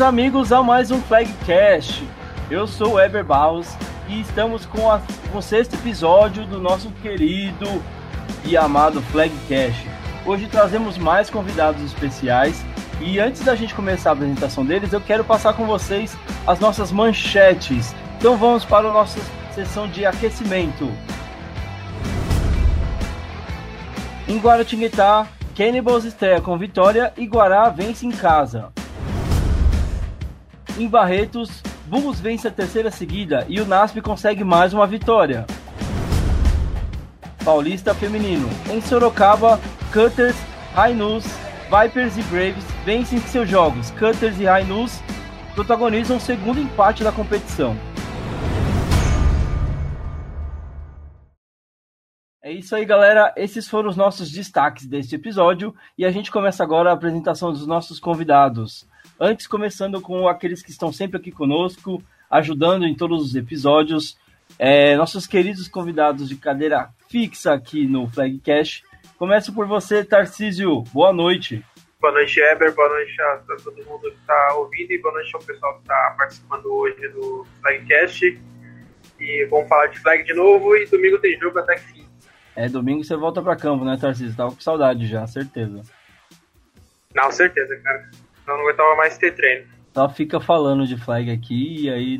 Bem-vindos, 0.00 0.02
amigos, 0.02 0.52
a 0.52 0.62
mais 0.62 0.90
um 0.90 0.98
Flagcast. 1.02 2.02
Eu 2.50 2.66
sou 2.66 2.94
o 2.94 3.00
Eber 3.00 3.22
Barros 3.22 3.68
e 4.08 4.22
estamos 4.22 4.64
com, 4.64 4.90
a, 4.90 4.98
com 5.30 5.36
o 5.36 5.42
sexto 5.42 5.74
episódio 5.74 6.46
do 6.46 6.58
nosso 6.58 6.90
querido 7.02 7.66
e 8.46 8.56
amado 8.56 9.02
Flagcast. 9.02 9.86
Hoje 10.24 10.46
trazemos 10.46 10.96
mais 10.96 11.28
convidados 11.28 11.84
especiais 11.84 12.64
e 12.98 13.20
antes 13.20 13.42
da 13.42 13.54
gente 13.54 13.74
começar 13.74 14.10
a 14.10 14.12
apresentação 14.14 14.64
deles, 14.64 14.90
eu 14.94 15.02
quero 15.02 15.22
passar 15.22 15.52
com 15.52 15.66
vocês 15.66 16.16
as 16.46 16.58
nossas 16.58 16.90
manchetes. 16.90 17.94
Então 18.16 18.38
vamos 18.38 18.64
para 18.64 18.88
a 18.88 18.92
nossa 18.92 19.20
sessão 19.54 19.86
de 19.86 20.06
aquecimento. 20.06 20.90
Em 24.26 24.38
Guaratinguetá, 24.38 25.26
Cannibals 25.54 26.06
estreia 26.06 26.40
com 26.40 26.56
vitória 26.56 27.12
e 27.18 27.26
Guará 27.26 27.68
vence 27.68 28.06
em 28.06 28.10
casa. 28.10 28.72
Em 30.80 30.88
Barretos, 30.88 31.62
Bulls 31.88 32.20
vence 32.20 32.48
a 32.48 32.50
terceira 32.50 32.90
seguida 32.90 33.44
e 33.50 33.60
o 33.60 33.66
NASP 33.66 34.00
consegue 34.00 34.42
mais 34.42 34.72
uma 34.72 34.86
vitória. 34.86 35.44
Paulista 37.44 37.94
Feminino. 37.94 38.48
Em 38.70 38.80
Sorocaba, 38.80 39.60
Cutters, 39.92 40.36
Rainus, 40.74 41.26
Vipers 41.64 42.16
e 42.16 42.22
Braves 42.22 42.64
vencem 42.82 43.18
seus 43.18 43.46
jogos. 43.46 43.90
Cutters 43.90 44.40
e 44.40 44.46
Rainus 44.46 45.02
protagonizam 45.54 46.16
o 46.16 46.20
segundo 46.20 46.58
empate 46.58 47.04
da 47.04 47.12
competição. 47.12 47.76
É 52.42 52.50
isso 52.50 52.74
aí, 52.74 52.86
galera. 52.86 53.34
Esses 53.36 53.68
foram 53.68 53.90
os 53.90 53.98
nossos 53.98 54.30
destaques 54.30 54.86
deste 54.86 55.14
episódio 55.14 55.74
e 55.98 56.06
a 56.06 56.10
gente 56.10 56.32
começa 56.32 56.62
agora 56.62 56.88
a 56.88 56.94
apresentação 56.94 57.52
dos 57.52 57.66
nossos 57.66 58.00
convidados. 58.00 58.88
Antes, 59.22 59.46
começando 59.46 60.00
com 60.00 60.26
aqueles 60.26 60.62
que 60.62 60.70
estão 60.70 60.90
sempre 60.90 61.18
aqui 61.18 61.30
conosco, 61.30 62.02
ajudando 62.30 62.86
em 62.86 62.94
todos 62.94 63.22
os 63.22 63.36
episódios, 63.36 64.18
é, 64.58 64.96
nossos 64.96 65.26
queridos 65.26 65.68
convidados 65.68 66.26
de 66.26 66.36
cadeira 66.36 66.88
fixa 67.06 67.52
aqui 67.52 67.86
no 67.86 68.08
Flagcast. 68.08 68.82
Começo 69.18 69.52
por 69.54 69.66
você, 69.66 70.02
Tarcísio. 70.02 70.80
Boa 70.84 71.12
noite. 71.12 71.62
Boa 72.00 72.14
noite, 72.14 72.40
Eber. 72.40 72.74
Boa 72.74 72.88
noite 72.88 73.20
a 73.20 73.36
todo 73.62 73.84
mundo 73.84 74.10
que 74.10 74.16
está 74.16 74.54
ouvindo 74.54 74.90
e 74.90 75.02
boa 75.02 75.12
noite 75.12 75.30
ao 75.34 75.42
pessoal 75.42 75.74
que 75.74 75.80
está 75.82 76.14
participando 76.16 76.64
hoje 76.72 77.08
do 77.08 77.46
Flagcast. 77.60 78.40
E 79.20 79.44
vamos 79.50 79.68
falar 79.68 79.88
de 79.88 79.98
flag 79.98 80.24
de 80.24 80.32
novo 80.32 80.74
e 80.74 80.86
domingo 80.86 81.18
tem 81.18 81.38
jogo 81.38 81.58
até 81.58 81.74
que 81.74 81.92
fim. 81.92 82.06
É, 82.56 82.70
domingo 82.70 83.04
você 83.04 83.16
volta 83.16 83.42
para 83.42 83.54
campo, 83.54 83.84
né, 83.84 83.98
Tarcísio? 84.00 84.34
Tava 84.34 84.54
com 84.54 84.60
saudade 84.62 85.06
já, 85.06 85.26
certeza. 85.26 85.82
Não, 87.14 87.30
certeza, 87.30 87.76
cara. 87.82 88.08
Eu 88.46 88.54
não 88.54 88.62
aguentava 88.62 88.96
mais 88.96 89.16
ter 89.18 89.34
treino. 89.34 89.66
Só 89.94 90.08
fica 90.08 90.40
falando 90.40 90.86
de 90.86 90.96
flag 90.96 91.30
aqui 91.30 91.84
e 91.84 91.90
aí 91.90 92.18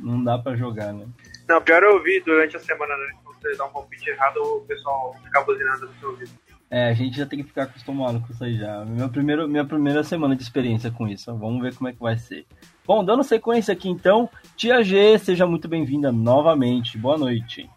não 0.00 0.22
dá 0.22 0.38
para 0.38 0.56
jogar, 0.56 0.92
né? 0.92 1.06
Não, 1.48 1.60
pior 1.60 1.82
eu 1.82 1.94
ouvi 1.94 2.20
durante 2.24 2.56
a 2.56 2.60
semana, 2.60 2.96
né? 2.96 3.12
Quando 3.22 3.40
você 3.40 3.56
dá 3.56 3.64
um 3.66 3.72
palpite 3.72 4.08
errado, 4.08 4.38
o 4.38 4.60
pessoal 4.62 5.14
fica 5.22 5.42
buzinando 5.42 5.86
no 5.86 5.94
seu 5.94 6.10
ouvido. 6.10 6.30
É, 6.70 6.88
a 6.88 6.94
gente 6.94 7.18
já 7.18 7.26
tem 7.26 7.40
que 7.40 7.48
ficar 7.48 7.64
acostumado 7.64 8.18
com 8.20 8.32
isso 8.32 8.42
aí 8.42 8.56
já. 8.56 8.82
Meu 8.86 9.10
primeiro, 9.10 9.46
minha 9.46 9.64
primeira 9.64 10.02
semana 10.02 10.34
de 10.34 10.42
experiência 10.42 10.90
com 10.90 11.06
isso. 11.06 11.36
Vamos 11.36 11.60
ver 11.60 11.74
como 11.74 11.88
é 11.88 11.92
que 11.92 12.00
vai 12.00 12.16
ser. 12.16 12.46
Bom, 12.86 13.04
dando 13.04 13.22
sequência 13.22 13.72
aqui 13.72 13.90
então, 13.90 14.28
Tia 14.56 14.82
G, 14.82 15.18
seja 15.18 15.46
muito 15.46 15.68
bem-vinda 15.68 16.10
novamente. 16.10 16.96
Boa 16.96 17.18
noite. 17.18 17.68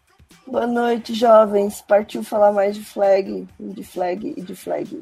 Boa 0.48 0.66
noite, 0.66 1.14
jovens. 1.14 1.82
Partiu 1.82 2.24
falar 2.24 2.54
mais 2.54 2.76
de 2.76 2.86
flag, 2.86 3.46
de 3.60 3.84
flag 3.84 4.34
e 4.38 4.42
de 4.42 4.56
flag 4.56 5.02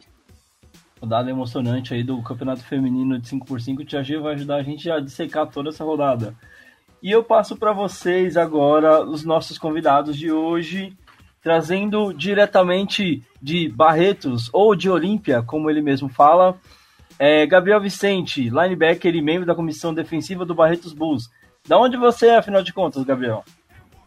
rodada 1.03 1.29
emocionante 1.29 1.93
aí 1.93 2.01
do 2.01 2.21
Campeonato 2.21 2.63
Feminino 2.63 3.19
de 3.19 3.29
5x5. 3.29 3.81
O 3.81 3.85
Tia 3.85 4.01
G 4.01 4.17
vai 4.17 4.35
ajudar 4.35 4.55
a 4.55 4.63
gente 4.63 4.89
a 4.89 5.01
dissecar 5.01 5.47
toda 5.47 5.67
essa 5.67 5.83
rodada. 5.83 6.33
E 7.01 7.11
eu 7.11 7.21
passo 7.21 7.57
para 7.57 7.73
vocês 7.73 8.37
agora 8.37 9.03
os 9.03 9.25
nossos 9.25 9.57
convidados 9.57 10.17
de 10.17 10.31
hoje, 10.31 10.95
trazendo 11.41 12.13
diretamente 12.13 13.21
de 13.41 13.67
Barretos 13.67 14.49
ou 14.53 14.73
de 14.73 14.89
Olímpia, 14.89 15.43
como 15.43 15.69
ele 15.69 15.81
mesmo 15.81 16.07
fala, 16.07 16.55
é 17.19 17.45
Gabriel 17.45 17.81
Vicente, 17.81 18.49
linebacker 18.49 19.13
e 19.13 19.21
membro 19.21 19.45
da 19.45 19.53
comissão 19.53 19.93
defensiva 19.93 20.45
do 20.45 20.55
Barretos 20.55 20.93
Bulls. 20.93 21.29
Da 21.67 21.77
onde 21.77 21.97
você 21.97 22.27
é, 22.27 22.37
afinal 22.37 22.63
de 22.63 22.71
contas, 22.71 23.03
Gabriel? 23.03 23.43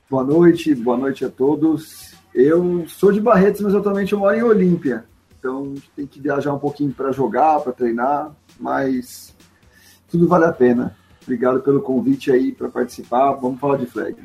Boa 0.09 0.25
noite, 0.25 0.75
boa 0.75 0.97
noite 0.97 1.27
a 1.27 1.29
todos. 1.29 2.15
Eu 2.35 2.87
sou 2.89 3.13
de 3.13 3.21
Barretos, 3.21 3.61
mas 3.61 3.75
atualmente 3.75 4.15
eu 4.15 4.19
moro 4.19 4.35
em 4.35 4.43
Olímpia. 4.43 5.05
Então 5.47 5.63
a 5.63 5.75
gente 5.77 5.91
tem 5.95 6.07
que 6.09 6.21
viajar 6.21 6.53
um 6.53 6.59
pouquinho 6.59 6.93
para 6.93 7.13
jogar, 7.13 7.61
para 7.61 7.73
treinar, 7.73 8.33
mas 8.59 9.33
tudo 10.11 10.27
vale 10.27 10.45
a 10.45 10.53
pena. 10.53 10.97
Obrigado 11.23 11.61
pelo 11.61 11.81
convite 11.81 12.33
aí 12.33 12.51
para 12.51 12.69
participar. 12.69 13.35
Vamos 13.35 13.61
falar 13.61 13.77
de 13.77 13.87
flag. 13.87 14.17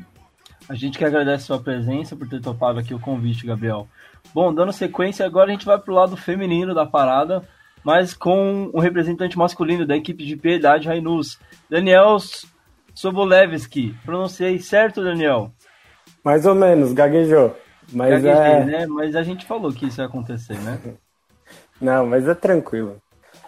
A 0.68 0.74
gente 0.74 0.98
que 0.98 1.04
agradece 1.04 1.44
a 1.44 1.46
sua 1.46 1.60
presença 1.60 2.16
por 2.16 2.28
ter 2.28 2.40
topado 2.40 2.80
aqui 2.80 2.92
o 2.92 2.98
convite, 2.98 3.46
Gabriel. 3.46 3.86
Bom, 4.34 4.52
dando 4.52 4.72
sequência, 4.72 5.24
agora 5.24 5.48
a 5.48 5.52
gente 5.52 5.64
vai 5.64 5.78
pro 5.78 5.94
lado 5.94 6.16
feminino 6.16 6.74
da 6.74 6.84
parada, 6.84 7.42
mas 7.84 8.14
com 8.14 8.68
um 8.74 8.80
representante 8.80 9.38
masculino 9.38 9.86
da 9.86 9.96
equipe 9.96 10.24
de 10.24 10.36
piedade 10.36 10.88
Rainus, 10.88 11.38
Daniel 11.70 12.16
Sobolevski. 12.94 13.94
Pronunciei 14.04 14.58
certo, 14.58 15.04
Daniel? 15.04 15.52
Mais 16.24 16.46
ou 16.46 16.54
menos, 16.54 16.92
gaguejou. 16.92 17.54
Mas 17.92 18.22
Gaguejei, 18.22 18.52
é... 18.52 18.64
né? 18.64 18.86
Mas 18.86 19.14
a 19.14 19.22
gente 19.22 19.44
falou 19.44 19.72
que 19.72 19.86
isso 19.86 20.00
ia 20.00 20.06
acontecer, 20.06 20.58
né? 20.58 20.80
Não, 21.82 22.06
mas 22.06 22.28
é 22.28 22.34
tranquilo. 22.34 22.96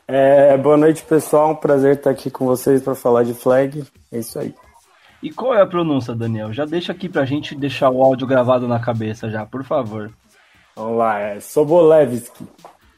É, 0.09 0.57
boa 0.59 0.77
noite, 0.77 1.05
pessoal. 1.05 1.53
Um 1.53 1.55
prazer 1.55 1.95
estar 1.95 2.11
aqui 2.11 2.33
com 2.33 2.45
vocês 2.45 2.83
para 2.83 2.97
falar 2.97 3.23
de 3.23 3.33
flag. 3.33 3.85
É 4.11 4.19
isso 4.19 4.37
aí. 4.41 4.53
E 5.23 5.31
qual 5.31 5.55
é 5.55 5.63
a 5.63 5.67
pronúncia, 5.67 6.17
Daniel? 6.17 6.53
Já 6.53 6.65
deixa 6.65 6.91
aqui 6.91 7.09
pra 7.09 7.25
gente 7.25 7.55
deixar 7.55 7.91
o 7.91 8.03
áudio 8.03 8.27
gravado 8.27 8.67
na 8.67 8.81
cabeça 8.81 9.31
já, 9.31 9.47
por 9.47 9.63
favor. 9.63 10.11
Vamos 10.75 10.99
lá, 10.99 11.21
é 11.21 11.39
Sobolevski. 11.39 12.45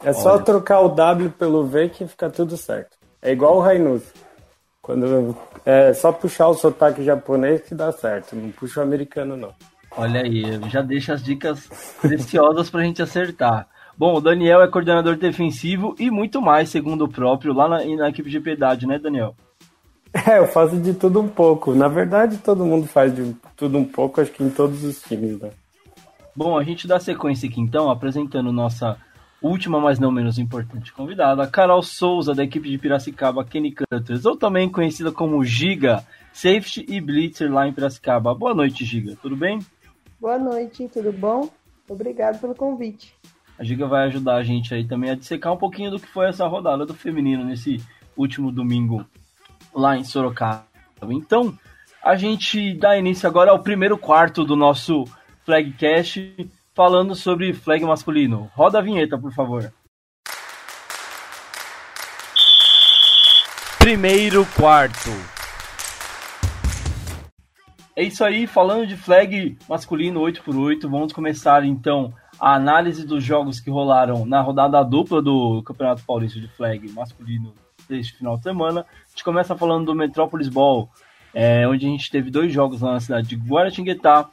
É 0.03 0.07
Olha. 0.07 0.15
só 0.15 0.39
trocar 0.39 0.81
o 0.81 0.89
W 0.89 1.29
pelo 1.31 1.67
V 1.67 1.91
que 1.91 2.07
fica 2.07 2.31
tudo 2.31 2.57
certo. 2.57 2.97
É 3.21 3.31
igual 3.31 3.59
o 3.59 3.61
Rainus. 3.61 4.03
Quando 4.81 5.37
é 5.67 5.93
só 5.93 6.13
puxar 6.13 6.49
o 6.49 6.55
sotaque 6.55 7.05
japonês 7.05 7.61
que 7.61 7.75
dá 7.75 7.93
certo, 7.93 8.35
não 8.35 8.51
puxa 8.53 8.81
o 8.81 8.83
americano 8.83 9.37
não. 9.37 9.53
Olha 9.99 10.23
aí, 10.23 10.59
já 10.71 10.81
deixa 10.81 11.13
as 11.13 11.23
dicas 11.23 11.69
preciosas 12.01 12.71
pra 12.71 12.83
gente 12.83 13.03
acertar. 13.03 13.69
Bom, 13.99 14.15
o 14.15 14.21
Daniel 14.21 14.61
é 14.61 14.69
coordenador 14.69 15.17
defensivo 15.17 15.95
e 15.99 16.11
muito 16.11 16.43
mais, 16.43 16.69
segundo 16.69 17.05
o 17.05 17.09
próprio, 17.09 17.55
lá 17.55 17.67
na, 17.67 17.85
na 17.97 18.11
equipe 18.11 18.29
de 18.29 18.39
piedade, 18.39 18.87
né, 18.87 18.99
Daniel? 18.99 19.35
É, 20.13 20.39
eu 20.39 20.47
faço 20.47 20.77
de 20.77 20.93
tudo 20.93 21.21
um 21.21 21.29
pouco. 21.29 21.75
Na 21.75 21.89
verdade, 21.89 22.37
todo 22.39 22.65
mundo 22.65 22.87
faz 22.87 23.15
de 23.15 23.35
tudo 23.57 23.79
um 23.79 23.85
pouco, 23.85 24.21
acho 24.21 24.33
que 24.33 24.43
em 24.43 24.51
todos 24.51 24.85
os 24.85 25.01
times, 25.03 25.41
né? 25.41 25.51
Bom, 26.35 26.59
a 26.59 26.63
gente 26.63 26.87
dá 26.87 27.01
sequência 27.01 27.49
aqui 27.49 27.59
então, 27.59 27.91
apresentando 27.91 28.53
nossa 28.53 28.99
última, 29.41 29.81
mas 29.81 29.99
não 29.99 30.11
menos 30.11 30.39
importante 30.39 30.93
convidada, 30.93 31.47
Carol 31.47 31.83
Souza, 31.83 32.35
da 32.35 32.45
equipe 32.45 32.69
de 32.69 32.77
Piracicaba, 32.77 33.45
Kenny 33.45 33.75
Cutters, 33.75 34.27
ou 34.27 34.37
também 34.37 34.69
conhecida 34.69 35.11
como 35.11 35.43
Giga, 35.43 36.05
Safety 36.35 36.85
e 36.87 37.01
Blitzer 37.01 37.51
lá 37.51 37.67
em 37.67 37.73
Piracicaba. 37.73 38.35
Boa 38.35 38.55
noite, 38.55 38.85
Giga, 38.85 39.17
tudo 39.23 39.37
bem? 39.37 39.59
Boa 40.21 40.39
noite, 40.39 40.87
tudo 40.93 41.13
bom? 41.13 41.49
Obrigado 41.89 42.41
pelo 42.41 42.55
convite. 42.55 43.15
A 43.59 43.65
Giga 43.65 43.87
vai 43.87 44.05
ajudar 44.07 44.37
a 44.37 44.43
gente 44.43 44.75
aí 44.75 44.87
também 44.87 45.11
a 45.11 45.15
dissecar 45.15 45.53
um 45.53 45.57
pouquinho 45.57 45.91
do 45.91 45.99
que 45.99 46.07
foi 46.07 46.27
essa 46.29 46.47
rodada 46.47 46.85
do 46.85 46.95
feminino 46.95 47.45
nesse 47.45 47.83
último 48.17 48.53
domingo 48.53 49.05
lá 49.75 49.97
em 49.97 50.05
Sorocaba. 50.05 50.67
Então, 51.11 51.57
a 52.03 52.17
gente 52.17 52.75
dá 52.75 52.97
início 52.97 53.29
agora 53.29 53.51
ao 53.51 53.63
primeiro 53.63 53.97
quarto 53.97 54.45
do 54.45 54.55
nosso 54.55 55.05
Flagcast, 55.45 56.51
falando 56.75 57.15
sobre 57.15 57.53
flag 57.55 57.85
masculino. 57.85 58.51
Roda 58.55 58.79
a 58.79 58.83
vinheta, 58.83 59.17
por 59.17 59.33
favor. 59.33 59.73
Primeiro 63.79 64.45
quarto. 64.57 65.11
É 67.95 68.03
isso 68.03 68.23
aí, 68.23 68.47
falando 68.47 68.87
de 68.87 68.97
flag 68.97 69.57
masculino 69.69 70.21
8x8, 70.21 70.83
vamos 70.83 71.13
começar 71.13 71.65
então 71.65 72.13
a 72.39 72.55
análise 72.55 73.07
dos 73.07 73.23
jogos 73.23 73.61
que 73.61 73.71
rolaram 73.71 74.27
na 74.27 74.41
rodada 74.41 74.83
dupla 74.83 75.23
do 75.23 75.63
Campeonato 75.63 76.03
Paulista 76.05 76.41
de 76.41 76.49
Flag 76.49 76.89
masculino 76.93 77.55
deste 77.89 78.15
final 78.15 78.37
de 78.37 78.43
semana. 78.43 78.81
A 78.81 79.11
gente 79.11 79.25
começa 79.25 79.57
falando 79.57 79.87
do 79.87 79.95
Metrópolis 79.95 80.49
Ball, 80.49 80.89
é, 81.33 81.67
onde 81.67 81.87
a 81.87 81.89
gente 81.89 82.11
teve 82.11 82.31
dois 82.31 82.53
jogos 82.53 82.81
lá 82.81 82.93
na 82.93 83.01
cidade 83.01 83.29
de 83.29 83.37
Guaratinguetá. 83.37 84.29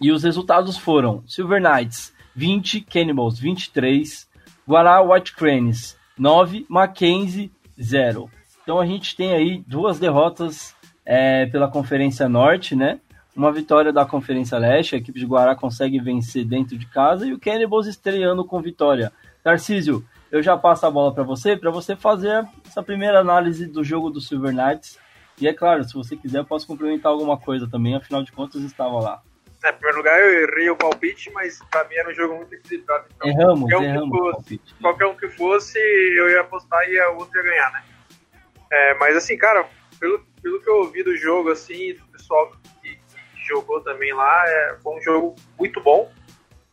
E 0.00 0.10
os 0.10 0.22
resultados 0.24 0.76
foram 0.76 1.22
Silver 1.26 1.60
Knights 1.60 2.12
20, 2.34 2.80
Cannibals 2.80 3.38
23, 3.38 4.28
Guará 4.66 5.00
White 5.02 5.34
Cranes 5.34 5.96
9, 6.18 6.66
Mackenzie 6.68 7.52
0. 7.80 8.30
Então 8.62 8.80
a 8.80 8.86
gente 8.86 9.14
tem 9.16 9.32
aí 9.32 9.62
duas 9.66 9.98
derrotas 9.98 10.74
é, 11.04 11.46
pela 11.46 11.68
Conferência 11.68 12.28
Norte, 12.28 12.74
né? 12.74 13.00
Uma 13.34 13.50
vitória 13.50 13.92
da 13.92 14.04
Conferência 14.04 14.58
Leste, 14.58 14.94
a 14.94 14.98
equipe 14.98 15.18
de 15.18 15.26
Guará 15.26 15.54
consegue 15.54 15.98
vencer 16.00 16.44
dentro 16.44 16.76
de 16.76 16.86
casa 16.86 17.26
e 17.26 17.32
o 17.32 17.38
Cannibals 17.38 17.86
estreando 17.86 18.44
com 18.44 18.60
vitória. 18.60 19.12
Tarcísio, 19.42 20.04
eu 20.30 20.42
já 20.42 20.56
passo 20.56 20.86
a 20.86 20.90
bola 20.90 21.14
para 21.14 21.22
você, 21.22 21.56
para 21.56 21.70
você 21.70 21.96
fazer 21.96 22.46
essa 22.66 22.82
primeira 22.82 23.20
análise 23.20 23.66
do 23.66 23.82
jogo 23.82 24.10
do 24.10 24.20
Silver 24.20 24.54
Knights. 24.54 24.98
E 25.40 25.48
é 25.48 25.52
claro, 25.52 25.82
se 25.84 25.94
você 25.94 26.16
quiser, 26.16 26.38
eu 26.38 26.44
posso 26.44 26.66
complementar 26.66 27.10
alguma 27.10 27.38
coisa 27.38 27.68
também, 27.68 27.94
afinal 27.94 28.22
de 28.22 28.32
contas 28.32 28.62
estava 28.62 29.00
lá. 29.00 29.22
É, 29.64 29.70
em 29.70 29.74
primeiro 29.74 29.98
lugar, 29.98 30.20
eu 30.20 30.48
errei 30.48 30.70
o 30.70 30.76
palpite, 30.76 31.30
mas 31.32 31.58
pra 31.70 31.84
mim 31.84 31.94
era 31.94 32.10
um 32.10 32.14
jogo 32.14 32.34
muito 32.36 32.54
equilibrado. 32.54 33.06
Então, 33.16 33.28
erramos, 33.28 33.70
qualquer 33.70 33.78
um 33.78 33.84
erramos. 33.84 34.18
Fosse, 34.18 34.60
qualquer 34.80 35.06
um 35.06 35.16
que 35.16 35.28
fosse, 35.30 35.78
eu 35.78 36.30
ia 36.30 36.40
apostar 36.40 36.82
e 36.88 37.00
o 37.00 37.16
outro 37.16 37.38
ia 37.38 37.44
ganhar, 37.44 37.72
né? 37.72 37.82
É, 38.70 38.94
mas 38.94 39.16
assim, 39.16 39.36
cara, 39.38 39.66
pelo, 40.00 40.24
pelo 40.42 40.60
que 40.60 40.68
eu 40.68 40.76
ouvi 40.78 41.02
do 41.02 41.16
jogo, 41.16 41.50
assim, 41.50 41.94
do 41.94 42.04
pessoal 42.08 42.52
que 43.42 43.48
jogou 43.48 43.80
também 43.80 44.12
lá, 44.12 44.44
é, 44.46 44.76
foi 44.82 44.96
um 44.96 45.02
jogo 45.02 45.34
muito 45.58 45.80
bom. 45.80 46.10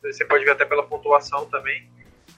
Você 0.02 0.24
pode 0.24 0.46
ver 0.46 0.52
até 0.52 0.66
pela 0.66 0.84
pontuação 0.84 1.46
também. 1.46 1.90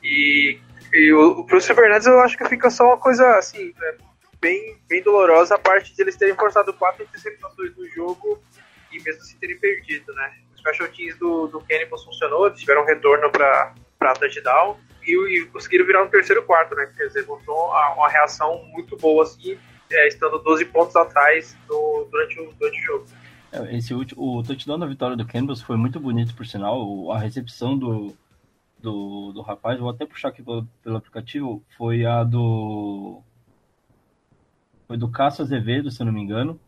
E, 0.02 0.60
e 0.94 1.14
o, 1.14 1.44
pro 1.46 1.62
Silvernuts 1.62 2.08
eu 2.08 2.20
acho 2.22 2.38
que 2.38 2.48
fica 2.50 2.70
só 2.70 2.86
uma 2.86 2.98
coisa 2.98 3.38
assim, 3.38 3.74
é, 3.82 3.98
bem, 4.40 4.78
bem 4.90 5.04
dolorosa 5.04 5.56
a 5.56 5.60
parte 5.60 5.96
de 5.96 6.02
eles 6.02 6.16
terem 6.16 6.36
forçado 6.36 6.74
quatro 6.74 7.04
interceptações 7.04 7.76
no 7.78 7.88
jogo 7.90 8.42
e 8.92 9.02
mesmo 9.04 9.22
assim 9.22 9.38
terem 9.38 9.58
perdido, 9.60 10.12
né? 10.14 10.34
Os 10.56 10.96
teams 10.96 11.18
do, 11.18 11.48
do 11.48 11.62
Cannibals 11.62 12.04
funcionou, 12.04 12.48
eles 12.48 12.60
tiveram 12.60 12.86
retorno 12.86 13.32
para 13.32 13.74
touchdown 14.20 14.80
e, 15.04 15.40
e 15.40 15.46
conseguiram 15.46 15.86
virar 15.86 16.04
no 16.04 16.10
terceiro 16.10 16.44
quarto, 16.44 16.76
né? 16.76 16.92
Quer 16.96 17.08
dizer, 17.08 17.26
mostrou 17.26 17.68
uma, 17.68 17.94
uma 17.94 18.10
reação 18.10 18.64
muito 18.66 18.96
boa, 18.98 19.24
assim, 19.24 19.58
é, 19.92 20.08
estando 20.08 20.38
12 20.40 20.66
pontos 20.66 20.96
atrás 20.96 21.56
durante, 21.68 22.40
o, 22.40 22.54
durante 22.54 22.80
o 22.80 22.84
jogo. 22.84 23.06
É, 23.52 23.76
esse 23.76 23.94
último, 23.94 24.38
o 24.38 24.44
touchdown 24.44 24.80
da 24.80 24.86
vitória 24.86 25.18
do 25.18 25.26
Cannibals 25.26 25.62
foi 25.62 25.76
muito 25.76 26.00
bonito, 26.00 26.34
por 26.34 26.46
sinal. 26.46 27.12
A 27.12 27.20
recepção 27.20 27.78
do, 27.78 28.16
do, 28.82 29.34
do 29.34 29.42
rapaz, 29.42 29.80
vou 29.80 29.90
até 29.90 30.06
puxar 30.06 30.30
aqui 30.30 30.42
pelo, 30.42 30.66
pelo 30.84 30.98
aplicativo, 30.98 31.62
foi 31.78 32.06
a 32.06 32.24
do. 32.24 33.22
Foi 34.88 34.98
do 34.98 35.10
Cássio 35.10 35.44
Azevedo, 35.44 35.92
se 35.92 36.02
eu 36.02 36.06
não 36.06 36.14
me 36.14 36.22
engano. 36.22 36.60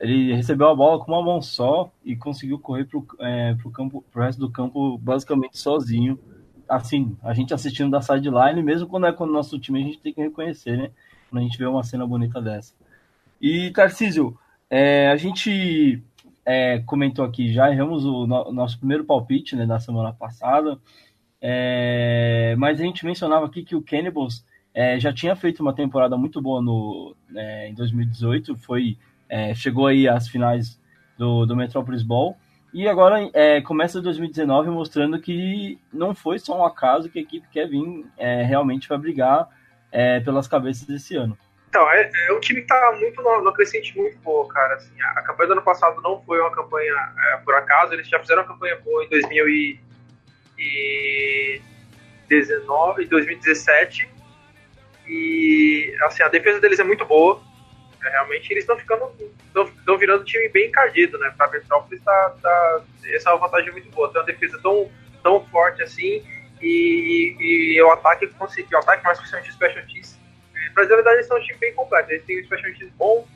Ele 0.00 0.34
recebeu 0.34 0.68
a 0.68 0.74
bola 0.74 1.02
com 1.02 1.12
uma 1.12 1.22
mão 1.22 1.40
só 1.40 1.90
e 2.04 2.16
conseguiu 2.16 2.58
correr 2.58 2.84
pro, 2.84 3.06
é, 3.20 3.54
pro, 3.54 3.70
campo, 3.70 4.04
pro 4.12 4.22
resto 4.22 4.40
do 4.40 4.50
campo 4.50 4.98
basicamente 4.98 5.58
sozinho. 5.58 6.18
Assim, 6.68 7.16
a 7.22 7.32
gente 7.32 7.54
assistindo 7.54 7.90
da 7.90 8.00
sideline, 8.00 8.62
mesmo 8.62 8.88
quando 8.88 9.06
é 9.06 9.12
com 9.12 9.24
o 9.24 9.30
nosso 9.30 9.58
time, 9.58 9.80
a 9.80 9.84
gente 9.84 10.00
tem 10.00 10.12
que 10.12 10.20
reconhecer, 10.20 10.76
né? 10.76 10.90
Quando 11.30 11.40
a 11.40 11.44
gente 11.44 11.58
vê 11.58 11.66
uma 11.66 11.84
cena 11.84 12.06
bonita 12.06 12.40
dessa. 12.40 12.74
E, 13.40 13.70
Tarcísio, 13.70 14.36
é, 14.70 15.10
a 15.10 15.16
gente 15.16 16.02
é, 16.44 16.80
comentou 16.80 17.24
aqui, 17.24 17.52
já 17.52 17.70
erramos 17.70 18.04
o, 18.04 18.26
no, 18.26 18.52
nosso 18.52 18.78
primeiro 18.78 19.04
palpite 19.04 19.56
né, 19.56 19.66
da 19.66 19.78
semana 19.78 20.12
passada. 20.12 20.78
É, 21.40 22.54
mas 22.58 22.80
a 22.80 22.84
gente 22.84 23.04
mencionava 23.04 23.46
aqui 23.46 23.62
que 23.62 23.76
o 23.76 23.82
Cannibals 23.82 24.44
é, 24.72 24.98
já 24.98 25.12
tinha 25.12 25.36
feito 25.36 25.60
uma 25.60 25.74
temporada 25.74 26.16
muito 26.16 26.40
boa 26.40 26.60
no, 26.60 27.14
é, 27.34 27.68
em 27.68 27.74
2018, 27.74 28.56
foi, 28.56 28.96
é, 29.28 29.54
chegou 29.54 29.86
aí 29.86 30.08
às 30.08 30.26
finais 30.26 30.80
do, 31.18 31.46
do 31.46 31.54
Metropolis 31.54 32.02
Ball, 32.02 32.36
e 32.72 32.88
agora 32.88 33.30
é, 33.34 33.60
começa 33.60 34.00
2019 34.00 34.70
mostrando 34.70 35.20
que 35.20 35.78
não 35.92 36.14
foi 36.14 36.38
só 36.38 36.58
um 36.58 36.64
acaso 36.64 37.08
que 37.08 37.20
a 37.20 37.22
equipe 37.22 37.46
quer 37.48 37.68
vir 37.68 38.04
realmente 38.18 38.88
para 38.88 38.98
brigar 38.98 39.48
pelas 40.24 40.48
cabeças 40.48 40.84
desse 40.88 41.14
ano. 41.14 41.38
Então, 41.74 41.90
é, 41.90 42.08
é 42.28 42.32
um 42.32 42.38
time 42.38 42.60
que 42.60 42.68
tá 42.68 42.96
muito 43.00 43.20
no, 43.20 43.42
no 43.42 43.52
crescente 43.52 43.98
muito 43.98 44.16
boa, 44.18 44.46
cara. 44.46 44.76
Assim, 44.76 44.94
a, 45.02 45.18
a, 45.18 45.22
campanha 45.22 45.48
do 45.48 45.52
ano 45.54 45.62
passado 45.62 46.00
não 46.02 46.22
foi 46.22 46.40
uma 46.40 46.52
campanha 46.52 46.94
é, 47.18 47.36
por 47.38 47.52
acaso, 47.52 47.92
eles 47.92 48.06
já 48.08 48.20
fizeram 48.20 48.42
uma 48.42 48.48
campanha 48.48 48.76
boa 48.76 49.02
em 49.02 49.08
2000 49.08 49.48
e, 49.48 49.80
2019, 52.28 53.06
2017. 53.06 54.08
E 55.08 55.96
assim, 56.02 56.22
a 56.22 56.28
defesa 56.28 56.60
deles 56.60 56.78
é 56.78 56.84
muito 56.84 57.04
boa. 57.04 57.42
É, 58.04 58.10
realmente 58.10 58.52
eles 58.52 58.62
estão 58.62 58.78
ficando. 58.78 59.12
estão 59.48 59.98
virando 59.98 60.20
um 60.20 60.24
time 60.24 60.48
bem 60.50 60.68
encardido, 60.68 61.18
né? 61.18 61.34
Pra 61.36 61.50
Metrópolis 61.50 62.00
tá, 62.04 62.36
tá, 62.40 62.84
essa 63.06 63.30
é 63.30 63.32
uma 63.32 63.48
vantagem 63.48 63.72
muito 63.72 63.90
boa. 63.90 64.12
Tem 64.12 64.20
uma 64.20 64.26
defesa 64.26 64.60
tão, 64.62 64.88
tão 65.24 65.44
forte 65.48 65.82
assim. 65.82 66.22
E, 66.62 67.36
e, 67.40 67.74
e 67.74 67.82
o 67.82 67.90
ataque 67.90 68.28
conseguiu, 68.28 68.78
o 68.78 68.80
ataque 68.80 69.02
mais 69.02 69.18
principalmente 69.18 69.50
o 69.50 69.54
Special 69.54 69.84
Teams. 69.86 70.13
Mas 70.76 70.88
na 70.88 70.94
verdade 70.94 71.16
eles 71.16 71.26
são 71.26 71.36
um 71.36 71.40
time 71.40 71.58
bem 71.58 71.74
completo. 71.74 72.10
Eles 72.10 72.24
têm 72.24 72.40
um 72.40 72.44
Special 72.44 72.74
Teams 72.74 72.92
bom, 72.96 73.26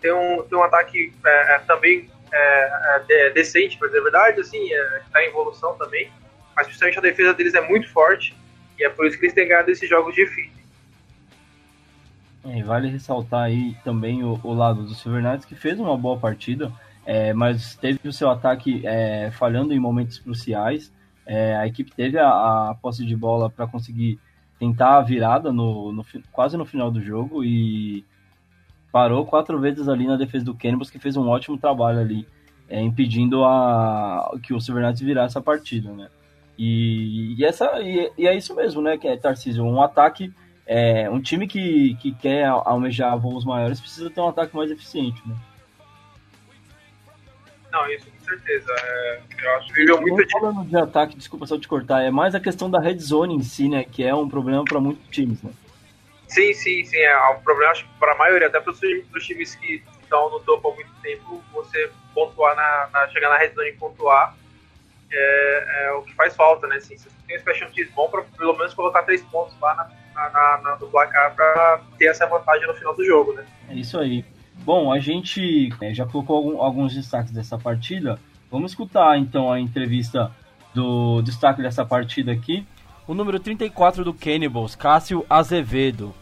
tem 0.00 0.12
um, 0.12 0.42
tem 0.42 0.58
um 0.58 0.62
ataque 0.62 1.12
é, 1.24 1.54
é 1.54 1.58
também 1.60 2.10
é, 2.32 3.00
é, 3.10 3.30
decente, 3.30 3.78
pra 3.78 3.88
dizer 3.88 4.00
a 4.00 4.02
verdade, 4.02 4.40
assim, 4.40 4.72
é, 4.72 5.02
tá 5.12 5.22
em 5.22 5.28
evolução 5.28 5.74
também 5.76 6.10
mas 6.58 6.66
principalmente 6.66 6.98
a 6.98 7.02
defesa 7.02 7.34
deles 7.34 7.54
é 7.54 7.60
muito 7.60 7.88
forte 7.90 8.34
e 8.76 8.84
é 8.84 8.90
por 8.90 9.06
isso 9.06 9.16
que 9.16 9.26
eles 9.26 9.34
têm 9.34 9.46
ganhado 9.46 9.70
esses 9.70 9.88
jogos 9.88 10.12
difíceis. 10.12 10.58
É, 12.44 12.62
vale 12.64 12.88
ressaltar 12.88 13.44
aí 13.44 13.76
também 13.84 14.24
o, 14.24 14.40
o, 14.42 14.52
lado 14.52 14.82
do 14.82 14.92
Silver 14.92 15.22
Knights, 15.22 15.44
que 15.44 15.54
fez 15.54 15.78
uma 15.78 15.96
boa 15.96 16.18
partida, 16.18 16.72
mas 17.36 17.76
teve 17.76 18.00
o 18.04 18.12
seu 18.12 18.28
ataque 18.28 18.82
falhando 19.32 19.72
em 19.72 19.78
momentos 19.78 20.18
cruciais. 20.18 20.92
A 21.58 21.66
equipe 21.66 21.92
teve 21.94 22.18
a, 22.18 22.28
a 22.28 22.74
posse 22.82 23.06
de 23.06 23.16
bola 23.16 23.48
para 23.48 23.66
conseguir 23.66 24.18
tentar 24.58 24.98
a 24.98 25.02
virada 25.02 25.52
no, 25.52 25.92
no, 25.92 26.04
quase 26.32 26.56
no 26.56 26.64
final 26.64 26.90
do 26.90 27.00
jogo 27.00 27.44
e 27.44 28.04
parou 28.90 29.24
quatro 29.24 29.58
vezes 29.60 29.88
ali 29.88 30.06
na 30.06 30.16
defesa 30.16 30.44
do 30.44 30.54
Cannibals, 30.54 30.90
que 30.90 30.98
fez 30.98 31.16
um 31.16 31.28
ótimo 31.28 31.58
trabalho 31.58 32.00
ali, 32.00 32.26
é, 32.68 32.80
impedindo 32.80 33.44
a, 33.44 34.30
que 34.42 34.52
o 34.52 34.60
Silver 34.60 34.82
Knights 34.82 35.00
virasse 35.00 35.38
a 35.38 35.42
partida, 35.42 35.92
né? 35.92 36.08
E, 36.58 37.36
e 37.38 37.44
essa, 37.44 37.80
e, 37.80 38.10
e, 38.18 38.26
é 38.26 38.36
isso 38.36 38.54
mesmo, 38.56 38.82
né, 38.82 38.98
que 38.98 39.06
é 39.06 39.16
Tarcísio, 39.16 39.64
um 39.64 39.80
ataque, 39.80 40.32
é, 40.66 41.08
um 41.08 41.20
time 41.20 41.46
que, 41.46 41.94
que 41.96 42.12
quer 42.12 42.46
almejar 42.46 43.16
voos 43.16 43.44
maiores 43.44 43.80
precisa 43.80 44.10
ter 44.10 44.20
um 44.20 44.28
ataque 44.28 44.56
mais 44.56 44.70
eficiente, 44.70 45.22
né? 45.24 45.36
Não, 47.72 47.90
isso 47.90 48.06
com 48.10 48.24
certeza. 48.24 48.72
É, 48.72 49.20
eu 49.42 49.50
acho 49.56 49.68
que 49.68 49.74
viveu 49.74 50.00
muito 50.00 50.30
falando 50.30 50.64
de 50.64 50.76
ataque, 50.76 51.16
desculpa 51.16 51.46
só 51.46 51.58
te 51.58 51.68
cortar, 51.68 52.02
é 52.02 52.10
mais 52.10 52.34
a 52.34 52.40
questão 52.40 52.70
da 52.70 52.80
red 52.80 52.98
zone 52.98 53.34
em 53.34 53.42
si, 53.42 53.68
né, 53.68 53.84
que 53.84 54.02
é 54.02 54.14
um 54.14 54.28
problema 54.28 54.64
para 54.64 54.80
muitos 54.80 55.06
times, 55.08 55.42
né? 55.42 55.50
Sim, 56.26 56.52
sim, 56.52 56.84
sim, 56.84 56.98
é 56.98 57.30
um 57.30 57.40
problema 57.40 57.72
acho 57.72 57.86
para 57.98 58.12
a 58.12 58.16
maioria, 58.16 58.48
até 58.48 58.60
para 58.60 58.72
os 58.72 58.80
times 59.24 59.54
que 59.54 59.82
estão 60.02 60.30
no 60.30 60.40
topo 60.40 60.70
há 60.70 60.74
muito 60.74 60.90
tempo, 61.02 61.42
você 61.52 61.90
pontuar 62.14 62.54
na, 62.54 62.88
na 62.92 63.08
chegar 63.08 63.30
na 63.30 63.38
red 63.38 63.50
zone 63.54 63.70
e 63.70 63.72
pontuar 63.72 64.34
é, 65.10 65.86
é, 65.86 65.92
o 65.92 66.02
que 66.02 66.14
faz 66.14 66.36
falta, 66.36 66.66
né? 66.66 66.76
Assim, 66.76 66.96
você 66.96 67.08
tem 67.26 67.36
um 67.36 67.40
special 67.40 67.70
teams 67.70 67.90
bom 67.92 68.08
para 68.10 68.22
pelo 68.22 68.56
menos 68.56 68.74
colocar 68.74 69.02
três 69.04 69.22
pontos 69.22 69.58
lá 69.60 69.74
na, 69.74 70.30
na, 70.30 70.58
na, 70.58 70.76
no 70.76 70.86
placar 70.88 71.34
para 71.34 71.80
ter 71.98 72.06
essa 72.06 72.26
vantagem 72.26 72.66
no 72.66 72.74
final 72.74 72.94
do 72.94 73.04
jogo, 73.04 73.32
né? 73.32 73.46
É 73.68 73.74
isso 73.74 73.98
aí. 73.98 74.24
Bom, 74.68 74.92
a 74.92 74.98
gente 74.98 75.70
é, 75.80 75.94
já 75.94 76.04
colocou 76.04 76.36
algum, 76.36 76.60
alguns 76.60 76.94
destaques 76.94 77.32
dessa 77.32 77.56
partida. 77.56 78.20
Vamos 78.50 78.72
escutar 78.72 79.18
então 79.18 79.50
a 79.50 79.58
entrevista 79.58 80.30
do 80.74 81.22
destaque 81.22 81.62
dessa 81.62 81.86
partida 81.86 82.32
aqui. 82.32 82.66
O 83.06 83.14
número 83.14 83.40
34 83.40 84.04
do 84.04 84.12
Cannibals, 84.12 84.76
Cássio 84.76 85.24
Azevedo. 85.26 86.14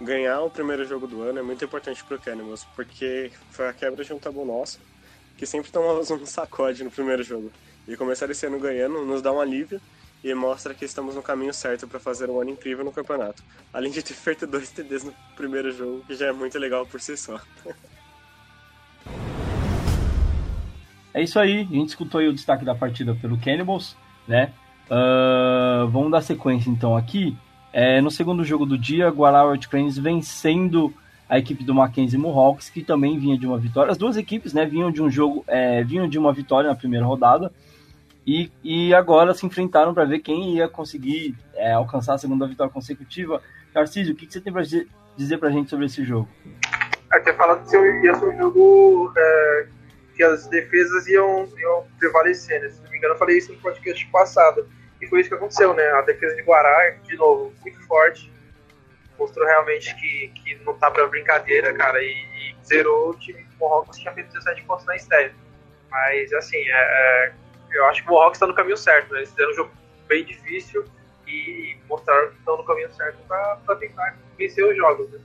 Ganhar 0.00 0.40
o 0.40 0.50
primeiro 0.50 0.84
jogo 0.84 1.06
do 1.06 1.22
ano 1.22 1.38
é 1.38 1.42
muito 1.42 1.64
importante 1.64 2.02
para 2.02 2.16
o 2.16 2.20
Cannibals, 2.20 2.66
porque 2.74 3.30
foi 3.52 3.68
a 3.68 3.72
quebra 3.72 4.04
de 4.04 4.12
um 4.12 4.18
tabu 4.18 4.44
nosso 4.44 4.80
que 5.36 5.46
sempre 5.46 5.70
tomamos 5.70 6.10
um 6.10 6.26
sacode 6.26 6.82
no 6.82 6.90
primeiro 6.90 7.22
jogo. 7.22 7.52
E 7.86 7.96
começar 7.96 8.28
esse 8.28 8.44
ano 8.44 8.58
ganhando 8.58 9.06
nos 9.06 9.22
dá 9.22 9.30
um 9.30 9.38
alívio 9.38 9.80
e 10.22 10.34
mostra 10.34 10.74
que 10.74 10.84
estamos 10.84 11.14
no 11.14 11.22
caminho 11.22 11.54
certo 11.54 11.86
para 11.86 12.00
fazer 12.00 12.28
um 12.28 12.40
ano 12.40 12.50
incrível 12.50 12.84
no 12.84 12.92
campeonato. 12.92 13.42
Além 13.72 13.90
de 13.90 14.02
ter 14.02 14.14
feito 14.14 14.46
dois 14.46 14.70
TDs 14.70 15.04
no 15.04 15.14
primeiro 15.36 15.70
jogo, 15.70 16.02
que 16.06 16.14
já 16.14 16.26
é 16.26 16.32
muito 16.32 16.58
legal 16.58 16.84
por 16.86 17.00
si 17.00 17.16
só. 17.16 17.40
é 21.14 21.22
isso 21.22 21.38
aí, 21.38 21.60
a 21.60 21.74
gente 21.74 21.90
escutou 21.90 22.20
aí 22.20 22.28
o 22.28 22.34
destaque 22.34 22.64
da 22.64 22.74
partida 22.74 23.14
pelo 23.14 23.38
Cannibals, 23.38 23.96
né? 24.26 24.52
Uh, 24.90 25.86
vamos 25.88 26.10
dar 26.10 26.22
sequência 26.22 26.70
então 26.70 26.96
aqui. 26.96 27.36
É, 27.72 28.00
no 28.00 28.10
segundo 28.10 28.42
jogo 28.42 28.64
do 28.64 28.78
dia, 28.78 29.08
Guarauet 29.10 29.68
Cranes 29.68 29.98
vencendo 29.98 30.92
a 31.28 31.38
equipe 31.38 31.62
do 31.62 31.74
Mackenzie 31.74 32.18
Mohawks, 32.18 32.70
que 32.70 32.82
também 32.82 33.18
vinha 33.18 33.36
de 33.36 33.46
uma 33.46 33.58
vitória. 33.58 33.92
As 33.92 33.98
duas 33.98 34.16
equipes 34.16 34.54
né, 34.54 34.64
vinham 34.64 34.90
de 34.90 35.02
um 35.02 35.10
jogo, 35.10 35.44
é, 35.46 35.84
vinham 35.84 36.08
de 36.08 36.18
uma 36.18 36.32
vitória 36.32 36.70
na 36.70 36.74
primeira 36.74 37.04
rodada 37.04 37.52
e, 38.28 38.52
e 38.62 38.94
agora 38.94 39.32
se 39.32 39.46
enfrentaram 39.46 39.94
para 39.94 40.04
ver 40.04 40.18
quem 40.18 40.56
ia 40.56 40.68
conseguir 40.68 41.34
é, 41.54 41.72
alcançar 41.72 42.12
a 42.12 42.18
segunda 42.18 42.46
vitória 42.46 42.70
consecutiva. 42.70 43.40
Tarcísio, 43.72 44.12
o 44.12 44.16
que, 44.16 44.26
que 44.26 44.32
você 44.34 44.40
tem 44.42 44.52
para 44.52 44.62
dizer 45.16 45.38
para 45.38 45.48
a 45.48 45.50
gente 45.50 45.70
sobre 45.70 45.86
esse 45.86 46.04
jogo? 46.04 46.28
Até 47.10 47.32
falando 47.32 47.66
que 47.66 47.74
ia 47.74 48.14
ser 48.14 48.26
um 48.26 48.36
jogo 48.36 49.14
é, 49.16 49.66
que 50.14 50.22
as 50.22 50.46
defesas 50.48 51.06
iam, 51.06 51.48
iam 51.58 51.86
prevalecer, 51.98 52.60
né? 52.60 52.68
Se 52.68 52.82
não 52.82 52.90
me 52.90 52.98
engano, 52.98 53.14
eu 53.14 53.18
falei 53.18 53.38
isso 53.38 53.50
no 53.50 53.58
podcast 53.60 54.06
passado. 54.08 54.68
E 55.00 55.06
foi 55.06 55.20
isso 55.20 55.30
que 55.30 55.34
aconteceu, 55.34 55.72
né? 55.72 55.86
A 55.92 56.02
defesa 56.02 56.36
de 56.36 56.42
Guará, 56.42 56.90
de 57.02 57.16
novo, 57.16 57.54
muito 57.62 57.80
forte 57.86 58.30
mostrou 59.18 59.44
realmente 59.44 59.94
que, 59.96 60.28
que 60.28 60.54
não 60.64 60.74
tá 60.74 60.90
pra 60.90 61.06
brincadeira, 61.08 61.74
cara, 61.74 62.00
e, 62.00 62.12
e 62.12 62.56
zerou 62.64 63.10
o 63.10 63.14
time 63.18 63.42
do 63.42 63.82
que 63.90 64.00
tinha 64.00 64.14
feito 64.14 64.28
17 64.28 64.62
pontos 64.62 64.86
na 64.86 64.94
estreia. 64.94 65.34
Mas, 65.90 66.32
assim, 66.32 66.58
é, 66.58 66.70
é, 66.70 67.32
eu 67.72 67.84
acho 67.86 68.02
que 68.02 68.10
o 68.10 68.12
Mohawks 68.12 68.38
tá 68.38 68.46
no 68.46 68.54
caminho 68.54 68.76
certo, 68.76 69.12
né? 69.12 69.20
Eles 69.20 69.30
fizeram 69.30 69.50
um 69.50 69.54
jogo 69.54 69.70
bem 70.08 70.24
difícil 70.24 70.84
e 71.26 71.76
mostraram 71.88 72.30
que 72.30 72.38
estão 72.38 72.56
no 72.56 72.64
caminho 72.64 72.90
certo 72.92 73.18
para 73.26 73.76
tentar 73.76 74.16
vencer 74.36 74.64
os 74.64 74.76
jogos. 74.76 75.10
Né? 75.10 75.18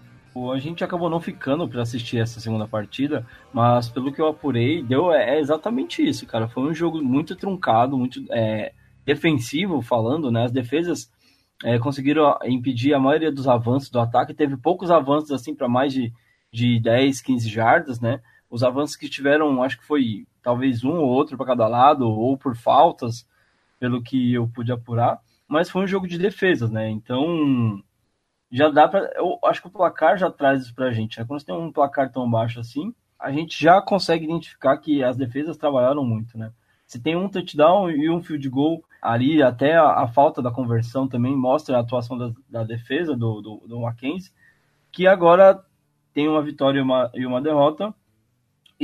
A 0.53 0.59
gente 0.59 0.83
acabou 0.83 1.09
não 1.09 1.21
ficando 1.21 1.67
para 1.67 1.83
assistir 1.83 2.19
essa 2.19 2.39
segunda 2.39 2.67
partida, 2.67 3.25
mas 3.53 3.87
pelo 3.87 4.11
que 4.11 4.19
eu 4.19 4.27
apurei, 4.27 4.81
deu 4.83 5.11
é, 5.11 5.35
é 5.35 5.39
exatamente 5.39 6.05
isso, 6.05 6.25
cara. 6.25 6.47
Foi 6.47 6.63
um 6.63 6.73
jogo 6.73 7.01
muito 7.01 7.35
truncado, 7.35 7.97
muito 7.97 8.25
é, 8.31 8.73
defensivo, 9.05 9.81
falando, 9.81 10.31
né? 10.31 10.45
As 10.45 10.51
defesas 10.51 11.11
é, 11.63 11.77
conseguiram 11.77 12.37
impedir 12.45 12.93
a 12.93 12.99
maioria 12.99 13.31
dos 13.31 13.47
avanços 13.47 13.89
do 13.89 13.99
ataque. 13.99 14.33
Teve 14.33 14.57
poucos 14.57 14.89
avanços 14.89 15.31
assim 15.31 15.55
para 15.55 15.69
mais 15.69 15.93
de, 15.93 16.11
de 16.51 16.79
10, 16.79 17.21
15 17.21 17.47
jardas, 17.47 18.01
né? 18.01 18.19
Os 18.49 18.63
avanços 18.63 18.95
que 18.95 19.09
tiveram, 19.09 19.61
acho 19.61 19.77
que 19.77 19.85
foi 19.85 20.25
talvez 20.43 20.83
um 20.83 20.97
ou 20.97 21.07
outro 21.07 21.37
para 21.37 21.47
cada 21.47 21.67
lado, 21.67 22.07
ou 22.07 22.37
por 22.37 22.55
faltas, 22.55 23.27
pelo 23.79 24.03
que 24.03 24.33
eu 24.33 24.47
pude 24.47 24.71
apurar. 24.71 25.19
Mas 25.47 25.69
foi 25.69 25.83
um 25.83 25.87
jogo 25.87 26.07
de 26.07 26.17
defesas, 26.17 26.69
né? 26.69 26.89
Então 26.89 27.81
já 28.51 28.69
dá 28.69 28.87
para. 28.87 29.11
Eu 29.15 29.39
acho 29.45 29.61
que 29.61 29.67
o 29.67 29.71
placar 29.71 30.17
já 30.17 30.29
traz 30.29 30.63
isso 30.63 30.75
para 30.75 30.87
a 30.87 30.91
gente. 30.91 31.19
Né? 31.19 31.25
Quando 31.25 31.39
você 31.39 31.45
tem 31.47 31.55
um 31.55 31.71
placar 31.71 32.11
tão 32.11 32.29
baixo 32.29 32.59
assim, 32.59 32.93
a 33.19 33.31
gente 33.31 33.59
já 33.59 33.81
consegue 33.81 34.25
identificar 34.25 34.77
que 34.77 35.03
as 35.03 35.17
defesas 35.17 35.57
trabalharam 35.57 36.05
muito, 36.05 36.37
né? 36.37 36.51
Se 36.85 37.01
tem 37.01 37.15
um 37.15 37.29
touchdown 37.29 37.89
e 37.89 38.09
um 38.09 38.21
field 38.21 38.47
goal 38.49 38.83
ali, 39.01 39.41
até 39.41 39.75
a, 39.75 40.03
a 40.03 40.07
falta 40.07 40.41
da 40.41 40.51
conversão 40.51 41.07
também 41.07 41.35
mostra 41.35 41.77
a 41.77 41.79
atuação 41.79 42.17
da, 42.17 42.31
da 42.47 42.63
defesa 42.63 43.15
do, 43.15 43.41
do, 43.41 43.63
do, 43.67 43.79
Mackenzie, 43.79 44.31
que 44.91 45.07
agora 45.07 45.59
tem 46.13 46.27
uma 46.27 46.41
vitória 46.41 46.79
e 46.79 46.81
uma, 46.81 47.11
e 47.13 47.25
uma 47.25 47.41
derrota, 47.41 47.93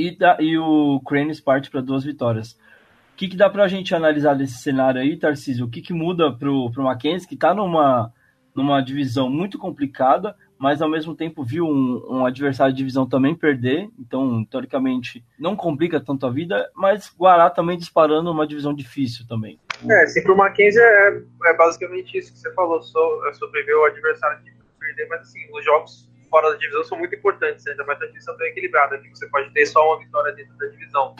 e, 0.06 0.16
da, 0.16 0.36
e 0.40 0.56
o 0.56 1.00
Cranes 1.00 1.40
parte 1.40 1.70
para 1.70 1.80
duas 1.80 2.04
vitórias. 2.04 2.52
O 2.52 3.16
que, 3.16 3.28
que 3.28 3.36
dá 3.36 3.50
para 3.50 3.64
a 3.64 3.68
gente 3.68 3.94
analisar 3.94 4.34
desse 4.34 4.58
cenário 4.62 5.00
aí, 5.00 5.16
Tarcísio? 5.16 5.66
O 5.66 5.70
que, 5.70 5.82
que 5.82 5.92
muda 5.92 6.32
para 6.32 6.50
o 6.50 6.72
Mackenzie, 6.78 7.28
que 7.28 7.34
está 7.34 7.52
numa 7.52 8.12
numa 8.54 8.80
divisão 8.80 9.30
muito 9.30 9.58
complicada, 9.58 10.34
mas 10.58 10.82
ao 10.82 10.88
mesmo 10.88 11.14
tempo 11.14 11.44
viu 11.44 11.64
um, 11.66 12.04
um, 12.08 12.26
adversário 12.26 12.72
de 12.72 12.78
divisão 12.78 13.08
também 13.08 13.34
perder, 13.34 13.88
então 13.98 14.44
teoricamente 14.44 15.24
não 15.38 15.56
complica 15.56 16.00
tanto 16.00 16.26
a 16.26 16.30
vida, 16.30 16.70
mas 16.74 17.14
Guará 17.16 17.48
também 17.48 17.78
disparando 17.78 18.30
uma 18.30 18.46
divisão 18.46 18.74
difícil 18.74 19.26
também. 19.26 19.58
É, 19.88 20.06
sim, 20.06 20.22
pro 20.22 20.36
Mackenzie 20.36 20.80
é, 20.80 21.22
é 21.46 21.56
basicamente 21.56 22.18
isso 22.18 22.32
que 22.32 22.38
você 22.38 22.52
falou, 22.52 22.82
so, 22.82 22.98
é 23.28 23.32
sobreviver 23.34 23.76
o 23.76 23.84
adversário 23.84 24.42
de 24.42 24.52
perder, 24.78 25.08
mas 25.08 25.22
assim, 25.22 25.38
os 25.52 25.64
jogos 25.64 26.09
fora 26.30 26.50
da 26.50 26.56
divisão 26.56 26.84
são 26.84 26.98
muito 26.98 27.14
importantes, 27.14 27.66
ainda 27.66 27.84
mais 27.84 28.00
a 28.00 28.06
divisão 28.06 28.36
tão 28.36 28.46
equilibrada, 28.46 28.98
que 28.98 29.08
você 29.10 29.26
pode 29.26 29.52
ter 29.52 29.66
só 29.66 29.86
uma 29.86 29.98
vitória 29.98 30.32
dentro 30.32 30.56
da 30.56 30.66
divisão. 30.68 31.14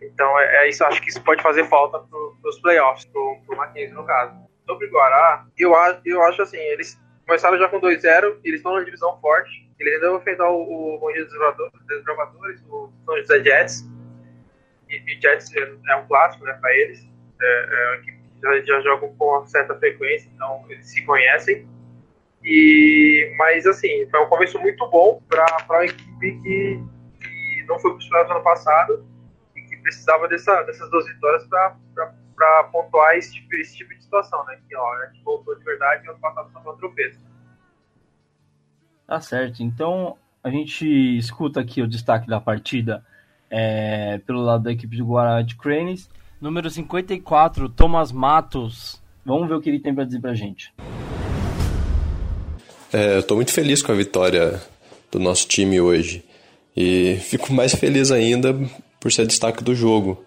Então 0.00 0.38
é, 0.38 0.64
é 0.64 0.68
isso, 0.68 0.84
acho 0.84 1.02
que 1.02 1.10
isso 1.10 1.22
pode 1.22 1.42
fazer 1.42 1.64
falta 1.68 1.98
pro, 1.98 2.36
pros 2.40 2.58
playoffs, 2.60 3.04
pro, 3.06 3.38
pro 3.46 3.56
Mackenzie 3.56 3.94
no 3.94 4.04
caso. 4.04 4.34
Sobre 4.66 4.86
o 4.86 4.90
Guará, 4.90 5.46
eu, 5.56 5.72
eu 6.04 6.22
acho 6.22 6.42
assim, 6.42 6.56
eles 6.56 6.98
começaram 7.26 7.58
já 7.58 7.68
com 7.68 7.80
2-0, 7.80 8.38
eles 8.44 8.58
estão 8.58 8.72
numa 8.72 8.84
divisão 8.84 9.18
forte, 9.20 9.68
eles 9.78 9.94
ainda 9.94 10.08
vão 10.08 10.18
enfrentar 10.18 10.48
o, 10.48 10.94
o 10.94 10.98
Bom 10.98 11.12
Dia 11.12 11.24
dos 11.24 11.34
Desbravadores, 11.86 12.62
o 12.68 12.92
São 13.04 13.16
José 13.18 13.42
Jets, 13.42 13.88
e, 14.88 14.96
e 14.96 15.20
Jets 15.20 15.50
é 15.88 15.96
um 15.96 16.06
clássico 16.06 16.44
né, 16.44 16.52
para 16.54 16.74
eles, 16.76 17.06
é, 17.40 17.66
é 17.70 17.88
uma 17.88 17.96
equipe 17.96 18.18
que 18.18 18.66
já, 18.66 18.80
já 18.80 18.96
com 18.96 19.14
uma 19.18 19.46
certa 19.46 19.74
frequência, 19.76 20.30
então 20.34 20.64
eles 20.68 20.88
se 20.90 21.04
conhecem, 21.04 21.68
e, 22.46 23.34
mas 23.36 23.66
assim, 23.66 24.08
foi 24.08 24.20
um 24.24 24.28
começo 24.28 24.56
muito 24.60 24.88
bom 24.88 25.20
para 25.28 25.44
uma 25.68 25.84
equipe 25.84 26.30
que, 26.42 26.80
que 27.20 27.64
não 27.66 27.76
foi 27.80 27.90
para 27.90 27.98
os 27.98 28.30
ano 28.30 28.42
passado 28.44 29.04
e 29.56 29.60
que 29.62 29.76
precisava 29.78 30.28
dessa, 30.28 30.62
dessas 30.62 30.88
duas 30.88 31.04
vitórias 31.08 31.44
para 31.48 32.64
pontuar 32.70 33.16
esse 33.16 33.34
tipo, 33.34 33.52
esse 33.56 33.76
tipo 33.76 33.92
de 33.92 34.00
situação, 34.00 34.44
né? 34.46 34.60
Que 34.68 34.76
ó, 34.76 34.94
a 34.94 35.06
gente 35.06 35.24
voltou 35.24 35.58
de 35.58 35.64
verdade 35.64 36.06
e 36.06 36.08
ano 36.08 36.20
passado 36.20 36.48
só 36.52 36.62
foi 36.62 36.76
tropeço. 36.76 37.18
Tá 39.08 39.20
certo. 39.20 39.64
Então 39.64 40.16
a 40.40 40.48
gente 40.48 40.86
escuta 41.18 41.60
aqui 41.60 41.82
o 41.82 41.88
destaque 41.88 42.28
da 42.28 42.40
partida 42.40 43.04
é, 43.50 44.18
pelo 44.18 44.40
lado 44.42 44.62
da 44.62 44.70
equipe 44.70 44.96
do 44.96 45.04
Guará 45.04 45.42
de 45.42 45.56
Cranes. 45.56 46.08
Número 46.40 46.70
54, 46.70 47.68
Thomas 47.70 48.12
Matos. 48.12 49.02
Vamos 49.24 49.48
ver 49.48 49.54
o 49.54 49.60
que 49.60 49.68
ele 49.68 49.80
tem 49.80 49.92
para 49.92 50.04
dizer 50.04 50.20
para 50.20 50.30
a 50.30 50.34
gente. 50.34 50.72
É, 52.92 53.14
eu 53.14 53.20
estou 53.20 53.36
muito 53.36 53.52
feliz 53.52 53.82
com 53.82 53.92
a 53.92 53.94
vitória 53.94 54.62
do 55.10 55.18
nosso 55.18 55.46
time 55.46 55.80
hoje. 55.80 56.22
E 56.76 57.18
fico 57.22 57.52
mais 57.52 57.74
feliz 57.74 58.10
ainda 58.10 58.54
por 59.00 59.10
ser 59.10 59.26
destaque 59.26 59.64
do 59.64 59.74
jogo 59.74 60.24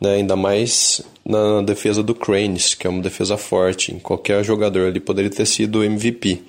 né? 0.00 0.14
ainda 0.14 0.34
mais 0.34 1.02
na 1.24 1.60
defesa 1.62 2.02
do 2.02 2.14
Cranes, 2.14 2.74
que 2.74 2.86
é 2.86 2.90
uma 2.90 3.02
defesa 3.02 3.36
forte. 3.36 3.92
Qualquer 4.02 4.42
jogador 4.42 4.88
ali 4.88 4.98
poderia 4.98 5.30
ter 5.30 5.46
sido 5.46 5.84
MVP. 5.84 6.42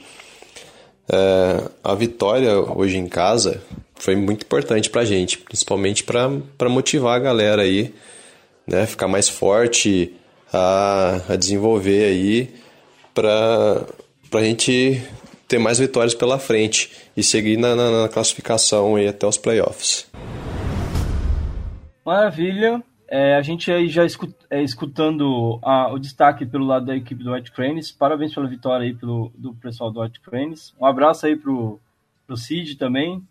É, 1.12 1.70
a 1.84 1.94
vitória 1.94 2.58
hoje 2.58 2.98
em 2.98 3.08
casa 3.08 3.62
foi 3.96 4.16
muito 4.16 4.44
importante 4.44 4.90
para 4.90 5.02
a 5.02 5.06
gente, 5.06 5.38
principalmente 5.38 6.04
para 6.04 6.70
motivar 6.70 7.18
a 7.18 7.20
galera 7.20 7.64
aí, 7.64 7.94
né? 8.66 8.86
ficar 8.86 9.08
mais 9.08 9.28
forte, 9.28 10.14
a, 10.54 11.22
a 11.30 11.36
desenvolver 11.36 12.06
aí, 12.06 12.54
para 13.14 13.86
a 14.34 14.44
gente 14.44 15.02
ter 15.52 15.60
mais 15.60 15.80
vitórias 15.80 16.16
pela 16.16 16.40
frente 16.40 16.90
e 17.16 17.22
seguir 17.22 17.58
na, 17.58 17.76
na, 17.76 18.04
na 18.04 18.10
classificação 18.10 18.96
aí 18.96 19.06
até 19.06 19.28
os 19.28 19.38
playoffs. 19.38 20.10
Maravilha. 22.06 22.82
É, 23.10 23.36
a 23.36 23.42
gente 23.42 23.70
aí 23.70 23.90
já 23.90 24.06
escut, 24.06 24.34
é, 24.50 24.64
escutando 24.64 25.60
a, 25.62 25.92
o 25.92 26.00
destaque 26.00 26.46
pelo 26.46 26.66
lado 26.66 26.86
da 26.86 26.96
equipe 26.96 27.22
do 27.22 27.34
White 27.34 27.52
Cranes. 27.52 27.92
Parabéns 27.92 28.34
pela 28.34 28.48
vitória 28.48 28.86
aí 28.86 28.94
pelo, 28.94 29.30
do 29.36 29.54
pessoal 29.56 29.92
do 29.92 30.02
White 30.02 30.22
Cranes. 30.22 30.74
Um 30.80 30.86
abraço 30.86 31.26
aí 31.26 31.36
pro, 31.36 31.78
pro 32.26 32.38
Cid 32.38 32.78
também. 32.78 33.22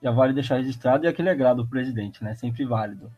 Já 0.00 0.12
vale 0.12 0.32
deixar 0.32 0.58
registrado 0.58 1.04
e 1.04 1.08
aquele 1.08 1.28
agrado 1.28 1.64
do 1.64 1.68
presidente, 1.68 2.22
né? 2.22 2.36
Sempre 2.36 2.64
válido. 2.64 3.10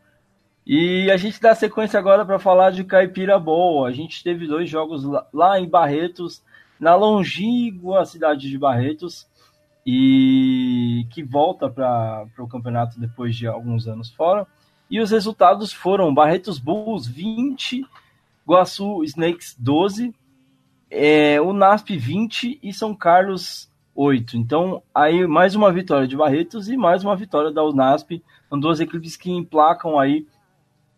E 0.65 1.11
a 1.11 1.17
gente 1.17 1.39
dá 1.39 1.53
sequência 1.53 1.99
agora 1.99 2.25
para 2.25 2.39
falar 2.39 2.71
de 2.71 2.83
Caipira 2.83 3.37
Boa. 3.37 3.87
A 3.87 3.91
gente 3.91 4.23
teve 4.23 4.47
dois 4.47 4.67
jogos 4.67 5.03
lá, 5.03 5.27
lá 5.31 5.59
em 5.59 5.69
Barretos, 5.69 6.41
na 6.83 6.95
longínqua 6.95 8.05
cidade 8.05 8.49
de 8.49 8.57
Barretos, 8.57 9.25
e 9.85 11.07
que 11.11 11.23
volta 11.23 11.69
para 11.69 12.27
o 12.37 12.47
campeonato 12.47 12.99
depois 12.99 13.35
de 13.35 13.47
alguns 13.47 13.87
anos 13.87 14.11
fora. 14.11 14.45
E 14.89 14.99
os 14.99 15.11
resultados 15.11 15.71
foram 15.71 16.13
Barretos 16.13 16.59
Bulls 16.59 17.07
20, 17.07 17.85
Guaçu 18.45 19.03
Snakes 19.05 19.55
12, 19.57 20.13
é, 20.91 21.41
o 21.41 21.53
NASP 21.53 21.97
20 21.97 22.59
e 22.61 22.73
São 22.73 22.93
Carlos 22.93 23.71
8. 23.95 24.37
Então, 24.37 24.83
aí 24.93 25.25
mais 25.25 25.55
uma 25.55 25.71
vitória 25.71 26.07
de 26.07 26.17
Barretos 26.17 26.69
e 26.69 26.75
mais 26.75 27.03
uma 27.03 27.15
vitória 27.15 27.51
da 27.51 27.63
UNASP. 27.63 28.21
São 28.49 28.59
duas 28.59 28.79
equipes 28.79 29.15
que 29.15 29.31
emplacam 29.31 29.97
aí 29.97 30.27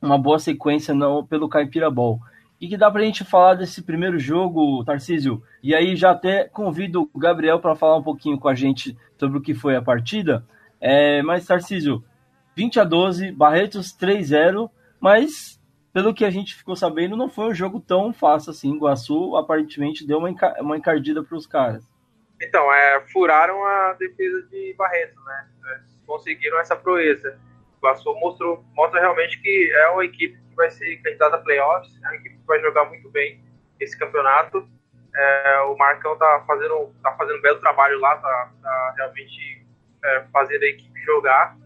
uma 0.02 0.18
boa 0.18 0.40
sequência 0.40 0.94
no, 0.94 1.26
pelo 1.26 1.48
Caipira 1.48 1.90
Ball. 1.90 2.20
E 2.60 2.68
que 2.68 2.78
dá 2.78 2.90
para 2.90 3.02
a 3.02 3.06
gente 3.06 3.24
falar 3.26 3.56
desse 3.56 3.82
primeiro 3.84 4.18
jogo, 4.18 4.84
Tarcísio? 4.86 5.44
E 5.62 5.76
aí 5.76 5.96
já 5.96 6.12
até 6.12 6.46
convido 6.46 7.10
o 7.14 7.20
Gabriel 7.20 7.60
para 7.60 7.76
falar 7.76 7.98
um 7.98 8.04
pouquinho 8.04 8.40
com 8.40 8.48
a 8.48 8.56
gente 8.56 8.98
sobre 9.18 9.38
o 9.38 9.42
que 9.42 9.54
foi 9.54 9.76
a 9.76 9.82
partida. 9.82 10.46
É, 10.80 11.22
mas, 11.22 11.46
Tarcísio, 11.46 12.04
20 12.56 12.80
a 12.80 12.84
12, 12.84 13.32
Barretos 13.32 13.96
3-0, 13.98 14.70
mas 15.00 15.60
pelo 15.96 16.14
que 16.14 16.26
a 16.26 16.30
gente 16.30 16.56
ficou 16.56 16.76
sabendo, 16.76 17.16
não 17.16 17.30
foi 17.30 17.46
um 17.46 17.54
jogo 17.54 17.80
tão 17.80 18.14
fácil 18.14 18.52
assim. 18.52 18.74
Iguaçu 18.74 19.36
aparentemente 19.36 20.06
deu 20.06 20.18
uma, 20.18 20.30
enca 20.30 20.56
uma 20.62 20.78
encardida 20.78 21.24
para 21.24 21.38
os 21.38 21.48
caras. 21.48 21.90
Então, 22.42 22.72
é, 22.74 23.02
furaram 23.12 23.64
a 23.64 23.94
defesa 23.94 24.42
de 24.50 24.74
Barretos, 24.78 25.24
né? 25.24 25.48
Conseguiram 26.06 26.60
essa 26.60 26.76
proeza. 26.76 27.40
Iguaçu 27.78 28.14
mostrou, 28.16 28.64
mostra 28.74 29.00
realmente 29.00 29.42
que 29.42 29.72
é 29.74 29.90
uma 29.90 30.04
equipe 30.04 30.38
que 30.56 30.58
vai 30.58 30.72
ser 30.72 30.98
candidata 30.98 31.36
a 31.36 31.40
playoffs, 31.40 31.94
é 32.04 32.08
uma 32.08 32.16
equipe 32.16 32.38
que 32.38 32.48
vai 32.48 32.60
jogar 32.62 32.86
muito 32.86 33.10
bem 33.10 33.44
esse 33.80 33.98
campeonato. 33.98 34.68
É, 35.16 35.60
o 35.62 35.78
Marcão 35.78 36.18
tá 36.18 36.44
fazendo, 36.48 36.94
tá 37.04 37.12
fazendo 37.14 37.38
um 37.38 37.42
belo 37.42 37.60
trabalho 37.60 38.00
lá, 38.00 38.18
tá, 38.18 38.52
tá 38.62 38.94
realmente 38.98 39.66
é, 40.04 40.26
fazendo 40.32 40.64
a 40.64 40.68
equipe 40.68 41.02
jogar 41.02 41.58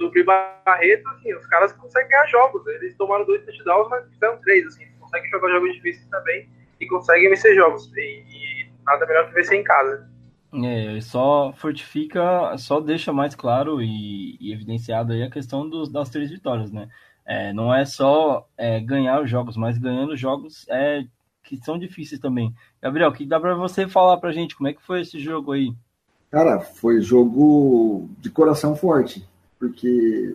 sobre 0.00 0.24
Barreto, 0.24 1.06
assim, 1.10 1.34
os 1.34 1.46
caras 1.46 1.74
conseguem 1.74 2.08
ganhar 2.08 2.26
jogos. 2.26 2.66
Eles 2.66 2.96
tomaram 2.96 3.26
dois 3.26 3.44
touchdowns, 3.44 3.88
mas 3.90 4.08
fizeram 4.08 4.40
três, 4.40 4.66
assim, 4.66 4.86
conseguem 4.98 5.30
jogar 5.30 5.50
jogos 5.50 5.74
difíceis 5.74 6.08
também 6.08 6.48
e 6.80 6.86
conseguem 6.86 7.28
vencer 7.28 7.54
jogos. 7.54 7.92
E, 7.94 8.24
e 8.26 8.70
nada 8.86 9.06
melhor 9.06 9.28
que 9.28 9.34
vencer 9.34 9.60
em 9.60 9.62
casa. 9.62 10.08
É, 10.52 11.00
só 11.02 11.52
fortifica, 11.52 12.56
só 12.56 12.80
deixa 12.80 13.12
mais 13.12 13.34
claro 13.34 13.80
e, 13.82 14.36
e 14.40 14.52
evidenciado 14.52 15.12
aí 15.12 15.22
a 15.22 15.30
questão 15.30 15.68
dos, 15.68 15.92
das 15.92 16.08
três 16.08 16.30
vitórias, 16.30 16.72
né? 16.72 16.88
É, 17.30 17.52
não 17.52 17.72
é 17.72 17.84
só 17.84 18.44
é, 18.58 18.80
ganhar 18.80 19.22
os 19.22 19.30
jogos, 19.30 19.56
mas 19.56 19.78
ganhando 19.78 20.16
jogos 20.16 20.66
é, 20.68 21.04
que 21.44 21.56
são 21.58 21.78
difíceis 21.78 22.20
também. 22.20 22.52
Gabriel, 22.82 23.12
que 23.12 23.24
dá 23.24 23.38
para 23.38 23.54
você 23.54 23.86
falar 23.86 24.16
pra 24.16 24.32
gente 24.32 24.56
como 24.56 24.68
é 24.68 24.72
que 24.72 24.82
foi 24.82 25.02
esse 25.02 25.20
jogo 25.20 25.52
aí? 25.52 25.72
Cara, 26.28 26.58
foi 26.58 27.00
jogo 27.00 28.10
de 28.18 28.30
coração 28.30 28.74
forte 28.74 29.24
porque 29.60 30.34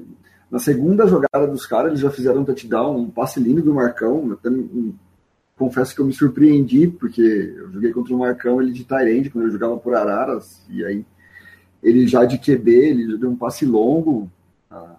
Na 0.49 0.59
segunda 0.59 1.05
jogada 1.05 1.47
dos 1.47 1.65
caras, 1.65 1.89
eles 1.89 1.99
já 1.99 2.09
fizeram 2.09 2.41
um 2.41 2.45
touchdown, 2.45 2.97
um 2.97 3.09
passe 3.09 3.41
lindo 3.41 3.61
do 3.61 3.73
Marcão. 3.73 4.31
Até, 4.31 4.49
confesso 5.57 5.93
que 5.93 5.99
eu 5.99 6.05
me 6.05 6.13
surpreendi, 6.13 6.87
porque 6.87 7.21
eu 7.57 7.71
joguei 7.73 7.91
contra 7.91 8.13
o 8.13 8.19
Marcão, 8.19 8.61
ele 8.61 8.71
de 8.71 8.85
Tyrande, 8.85 9.29
quando 9.29 9.45
eu 9.45 9.51
jogava 9.51 9.75
por 9.75 9.95
Araras, 9.95 10.63
e 10.69 10.85
aí 10.85 11.05
ele 11.83 12.07
já 12.07 12.23
de 12.23 12.37
QB, 12.37 12.71
ele 12.71 13.11
já 13.11 13.17
deu 13.17 13.29
um 13.29 13.35
passe 13.35 13.65
longo, 13.65 14.31
ah, 14.71 14.95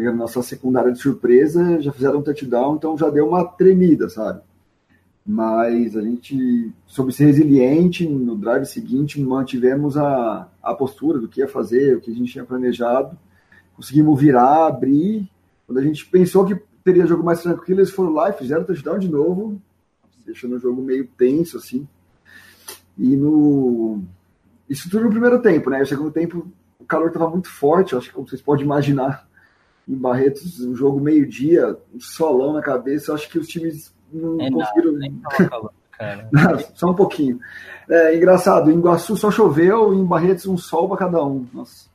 pegando 0.00 0.16
nossa 0.16 0.42
secundária 0.42 0.90
de 0.90 0.98
surpresa, 0.98 1.78
já 1.82 1.92
fizeram 1.92 2.20
um 2.20 2.22
touchdown, 2.22 2.76
então 2.76 2.96
já 2.96 3.10
deu 3.10 3.28
uma 3.28 3.44
tremida, 3.44 4.08
sabe? 4.08 4.40
Mas 5.26 5.94
a 5.94 6.00
gente 6.00 6.72
soube 6.86 7.12
ser 7.12 7.26
resiliente, 7.26 8.08
no 8.08 8.34
drive 8.34 8.64
seguinte 8.64 9.20
mantivemos 9.20 9.98
a, 9.98 10.48
a 10.62 10.74
postura 10.74 11.18
do 11.18 11.28
que 11.28 11.40
ia 11.40 11.46
fazer, 11.46 11.98
o 11.98 12.00
que 12.00 12.10
a 12.10 12.14
gente 12.14 12.32
tinha 12.32 12.46
planejado, 12.46 13.14
conseguimos 13.76 14.18
virar, 14.18 14.68
abrir, 14.68 15.30
quando 15.66 15.76
a 15.76 15.82
gente 15.82 16.06
pensou 16.06 16.46
que 16.46 16.58
teria 16.82 17.06
jogo 17.06 17.22
mais 17.22 17.42
tranquilo, 17.42 17.80
eles 17.80 17.90
foram 17.90 18.14
lá 18.14 18.30
e 18.30 18.32
fizeram 18.32 18.64
touchdown 18.64 18.98
de 18.98 19.08
novo, 19.10 19.60
deixando 20.24 20.56
o 20.56 20.58
jogo 20.58 20.80
meio 20.80 21.06
tenso, 21.06 21.58
assim. 21.58 21.86
E 22.96 23.16
no. 23.16 24.02
Isso 24.66 24.88
tudo 24.88 25.04
no 25.04 25.10
primeiro 25.10 25.42
tempo, 25.42 25.68
né? 25.68 25.80
No 25.80 25.86
segundo 25.86 26.10
tempo, 26.10 26.50
o 26.78 26.86
calor 26.86 27.08
estava 27.08 27.28
muito 27.28 27.50
forte, 27.50 27.94
acho 27.94 28.08
que 28.08 28.14
como 28.14 28.26
vocês 28.26 28.40
podem 28.40 28.64
imaginar, 28.64 29.28
em 29.88 29.94
Barretos, 29.94 30.60
um 30.60 30.74
jogo 30.74 31.00
meio-dia, 31.00 31.76
um 31.94 32.00
solão 32.00 32.52
na 32.52 32.62
cabeça, 32.62 33.12
acho 33.12 33.28
que 33.28 33.38
os 33.38 33.48
times 33.48 33.92
não 34.12 34.40
é 34.40 34.50
conseguiram. 34.50 34.98
Nada, 36.32 36.64
só 36.74 36.90
um 36.90 36.94
pouquinho. 36.94 37.38
É 37.88 38.16
engraçado, 38.16 38.70
em 38.70 38.78
Iguaçu 38.78 39.16
só 39.16 39.30
choveu, 39.30 39.92
em 39.92 40.04
Barretos 40.04 40.46
um 40.46 40.56
sol 40.56 40.88
para 40.88 40.96
cada 40.96 41.24
um. 41.24 41.46
Nossa. 41.52 41.90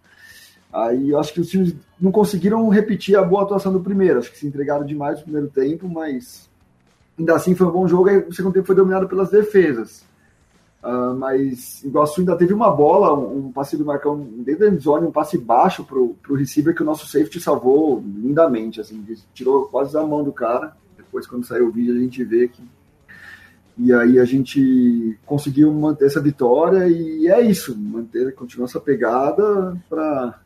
Aí 0.71 1.09
eu 1.09 1.19
acho 1.19 1.33
que 1.33 1.39
os 1.39 1.49
times 1.49 1.73
não 1.99 2.11
conseguiram 2.11 2.67
repetir 2.67 3.17
a 3.17 3.23
boa 3.23 3.43
atuação 3.43 3.71
do 3.71 3.79
primeiro. 3.79 4.19
Acho 4.19 4.29
que 4.29 4.37
se 4.37 4.45
entregaram 4.45 4.85
demais 4.85 5.19
no 5.19 5.23
primeiro 5.23 5.47
tempo, 5.47 5.87
mas 5.87 6.49
ainda 7.17 7.33
assim 7.33 7.55
foi 7.55 7.65
um 7.65 7.71
bom 7.71 7.87
jogo. 7.87 8.09
Aí 8.09 8.17
o 8.17 8.33
segundo 8.33 8.53
tempo 8.53 8.67
foi 8.67 8.75
dominado 8.75 9.07
pelas 9.07 9.31
defesas. 9.31 10.05
Uh, 10.85 11.15
mas 11.15 11.83
Iguaçu 11.83 12.19
ainda 12.19 12.37
teve 12.37 12.53
uma 12.53 12.69
bola, 12.69 13.11
um, 13.11 13.51
passe 13.51 13.75
do 13.75 13.83
Marcão 13.83 14.19
dentro 14.19 14.69
da 14.69 14.91
um 14.99 15.11
passe 15.11 15.35
baixo 15.35 15.83
pro, 15.83 16.09
pro 16.21 16.35
receiver 16.35 16.75
que 16.75 16.83
o 16.83 16.85
nosso 16.85 17.07
safety 17.07 17.41
salvou 17.41 18.03
lindamente, 18.05 18.79
assim, 18.79 19.03
tirou 19.33 19.65
quase 19.65 19.93
da 19.93 20.05
mão 20.05 20.23
do 20.23 20.31
cara. 20.31 20.77
Depois, 20.95 21.25
quando 21.25 21.43
saiu 21.43 21.69
o 21.69 21.71
vídeo, 21.71 21.95
a 21.95 21.99
gente 21.99 22.23
vê 22.23 22.47
que. 22.47 22.61
E 23.79 23.91
aí 23.91 24.19
a 24.19 24.25
gente 24.25 25.17
conseguiu 25.25 25.73
manter 25.73 26.05
essa 26.05 26.21
vitória 26.21 26.87
e 26.87 27.27
é 27.29 27.41
isso, 27.41 27.75
manter, 27.75 28.35
continuar 28.35 28.67
essa 28.67 28.79
pegada 28.79 29.75
para 29.89 30.39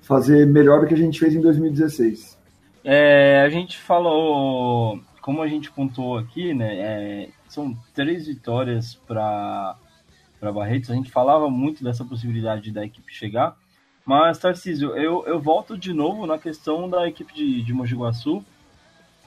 fazer 0.00 0.46
melhor 0.46 0.80
do 0.80 0.86
que 0.86 0.94
a 0.94 0.96
gente 0.96 1.20
fez 1.20 1.34
em 1.34 1.40
2016. 1.42 2.38
É, 2.82 3.42
a 3.42 3.48
gente 3.50 3.78
falou, 3.78 4.98
como 5.20 5.42
a 5.42 5.48
gente 5.48 5.70
pontuou 5.70 6.16
aqui, 6.16 6.54
né? 6.54 6.76
É, 6.78 7.28
são 7.54 7.76
três 7.94 8.26
vitórias 8.26 8.94
para 8.94 9.76
Barretos. 10.40 10.90
A 10.90 10.94
gente 10.94 11.10
falava 11.10 11.48
muito 11.48 11.82
dessa 11.82 12.04
possibilidade 12.04 12.70
da 12.70 12.84
equipe 12.84 13.14
chegar, 13.14 13.56
mas 14.04 14.38
Tarcísio, 14.38 14.90
eu, 14.96 15.24
eu 15.26 15.40
volto 15.40 15.78
de 15.78 15.92
novo 15.92 16.26
na 16.26 16.38
questão 16.38 16.90
da 16.90 17.08
equipe 17.08 17.32
de, 17.32 17.62
de 17.62 17.72
Mogi 17.72 17.94
Guaçu, 17.94 18.44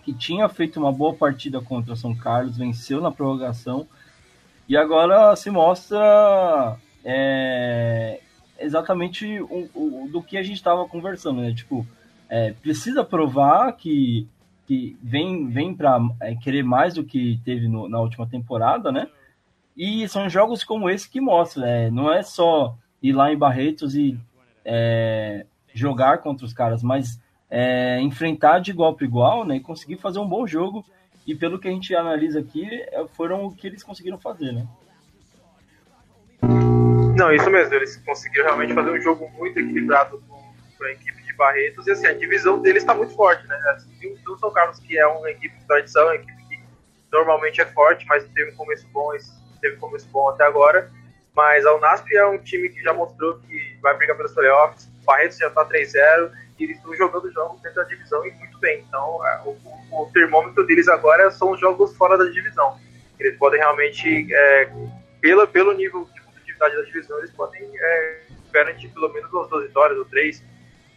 que 0.04 0.14
tinha 0.14 0.48
feito 0.48 0.80
uma 0.80 0.92
boa 0.92 1.14
partida 1.14 1.60
contra 1.60 1.96
São 1.96 2.16
Carlos, 2.16 2.58
venceu 2.58 3.02
na 3.02 3.12
prorrogação 3.12 3.88
e 4.70 4.78
agora 4.78 5.36
se 5.36 5.50
mostra 5.50 6.78
é, 7.04 8.20
exatamente 8.60 9.40
o, 9.42 9.70
o, 9.74 10.10
do 10.12 10.22
que 10.22 10.38
a 10.38 10.44
gente 10.44 10.58
estava 10.58 10.88
conversando, 10.88 11.42
né? 11.42 11.54
Tipo, 11.54 11.86
é, 12.30 12.54
precisa 12.54 13.04
provar 13.04 13.72
que, 13.74 14.28
que 14.68 14.98
vem, 15.02 15.48
vem 15.48 15.74
para 15.74 15.98
é, 16.22 16.36
querer 16.36 16.62
mais 16.62 16.94
do 16.94 17.04
que 17.04 17.40
teve 17.46 17.70
no, 17.70 17.88
na 17.88 18.02
última 18.02 18.28
temporada, 18.28 18.92
né? 18.92 19.08
E 19.76 20.08
são 20.10 20.30
jogos 20.30 20.64
como 20.64 20.90
esse 20.90 21.10
que 21.10 21.22
mostram, 21.22 21.64
né? 21.64 21.90
Não 21.90 22.12
é 22.12 22.22
só 22.22 22.76
ir 23.02 23.14
lá 23.14 23.32
em 23.32 23.38
Barretos 23.38 23.96
e 23.96 24.20
é, 24.66 25.46
jogar 25.74 26.18
contra 26.18 26.46
os 26.46 26.54
caras, 26.54 26.84
mas 26.84 27.18
é, 27.50 28.02
enfrentar 28.02 28.60
de 28.60 28.72
igual 28.72 28.94
para 28.94 29.06
igual, 29.06 29.46
né? 29.46 29.56
E 29.56 29.62
conseguir 29.62 29.98
fazer 29.98 30.20
um 30.20 30.28
bom 30.28 30.46
jogo. 30.46 30.86
E 31.26 31.34
pelo 31.34 31.60
que 31.60 31.68
a 31.68 31.72
gente 31.72 31.96
analisa 31.96 32.40
aqui, 32.40 32.68
é, 32.70 33.06
foram 33.14 33.46
o 33.46 33.56
que 33.56 33.68
eles 33.68 33.84
conseguiram 33.84 34.18
fazer, 34.18 34.52
né? 34.52 34.68
Não, 37.18 37.32
isso 37.32 37.50
mesmo. 37.50 37.74
Eles 37.74 37.96
conseguiram 37.98 38.46
realmente 38.46 38.74
fazer 38.74 38.92
um 38.92 39.02
jogo 39.02 39.30
muito 39.38 39.58
equilibrado 39.60 40.22
com 40.28 40.84
a 40.84 40.92
equipe 40.92 41.17
Barretos. 41.38 41.88
E 41.88 41.92
assim, 41.92 42.08
a 42.08 42.14
divisão 42.14 42.60
deles 42.62 42.84
está 42.84 42.94
muito 42.94 43.16
forte, 43.16 43.46
né? 43.48 43.56
Assim, 43.70 44.16
o 44.28 44.38
São 44.38 44.52
Carlos, 44.52 44.80
que 44.80 44.98
é 44.98 45.06
uma 45.06 45.30
equipe 45.30 45.58
de 45.58 45.66
tradição, 45.66 46.06
uma 46.06 46.16
equipe 46.16 46.38
que 46.48 46.60
normalmente 47.12 47.62
é 47.62 47.66
forte, 47.66 48.06
mas 48.08 48.28
teve 48.30 48.52
um 48.52 48.56
começo 48.56 48.88
bom, 48.90 49.12
teve 49.62 49.76
um 49.76 49.80
começo 49.80 50.08
bom 50.10 50.30
até 50.30 50.44
agora. 50.44 50.92
Mas 51.36 51.66
a 51.66 51.76
Unasp 51.76 52.12
é 52.16 52.26
um 52.26 52.40
time 52.40 52.68
que 52.70 52.82
já 52.82 52.94
mostrou 52.94 53.40
que 53.40 53.78
vai 53.82 53.96
brigar 53.96 54.18
pelos 54.18 54.34
playoffs. 54.34 54.90
O 55.02 55.06
Barretos 55.06 55.38
já 55.38 55.48
está 55.48 55.64
3-0 55.66 56.32
e 56.60 56.64
eles 56.64 56.78
estão 56.78 56.96
jogando 56.96 57.32
jogos 57.32 57.62
dentro 57.62 57.82
da 57.82 57.84
divisão 57.84 58.26
e 58.26 58.32
muito 58.32 58.58
bem. 58.60 58.84
Então, 58.88 59.26
é, 59.26 59.42
o, 59.46 59.56
o, 59.92 60.10
termômetro 60.12 60.66
deles 60.66 60.88
agora 60.88 61.30
são 61.30 61.52
os 61.52 61.60
jogos 61.60 61.96
fora 61.96 62.18
da 62.18 62.26
divisão. 62.26 62.80
Eles 63.20 63.38
podem 63.38 63.60
realmente, 63.60 64.28
é, 64.34 64.70
pela, 65.22 65.46
pelo 65.46 65.74
nível 65.74 66.10
dificuldade 66.58 66.76
da 66.76 66.82
divisão, 66.82 67.20
eles 67.20 67.32
podem 67.32 67.70
é, 67.80 68.22
garantir 68.52 68.90
pelo 68.90 69.10
menos 69.14 69.30
duas 69.30 69.64
vitórias 69.64 69.98
ou 69.98 70.06
três 70.06 70.44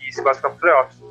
e 0.00 0.12
se 0.12 0.22
classificar 0.22 0.52
para 0.52 0.60
playoffs. 0.60 1.02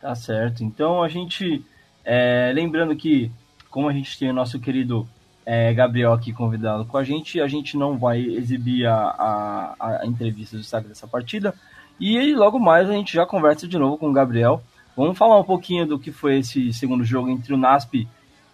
Tá 0.00 0.14
certo. 0.14 0.64
Então 0.64 1.02
a 1.02 1.08
gente, 1.08 1.64
é, 2.04 2.50
lembrando 2.54 2.96
que, 2.96 3.30
como 3.70 3.88
a 3.88 3.92
gente 3.92 4.18
tem 4.18 4.30
o 4.30 4.34
nosso 4.34 4.58
querido 4.58 5.08
é, 5.44 5.72
Gabriel 5.72 6.12
aqui 6.12 6.32
convidado 6.32 6.84
com 6.84 6.96
a 6.96 7.04
gente, 7.04 7.40
a 7.40 7.46
gente 7.46 7.76
não 7.76 7.98
vai 7.98 8.20
exibir 8.20 8.86
a, 8.86 9.74
a, 9.78 10.00
a 10.02 10.06
entrevista 10.06 10.56
do 10.56 10.60
destaque 10.62 10.88
dessa 10.88 11.06
partida. 11.06 11.54
E 12.00 12.34
logo 12.34 12.58
mais 12.58 12.88
a 12.88 12.92
gente 12.92 13.12
já 13.12 13.24
conversa 13.24 13.68
de 13.68 13.78
novo 13.78 13.96
com 13.96 14.10
o 14.10 14.12
Gabriel. 14.12 14.62
Vamos 14.96 15.16
falar 15.16 15.38
um 15.38 15.44
pouquinho 15.44 15.86
do 15.86 15.98
que 15.98 16.10
foi 16.10 16.38
esse 16.38 16.72
segundo 16.72 17.04
jogo 17.04 17.30
entre 17.30 17.54
o 17.54 17.56
NASP 17.56 18.08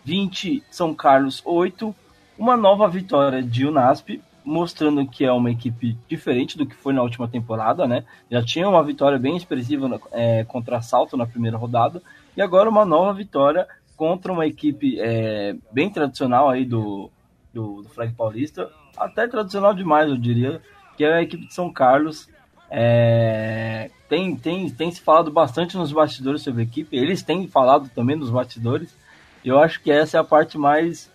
20, 0.04 0.62
São 0.70 0.94
Carlos 0.94 1.42
8. 1.44 1.94
Uma 2.38 2.56
nova 2.56 2.88
vitória 2.88 3.42
de 3.42 3.66
UNASP, 3.66 4.22
mostrando 4.48 5.06
que 5.06 5.26
é 5.26 5.30
uma 5.30 5.50
equipe 5.50 5.94
diferente 6.08 6.56
do 6.56 6.64
que 6.64 6.74
foi 6.74 6.94
na 6.94 7.02
última 7.02 7.28
temporada, 7.28 7.87
né? 7.87 8.04
Já 8.30 8.42
tinha 8.42 8.66
uma 8.66 8.82
vitória 8.82 9.18
bem 9.18 9.37
expressiva 9.37 10.00
é, 10.11 10.42
contra 10.44 10.80
Salto 10.80 11.18
na 11.18 11.26
primeira 11.26 11.58
rodada, 11.58 12.02
e 12.34 12.40
agora 12.40 12.70
uma 12.70 12.84
nova 12.84 13.12
vitória 13.12 13.68
contra 13.94 14.32
uma 14.32 14.46
equipe 14.46 14.98
é, 14.98 15.54
bem 15.70 15.90
tradicional 15.90 16.48
aí 16.48 16.64
do, 16.64 17.11
do, 17.52 17.82
do, 17.82 17.88
Flag 17.90 18.14
Paulista, 18.14 18.70
até 18.96 19.28
tradicional 19.28 19.74
demais, 19.74 20.08
eu 20.08 20.16
diria, 20.16 20.62
que 20.96 21.04
é 21.04 21.12
a 21.12 21.22
equipe 21.22 21.46
de 21.46 21.52
São 21.52 21.70
Carlos. 21.70 22.26
É, 22.70 23.90
tem, 24.08 24.34
tem, 24.34 24.70
tem 24.70 24.90
se 24.90 25.00
falado 25.02 25.30
bastante 25.30 25.76
nos 25.76 25.92
bastidores 25.92 26.40
sobre 26.40 26.62
a 26.62 26.64
equipe, 26.64 26.96
eles 26.96 27.22
têm 27.22 27.46
falado 27.46 27.90
também 27.90 28.16
nos 28.16 28.30
bastidores, 28.30 28.96
eu 29.44 29.58
acho 29.58 29.82
que 29.82 29.90
essa 29.90 30.16
é 30.16 30.20
a 30.20 30.24
parte 30.24 30.56
mais 30.56 31.11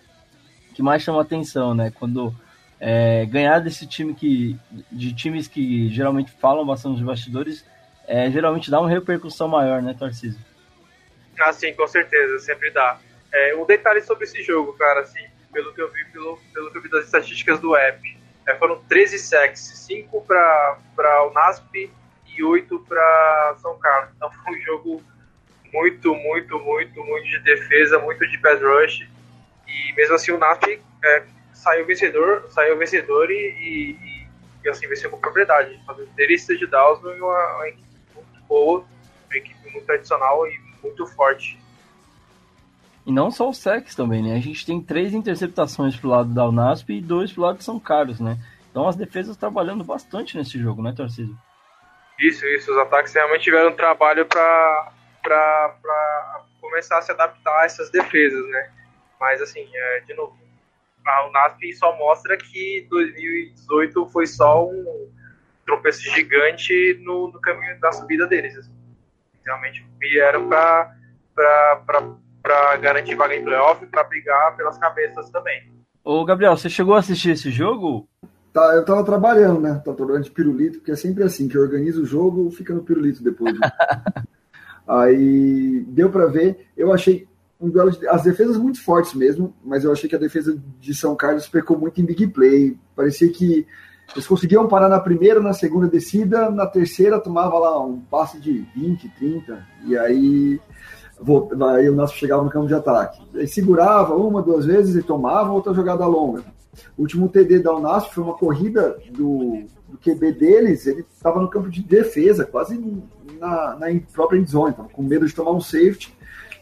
que 0.74 0.82
mais 0.82 1.02
chama 1.02 1.22
atenção, 1.22 1.72
né? 1.72 1.90
Quando 1.90 2.34
é, 2.86 3.24
ganhar 3.24 3.60
desse 3.60 3.86
time 3.86 4.14
que. 4.14 4.58
de 4.92 5.14
times 5.14 5.48
que 5.48 5.88
geralmente 5.88 6.30
falam 6.32 6.66
bastante 6.66 6.96
nos 6.96 7.06
bastidores, 7.06 7.64
é, 8.06 8.30
geralmente 8.30 8.70
dá 8.70 8.78
uma 8.78 8.90
repercussão 8.90 9.48
maior, 9.48 9.80
né, 9.80 9.96
Tarcísio? 9.98 10.38
Ah, 11.40 11.50
sim, 11.50 11.72
com 11.72 11.86
certeza, 11.86 12.38
sempre 12.40 12.70
dá. 12.70 12.98
É, 13.32 13.56
um 13.56 13.64
detalhe 13.64 14.02
sobre 14.02 14.24
esse 14.24 14.42
jogo, 14.42 14.74
cara, 14.74 15.00
assim, 15.00 15.24
pelo 15.50 15.72
que 15.72 15.80
eu 15.80 15.90
vi, 15.90 16.04
pelo, 16.12 16.38
pelo 16.52 16.70
que 16.70 16.76
eu 16.76 16.82
vi 16.82 16.90
das 16.90 17.06
estatísticas 17.06 17.58
do 17.58 17.74
app, 17.74 18.18
é, 18.46 18.54
foram 18.56 18.82
13 18.84 19.18
sacks, 19.18 19.60
5 19.60 20.20
para 20.20 21.26
o 21.26 21.32
NASP 21.32 21.90
e 22.36 22.44
8 22.44 22.78
para 22.80 23.56
São 23.62 23.78
Carlos. 23.78 24.10
Então 24.14 24.30
foi 24.30 24.58
um 24.58 24.60
jogo 24.60 25.02
muito, 25.72 26.14
muito, 26.14 26.58
muito, 26.58 27.02
muito 27.02 27.24
de 27.24 27.38
defesa, 27.40 27.98
muito 27.98 28.28
de 28.28 28.36
pass 28.36 28.60
rush. 28.60 29.08
E 29.66 29.92
mesmo 29.94 30.16
assim 30.16 30.32
o 30.32 30.38
NASP 30.38 30.82
é, 31.02 31.22
saiu 31.54 31.86
vencedor, 31.86 32.44
saiu 32.50 32.76
vencedor 32.76 33.30
e, 33.30 33.34
e, 33.34 34.26
e 34.64 34.68
assim 34.68 34.86
venceu 34.86 35.10
com 35.10 35.18
propriedade, 35.18 35.80
fazendo 35.86 36.10
delícia 36.14 36.56
de 36.56 36.66
Dawson 36.66 37.10
e 37.10 37.20
uma, 37.20 37.56
uma, 37.56 37.68
equipe 37.68 37.86
muito 38.14 38.42
boa, 38.48 38.84
uma 39.30 39.36
equipe 39.36 39.70
muito 39.70 39.86
tradicional 39.86 40.46
e 40.46 40.60
muito 40.82 41.06
forte. 41.06 41.58
E 43.06 43.12
não 43.12 43.30
só 43.30 43.48
o 43.48 43.54
Sex 43.54 43.94
também, 43.94 44.22
né? 44.22 44.34
A 44.34 44.40
gente 44.40 44.64
tem 44.64 44.80
três 44.80 45.12
interceptações 45.12 45.96
pro 45.96 46.08
lado 46.08 46.32
da 46.32 46.48
Unasp 46.48 46.90
e 46.90 47.00
dois 47.00 47.32
pro 47.32 47.42
lado 47.42 47.58
de 47.58 47.64
São 47.64 47.78
Carlos, 47.78 48.18
né? 48.18 48.38
Então 48.70 48.88
as 48.88 48.96
defesas 48.96 49.36
trabalhando 49.36 49.84
bastante 49.84 50.36
nesse 50.36 50.58
jogo, 50.58 50.82
né, 50.82 50.92
Tarcísio? 50.96 51.36
Isso, 52.18 52.46
isso. 52.46 52.72
Os 52.72 52.78
ataques 52.78 53.12
realmente 53.14 53.42
tiveram 53.42 53.72
trabalho 53.72 54.26
para 54.26 54.92
começar 56.60 56.98
a 56.98 57.02
se 57.02 57.12
adaptar 57.12 57.60
a 57.60 57.64
essas 57.64 57.90
defesas, 57.90 58.44
né? 58.48 58.70
Mas, 59.20 59.40
assim, 59.40 59.68
é, 59.72 60.00
de 60.00 60.14
novo, 60.14 60.36
a 61.06 61.28
Unasp 61.28 61.72
só 61.74 61.96
mostra 61.98 62.36
que 62.36 62.86
2018 62.90 64.06
foi 64.08 64.26
só 64.26 64.66
um, 64.68 65.08
tropeço 65.64 66.02
gigante 66.10 67.00
no, 67.02 67.30
no 67.30 67.40
caminho 67.40 67.78
da 67.80 67.92
subida 67.92 68.26
deles. 68.26 68.56
Assim. 68.56 68.72
Realmente 69.44 69.86
vieram 69.98 70.48
para 70.48 70.94
garantir 72.80 73.14
vaga 73.14 73.34
em 73.34 73.44
playoff, 73.44 73.84
para 73.86 74.04
brigar 74.04 74.56
pelas 74.56 74.78
cabeças 74.78 75.30
também. 75.30 75.72
Ô 76.02 76.24
Gabriel, 76.24 76.56
você 76.56 76.68
chegou 76.68 76.94
a 76.94 76.98
assistir 76.98 77.30
esse 77.30 77.50
jogo? 77.50 78.08
Tá, 78.52 78.74
eu 78.74 78.84
tava 78.84 79.02
trabalhando, 79.04 79.60
né? 79.60 79.80
Tava 79.84 79.96
trabalhando 79.96 80.24
de 80.24 80.30
pirulito, 80.30 80.78
porque 80.78 80.92
é 80.92 80.96
sempre 80.96 81.24
assim, 81.24 81.48
que 81.48 81.58
organiza 81.58 82.00
o 82.00 82.06
jogo, 82.06 82.50
fica 82.50 82.72
no 82.72 82.84
pirulito 82.84 83.22
depois. 83.22 83.58
Né? 83.58 83.68
Aí 84.86 85.80
deu 85.88 86.10
para 86.10 86.26
ver, 86.26 86.68
eu 86.76 86.92
achei 86.92 87.26
um 87.60 87.70
duelo 87.70 87.90
de, 87.90 88.06
as 88.08 88.22
defesas 88.22 88.56
muito 88.56 88.82
fortes 88.82 89.14
mesmo, 89.14 89.54
mas 89.64 89.84
eu 89.84 89.92
achei 89.92 90.08
que 90.08 90.16
a 90.16 90.18
defesa 90.18 90.56
de 90.80 90.94
São 90.94 91.14
Carlos 91.14 91.48
pecou 91.48 91.78
muito 91.78 92.00
em 92.00 92.04
big 92.04 92.26
play. 92.28 92.76
Parecia 92.94 93.30
que 93.30 93.66
eles 94.12 94.26
conseguiam 94.26 94.68
parar 94.68 94.88
na 94.88 95.00
primeira, 95.00 95.40
na 95.40 95.52
segunda 95.52 95.88
descida, 95.88 96.50
na 96.50 96.66
terceira 96.66 97.20
tomava 97.20 97.58
lá 97.58 97.84
um 97.84 98.00
passe 98.00 98.38
de 98.38 98.66
20, 98.74 99.08
30, 99.10 99.66
e 99.86 99.96
aí, 99.96 100.60
aí 101.78 101.88
o 101.88 101.94
Nasp 101.94 102.16
chegava 102.16 102.44
no 102.44 102.50
campo 102.50 102.66
de 102.66 102.74
ataque. 102.74 103.22
Segurava 103.46 104.14
uma, 104.14 104.42
duas 104.42 104.66
vezes 104.66 104.94
e 104.94 105.02
tomava 105.02 105.52
outra 105.52 105.72
jogada 105.72 106.06
longa. 106.06 106.44
O 106.98 107.02
último 107.02 107.28
TD 107.28 107.60
da 107.60 107.74
Unasp 107.74 108.12
foi 108.12 108.24
uma 108.24 108.36
corrida 108.36 108.98
do, 109.10 109.64
do 109.88 109.98
QB 109.98 110.32
deles, 110.32 110.86
ele 110.86 111.04
estava 111.12 111.40
no 111.40 111.48
campo 111.48 111.70
de 111.70 111.82
defesa, 111.82 112.44
quase 112.44 112.76
na, 113.38 113.76
na 113.76 113.86
própria 114.12 114.38
endzone, 114.38 114.70
estava 114.70 114.88
com 114.88 115.02
medo 115.02 115.26
de 115.26 115.34
tomar 115.34 115.52
um 115.52 115.60
safety, 115.60 116.14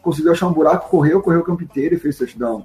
conseguiu 0.03 0.31
achar 0.31 0.47
um 0.47 0.53
buraco, 0.53 0.89
correu, 0.89 1.21
correu 1.21 1.39
o 1.39 1.43
campo 1.43 1.63
inteiro 1.63 1.95
e 1.95 1.99
fez 1.99 2.17
touchdown. 2.17 2.63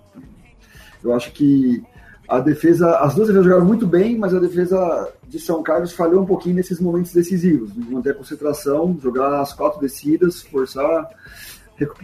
Eu 1.03 1.15
acho 1.15 1.33
que 1.33 1.83
a 2.29 2.41
defesa, 2.41 2.99
as 2.99 3.15
duas 3.15 3.29
defesas 3.29 3.47
jogaram 3.47 3.65
muito 3.65 3.87
bem, 3.87 4.19
mas 4.19 4.35
a 4.35 4.39
defesa 4.39 5.09
de 5.27 5.39
São 5.39 5.63
Carlos 5.63 5.93
falhou 5.93 6.23
um 6.23 6.27
pouquinho 6.27 6.57
nesses 6.57 6.79
momentos 6.79 7.13
decisivos, 7.13 7.71
manter 7.75 8.11
a 8.11 8.15
concentração, 8.15 8.99
jogar 9.01 9.41
as 9.41 9.55
quatro 9.55 9.81
descidas, 9.81 10.43
forçar 10.43 11.09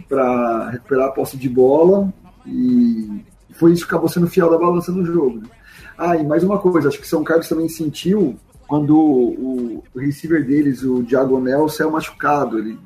para 0.07 0.69
recuperar 0.69 1.07
a 1.09 1.11
posse 1.11 1.37
de 1.37 1.49
bola 1.49 2.11
e 2.47 3.23
foi 3.51 3.73
isso 3.73 3.83
que 3.83 3.89
acabou 3.89 4.09
sendo 4.09 4.27
fiel 4.27 4.49
da 4.49 4.57
balança 4.57 4.91
no 4.91 5.05
jogo. 5.05 5.39
Né? 5.41 5.47
Ah, 5.97 6.15
e 6.15 6.25
mais 6.25 6.43
uma 6.43 6.57
coisa, 6.57 6.87
acho 6.87 6.99
que 6.99 7.07
São 7.07 7.23
Carlos 7.23 7.47
também 7.47 7.69
sentiu 7.69 8.37
quando 8.67 8.97
o, 8.97 9.83
receiver 9.95 10.45
deles, 10.45 10.83
o 10.83 11.03
Diagonel, 11.03 11.69
saiu 11.69 11.91
machucado. 11.91 12.57
Ele, 12.57 12.77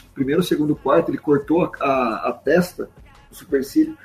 primeiro, 0.00 0.42
segundo, 0.42 0.76
quarto, 0.76 1.10
ele 1.10 1.18
cortou 1.18 1.70
a, 1.80 2.28
a, 2.28 2.32
testa, 2.32 2.88
o 3.30 3.34
supercílio, 3.34 3.96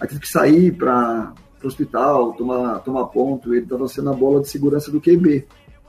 aí 0.00 0.08
teve 0.08 0.20
que 0.20 0.28
sair 0.28 0.72
para 0.72 1.32
o 1.62 1.66
hospital, 1.66 2.32
tomar, 2.34 2.78
tomar 2.80 3.06
ponto. 3.06 3.52
Ele 3.52 3.64
estava 3.64 3.88
sendo 3.88 4.10
a 4.10 4.14
bola 4.14 4.40
de 4.40 4.48
segurança 4.48 4.90
do 4.90 5.00
QB. 5.00 5.46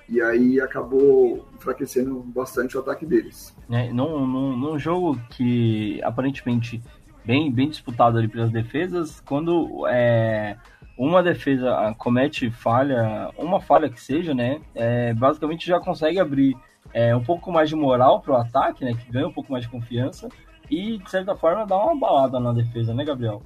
E 0.08 0.20
aí 0.22 0.60
acabou 0.60 1.48
enfraquecendo 1.56 2.20
bastante 2.22 2.76
o 2.76 2.80
ataque 2.80 3.06
deles. 3.06 3.56
É, 3.70 3.94
num, 3.94 4.26
num, 4.26 4.58
num 4.58 4.80
jogo 4.80 5.20
que 5.30 6.02
aparentemente 6.04 6.82
bem, 7.24 7.52
bem 7.52 7.70
disputado 7.70 8.18
ali 8.18 8.28
pelas 8.28 8.52
defesas. 8.52 9.22
Quando 9.22 9.86
é, 9.88 10.58
uma 10.98 11.22
defesa 11.22 11.96
comete 11.98 12.50
falha, 12.50 13.30
uma 13.38 13.62
falha 13.62 13.90
que 13.90 14.02
seja, 14.02 14.34
né? 14.34 14.60
É, 14.74 15.14
basicamente 15.14 15.68
já 15.68 15.80
consegue 15.80 16.20
abrir 16.20 16.58
é, 16.94 17.16
um 17.16 17.24
pouco 17.24 17.52
mais 17.52 17.70
de 17.70 17.76
moral 17.76 18.22
para 18.22 18.34
o 18.34 18.38
ataque, 18.38 18.84
né? 18.84 18.94
Que 18.94 19.12
ganha 19.12 19.28
um 19.28 19.34
pouco 19.34 19.52
mais 19.52 19.64
de 19.64 19.70
confiança 19.70 20.30
e, 20.70 20.98
de 20.98 21.10
certa 21.10 21.36
forma, 21.36 21.66
dá 21.66 21.76
uma 21.76 21.96
balada 21.96 22.40
na 22.40 22.54
defesa, 22.54 22.94
né, 22.94 23.04
Gabriel? 23.04 23.42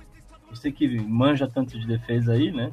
Você 0.49 0.71
que 0.71 0.99
manja 0.99 1.47
tanto 1.47 1.79
de 1.79 1.87
defesa 1.87 2.33
aí, 2.33 2.51
né? 2.51 2.71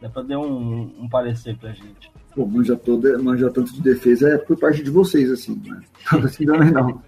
Dá 0.00 0.08
para 0.08 0.22
dar 0.22 0.38
um, 0.38 0.90
um 0.98 1.08
parecer 1.08 1.56
para 1.56 1.72
gente. 1.72 2.10
Pô, 2.34 2.46
manja, 2.46 2.74
toda, 2.74 3.18
manja 3.18 3.50
tanto 3.50 3.72
de 3.72 3.82
defesa 3.82 4.30
é 4.30 4.38
por 4.38 4.58
parte 4.58 4.82
de 4.82 4.90
vocês, 4.90 5.30
assim, 5.30 5.62
né? 5.64 5.80
assim 6.24 6.46
também 6.46 6.70
não. 6.70 7.00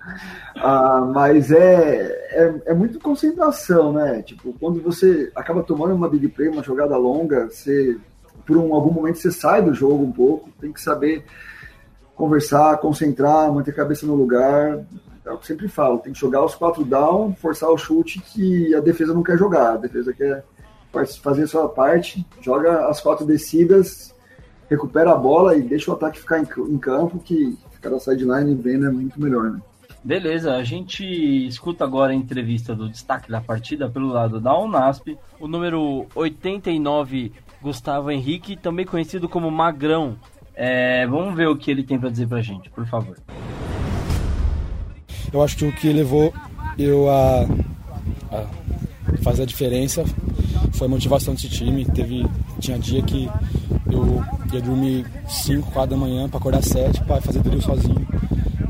Ah, 0.54 1.00
mas 1.12 1.50
é, 1.50 2.06
é, 2.30 2.62
é 2.66 2.74
muito 2.74 3.00
concentração, 3.00 3.92
né? 3.92 4.22
Tipo, 4.22 4.52
quando 4.60 4.80
você 4.82 5.32
acaba 5.34 5.62
tomando 5.62 5.94
uma 5.94 6.08
big 6.08 6.28
play, 6.28 6.48
uma 6.48 6.62
jogada 6.62 6.96
longa, 6.96 7.46
você, 7.46 7.96
por 8.46 8.56
um, 8.56 8.74
algum 8.74 8.92
momento 8.92 9.16
você 9.16 9.32
sai 9.32 9.62
do 9.62 9.74
jogo 9.74 10.04
um 10.04 10.12
pouco, 10.12 10.50
tem 10.60 10.72
que 10.72 10.80
saber 10.80 11.24
conversar, 12.14 12.78
concentrar, 12.78 13.52
manter 13.52 13.70
a 13.70 13.74
cabeça 13.74 14.06
no 14.06 14.14
lugar. 14.14 14.84
É 15.24 15.30
o 15.30 15.36
que 15.38 15.44
eu 15.44 15.46
sempre 15.46 15.68
falo, 15.68 15.98
tem 15.98 16.12
que 16.12 16.18
jogar 16.18 16.44
os 16.44 16.54
quatro 16.54 16.84
down, 16.84 17.34
forçar 17.34 17.70
o 17.70 17.78
chute 17.78 18.20
que 18.20 18.74
a 18.74 18.80
defesa 18.80 19.14
não 19.14 19.22
quer 19.22 19.38
jogar. 19.38 19.72
A 19.72 19.76
defesa 19.78 20.12
quer 20.12 20.44
fazer 21.22 21.44
a 21.44 21.46
sua 21.46 21.68
parte, 21.68 22.24
joga 22.40 22.86
as 22.88 23.00
quatro 23.00 23.24
descidas 23.24 24.14
recupera 24.68 25.12
a 25.12 25.16
bola 25.16 25.56
e 25.56 25.62
deixa 25.62 25.90
o 25.90 25.94
ataque 25.94 26.18
ficar 26.18 26.40
em, 26.40 26.78
campo, 26.78 27.18
que 27.18 27.56
ficar 27.72 27.90
da 27.90 28.00
sideline 28.00 28.54
vendo 28.54 28.86
é 28.86 28.90
muito 28.90 29.20
melhor, 29.20 29.50
né? 29.50 29.60
Beleza, 30.02 30.54
a 30.54 30.62
gente 30.62 31.02
escuta 31.46 31.82
agora 31.82 32.12
a 32.12 32.14
entrevista 32.14 32.74
do 32.74 32.90
destaque 32.90 33.30
da 33.30 33.40
partida 33.40 33.88
pelo 33.88 34.08
lado 34.08 34.38
da 34.38 34.58
Unasp, 34.58 35.16
o 35.40 35.48
número 35.48 36.06
89, 36.14 37.32
Gustavo 37.62 38.10
Henrique, 38.10 38.54
também 38.54 38.84
conhecido 38.84 39.30
como 39.30 39.50
Magrão. 39.50 40.18
É, 40.54 41.06
vamos 41.06 41.34
ver 41.34 41.48
o 41.48 41.56
que 41.56 41.70
ele 41.70 41.82
tem 41.82 41.98
para 41.98 42.10
dizer 42.10 42.28
pra 42.28 42.40
gente, 42.40 42.70
por 42.70 42.86
favor. 42.86 43.16
Eu 45.32 45.42
acho 45.42 45.56
que 45.56 45.64
o 45.64 45.72
que 45.72 45.92
levou 45.92 46.32
eu 46.78 47.10
a, 47.10 47.42
a 48.30 48.46
fazer 49.22 49.42
a 49.42 49.46
diferença 49.46 50.04
foi 50.72 50.86
a 50.86 50.90
motivação 50.90 51.34
desse 51.34 51.48
time. 51.48 51.84
Teve, 51.84 52.24
tinha 52.60 52.78
dia 52.78 53.02
que 53.02 53.28
eu 53.90 54.22
ia 54.52 54.60
dormir 54.60 55.06
5, 55.28 55.72
4 55.72 55.90
da 55.90 55.96
manhã 55.96 56.28
para 56.28 56.38
acordar 56.38 56.62
7 56.62 57.02
para 57.04 57.20
fazer 57.20 57.40
drill 57.40 57.60
sozinho. 57.60 58.06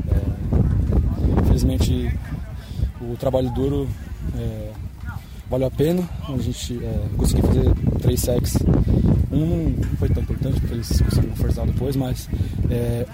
É, 0.09 1.41
infelizmente 1.41 2.11
o 3.01 3.15
trabalho 3.17 3.49
duro 3.51 3.87
é, 4.35 4.71
valeu 5.49 5.67
a 5.67 5.71
pena. 5.71 6.07
A 6.27 6.37
gente 6.37 6.83
é, 6.83 7.05
conseguiu 7.17 7.45
fazer 7.45 7.73
3 8.01 8.19
sacks. 8.19 8.57
Um 9.35 9.75
não 9.77 9.97
foi 9.97 10.09
tão 10.09 10.23
importante 10.23 10.59
porque 10.61 10.73
eles 10.75 11.01
conseguiram 11.01 11.35
forçar 11.35 11.65
depois, 11.65 11.95
mas 11.95 12.29
é, 12.69 13.05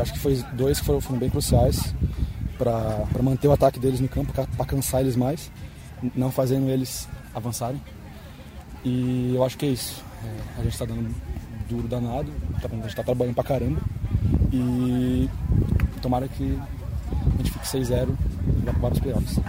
acho 0.00 0.12
que 0.12 0.18
foi 0.18 0.42
dois 0.54 0.80
que 0.80 0.86
foram, 0.86 1.00
foram 1.00 1.18
bem 1.18 1.28
cruciais 1.28 1.94
para 2.56 3.22
manter 3.22 3.48
o 3.48 3.52
ataque 3.52 3.78
deles 3.78 4.00
no 4.00 4.08
campo, 4.08 4.32
para 4.32 4.64
cansar 4.64 5.02
eles 5.02 5.16
mais, 5.16 5.52
não 6.14 6.30
fazendo 6.30 6.70
eles 6.70 7.06
avançarem. 7.34 7.80
E 8.84 9.32
eu 9.34 9.44
acho 9.44 9.58
que 9.58 9.66
é 9.66 9.70
isso. 9.70 10.02
É, 10.24 10.60
a 10.60 10.62
gente 10.62 10.72
está 10.72 10.84
dando 10.86 11.14
duro 11.68 11.88
danado, 11.88 12.30
tá, 12.60 12.68
a 12.70 12.74
gente 12.76 12.86
está 12.86 13.02
trabalhando 13.02 13.34
pra 13.34 13.44
caramba. 13.44 13.80
E 14.52 15.28
tomara 16.00 16.26
que 16.28 16.58
a 17.34 17.36
gente 17.38 17.50
fique 17.50 17.66
6-0 17.66 18.08
e 18.08 18.64
vá 18.64 18.72
para 18.72 18.92
os 18.92 18.98
playoffs. 18.98 19.40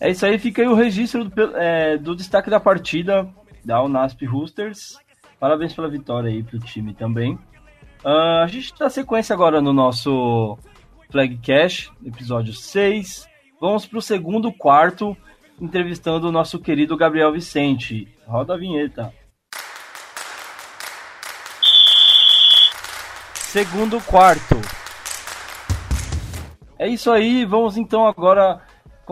É 0.00 0.10
isso 0.10 0.26
aí, 0.26 0.38
fica 0.38 0.62
aí 0.62 0.68
o 0.68 0.74
registro 0.74 1.24
do, 1.24 1.56
é, 1.56 1.96
do 1.96 2.16
destaque 2.16 2.50
da 2.50 2.58
partida 2.58 3.28
da 3.64 3.82
Unasp 3.82 4.24
Roosters. 4.24 4.98
Parabéns 5.38 5.74
pela 5.74 5.88
vitória 5.88 6.30
aí 6.30 6.42
pro 6.42 6.58
time 6.58 6.94
também. 6.94 7.34
Uh, 8.04 8.42
a 8.42 8.46
gente 8.46 8.74
dá 8.78 8.90
sequência 8.90 9.32
agora 9.32 9.60
no 9.60 9.72
nosso 9.72 10.58
Flag 11.10 11.38
Cash, 11.38 11.90
episódio 12.04 12.52
6. 12.52 13.28
Vamos 13.60 13.86
pro 13.86 14.02
segundo 14.02 14.52
quarto 14.52 15.16
entrevistando 15.60 16.28
o 16.28 16.32
nosso 16.32 16.58
querido 16.58 16.96
Gabriel 16.96 17.32
Vicente. 17.32 18.08
Roda 18.26 18.54
a 18.54 18.56
vinheta. 18.56 19.12
Segundo 23.34 24.00
quarto. 24.00 24.56
É 26.78 26.88
isso 26.88 27.10
aí, 27.10 27.44
vamos 27.44 27.76
então 27.76 28.06
agora 28.06 28.60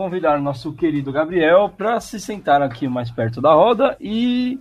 convidar 0.01 0.39
o 0.39 0.41
nosso 0.41 0.73
querido 0.73 1.11
Gabriel 1.11 1.69
para 1.69 1.99
se 1.99 2.19
sentar 2.19 2.59
aqui 2.59 2.87
mais 2.87 3.11
perto 3.11 3.39
da 3.39 3.53
roda 3.53 3.95
e 4.01 4.59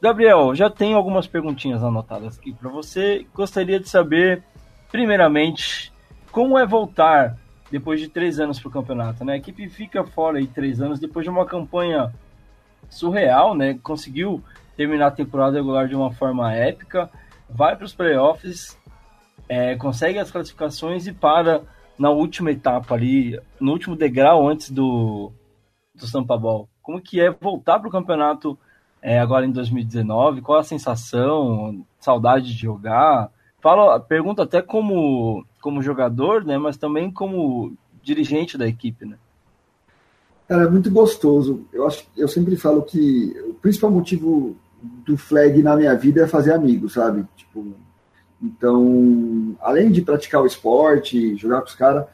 Gabriel, 0.00 0.54
já 0.54 0.70
tenho 0.70 0.96
algumas 0.96 1.26
perguntinhas 1.26 1.82
anotadas 1.82 2.38
aqui 2.38 2.52
para 2.52 2.70
você. 2.70 3.26
Gostaria 3.34 3.80
de 3.80 3.88
saber, 3.88 4.40
primeiramente, 4.88 5.92
como 6.30 6.56
é 6.56 6.64
voltar 6.64 7.36
depois 7.72 7.98
de 7.98 8.06
três 8.06 8.38
anos 8.38 8.60
para 8.60 8.68
o 8.68 8.72
campeonato, 8.72 9.24
né? 9.24 9.32
A 9.32 9.36
equipe 9.36 9.68
fica 9.68 10.04
fora 10.04 10.38
aí 10.38 10.46
três 10.46 10.80
anos 10.80 11.00
depois 11.00 11.24
de 11.24 11.30
uma 11.30 11.44
campanha 11.44 12.14
surreal, 12.88 13.52
né? 13.56 13.80
Conseguiu 13.82 14.40
terminar 14.76 15.08
a 15.08 15.10
temporada 15.10 15.56
regular 15.56 15.88
de 15.88 15.96
uma 15.96 16.12
forma 16.12 16.54
épica, 16.54 17.10
vai 17.48 17.74
para 17.74 17.84
os 17.84 17.92
playoffs, 17.92 18.78
é, 19.48 19.74
consegue 19.74 20.20
as 20.20 20.30
classificações 20.30 21.08
e 21.08 21.12
para 21.12 21.62
na 22.00 22.08
última 22.08 22.50
etapa 22.50 22.94
ali, 22.94 23.38
no 23.60 23.72
último 23.72 23.94
degrau 23.94 24.48
antes 24.48 24.70
do, 24.70 25.30
do 25.94 26.06
Sampa 26.06 26.34
Ball. 26.34 26.66
Como 26.80 26.98
que 26.98 27.20
é 27.20 27.30
voltar 27.30 27.78
para 27.78 27.88
o 27.88 27.92
campeonato 27.92 28.58
é, 29.02 29.20
agora 29.20 29.44
em 29.44 29.52
2019? 29.52 30.40
Qual 30.40 30.58
a 30.58 30.64
sensação? 30.64 31.84
Saudade 31.98 32.46
de 32.46 32.58
jogar? 32.58 33.30
Fala, 33.60 34.00
pergunta 34.00 34.44
até 34.44 34.62
como 34.62 35.44
como 35.60 35.82
jogador, 35.82 36.42
né, 36.42 36.56
mas 36.56 36.78
também 36.78 37.10
como 37.10 37.74
dirigente 38.02 38.56
da 38.56 38.66
equipe, 38.66 39.04
né? 39.04 39.18
Cara, 40.48 40.62
é 40.64 40.70
muito 40.70 40.90
gostoso. 40.90 41.66
Eu 41.70 41.86
acho, 41.86 42.06
eu 42.16 42.26
sempre 42.26 42.56
falo 42.56 42.80
que 42.80 43.36
o 43.46 43.52
principal 43.52 43.90
motivo 43.90 44.56
do 45.04 45.18
flag 45.18 45.62
na 45.62 45.76
minha 45.76 45.94
vida 45.94 46.22
é 46.22 46.26
fazer 46.26 46.54
amigos, 46.54 46.94
sabe? 46.94 47.26
Tipo, 47.36 47.74
então, 48.42 49.56
além 49.60 49.90
de 49.90 50.02
praticar 50.02 50.42
o 50.42 50.46
esporte, 50.46 51.36
jogar 51.36 51.60
com 51.60 51.66
os 51.66 51.74
caras, 51.74 52.06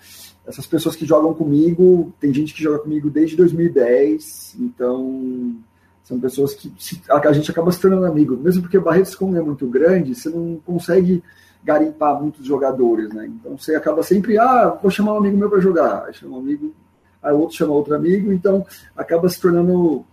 essas 0.47 0.67
pessoas 0.67 0.97
que 0.97 1.07
jogam 1.07 1.35
comigo, 1.35 2.13
tem 2.21 2.33
gente 2.33 2.53
que 2.53 2.63
joga 2.63 2.79
comigo 2.79 3.09
desde 3.11 3.37
2010, 3.37 4.57
então 4.61 5.57
são 6.03 6.21
pessoas 6.21 6.55
que 6.55 6.73
a, 7.11 7.33
gente 7.33 7.51
acaba 7.51 7.73
se 7.73 7.81
tornando 7.81 8.07
amigo, 8.07 8.37
mesmo 8.37 8.63
porque 8.63 8.79
Barretos, 8.79 9.15
como 9.15 9.37
é 9.37 9.41
muito 9.41 9.67
grande, 9.67 10.15
você 10.15 10.29
não 10.29 10.61
consegue 10.65 11.23
garimpar 11.65 12.21
muitos 12.21 12.47
jogadores, 12.47 13.13
né? 13.13 13.27
Então 13.27 13.59
você 13.59 13.75
acaba 13.75 14.05
sempre, 14.05 14.39
ah, 14.39 14.79
vou 14.81 14.91
chamar 14.91 15.15
um 15.15 15.19
amigo 15.19 15.37
meu 15.37 15.51
para 15.51 15.59
jogar, 15.59 16.05
aí 16.07 16.15
chama 16.15 16.37
um 16.37 16.41
amigo, 16.41 16.73
aí 17.21 17.33
outro 17.33 17.57
chama 17.57 17.73
outro 17.73 17.95
amigo, 17.95 18.33
então 18.33 18.65
acaba 18.97 19.29
se 19.29 19.41
tornando 19.41 20.05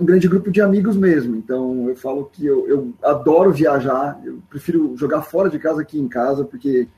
um 0.00 0.04
grande 0.04 0.26
grupo 0.26 0.50
de 0.50 0.60
amigos 0.60 0.96
mesmo. 0.96 1.36
Então 1.36 1.88
eu 1.88 1.96
falo 1.96 2.30
que 2.32 2.44
eu, 2.46 2.66
eu 2.66 2.92
adoro 3.02 3.52
viajar, 3.52 4.20
eu 4.24 4.38
prefiro 4.48 4.96
jogar 4.96 5.22
fora 5.22 5.50
de 5.50 5.58
casa 5.58 5.84
que 5.84 5.98
em 5.98 6.08
casa, 6.08 6.44
porque 6.44 6.88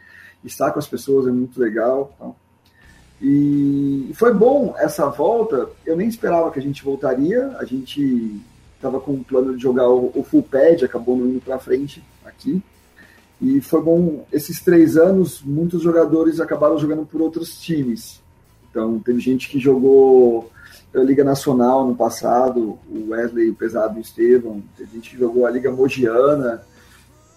estar 0.44 0.70
com 0.70 0.78
as 0.78 0.86
pessoas 0.86 1.26
é 1.26 1.30
muito 1.30 1.60
legal. 1.60 2.12
Então. 2.16 2.36
E 3.20 4.10
foi 4.14 4.34
bom 4.34 4.74
essa 4.78 5.08
volta. 5.08 5.68
Eu 5.86 5.96
nem 5.96 6.08
esperava 6.08 6.50
que 6.50 6.58
a 6.58 6.62
gente 6.62 6.84
voltaria. 6.84 7.56
A 7.58 7.64
gente 7.64 8.40
estava 8.76 8.98
com 8.98 9.12
o 9.12 9.24
plano 9.24 9.56
de 9.56 9.62
jogar 9.62 9.88
o, 9.88 10.10
o 10.14 10.24
full 10.24 10.42
pad, 10.42 10.84
acabou 10.84 11.16
não 11.16 11.26
indo 11.26 11.40
para 11.40 11.58
frente 11.58 12.02
aqui. 12.24 12.60
E 13.40 13.60
foi 13.60 13.80
bom 13.80 14.26
esses 14.32 14.60
três 14.60 14.96
anos. 14.96 15.40
Muitos 15.40 15.82
jogadores 15.82 16.40
acabaram 16.40 16.78
jogando 16.78 17.06
por 17.06 17.20
outros 17.20 17.60
times. 17.60 18.20
Então 18.70 18.98
teve 18.98 19.20
gente 19.20 19.48
que 19.48 19.60
jogou 19.60 20.50
pela 20.92 21.04
Liga 21.04 21.24
Nacional 21.24 21.86
no 21.86 21.96
passado, 21.96 22.78
o 22.88 23.08
Wesley, 23.10 23.48
o 23.48 23.54
Pesado 23.54 23.96
e 23.96 23.98
o 23.98 24.02
Estevam, 24.02 24.62
a 24.78 24.84
gente 24.84 25.16
jogou 25.16 25.46
a 25.46 25.50
Liga 25.50 25.70
Mogiana 25.70 26.62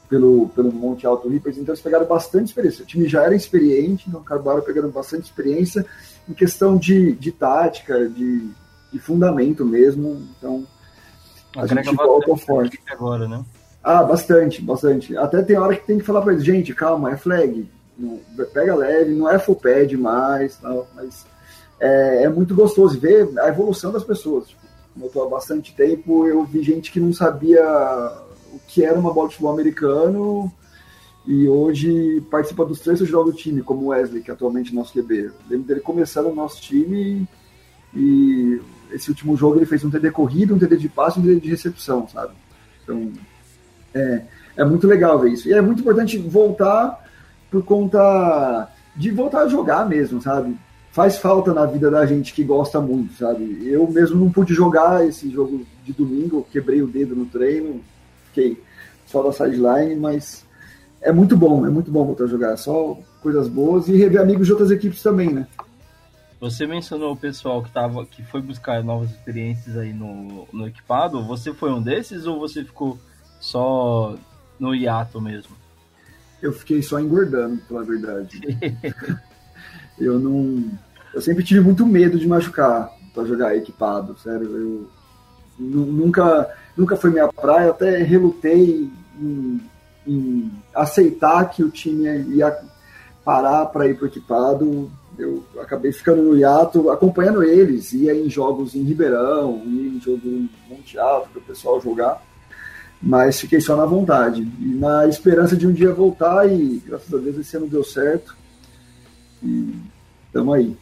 pelo, 0.10 0.50
pelo 0.50 0.72
Monte 0.72 1.08
Alto 1.08 1.30
Rippers, 1.30 1.58
então 1.58 1.74
eles 1.74 1.82
pegaram 1.82 2.06
bastante 2.06 2.48
experiência. 2.48 2.84
O 2.84 2.88
time 2.88 3.08
já 3.08 3.24
era 3.24 3.34
experiente, 3.34 4.06
então 4.08 4.20
acabaram 4.20 4.62
pegando 4.62 4.90
bastante 4.90 5.24
experiência 5.24 5.86
em 6.28 6.34
questão 6.34 6.78
de, 6.78 7.14
de 7.14 7.32
tática, 7.32 8.10
de, 8.10 8.50
de 8.92 9.00
fundamento 9.00 9.64
mesmo, 9.66 10.28
então 10.38 10.68
a, 11.56 11.62
a 11.62 11.66
gente 11.66 11.96
volta 11.96 12.36
forte. 12.36 12.80
Agora, 12.92 13.28
né? 13.28 13.44
Ah, 13.82 14.04
bastante, 14.04 14.62
bastante. 14.62 15.16
Até 15.16 15.42
tem 15.44 15.58
hora 15.58 15.76
que 15.76 15.86
tem 15.86 16.00
que 16.00 16.06
falar 16.06 16.22
para 16.22 16.34
eles, 16.34 16.44
gente, 16.44 16.74
calma, 16.74 17.12
é 17.12 17.18
flag, 17.18 17.70
não, 17.98 18.20
pega 18.54 18.76
leve, 18.76 19.14
não 19.14 19.30
é 19.30 19.40
full 19.40 19.56
pad 19.56 19.96
mais, 19.96 20.58
tal, 20.58 20.88
mas 20.94 21.26
é, 21.80 22.24
é 22.24 22.30
muito 22.30 22.56
gostoso 22.56 23.00
ver 23.00 23.30
a 23.40 23.50
evolução 23.50 23.92
das 23.92 24.04
pessoas. 24.04 24.48
Tipo, 24.48 24.62
eu 25.00 25.08
estou 25.08 25.24
há 25.26 25.30
bastante 25.30 25.76
tempo, 25.76 26.26
eu 26.26 26.44
vi 26.44 26.64
gente 26.64 26.92
que 26.92 27.00
não 27.00 27.12
sabia 27.12 27.64
o 28.54 28.60
que 28.68 28.84
era 28.84 28.98
uma 28.98 29.14
bola 29.14 29.28
de 29.28 29.36
futebol 29.36 29.54
americano 29.54 30.52
e 31.28 31.48
hoje 31.48 32.22
participa 32.30 32.66
dos 32.66 32.80
três 32.80 33.00
jogos 33.00 33.34
do 33.34 33.38
time, 33.38 33.62
como 33.62 33.86
o 33.86 33.88
Wesley, 33.88 34.22
que 34.22 34.32
é 34.32 34.34
atualmente 34.34 34.74
nosso 34.74 34.94
QB. 34.94 35.32
Lembro 35.50 35.68
dele 35.68 35.80
começando 35.80 36.28
no 36.28 36.36
nosso 36.36 36.62
time 36.62 37.28
e 37.94 38.62
esse 38.92 39.10
último 39.10 39.36
jogo 39.36 39.58
ele 39.58 39.66
fez 39.66 39.84
um 39.84 39.90
TD 39.90 40.12
corrido, 40.12 40.56
um 40.56 40.60
TD 40.60 40.78
de 40.78 40.90
passe 40.90 41.20
e 41.20 41.22
um 41.22 41.26
TD 41.26 41.42
de 41.42 41.50
recepção, 41.50 42.08
sabe? 42.08 42.34
Então, 42.84 43.12
é, 43.94 44.22
é 44.58 44.64
muito 44.64 44.88
legal 44.88 45.20
ver 45.20 45.32
isso. 45.32 45.50
E 45.50 45.54
é 45.54 45.62
muito 45.62 45.82
importante 45.82 46.18
voltar 46.18 47.04
por 47.50 47.64
conta 47.64 48.70
de 48.96 49.12
voltar 49.12 49.42
a 49.42 49.48
jogar 49.48 49.88
mesmo, 49.88 50.22
sabe? 50.22 50.56
Faz 50.96 51.18
falta 51.18 51.54
na 51.54 51.66
vida 51.66 51.92
da 51.92 52.06
gente 52.06 52.34
que 52.34 52.42
gosta 52.42 52.80
muito, 52.80 53.16
sabe? 53.16 53.68
Eu 53.68 53.86
mesmo 53.86 54.18
não 54.18 54.32
pude 54.32 54.54
jogar 54.54 55.06
esse 55.06 55.30
jogo 55.30 55.66
de 55.84 55.92
domingo, 55.92 56.48
quebrei 56.50 56.82
o 56.82 56.88
dedo 56.88 57.14
no 57.14 57.26
treino, 57.26 57.82
fiquei 58.28 58.64
só 59.06 59.22
da 59.22 59.34
sideline, 59.34 59.94
mas 59.98 60.46
é 61.02 61.12
muito 61.12 61.36
bom, 61.36 61.66
é 61.66 61.70
muito 61.70 61.92
bom 61.92 62.06
voltar 62.06 62.24
a 62.24 62.28
jogar, 62.28 62.56
só 62.56 62.98
coisas 63.22 63.50
boas 63.50 63.90
e 63.90 63.98
rever 63.98 64.22
amigos 64.22 64.48
de 64.48 64.54
outras 64.54 64.72
equipes 64.72 65.04
também, 65.04 65.34
né? 65.34 65.46
Você 66.40 66.66
mencionou 66.66 67.12
o 67.12 67.18
pessoal 67.18 67.62
que, 67.62 67.72
tava, 67.72 68.06
que 68.06 68.24
foi 68.24 68.42
buscar 68.42 68.82
novas 68.82 69.12
experiências 69.12 69.76
aí 69.76 69.92
no, 69.92 70.48
no 70.54 70.66
equipado. 70.66 71.22
Você 71.26 71.54
foi 71.54 71.74
um 71.74 71.82
desses 71.82 72.26
ou 72.26 72.40
você 72.40 72.64
ficou 72.64 72.98
só 73.42 74.16
no 74.58 74.74
hiato 74.74 75.20
mesmo? 75.20 75.58
Eu 76.42 76.54
fiquei 76.54 76.82
só 76.82 77.02
engordando, 77.02 77.58
pela 77.68 77.84
verdade. 77.84 78.40
eu 80.00 80.20
não. 80.20 80.72
Eu 81.16 81.22
sempre 81.22 81.46
tive 81.46 81.62
muito 81.62 81.86
medo 81.88 82.20
de 82.20 82.28
machucar 82.28 82.92
para 83.14 83.24
jogar 83.24 83.56
equipado, 83.56 84.18
sério. 84.20 84.46
Eu 84.46 84.88
nunca, 85.58 86.54
nunca 86.76 86.98
foi 86.98 87.10
minha 87.10 87.30
praia, 87.30 87.70
até 87.70 88.04
relutei 88.04 88.92
em, 89.18 89.62
em 90.06 90.52
aceitar 90.74 91.50
que 91.50 91.64
o 91.64 91.72
time 91.72 92.04
ia 92.36 92.54
parar 93.24 93.68
para 93.68 93.88
ir 93.88 93.98
para 93.98 94.08
equipado. 94.08 94.92
Eu 95.18 95.42
acabei 95.62 95.94
ficando 95.94 96.22
no 96.22 96.38
hiato, 96.38 96.90
acompanhando 96.90 97.42
eles, 97.42 97.94
ia 97.94 98.14
em 98.14 98.30
jogos 98.30 98.76
em 98.76 98.84
Ribeirão, 98.84 99.64
ia 99.66 99.88
em 99.88 100.02
jogo 100.02 100.50
Alto 101.00 101.30
para 101.30 101.40
o 101.40 101.46
pessoal 101.46 101.80
jogar, 101.80 102.22
mas 103.02 103.40
fiquei 103.40 103.62
só 103.62 103.78
na 103.78 103.86
vontade. 103.86 104.42
E 104.60 104.66
na 104.66 105.08
esperança 105.08 105.56
de 105.56 105.66
um 105.66 105.72
dia 105.72 105.94
voltar, 105.94 106.46
e 106.52 106.84
graças 106.86 107.14
a 107.14 107.18
Deus 107.18 107.38
esse 107.38 107.56
ano 107.56 107.68
deu 107.68 107.86
certo. 107.86 108.36
E 109.42 109.74
tamo 110.34 110.52
aí. 110.52 110.76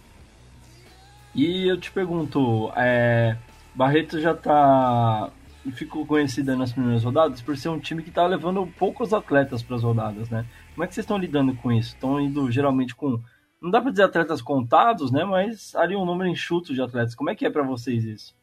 E 1.36 1.68
eu 1.68 1.80
te 1.80 1.92
pergunto, 1.92 2.72
é, 2.76 3.36
Barreto 3.74 4.20
já 4.20 4.34
tá. 4.34 5.30
Ficou 5.76 6.06
conhecida 6.06 6.58
nas 6.58 6.74
primeiras 6.74 7.06
rodadas 7.06 7.42
por 7.42 7.56
ser 7.56 7.70
um 7.70 7.80
time 7.80 8.04
que 8.04 8.12
tá 8.12 8.28
levando 8.28 8.68
poucos 8.78 9.14
atletas 9.14 9.64
para 9.64 9.78
as 9.78 9.84
rodadas, 9.84 10.30
né? 10.30 10.46
Como 10.74 10.84
é 10.84 10.88
que 10.88 10.94
vocês 10.94 11.06
estão 11.06 11.18
lidando 11.18 11.56
com 11.56 11.72
isso? 11.72 11.96
Estão 11.96 12.20
indo 12.20 12.52
geralmente 12.52 12.94
com. 12.94 13.18
Não 13.62 13.72
dá 13.72 13.80
para 13.80 13.92
dizer 13.92 14.04
atletas 14.04 14.42
contados, 14.42 15.10
né? 15.10 15.24
Mas 15.24 15.74
ali 15.74 15.96
um 15.96 16.06
número 16.06 16.30
enxuto 16.30 16.74
de 16.74 16.82
atletas. 16.82 17.16
Como 17.16 17.30
é 17.30 17.36
que 17.36 17.46
é 17.46 17.50
para 17.50 17.64
vocês 17.64 18.04
isso? 18.04 18.36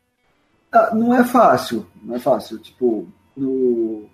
Ah, 0.72 0.94
não 0.94 1.14
é 1.14 1.22
fácil, 1.22 1.87
não 2.03 2.16
é 2.16 2.18
fácil. 2.18 2.59
Tipo, 2.59 3.07
no, 3.37 4.05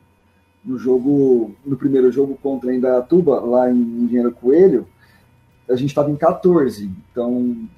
no 0.64 0.76
jogo, 0.76 1.54
no 1.64 1.76
primeiro 1.76 2.10
jogo 2.10 2.36
contra 2.42 2.98
a 2.98 3.02
Tuba 3.02 3.40
lá 3.40 3.70
em 3.70 3.76
Engenheiro 3.76 4.32
Coelho, 4.32 4.88
a 5.70 5.76
gente 5.76 5.90
estava 5.90 6.10
em 6.10 6.16
14. 6.16 6.90
Então, 7.12 7.68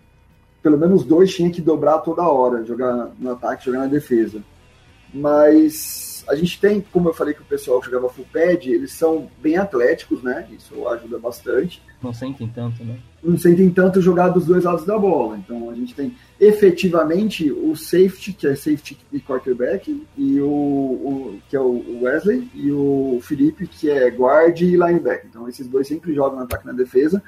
pelo 0.63 0.79
menos 0.79 1.05
dois 1.05 1.35
tinha 1.35 1.51
que 1.51 1.61
dobrar 1.61 1.99
toda 1.99 2.23
hora, 2.23 2.65
jogar 2.65 3.11
no 3.19 3.33
ataque, 3.33 3.67
jogar 3.67 3.81
na 3.81 3.87
defesa. 3.87 4.43
Mas 5.13 6.25
a 6.29 6.35
gente 6.35 6.61
tem, 6.61 6.85
como 6.93 7.09
eu 7.09 7.15
falei 7.15 7.33
que 7.33 7.41
o 7.41 7.47
pessoal 7.47 7.81
que 7.81 7.87
jogava 7.87 8.13
full 8.13 8.27
pad, 8.31 8.71
eles 8.71 8.93
são 8.93 9.31
bem 9.41 9.57
atléticos, 9.57 10.23
né? 10.23 10.47
Isso 10.53 10.87
ajuda 10.89 11.19
bastante. 11.19 11.83
Não 12.03 12.13
sentem 12.13 12.47
tanto, 12.47 12.85
né? 12.85 12.99
Não 13.23 13.37
sentem 13.39 13.71
tanto 13.71 14.01
jogar 14.01 14.29
dos 14.29 14.45
dois 14.45 14.65
lados 14.65 14.85
da 14.85 14.99
bola. 14.99 15.39
Então 15.39 15.71
a 15.71 15.75
gente 15.75 15.95
tem 15.95 16.15
efetivamente 16.39 17.51
o 17.51 17.75
safety, 17.75 18.35
que 18.35 18.47
é 18.47 18.55
safety 18.55 18.99
e 19.11 19.19
quarterback, 19.21 20.07
e 20.17 20.41
o, 20.41 20.47
o 20.47 21.39
que 21.49 21.57
é 21.57 21.61
o 21.61 22.03
Wesley, 22.03 22.51
e 22.55 22.71
o 22.71 23.19
Felipe, 23.23 23.67
que 23.67 23.91
é 23.91 24.09
guard 24.11 24.61
e 24.61 24.73
linebacker. 24.73 25.27
Então 25.31 25.49
esses 25.49 25.67
dois 25.67 25.89
sempre 25.89 26.15
jogam 26.15 26.39
no 26.39 26.45
ataque 26.45 26.65
e 26.65 26.67
na 26.67 26.75
defesa, 26.75 27.23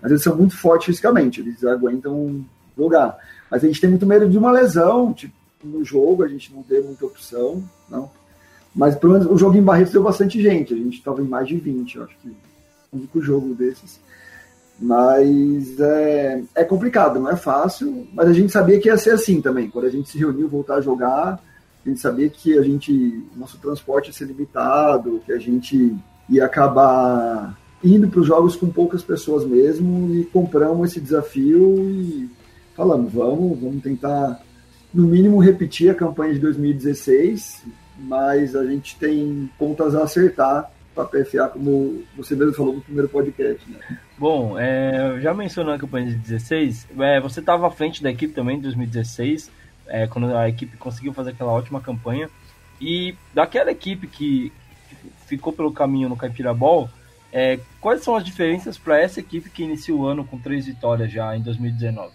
mas 0.00 0.10
eles 0.10 0.22
são 0.22 0.34
muito 0.34 0.56
fortes 0.56 0.86
fisicamente, 0.86 1.40
eles 1.40 1.62
aguentam 1.62 2.44
jogar. 2.76 3.16
Mas 3.50 3.62
a 3.62 3.66
gente 3.66 3.80
tem 3.80 3.90
muito 3.90 4.06
medo 4.06 4.28
de 4.28 4.36
uma 4.36 4.50
lesão, 4.50 5.12
tipo, 5.12 5.34
no 5.64 5.84
jogo, 5.84 6.22
a 6.22 6.28
gente 6.28 6.52
não 6.52 6.62
tem 6.62 6.82
muita 6.82 7.06
opção, 7.06 7.62
não. 7.88 8.10
Mas 8.74 8.94
pelo 8.94 9.14
menos 9.14 9.26
o 9.26 9.38
jogo 9.38 9.56
em 9.56 9.62
Barretos 9.62 9.92
deu 9.92 10.02
bastante 10.02 10.40
gente, 10.40 10.74
a 10.74 10.76
gente 10.76 10.98
estava 10.98 11.22
em 11.22 11.26
mais 11.26 11.48
de 11.48 11.56
20, 11.56 11.96
eu 11.96 12.04
acho 12.04 12.16
que 12.18 12.28
o 12.28 12.96
único 12.96 13.20
jogo 13.22 13.54
desses. 13.54 13.98
Mas 14.78 15.80
é, 15.80 16.42
é 16.54 16.64
complicado, 16.64 17.18
não 17.18 17.30
é 17.30 17.36
fácil, 17.36 18.06
mas 18.12 18.28
a 18.28 18.32
gente 18.32 18.52
sabia 18.52 18.78
que 18.78 18.88
ia 18.88 18.98
ser 18.98 19.12
assim 19.12 19.40
também. 19.40 19.70
Quando 19.70 19.86
a 19.86 19.90
gente 19.90 20.10
se 20.10 20.18
reuniu 20.18 20.48
voltar 20.48 20.76
a 20.76 20.80
jogar, 20.82 21.40
a 21.84 21.88
gente 21.88 22.00
sabia 22.00 22.28
que 22.28 22.58
a 22.58 22.62
gente, 22.62 23.24
nosso 23.34 23.56
transporte 23.58 24.08
ia 24.08 24.12
ser 24.12 24.26
limitado, 24.26 25.22
que 25.24 25.32
a 25.32 25.38
gente 25.38 25.96
ia 26.28 26.44
acabar 26.44 27.56
indo 27.82 28.08
para 28.08 28.20
os 28.20 28.26
jogos 28.26 28.56
com 28.56 28.68
poucas 28.68 29.02
pessoas 29.02 29.46
mesmo 29.46 30.14
e 30.14 30.24
compramos 30.24 30.90
esse 30.90 31.00
desafio 31.00 31.90
e 31.90 32.28
falamos, 32.76 33.12
vamos, 33.12 33.58
vamos 33.58 33.82
tentar 33.82 34.40
no 34.92 35.04
mínimo 35.04 35.38
repetir 35.38 35.90
a 35.90 35.94
campanha 35.94 36.34
de 36.34 36.40
2016, 36.40 37.64
mas 37.98 38.54
a 38.54 38.64
gente 38.66 38.96
tem 38.96 39.50
pontas 39.58 39.94
a 39.94 40.02
acertar 40.02 40.70
para 40.94 41.04
a 41.04 41.06
PFA, 41.06 41.48
como 41.48 42.02
você 42.16 42.34
mesmo 42.34 42.54
falou 42.54 42.74
no 42.74 42.80
primeiro 42.80 43.08
podcast. 43.08 43.68
Né? 43.70 43.78
Bom, 44.18 44.58
é, 44.58 45.18
já 45.20 45.34
mencionou 45.34 45.74
a 45.74 45.78
campanha 45.78 46.06
de 46.06 46.14
16, 46.16 46.88
é, 46.98 47.20
você 47.20 47.40
estava 47.40 47.66
à 47.66 47.70
frente 47.70 48.02
da 48.02 48.10
equipe 48.10 48.32
também 48.32 48.58
em 48.58 48.60
2016, 48.60 49.50
é, 49.86 50.06
quando 50.06 50.34
a 50.34 50.48
equipe 50.48 50.76
conseguiu 50.76 51.12
fazer 51.12 51.30
aquela 51.30 51.52
ótima 51.52 51.80
campanha. 51.80 52.28
E 52.80 53.14
daquela 53.34 53.70
equipe 53.70 54.06
que 54.06 54.52
ficou 55.26 55.52
pelo 55.52 55.72
caminho 55.72 56.08
no 56.08 56.16
Caipira 56.16 56.52
Ball, 56.52 56.88
é, 57.32 57.58
quais 57.80 58.02
são 58.02 58.14
as 58.16 58.24
diferenças 58.24 58.78
para 58.78 59.00
essa 59.00 59.20
equipe 59.20 59.50
que 59.50 59.62
inicia 59.62 59.94
o 59.94 60.06
ano 60.06 60.24
com 60.24 60.38
três 60.38 60.66
vitórias 60.66 61.10
já 61.10 61.36
em 61.36 61.42
2019? 61.42 62.12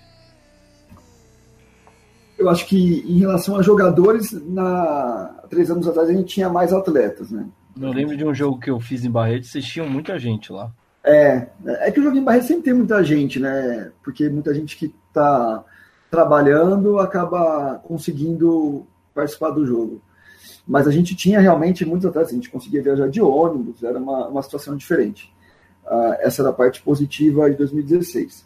Eu 2.42 2.50
acho 2.50 2.66
que 2.66 3.06
em 3.08 3.20
relação 3.20 3.56
a 3.56 3.62
jogadores, 3.62 4.32
na 4.32 5.36
três 5.50 5.70
anos 5.70 5.88
atrás 5.88 6.10
a 6.10 6.14
gente 6.14 6.34
tinha 6.34 6.50
mais 6.50 6.74
atletas, 6.74 7.30
né? 7.30 7.46
Eu 7.80 7.92
lembro 7.92 8.18
de 8.18 8.26
um 8.26 8.34
jogo 8.34 8.60
que 8.60 8.70
eu 8.70 8.80
fiz 8.80 9.06
em 9.06 9.12
Barreto, 9.12 9.46
vocês 9.46 9.64
tinham 9.64 9.88
muita 9.88 10.18
gente 10.18 10.52
lá. 10.52 10.72
É, 11.04 11.48
é 11.66 11.92
que 11.92 12.00
o 12.00 12.04
jogo 12.04 12.18
em 12.18 12.24
Barreto 12.24 12.48
sempre 12.48 12.64
tem 12.64 12.74
muita 12.74 13.04
gente, 13.04 13.40
né? 13.40 13.92
Porque 14.04 14.28
muita 14.30 14.54
gente 14.54 14.76
que 14.76 14.94
está 15.08 15.64
trabalhando 16.10 17.00
acaba 17.00 17.80
conseguindo 17.84 18.86
participar 19.14 19.52
do 19.52 19.66
jogo. 19.66 20.02
Mas 20.68 20.88
a 20.88 20.92
gente 20.92 21.16
tinha 21.16 21.40
realmente 21.40 21.86
muitos 21.86 22.06
atletas, 22.06 22.32
a 22.32 22.36
gente 22.36 22.50
conseguia 22.50 22.82
viajar 22.82 23.08
de 23.08 23.22
ônibus, 23.22 23.84
era 23.84 23.98
uma, 23.98 24.28
uma 24.28 24.42
situação 24.42 24.76
diferente. 24.76 25.34
Uh, 25.86 26.16
essa 26.20 26.42
era 26.42 26.50
a 26.50 26.54
parte 26.54 26.82
positiva 26.82 27.50
de 27.50 27.58
2016. 27.58 28.46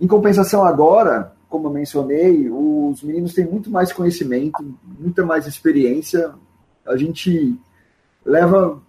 Em 0.00 0.06
compensação, 0.06 0.64
agora, 0.64 1.33
como 1.54 1.68
eu 1.68 1.72
mencionei, 1.72 2.50
os 2.50 3.00
meninos 3.04 3.32
têm 3.32 3.46
muito 3.46 3.70
mais 3.70 3.92
conhecimento, 3.92 4.76
muita 4.98 5.24
mais 5.24 5.46
experiência. 5.46 6.34
A 6.84 6.96
gente 6.96 7.56
leva 8.26 8.82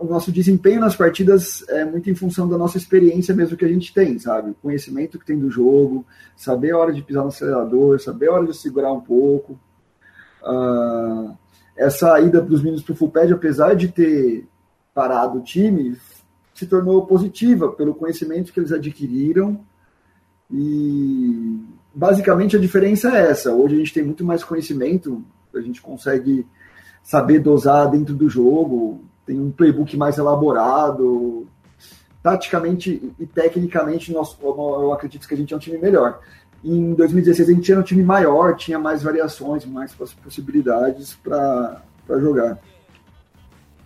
o 0.00 0.06
nosso 0.06 0.32
desempenho 0.32 0.80
nas 0.80 0.96
partidas 0.96 1.68
é 1.68 1.84
muito 1.84 2.08
em 2.08 2.14
função 2.14 2.48
da 2.48 2.56
nossa 2.56 2.78
experiência 2.78 3.34
mesmo 3.34 3.58
que 3.58 3.64
a 3.66 3.68
gente 3.68 3.92
tem, 3.92 4.18
sabe? 4.18 4.52
O 4.52 4.54
conhecimento 4.54 5.18
que 5.18 5.26
tem 5.26 5.38
do 5.38 5.50
jogo, 5.50 6.06
saber 6.34 6.70
a 6.70 6.78
hora 6.78 6.94
de 6.94 7.02
pisar 7.02 7.24
no 7.24 7.28
acelerador, 7.28 8.00
saber 8.00 8.30
a 8.30 8.32
hora 8.32 8.46
de 8.46 8.56
segurar 8.56 8.90
um 8.90 9.02
pouco. 9.02 9.60
Uh, 10.42 11.36
essa 11.76 12.18
ida 12.22 12.40
dos 12.40 12.62
meninos 12.62 12.82
para 12.82 12.94
o 12.94 12.96
full 12.96 13.10
pad, 13.10 13.30
apesar 13.34 13.74
de 13.74 13.88
ter 13.88 14.48
parado 14.94 15.40
o 15.40 15.42
time, 15.42 15.94
se 16.54 16.64
tornou 16.64 17.04
positiva 17.04 17.70
pelo 17.70 17.94
conhecimento 17.94 18.50
que 18.50 18.60
eles 18.60 18.72
adquiriram 18.72 19.60
e 20.50 21.81
basicamente 21.94 22.56
a 22.56 22.60
diferença 22.60 23.16
é 23.16 23.30
essa. 23.30 23.52
Hoje 23.52 23.74
a 23.74 23.78
gente 23.78 23.94
tem 23.94 24.02
muito 24.02 24.24
mais 24.24 24.42
conhecimento, 24.42 25.22
a 25.54 25.60
gente 25.60 25.80
consegue 25.80 26.46
saber 27.02 27.40
dosar 27.40 27.90
dentro 27.90 28.14
do 28.14 28.28
jogo, 28.28 29.02
tem 29.26 29.38
um 29.38 29.50
playbook 29.50 29.96
mais 29.96 30.18
elaborado. 30.18 31.46
Taticamente 32.22 33.12
e 33.18 33.26
tecnicamente, 33.26 34.12
nós, 34.12 34.36
eu 34.40 34.92
acredito 34.92 35.26
que 35.26 35.34
a 35.34 35.36
gente 35.36 35.52
é 35.52 35.56
um 35.56 35.60
time 35.60 35.76
melhor. 35.78 36.20
Em 36.64 36.94
2016 36.94 37.48
a 37.48 37.52
gente 37.52 37.64
tinha 37.64 37.78
um 37.78 37.82
time 37.82 38.04
maior, 38.04 38.54
tinha 38.54 38.78
mais 38.78 39.02
variações, 39.02 39.66
mais 39.66 39.92
possibilidades 39.92 41.14
para 41.16 41.82
jogar. 42.20 42.58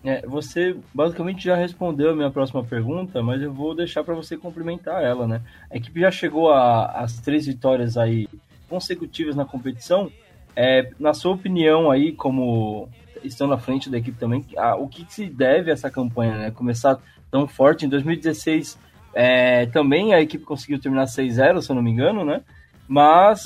É, 0.07 0.25
você 0.25 0.77
basicamente 0.95 1.43
já 1.43 1.57
respondeu 1.57 2.11
a 2.11 2.15
minha 2.15 2.31
próxima 2.31 2.63
pergunta, 2.63 3.21
mas 3.25 3.43
eu 3.43 3.53
vou 3.53 3.75
deixar 3.75 4.05
para 4.05 4.15
você 4.15 4.37
complementar 4.37 5.03
ela, 5.03 5.27
né? 5.27 5.43
A 5.69 5.77
equipe 5.77 5.99
já 5.99 6.13
chegou 6.13 6.53
às 6.53 7.19
três 7.19 7.45
vitórias 7.45 7.97
aí 7.97 8.29
consecutivas 8.69 9.35
na 9.35 9.45
competição. 9.45 10.09
É, 10.55 10.91
na 10.97 11.13
sua 11.13 11.35
opinião 11.35 11.91
aí, 11.91 12.13
como 12.13 12.89
estão 13.25 13.49
na 13.49 13.59
frente 13.59 13.91
da 13.91 13.99
equipe 13.99 14.17
também, 14.17 14.45
a, 14.57 14.77
o 14.77 14.87
que, 14.87 15.05
que, 15.05 15.13
se 15.13 15.27
deve 15.27 15.73
a 15.73 15.75
essa 15.75 15.91
campanha, 15.91 16.39
né? 16.39 16.51
Começar 16.53 17.01
tão 17.29 17.49
forte 17.49 17.85
em 17.85 17.89
2016, 17.89 18.79
é, 19.13 19.67
também 19.67 20.15
a 20.15 20.21
equipe 20.21 20.45
conseguiu 20.45 20.79
terminar 20.79 21.07
6-0, 21.07 21.61
se 21.61 21.69
eu 21.69 21.75
não 21.75 21.83
me 21.83 21.91
engano, 21.91 22.25
né? 22.25 22.43
Mas 22.87 23.43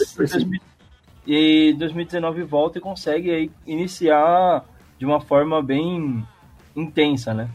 em 1.27 1.75
2019 1.75 2.42
volta 2.42 2.77
e 2.77 2.83
consegue 2.83 3.31
aí 3.31 3.51
iniciar 3.66 4.62
de 4.99 5.07
uma 5.07 5.23
forma 5.23 5.62
bem 5.62 6.23
intensa, 6.74 7.35
né? 7.35 7.48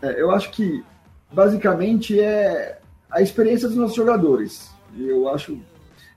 É, 0.00 0.20
eu 0.20 0.30
acho 0.30 0.50
que 0.50 0.84
basicamente 1.32 2.18
é 2.18 2.78
a 3.10 3.22
experiência 3.22 3.68
dos 3.68 3.76
nossos 3.76 3.96
jogadores. 3.96 4.70
Eu 4.98 5.28
acho, 5.28 5.58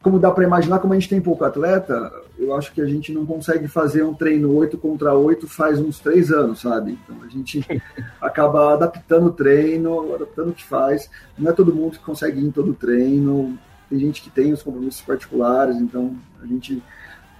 como 0.01 0.19
dá 0.19 0.31
para 0.31 0.43
imaginar, 0.43 0.79
como 0.79 0.93
a 0.93 0.99
gente 0.99 1.09
tem 1.09 1.21
pouco 1.21 1.45
atleta, 1.45 2.11
eu 2.37 2.55
acho 2.55 2.73
que 2.73 2.81
a 2.81 2.85
gente 2.85 3.13
não 3.13 3.25
consegue 3.25 3.67
fazer 3.67 4.03
um 4.03 4.13
treino 4.13 4.53
8 4.55 4.77
contra 4.77 5.13
8 5.13 5.47
faz 5.47 5.79
uns 5.79 5.99
três 5.99 6.31
anos, 6.31 6.61
sabe? 6.61 6.97
Então 7.03 7.23
a 7.23 7.27
gente 7.27 7.65
acaba 8.19 8.73
adaptando 8.73 9.27
o 9.27 9.33
treino, 9.33 10.13
adaptando 10.13 10.49
o 10.49 10.53
que 10.53 10.63
faz. 10.63 11.09
Não 11.37 11.49
é 11.49 11.53
todo 11.53 11.73
mundo 11.73 11.97
que 11.97 12.03
consegue 12.03 12.39
ir 12.39 12.45
em 12.45 12.51
todo 12.51 12.73
treino. 12.73 13.57
Tem 13.89 13.99
gente 13.99 14.21
que 14.21 14.29
tem 14.29 14.51
os 14.51 14.63
compromissos 14.63 15.01
particulares, 15.01 15.77
então 15.77 16.15
a 16.41 16.45
gente 16.45 16.81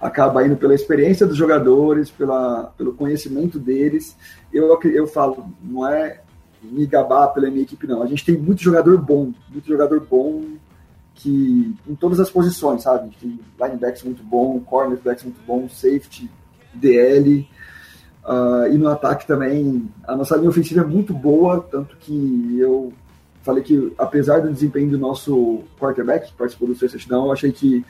acaba 0.00 0.46
indo 0.46 0.56
pela 0.56 0.74
experiência 0.74 1.26
dos 1.26 1.36
jogadores, 1.36 2.10
pela, 2.10 2.72
pelo 2.76 2.94
conhecimento 2.94 3.58
deles. 3.58 4.16
Eu, 4.52 4.78
eu 4.84 5.06
falo, 5.06 5.46
não 5.62 5.86
é 5.86 6.20
me 6.62 6.86
gabar 6.86 7.28
pela 7.28 7.50
minha 7.50 7.62
equipe, 7.62 7.86
não. 7.86 8.02
A 8.02 8.06
gente 8.06 8.24
tem 8.24 8.36
muito 8.36 8.62
jogador 8.62 8.98
bom, 8.98 9.32
muito 9.50 9.66
jogador 9.66 10.00
bom 10.00 10.44
que 11.14 11.74
em 11.88 11.94
todas 11.94 12.20
as 12.20 12.30
posições, 12.30 12.82
sabe? 12.82 13.00
A 13.00 13.04
gente 13.04 13.18
tem 13.18 13.40
linebacks 13.60 14.02
muito 14.02 14.22
bom, 14.22 14.60
cornerbacks 14.60 15.24
muito 15.24 15.40
bom, 15.46 15.68
safety, 15.68 16.30
DL. 16.74 17.48
Uh, 18.22 18.28
ah, 18.28 18.68
e 18.68 18.76
no 18.76 18.88
ataque 18.88 19.26
também, 19.26 19.88
a 20.06 20.14
nossa 20.14 20.36
linha 20.36 20.50
ofensiva 20.50 20.82
é 20.82 20.84
muito 20.84 21.14
boa, 21.14 21.60
tanto 21.70 21.96
que 21.96 22.58
eu 22.58 22.92
falei 23.42 23.62
que, 23.62 23.94
apesar 23.96 24.40
do 24.40 24.52
desempenho 24.52 24.90
do 24.90 24.98
nosso 24.98 25.62
quarterback, 25.78 26.26
que 26.26 26.36
participou 26.36 26.68
do 26.68 26.74
seu 26.74 26.90
touchdown, 26.90 27.26
eu 27.26 27.32
achei 27.32 27.52
que 27.52 27.84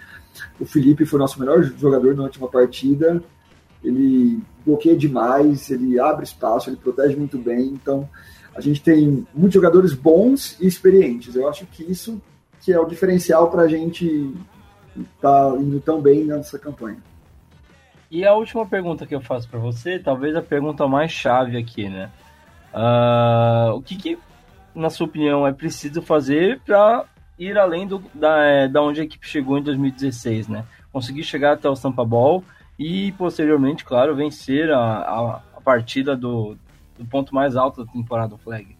o 0.60 0.66
Felipe 0.66 1.06
foi 1.06 1.18
o 1.18 1.22
nosso 1.22 1.38
melhor 1.38 1.62
jogador 1.62 2.14
na 2.14 2.24
última 2.24 2.48
partida. 2.48 3.22
Ele 3.82 4.40
bloqueia 4.64 4.96
demais, 4.96 5.70
ele 5.70 5.98
abre 6.00 6.24
espaço, 6.24 6.68
ele 6.68 6.76
protege 6.76 7.16
muito 7.16 7.38
bem. 7.38 7.66
Então, 7.66 8.08
a 8.54 8.60
gente 8.60 8.82
tem 8.82 9.26
muitos 9.34 9.54
jogadores 9.54 9.92
bons 9.92 10.58
e 10.60 10.66
experientes. 10.66 11.36
Eu 11.36 11.48
acho 11.48 11.66
que 11.66 11.82
isso 11.84 12.20
que 12.60 12.72
é 12.72 12.80
o 12.80 12.86
diferencial 12.86 13.50
para 13.50 13.62
a 13.62 13.68
gente 13.68 14.34
estar 14.96 15.52
tá 15.52 15.56
indo 15.56 15.78
tão 15.80 16.00
bem 16.00 16.24
nessa 16.24 16.58
campanha. 16.58 16.98
E 18.10 18.24
a 18.24 18.34
última 18.34 18.66
pergunta 18.66 19.06
que 19.06 19.14
eu 19.14 19.20
faço 19.20 19.48
para 19.48 19.58
você, 19.58 19.98
talvez 19.98 20.34
a 20.34 20.42
pergunta 20.42 20.86
mais 20.88 21.10
chave 21.10 21.56
aqui, 21.56 21.88
né? 21.88 22.10
Uh, 22.72 23.74
o 23.74 23.82
que, 23.82 23.96
que, 23.96 24.18
na 24.74 24.90
sua 24.90 25.06
opinião, 25.06 25.46
é 25.46 25.52
preciso 25.52 26.02
fazer 26.02 26.60
para 26.64 27.04
ir 27.38 27.58
além 27.58 27.86
do, 27.86 28.02
da, 28.14 28.38
é, 28.44 28.68
da 28.68 28.82
onde 28.82 29.00
a 29.00 29.04
equipe 29.04 29.26
chegou 29.26 29.58
em 29.58 29.62
2016, 29.62 30.48
né? 30.48 30.64
Conseguir 30.92 31.22
chegar 31.22 31.52
até 31.52 31.68
o 31.68 31.76
Sampa 31.76 32.04
Ball 32.04 32.42
e, 32.78 33.12
posteriormente, 33.12 33.84
claro, 33.84 34.14
vencer 34.14 34.70
a, 34.70 34.78
a, 34.78 35.40
a 35.56 35.60
partida 35.60 36.16
do, 36.16 36.56
do, 36.98 37.04
ponto 37.06 37.34
mais 37.34 37.56
alto 37.56 37.84
da 37.84 37.92
temporada 37.92 38.28
do 38.28 38.38
Flag. 38.38 38.76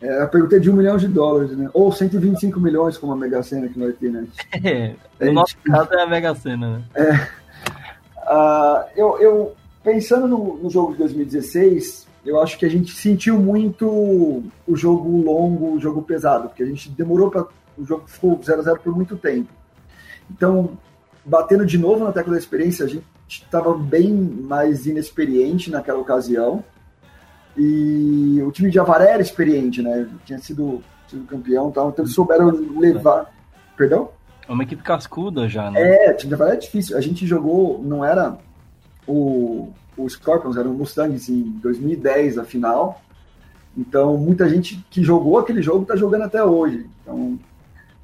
É, 0.00 0.22
a 0.22 0.26
pergunta 0.26 0.56
é 0.56 0.58
de 0.58 0.70
um 0.70 0.76
milhão 0.76 0.96
de 0.96 1.08
dólares, 1.08 1.56
né? 1.56 1.68
Ou 1.74 1.92
125 1.92 2.58
milhões, 2.58 2.96
como 2.96 3.12
a 3.12 3.16
Mega 3.16 3.42
Sena 3.42 3.68
que 3.68 3.78
vai 3.78 3.92
ter, 3.92 4.10
né? 4.10 4.26
É, 5.20 5.26
no 5.26 5.32
nosso 5.32 5.56
caso 5.58 5.92
é 5.92 6.02
a 6.02 6.06
Mega 6.06 6.34
Sena, 6.34 6.78
né? 6.78 6.84
É. 6.94 7.40
Uh, 8.32 8.84
eu, 8.96 9.18
eu, 9.20 9.56
pensando 9.82 10.26
no, 10.26 10.56
no 10.56 10.70
jogo 10.70 10.92
de 10.92 10.98
2016, 10.98 12.06
eu 12.24 12.40
acho 12.40 12.58
que 12.58 12.66
a 12.66 12.68
gente 12.68 12.92
sentiu 12.92 13.38
muito 13.38 13.86
o 14.66 14.76
jogo 14.76 15.22
longo, 15.22 15.74
o 15.74 15.80
jogo 15.80 16.02
pesado, 16.02 16.48
porque 16.48 16.62
a 16.62 16.66
gente 16.66 16.90
demorou 16.90 17.30
para. 17.30 17.46
O 17.78 17.84
jogo 17.84 18.04
ficou 18.06 18.38
0x0 18.38 18.78
por 18.80 18.94
muito 18.94 19.16
tempo. 19.16 19.48
Então, 20.30 20.76
batendo 21.24 21.64
de 21.64 21.78
novo 21.78 22.04
na 22.04 22.12
tecla 22.12 22.32
da 22.32 22.38
experiência, 22.38 22.84
a 22.84 22.88
gente 22.88 23.04
estava 23.26 23.72
bem 23.74 24.12
mais 24.12 24.86
inexperiente 24.86 25.70
naquela 25.70 25.98
ocasião. 25.98 26.62
E 27.56 28.40
o 28.42 28.50
time 28.52 28.70
de 28.70 28.78
Avaré 28.78 29.12
era 29.12 29.22
experiente, 29.22 29.82
né? 29.82 30.08
Tinha 30.24 30.38
sido, 30.38 30.82
sido 31.08 31.24
campeão 31.24 31.70
tal, 31.70 31.88
então 31.88 32.04
eles 32.04 32.14
souberam 32.14 32.50
levar. 32.78 33.32
Perdão? 33.76 34.10
É 34.46 34.52
uma 34.52 34.62
equipe 34.62 34.82
cascuda 34.82 35.48
já, 35.48 35.70
né? 35.70 36.06
É, 36.06 36.12
o 36.12 36.16
time 36.16 36.28
de 36.28 36.34
Avaré 36.34 36.54
é 36.54 36.58
difícil. 36.58 36.96
A 36.98 37.00
gente 37.00 37.26
jogou, 37.26 37.82
não 37.82 38.04
era 38.04 38.36
o 39.06 39.72
o 40.02 40.08
Scorpions 40.08 40.56
era 40.56 40.68
o 40.68 40.72
Mustangs 40.72 41.28
em 41.28 41.42
2010, 41.42 42.38
a 42.38 42.44
final. 42.44 43.02
Então, 43.76 44.16
muita 44.16 44.48
gente 44.48 44.84
que 44.90 45.02
jogou 45.02 45.38
aquele 45.38 45.62
jogo 45.62 45.82
está 45.82 45.96
jogando 45.96 46.22
até 46.22 46.42
hoje. 46.42 46.86
Então, 47.02 47.38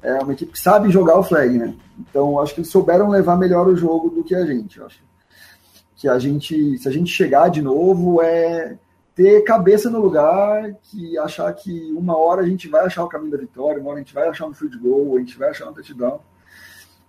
é 0.01 0.13
uma 0.21 0.33
equipe 0.33 0.51
que 0.51 0.59
sabe 0.59 0.89
jogar 0.89 1.19
o 1.19 1.23
flag, 1.23 1.57
né? 1.57 1.73
Então, 1.99 2.39
acho 2.39 2.53
que 2.53 2.61
eles 2.61 2.71
souberam 2.71 3.09
levar 3.09 3.37
melhor 3.37 3.67
o 3.67 3.75
jogo 3.75 4.09
do 4.09 4.23
que 4.23 4.35
a 4.35 4.45
gente. 4.45 4.81
acho 4.81 5.01
que 5.95 6.07
a 6.07 6.19
gente, 6.19 6.77
se 6.77 6.87
a 6.87 6.91
gente 6.91 7.11
chegar 7.11 7.49
de 7.49 7.61
novo, 7.61 8.21
é 8.21 8.77
ter 9.15 9.43
cabeça 9.43 9.89
no 9.89 9.99
lugar, 9.99 10.75
que 10.83 11.17
achar 11.17 11.51
que 11.53 11.91
uma 11.93 12.15
hora 12.15 12.43
a 12.43 12.45
gente 12.45 12.67
vai 12.67 12.85
achar 12.85 13.03
o 13.03 13.09
caminho 13.09 13.31
da 13.31 13.37
vitória, 13.37 13.81
uma 13.81 13.89
hora 13.89 13.99
a 13.99 14.03
gente 14.03 14.13
vai 14.13 14.27
achar 14.27 14.45
um 14.45 14.53
field 14.53 14.77
goal, 14.77 15.15
a 15.15 15.19
gente 15.19 15.37
vai 15.37 15.49
achar 15.49 15.67
um 15.67 15.73
touchdown. 15.73 16.19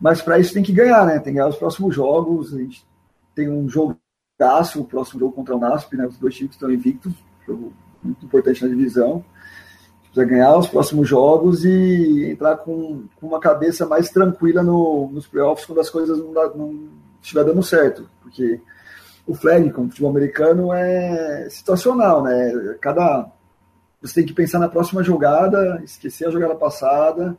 Mas 0.01 0.22
para 0.22 0.39
isso 0.39 0.55
tem 0.55 0.62
que 0.62 0.72
ganhar, 0.72 1.05
né? 1.05 1.14
Tem 1.14 1.24
que 1.24 1.39
ganhar 1.39 1.49
os 1.49 1.57
próximos 1.57 1.95
jogos. 1.95 2.55
A 2.55 2.59
gente 2.59 2.86
tem 3.34 3.49
um 3.49 3.68
jogo 3.68 3.99
Cássio, 4.39 4.82
o 4.82 4.84
próximo 4.84 5.18
jogo 5.18 5.32
contra 5.32 5.57
o 5.57 5.59
NASP, 5.59 5.97
né? 5.97 6.07
Os 6.07 6.16
dois 6.16 6.34
times 6.34 6.53
estão 6.53 6.70
invictos, 6.70 7.12
jogo 7.47 7.72
muito 8.03 8.24
importante 8.24 8.62
na 8.62 8.68
divisão. 8.68 9.24
Precisa 10.05 10.24
ganhar 10.24 10.57
os 10.57 10.68
próximos 10.68 11.09
jogos 11.09 11.64
e 11.64 12.30
entrar 12.30 12.57
com, 12.59 13.05
com 13.16 13.26
uma 13.26 13.41
cabeça 13.41 13.84
mais 13.84 14.09
tranquila 14.11 14.62
no, 14.62 15.11
nos 15.12 15.26
playoffs 15.26 15.66
quando 15.66 15.80
as 15.80 15.91
coisas 15.91 16.18
não, 16.18 16.32
não 16.55 16.89
estiver 17.20 17.45
dando 17.45 17.62
certo. 17.62 18.09
Porque 18.22 18.61
o 19.26 19.34
flag, 19.34 19.70
como 19.72 19.89
futebol 19.89 20.11
americano, 20.11 20.72
é 20.72 21.49
situacional, 21.51 22.22
né? 22.22 22.76
Cada. 22.80 23.28
Você 24.01 24.14
tem 24.14 24.26
que 24.26 24.32
pensar 24.32 24.61
na 24.61 24.68
próxima 24.68 25.03
jogada, 25.03 25.82
esquecer 25.84 26.28
a 26.28 26.30
jogada 26.30 26.55
passada 26.55 27.36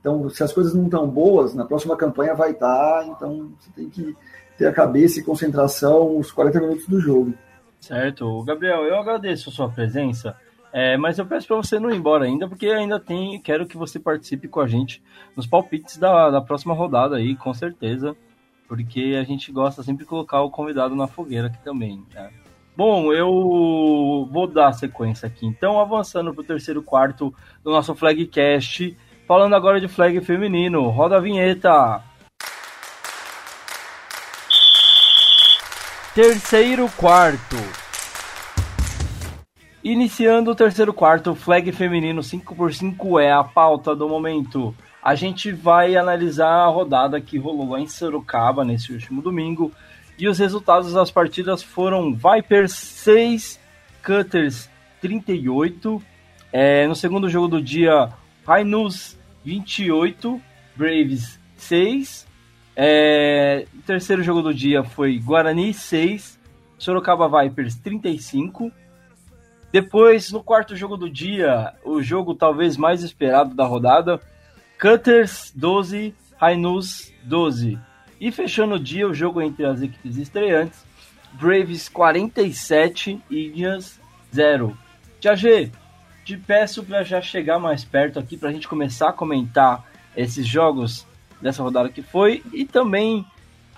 Então, 0.00 0.30
se 0.30 0.42
as 0.42 0.54
coisas 0.54 0.72
não 0.72 0.86
estão 0.86 1.06
boas, 1.06 1.54
na 1.54 1.66
próxima 1.66 1.94
campanha 1.98 2.34
vai 2.34 2.52
estar. 2.52 3.06
Então, 3.06 3.52
você 3.60 3.70
tem 3.76 3.90
que 3.90 4.16
ter 4.58 4.66
a 4.66 4.72
cabeça 4.72 5.20
e 5.20 5.22
concentração 5.22 6.18
os 6.18 6.32
40 6.32 6.60
minutos 6.60 6.86
do 6.86 7.00
jogo. 7.00 7.32
Certo. 7.80 8.42
Gabriel, 8.42 8.84
eu 8.84 8.98
agradeço 8.98 9.48
a 9.48 9.52
sua 9.52 9.70
presença. 9.70 10.36
É, 10.72 10.96
mas 10.98 11.18
eu 11.18 11.24
peço 11.24 11.46
para 11.46 11.56
você 11.56 11.78
não 11.78 11.90
ir 11.90 11.96
embora 11.96 12.24
ainda, 12.24 12.46
porque 12.46 12.66
ainda 12.66 13.00
tem. 13.00 13.40
Quero 13.40 13.66
que 13.66 13.76
você 13.76 13.98
participe 13.98 14.48
com 14.48 14.60
a 14.60 14.66
gente 14.66 15.02
nos 15.34 15.46
palpites 15.46 15.96
da, 15.96 16.28
da 16.28 16.40
próxima 16.40 16.74
rodada 16.74 17.16
aí, 17.16 17.36
com 17.36 17.54
certeza. 17.54 18.14
Porque 18.66 19.16
a 19.18 19.24
gente 19.24 19.50
gosta 19.50 19.82
sempre 19.82 20.04
de 20.04 20.10
colocar 20.10 20.42
o 20.42 20.50
convidado 20.50 20.94
na 20.94 21.06
fogueira 21.06 21.46
aqui 21.46 21.62
também. 21.62 22.04
Né? 22.12 22.30
Bom, 22.76 23.12
eu 23.12 24.28
vou 24.30 24.46
dar 24.46 24.72
sequência 24.72 25.26
aqui. 25.26 25.46
Então, 25.46 25.80
avançando 25.80 26.34
para 26.34 26.42
o 26.42 26.46
terceiro 26.46 26.82
quarto 26.82 27.32
do 27.64 27.70
nosso 27.70 27.94
Flagcast. 27.94 28.94
Falando 29.26 29.54
agora 29.54 29.80
de 29.80 29.88
flag 29.88 30.20
feminino. 30.20 30.88
Roda 30.88 31.16
a 31.16 31.20
vinheta. 31.20 32.02
Terceiro 36.18 36.90
quarto. 36.96 37.54
Iniciando 39.84 40.50
o 40.50 40.54
terceiro 40.56 40.92
quarto, 40.92 41.32
flag 41.32 41.70
feminino 41.70 42.22
5x5 42.22 43.22
é 43.22 43.30
a 43.30 43.44
pauta 43.44 43.94
do 43.94 44.08
momento. 44.08 44.74
A 45.00 45.14
gente 45.14 45.52
vai 45.52 45.94
analisar 45.94 46.50
a 46.50 46.66
rodada 46.66 47.20
que 47.20 47.38
rolou 47.38 47.70
lá 47.70 47.80
em 47.80 47.86
Sorocaba 47.86 48.64
nesse 48.64 48.92
último 48.92 49.22
domingo. 49.22 49.70
E 50.18 50.26
os 50.26 50.40
resultados 50.40 50.92
das 50.92 51.08
partidas 51.08 51.62
foram 51.62 52.12
Vipers 52.12 52.72
6, 52.72 53.60
Cutters 54.02 54.68
38. 55.00 56.02
É, 56.52 56.84
no 56.88 56.96
segundo 56.96 57.28
jogo 57.28 57.46
do 57.46 57.62
dia, 57.62 58.12
Rainus 58.44 59.16
28, 59.44 60.42
Braves 60.74 61.38
6. 61.56 62.26
É, 62.80 63.66
terceiro 63.84 64.22
jogo 64.22 64.40
do 64.40 64.54
dia 64.54 64.84
foi 64.84 65.18
Guarani 65.18 65.74
6, 65.74 66.38
Sorocaba 66.78 67.42
Vipers 67.42 67.74
35. 67.74 68.70
Depois, 69.72 70.30
no 70.30 70.44
quarto 70.44 70.76
jogo 70.76 70.96
do 70.96 71.10
dia, 71.10 71.74
o 71.84 72.00
jogo 72.00 72.36
talvez 72.36 72.76
mais 72.76 73.02
esperado 73.02 73.52
da 73.52 73.66
rodada, 73.66 74.20
Cutters 74.80 75.52
12, 75.56 76.14
Rainus 76.36 77.12
12. 77.24 77.76
E 78.20 78.30
fechando 78.30 78.76
o 78.76 78.78
dia, 78.78 79.08
o 79.08 79.14
jogo 79.14 79.42
entre 79.42 79.66
as 79.66 79.82
equipes 79.82 80.16
estreantes, 80.16 80.86
Braves 81.32 81.88
47, 81.88 83.20
Indians 83.28 84.00
0. 84.32 84.78
Tia 85.18 85.34
G, 85.34 85.72
te 86.24 86.36
peço 86.36 86.84
para 86.84 87.02
já 87.02 87.20
chegar 87.20 87.58
mais 87.58 87.84
perto 87.84 88.20
aqui 88.20 88.36
para 88.36 88.50
a 88.50 88.52
gente 88.52 88.68
começar 88.68 89.08
a 89.08 89.12
comentar 89.12 89.84
esses 90.16 90.46
jogos 90.46 91.07
dessa 91.40 91.62
rodada 91.62 91.88
que 91.88 92.02
foi 92.02 92.42
e 92.52 92.64
também 92.64 93.24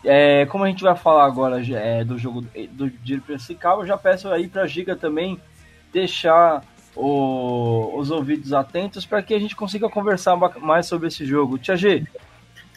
é, 0.05 0.47
como 0.47 0.65
a 0.65 0.69
gente 0.69 0.83
vai 0.83 0.97
falar 0.97 1.27
agora 1.27 1.63
é, 1.75 2.03
do 2.05 2.19
jogo 2.19 2.45
do 2.71 2.89
dia 2.89 3.21
principal, 3.21 3.81
eu 3.81 3.87
já 3.87 3.99
peço 3.99 4.29
aí 4.29 4.49
para 4.49 4.63
a 4.63 4.67
Giga 4.67 4.97
também 4.97 5.39
deixar 5.93 6.65
o, 6.97 7.93
os 7.97 8.11
ouvidos 8.11 8.53
atentos 8.53 9.05
para 9.05 9.23
que 9.23 9.35
a 9.35 9.39
gente 9.39 9.55
consiga 9.55 9.89
conversar 9.89 10.37
mais 10.37 10.87
sobre 10.87 11.09
esse 11.09 11.25
jogo. 11.25 11.59
Tia 11.59 11.77
G, 11.77 12.07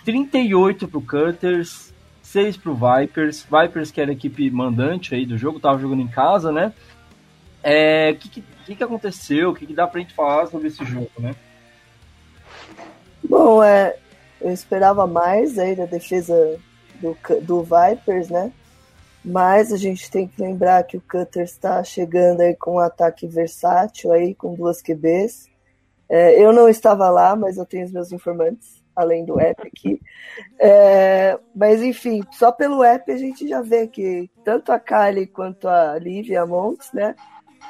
38 0.04 0.88
para 0.88 0.98
o 0.98 1.02
Cutters, 1.02 1.94
6 2.22 2.58
para 2.58 2.72
o 2.72 2.76
Vipers. 2.76 3.46
Vipers 3.50 3.92
que 3.92 4.02
era 4.02 4.12
a 4.12 4.14
equipe 4.14 4.50
mandante 4.52 5.16
aí 5.16 5.26
do 5.26 5.38
jogo, 5.38 5.60
tava 5.60 5.80
jogando 5.80 6.02
em 6.02 6.08
casa, 6.08 6.52
né? 6.52 6.74
É, 7.62 8.12
o 8.12 8.16
que, 8.18 8.42
que, 8.66 8.76
que, 8.76 8.84
aconteceu? 8.84 9.52
O 9.52 9.56
que, 9.56 9.66
que 9.66 9.74
dá 9.74 9.88
para 9.88 10.00
a 10.00 10.02
gente 10.02 10.14
falar 10.14 10.48
sobre 10.48 10.68
esse 10.68 10.84
jogo, 10.84 11.10
né? 11.18 11.34
Bom, 13.24 13.64
é, 13.64 13.96
eu 14.44 14.52
esperava 14.52 15.08
mais 15.08 15.58
aí 15.58 15.76
da 15.76 15.86
defesa 15.86 16.60
do, 17.00 17.18
do 17.42 17.64
Vipers, 17.64 18.30
né? 18.30 18.52
Mas 19.24 19.72
a 19.72 19.78
gente 19.78 20.12
tem 20.12 20.28
que 20.28 20.42
lembrar 20.42 20.84
que 20.84 20.98
o 20.98 21.02
Cutter 21.02 21.44
está 21.44 21.82
chegando 21.84 22.42
aí 22.42 22.56
com 22.56 22.76
um 22.76 22.80
ataque 22.80 23.26
versátil 23.26 24.12
aí, 24.12 24.36
com 24.36 24.54
duas 24.54 24.82
QBs. 24.82 25.50
É, 26.10 26.40
eu 26.40 26.52
não 26.52 26.68
estava 26.68 27.10
lá, 27.10 27.36
mas 27.36 27.58
eu 27.58 27.66
tenho 27.66 27.86
os 27.86 27.92
meus 27.92 28.12
informantes, 28.12 28.84
além 28.94 29.24
do 29.24 29.40
app 29.40 29.66
aqui. 29.66 30.02
É, 30.60 31.40
mas 31.56 31.82
enfim, 31.82 32.22
só 32.34 32.52
pelo 32.52 32.84
app 32.84 33.10
a 33.10 33.18
gente 33.18 33.48
já 33.48 33.62
vê 33.62 33.88
que 33.88 34.30
tanto 34.44 34.74
a 34.74 34.80
Kylie 34.80 35.28
quanto 35.28 35.70
a 35.70 35.98
Lívia 35.98 36.46
Montes, 36.46 36.92
né? 36.92 37.16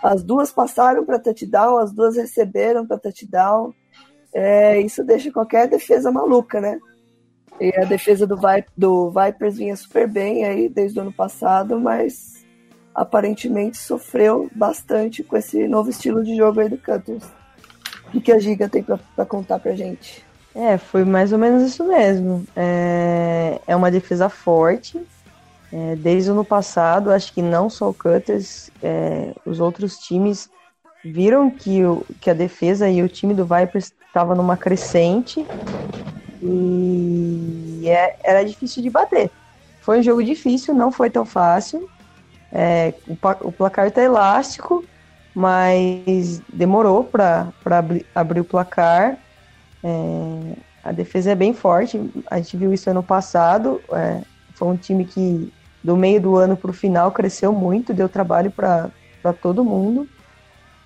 As 0.01 0.23
duas 0.23 0.51
passaram 0.51 1.05
para 1.05 1.19
touchdown, 1.19 1.77
as 1.77 1.93
duas 1.93 2.17
receberam 2.17 2.85
para 2.85 2.97
touchdown. 2.97 3.73
É, 4.33 4.79
isso 4.79 5.03
deixa 5.03 5.31
qualquer 5.31 5.67
defesa 5.67 6.11
maluca, 6.11 6.59
né? 6.59 6.79
E 7.59 7.73
a 7.77 7.85
defesa 7.85 8.25
do, 8.25 8.35
Vi 8.35 8.65
do 8.75 9.11
Vipers 9.11 9.57
vinha 9.57 9.75
super 9.75 10.07
bem 10.07 10.43
aí 10.43 10.67
desde 10.67 10.97
o 10.97 11.01
ano 11.03 11.13
passado, 11.13 11.79
mas 11.79 12.43
aparentemente 12.93 13.77
sofreu 13.77 14.49
bastante 14.55 15.23
com 15.23 15.37
esse 15.37 15.67
novo 15.67 15.89
estilo 15.89 16.23
de 16.23 16.35
jogo 16.35 16.59
aí 16.59 16.69
do 16.69 16.77
Cutters. 16.77 17.23
O 18.13 18.21
que 18.21 18.31
a 18.31 18.39
Giga 18.39 18.69
tem 18.69 18.83
para 18.83 19.25
contar 19.25 19.59
pra 19.59 19.75
gente? 19.75 20.23
É, 20.55 20.77
foi 20.77 21.03
mais 21.03 21.33
ou 21.33 21.39
menos 21.39 21.63
isso 21.63 21.83
mesmo. 21.83 22.45
É, 22.55 23.59
é 23.65 23.75
uma 23.75 23.89
defesa 23.89 24.29
forte. 24.29 24.99
É, 25.71 25.95
desde 25.95 26.29
o 26.29 26.33
ano 26.33 26.45
passado, 26.45 27.09
acho 27.09 27.33
que 27.33 27.41
não 27.41 27.67
só 27.67 27.89
o 27.89 27.93
Cutters, 27.93 28.69
é, 28.81 29.33
os 29.43 29.59
outros 29.59 29.97
times 29.97 30.47
viram 31.03 31.49
que, 31.49 31.83
o, 31.83 32.05
que 32.21 32.29
a 32.29 32.33
defesa 32.33 32.87
e 32.87 33.01
o 33.01 33.09
time 33.09 33.33
do 33.33 33.43
Vipers 33.43 33.91
estava 34.13 34.35
numa 34.35 34.55
crescente 34.55 35.43
e 36.39 37.83
é, 37.87 38.15
era 38.23 38.45
difícil 38.45 38.83
de 38.83 38.89
bater. 38.91 39.31
Foi 39.81 39.99
um 39.99 40.03
jogo 40.03 40.23
difícil, 40.23 40.75
não 40.75 40.91
foi 40.91 41.09
tão 41.09 41.25
fácil. 41.25 41.89
É, 42.51 42.93
o, 43.07 43.17
o, 43.47 43.51
placar 43.51 43.87
está 43.87 44.03
elástico, 44.03 44.85
mas 45.33 46.39
demorou 46.47 47.03
para 47.03 47.51
abrir, 47.65 48.05
abrir 48.13 48.39
o 48.41 48.45
placar. 48.45 49.17
É, 49.83 50.57
a 50.83 50.91
defesa 50.91 51.31
é 51.31 51.35
bem 51.35 51.51
forte, 51.51 51.99
a 52.29 52.37
gente 52.37 52.55
viu 52.55 52.71
isso 52.71 52.91
ano 52.91 53.01
passado. 53.01 53.81
É, 53.91 54.21
foi 54.53 54.67
um 54.67 54.77
time 54.77 55.05
que, 55.05 55.51
do 55.83 55.97
meio 55.97 56.21
do 56.21 56.35
ano 56.35 56.55
para 56.55 56.69
o 56.69 56.73
final, 56.73 57.11
cresceu 57.11 57.51
muito, 57.51 57.95
deu 57.95 58.07
trabalho 58.07 58.51
para 58.51 58.91
todo 59.41 59.65
mundo. 59.65 60.07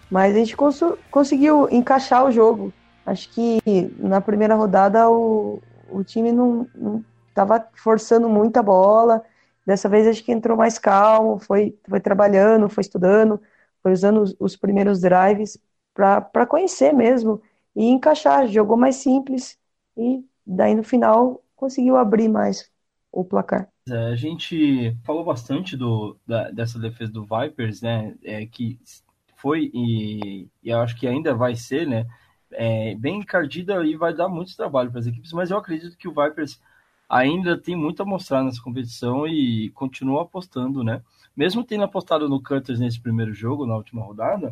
Mas 0.09 0.33
a 0.33 0.39
gente 0.39 0.55
cons 0.55 0.81
conseguiu 1.11 1.67
encaixar 1.69 2.23
o 2.23 2.31
jogo. 2.31 2.71
Acho 3.07 3.29
que 3.31 3.59
na 3.99 4.19
primeira 4.19 4.53
rodada 4.53 5.09
o, 5.09 5.61
o 5.89 6.03
time 6.03 6.33
não 6.33 6.67
estava 7.29 7.65
forçando 7.75 8.27
muito 8.27 8.57
a 8.57 8.63
bola. 8.63 9.23
Dessa 9.65 9.87
vez 9.87 10.05
acho 10.07 10.23
que 10.23 10.31
entrou 10.33 10.57
mais 10.57 10.77
calmo, 10.77 11.39
foi, 11.39 11.77
foi 11.87 12.01
trabalhando, 12.01 12.67
foi 12.69 12.81
estudando, 12.81 13.41
foi 13.81 13.93
usando 13.93 14.21
os, 14.21 14.35
os 14.39 14.57
primeiros 14.57 14.99
drives 14.99 15.57
para 15.93 16.45
conhecer 16.45 16.93
mesmo 16.93 17.41
e 17.73 17.85
encaixar. 17.85 18.45
Jogou 18.47 18.75
mais 18.75 18.97
simples 18.97 19.57
e 19.95 20.21
daí 20.45 20.75
no 20.75 20.83
final 20.83 21.41
conseguiu 21.55 21.95
abrir 21.95 22.27
mais 22.27 22.69
o 23.09 23.23
placar. 23.23 23.69
É, 23.89 23.93
a 24.07 24.15
gente 24.17 24.93
falou 25.05 25.23
bastante 25.23 25.77
do, 25.77 26.17
da, 26.27 26.51
dessa 26.51 26.77
defesa 26.77 27.11
do 27.11 27.25
Vipers, 27.25 27.81
né? 27.81 28.15
É, 28.21 28.45
que 28.45 28.77
foi 29.37 29.71
e, 29.73 30.49
e 30.61 30.69
eu 30.69 30.79
acho 30.79 30.97
que 30.99 31.07
ainda 31.07 31.33
vai 31.33 31.55
ser, 31.55 31.87
né? 31.87 32.05
É, 32.51 32.95
bem 32.95 33.19
encardida 33.19 33.83
e 33.85 33.95
vai 33.95 34.13
dar 34.13 34.27
muito 34.27 34.55
trabalho 34.55 34.89
para 34.91 34.99
as 34.99 35.07
equipes, 35.07 35.33
mas 35.33 35.51
eu 35.51 35.57
acredito 35.57 35.97
que 35.97 36.07
o 36.07 36.13
Vipers 36.13 36.59
ainda 37.09 37.57
tem 37.57 37.75
muito 37.75 38.01
a 38.01 38.05
mostrar 38.05 38.43
nessa 38.43 38.61
competição 38.61 39.27
e 39.27 39.69
continua 39.71 40.23
apostando, 40.23 40.83
né? 40.83 41.01
Mesmo 41.35 41.63
tendo 41.63 41.83
apostado 41.83 42.27
no 42.27 42.41
Cutters 42.41 42.79
nesse 42.79 42.99
primeiro 42.99 43.33
jogo, 43.33 43.65
na 43.65 43.75
última 43.75 44.03
rodada, 44.03 44.51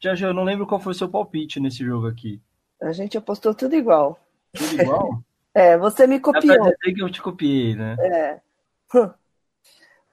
já 0.00 0.14
já 0.14 0.28
eu 0.28 0.34
não 0.34 0.44
lembro 0.44 0.66
qual 0.66 0.80
foi 0.80 0.92
o 0.92 0.94
seu 0.94 1.08
palpite 1.08 1.60
nesse 1.60 1.84
jogo 1.84 2.06
aqui. 2.06 2.40
A 2.80 2.92
gente 2.92 3.16
apostou 3.16 3.54
tudo 3.54 3.74
igual. 3.74 4.18
Tudo 4.52 4.82
igual? 4.82 5.22
é, 5.54 5.78
você 5.78 6.06
me 6.06 6.20
copiou. 6.20 6.58
Dá 6.58 6.70
dizer 6.70 6.94
que 6.94 7.02
eu 7.02 7.10
te 7.10 7.22
copiei, 7.22 7.74
né? 7.74 7.96
É. 8.00 8.40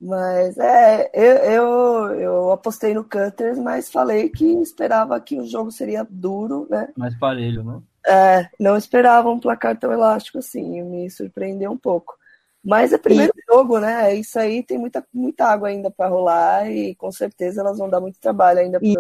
Mas 0.02 0.58
é, 0.58 1.12
eu, 1.14 1.36
eu, 1.38 2.20
eu, 2.20 2.52
apostei 2.52 2.92
no 2.92 3.04
Cutters, 3.04 3.60
mas 3.60 3.92
falei 3.92 4.30
que 4.30 4.46
esperava 4.60 5.20
que 5.20 5.40
o 5.40 5.46
jogo 5.46 5.72
seria 5.72 6.06
duro, 6.10 6.66
né? 6.72 6.90
Mais 6.98 7.16
parelho, 7.20 7.64
né? 7.64 7.80
É, 8.08 8.50
não 8.60 8.76
esperava 8.76 9.30
um 9.30 9.40
placar 9.40 9.78
tão 9.78 9.92
elástico 9.92 10.40
assim, 10.40 10.82
me 10.82 11.08
surpreendeu 11.12 11.72
um 11.72 11.78
pouco. 11.78 12.18
Mas 12.66 12.92
é 12.92 12.98
primeiro 12.98 13.32
e... 13.38 13.54
jogo, 13.54 13.80
né? 13.80 14.16
Isso 14.16 14.40
aí 14.40 14.64
tem 14.64 14.80
muita, 14.80 15.06
muita 15.14 15.46
água 15.46 15.68
ainda 15.68 15.92
para 15.92 16.10
rolar 16.10 16.68
e 16.72 16.96
com 16.96 17.12
certeza 17.12 17.62
elas 17.62 17.78
vão 17.78 17.88
dar 17.88 18.02
muito 18.02 18.20
trabalho 18.20 18.60
ainda. 18.60 18.80
Pra... 18.80 18.88
E 18.88 18.96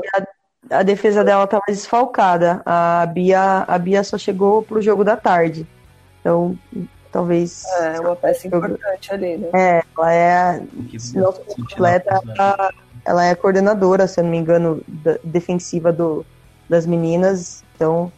a, 0.69 0.79
a, 0.79 0.83
defesa 0.83 1.23
dela 1.23 1.45
estava 1.45 1.63
desfalcada. 1.67 2.61
A 2.63 3.07
Bia, 3.07 3.65
a 3.67 3.77
Bia 3.79 4.03
só 4.03 4.19
chegou 4.19 4.61
pro 4.61 4.81
jogo 4.83 5.03
da 5.03 5.17
tarde. 5.17 5.67
Então, 6.19 6.55
talvez. 7.11 7.65
É, 7.79 7.99
uma 7.99 8.15
peça 8.15 8.47
importante 8.47 9.13
ali, 9.13 9.37
né? 9.37 9.49
É, 9.53 9.83
ela 9.97 10.13
é. 10.13 10.63
Se 10.97 11.17
não 11.17 11.33
completa, 11.33 12.21
ela, 12.37 12.73
ela 13.05 13.25
é 13.25 13.35
coordenadora, 13.35 14.07
se 14.07 14.19
eu 14.19 14.23
não 14.23 14.31
me 14.31 14.37
engano, 14.37 14.81
da, 14.87 15.17
defensiva 15.23 15.91
do, 15.91 16.25
das 16.69 16.85
meninas. 16.85 17.63
Então, 17.75 18.11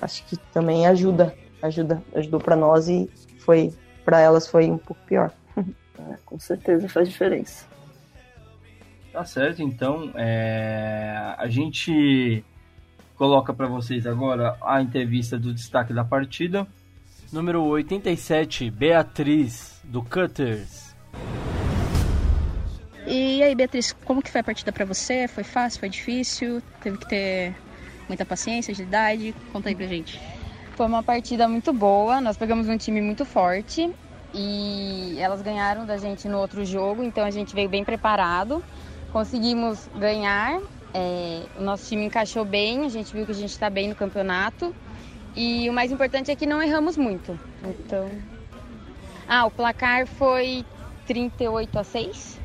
acho 0.00 0.24
que 0.26 0.36
também 0.52 0.86
ajuda. 0.86 1.34
ajuda, 1.62 2.02
ajudou 2.14 2.40
para 2.40 2.56
nós 2.56 2.88
e 2.88 3.10
foi 3.40 3.72
para 4.04 4.20
elas 4.20 4.46
foi 4.46 4.70
um 4.70 4.78
pouco 4.78 5.02
pior. 5.06 5.32
É, 5.98 6.18
com 6.26 6.38
certeza 6.38 6.86
faz 6.90 7.08
diferença. 7.08 7.64
Tá 9.10 9.24
certo, 9.24 9.62
então 9.62 10.12
é, 10.14 11.34
a 11.38 11.48
gente 11.48 12.44
coloca 13.14 13.54
para 13.54 13.66
vocês 13.66 14.06
agora 14.06 14.58
a 14.60 14.82
entrevista 14.82 15.38
do 15.38 15.54
destaque 15.54 15.94
da 15.94 16.04
partida. 16.04 16.66
Número 17.32 17.62
87, 17.62 18.70
Beatriz, 18.70 19.80
do 19.82 20.02
Cutters. 20.02 20.94
E 23.06 23.42
aí, 23.42 23.54
Beatriz, 23.54 23.92
como 24.04 24.22
que 24.22 24.30
foi 24.30 24.40
a 24.40 24.44
partida 24.44 24.72
para 24.72 24.84
você? 24.84 25.26
Foi 25.26 25.44
fácil, 25.44 25.80
foi 25.80 25.88
difícil? 25.88 26.62
Teve 26.82 26.98
que 26.98 27.08
ter 27.08 27.54
muita 28.08 28.24
paciência, 28.24 28.72
agilidade? 28.72 29.34
Conta 29.52 29.68
aí 29.68 29.74
pra 29.74 29.86
gente. 29.86 30.20
Foi 30.76 30.86
uma 30.86 31.02
partida 31.02 31.48
muito 31.48 31.72
boa, 31.72 32.20
nós 32.20 32.36
pegamos 32.36 32.68
um 32.68 32.76
time 32.76 33.00
muito 33.00 33.24
forte 33.24 33.90
e 34.34 35.16
elas 35.18 35.40
ganharam 35.40 35.86
da 35.86 35.96
gente 35.96 36.28
no 36.28 36.38
outro 36.38 36.64
jogo, 36.64 37.02
então 37.02 37.24
a 37.24 37.30
gente 37.30 37.54
veio 37.54 37.68
bem 37.68 37.84
preparado. 37.84 38.62
Conseguimos 39.12 39.88
ganhar, 39.96 40.60
é, 40.92 41.42
o 41.58 41.62
nosso 41.62 41.88
time 41.88 42.04
encaixou 42.04 42.44
bem, 42.44 42.84
a 42.84 42.88
gente 42.88 43.12
viu 43.12 43.24
que 43.24 43.32
a 43.32 43.34
gente 43.34 43.50
está 43.50 43.70
bem 43.70 43.88
no 43.88 43.94
campeonato. 43.94 44.74
E 45.36 45.68
o 45.68 45.72
mais 45.72 45.92
importante 45.92 46.30
é 46.30 46.36
que 46.36 46.46
não 46.46 46.62
erramos 46.62 46.96
muito. 46.96 47.38
Então. 47.62 48.10
Ah, 49.28 49.44
o 49.44 49.50
placar 49.50 50.06
foi 50.06 50.64
38 51.06 51.78
a 51.78 51.84
6. 51.84 52.40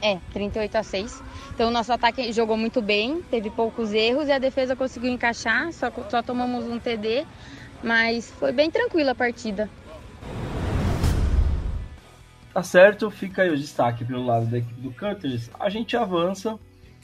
É, 0.00 0.18
38 0.32 0.76
a 0.76 0.82
6. 0.82 1.22
Então 1.52 1.68
o 1.68 1.70
nosso 1.70 1.92
ataque 1.92 2.32
jogou 2.32 2.56
muito 2.56 2.80
bem, 2.80 3.22
teve 3.22 3.50
poucos 3.50 3.92
erros 3.92 4.28
e 4.28 4.32
a 4.32 4.38
defesa 4.38 4.76
conseguiu 4.76 5.10
encaixar, 5.10 5.72
só, 5.72 5.90
só 6.10 6.22
tomamos 6.22 6.66
um 6.66 6.78
TD, 6.78 7.26
mas 7.82 8.30
foi 8.30 8.52
bem 8.52 8.70
tranquila 8.70 9.12
a 9.12 9.14
partida. 9.14 9.68
Tá 12.52 12.62
certo, 12.62 13.10
fica 13.10 13.42
aí 13.42 13.50
o 13.50 13.56
destaque 13.56 14.04
pelo 14.04 14.24
lado 14.24 14.46
da 14.46 14.58
equipe 14.58 14.80
do 14.80 14.90
Cutters. 14.92 15.50
A 15.58 15.68
gente 15.70 15.96
avança 15.96 16.58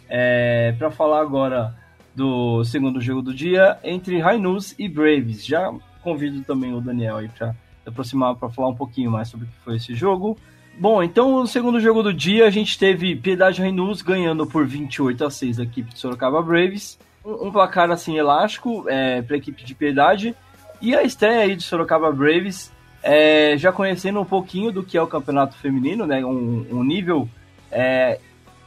é, 0.09 0.75
para 0.79 0.91
falar 0.91 1.21
agora 1.21 1.75
do 2.15 2.65
segundo 2.65 3.01
jogo 3.01 3.23
do 3.23 3.35
dia 3.35 3.79
entre 3.83 4.21
Rainus 4.21 4.75
e 4.79 4.89
Braves. 4.89 5.45
Já 5.45 5.73
convido 6.03 6.43
também 6.43 6.75
o 6.75 6.81
Daniel 6.81 7.17
aí 7.17 7.29
para 7.29 7.55
aproximar 7.87 8.35
para 8.37 8.51
falar 8.51 8.69
um 8.69 8.75
pouquinho 8.75 9.11
mais 9.11 9.29
sobre 9.29 9.47
o 9.47 9.49
que 9.49 9.65
foi 9.65 9.77
esse 9.77 9.95
jogo. 9.95 10.37
Bom, 10.79 11.03
então 11.03 11.41
no 11.41 11.47
segundo 11.47 11.79
jogo 11.81 12.03
do 12.03 12.13
dia 12.13 12.47
a 12.47 12.51
gente 12.51 12.79
teve 12.79 13.15
Piedade 13.15 13.61
Rainus 13.61 14.01
ganhando 14.03 14.47
por 14.47 14.67
28 14.67 15.25
a 15.25 15.31
6 15.31 15.61
a 15.61 15.63
equipe 15.63 15.93
de 15.93 15.99
Sorocaba 15.99 16.43
Braves. 16.43 16.99
Um, 17.25 17.49
um 17.49 17.53
placar 17.53 17.91
assim 17.91 18.17
elástico 18.17 18.85
é, 18.89 19.21
para 19.23 19.37
a 19.37 19.39
equipe 19.39 19.65
de 19.65 19.75
Piedade. 19.75 20.35
E 20.81 20.97
a 20.97 21.03
estreia 21.03 21.41
aí 21.41 21.55
de 21.55 21.63
Sorocaba 21.63 22.11
Braves 22.11 22.73
é, 23.03 23.57
já 23.57 23.73
conhecendo 23.73 24.21
um 24.21 24.25
pouquinho 24.25 24.73
do 24.73 24.83
que 24.83 24.97
é 24.97 25.03
o 25.03 25.07
campeonato 25.07 25.57
feminino, 25.57 26.07
né? 26.07 26.25
Um, 26.25 26.67
um 26.71 26.85
nível 26.85 27.29
é, 27.71 28.19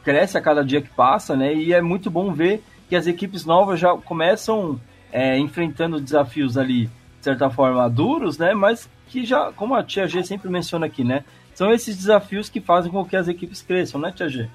cresce 0.04 0.38
a 0.38 0.40
cada 0.40 0.64
dia 0.64 0.80
que 0.80 0.90
passa, 0.90 1.36
né? 1.36 1.54
E 1.54 1.72
é 1.72 1.80
muito 1.80 2.10
bom 2.10 2.32
ver 2.32 2.62
que 2.88 2.96
as 2.96 3.06
equipes 3.06 3.44
novas 3.44 3.80
já 3.80 3.96
começam 3.96 4.80
é, 5.12 5.38
enfrentando 5.38 6.00
desafios 6.00 6.56
ali, 6.56 6.86
de 6.86 7.24
certa 7.24 7.50
forma, 7.50 7.88
duros, 7.88 8.38
né? 8.38 8.54
Mas 8.54 8.88
que 9.08 9.24
já, 9.24 9.52
como 9.52 9.74
a 9.74 9.82
Tia 9.82 10.06
G 10.06 10.22
sempre 10.24 10.48
menciona 10.48 10.86
aqui, 10.86 11.04
né? 11.04 11.24
São 11.54 11.72
esses 11.72 11.96
desafios 11.96 12.48
que 12.48 12.60
fazem 12.60 12.92
com 12.92 13.04
que 13.04 13.16
as 13.16 13.28
equipes 13.28 13.62
cresçam, 13.62 14.00
né, 14.00 14.12
Tia 14.14 14.28
G? 14.28 14.48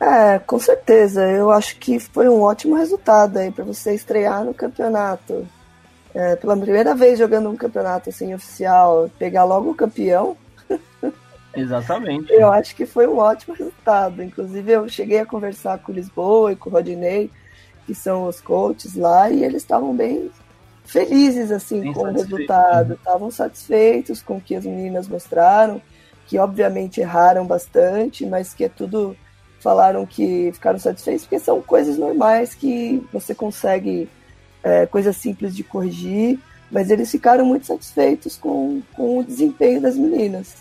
É, 0.00 0.40
com 0.40 0.58
certeza. 0.58 1.22
Eu 1.30 1.50
acho 1.50 1.76
que 1.76 2.00
foi 2.00 2.28
um 2.28 2.42
ótimo 2.42 2.74
resultado 2.74 3.38
aí 3.38 3.52
para 3.52 3.64
você 3.64 3.94
estrear 3.94 4.44
no 4.44 4.52
campeonato 4.52 5.46
é, 6.14 6.36
pela 6.36 6.56
primeira 6.56 6.94
vez 6.94 7.18
jogando 7.18 7.48
um 7.48 7.56
campeonato 7.56 8.10
assim 8.10 8.34
oficial, 8.34 9.08
pegar 9.18 9.44
logo 9.44 9.70
o 9.70 9.74
campeão. 9.74 10.36
Exatamente. 11.54 12.32
eu 12.32 12.50
acho 12.50 12.74
que 12.74 12.86
foi 12.86 13.06
um 13.06 13.18
ótimo 13.18 13.54
resultado. 13.54 14.22
Inclusive, 14.22 14.72
eu 14.72 14.88
cheguei 14.88 15.20
a 15.20 15.26
conversar 15.26 15.78
com 15.78 15.92
o 15.92 15.94
Lisboa 15.94 16.52
e 16.52 16.56
com 16.56 16.68
o 16.68 16.72
Rodinei, 16.72 17.30
que 17.86 17.94
são 17.94 18.26
os 18.26 18.40
coaches 18.40 18.94
lá, 18.94 19.30
e 19.30 19.44
eles 19.44 19.62
estavam 19.62 19.94
bem 19.94 20.30
felizes 20.84 21.50
assim 21.50 21.80
bem 21.80 21.92
com 21.92 22.02
o 22.02 22.12
resultado, 22.12 22.94
estavam 22.94 23.30
satisfeitos 23.30 24.20
com 24.20 24.36
o 24.36 24.40
que 24.40 24.54
as 24.54 24.64
meninas 24.64 25.08
mostraram, 25.08 25.80
que 26.26 26.38
obviamente 26.38 27.00
erraram 27.00 27.46
bastante, 27.46 28.26
mas 28.26 28.52
que 28.52 28.64
é 28.64 28.68
tudo 28.68 29.16
falaram 29.60 30.04
que 30.04 30.50
ficaram 30.52 30.78
satisfeitos 30.78 31.24
porque 31.24 31.38
são 31.38 31.62
coisas 31.62 31.96
normais 31.96 32.52
que 32.52 33.00
você 33.12 33.32
consegue 33.32 34.08
é, 34.62 34.86
coisa 34.86 35.12
simples 35.12 35.54
de 35.54 35.62
corrigir, 35.62 36.38
mas 36.70 36.90
eles 36.90 37.10
ficaram 37.10 37.44
muito 37.44 37.66
satisfeitos 37.66 38.36
com, 38.36 38.82
com 38.94 39.18
o 39.18 39.24
desempenho 39.24 39.80
das 39.80 39.96
meninas. 39.96 40.56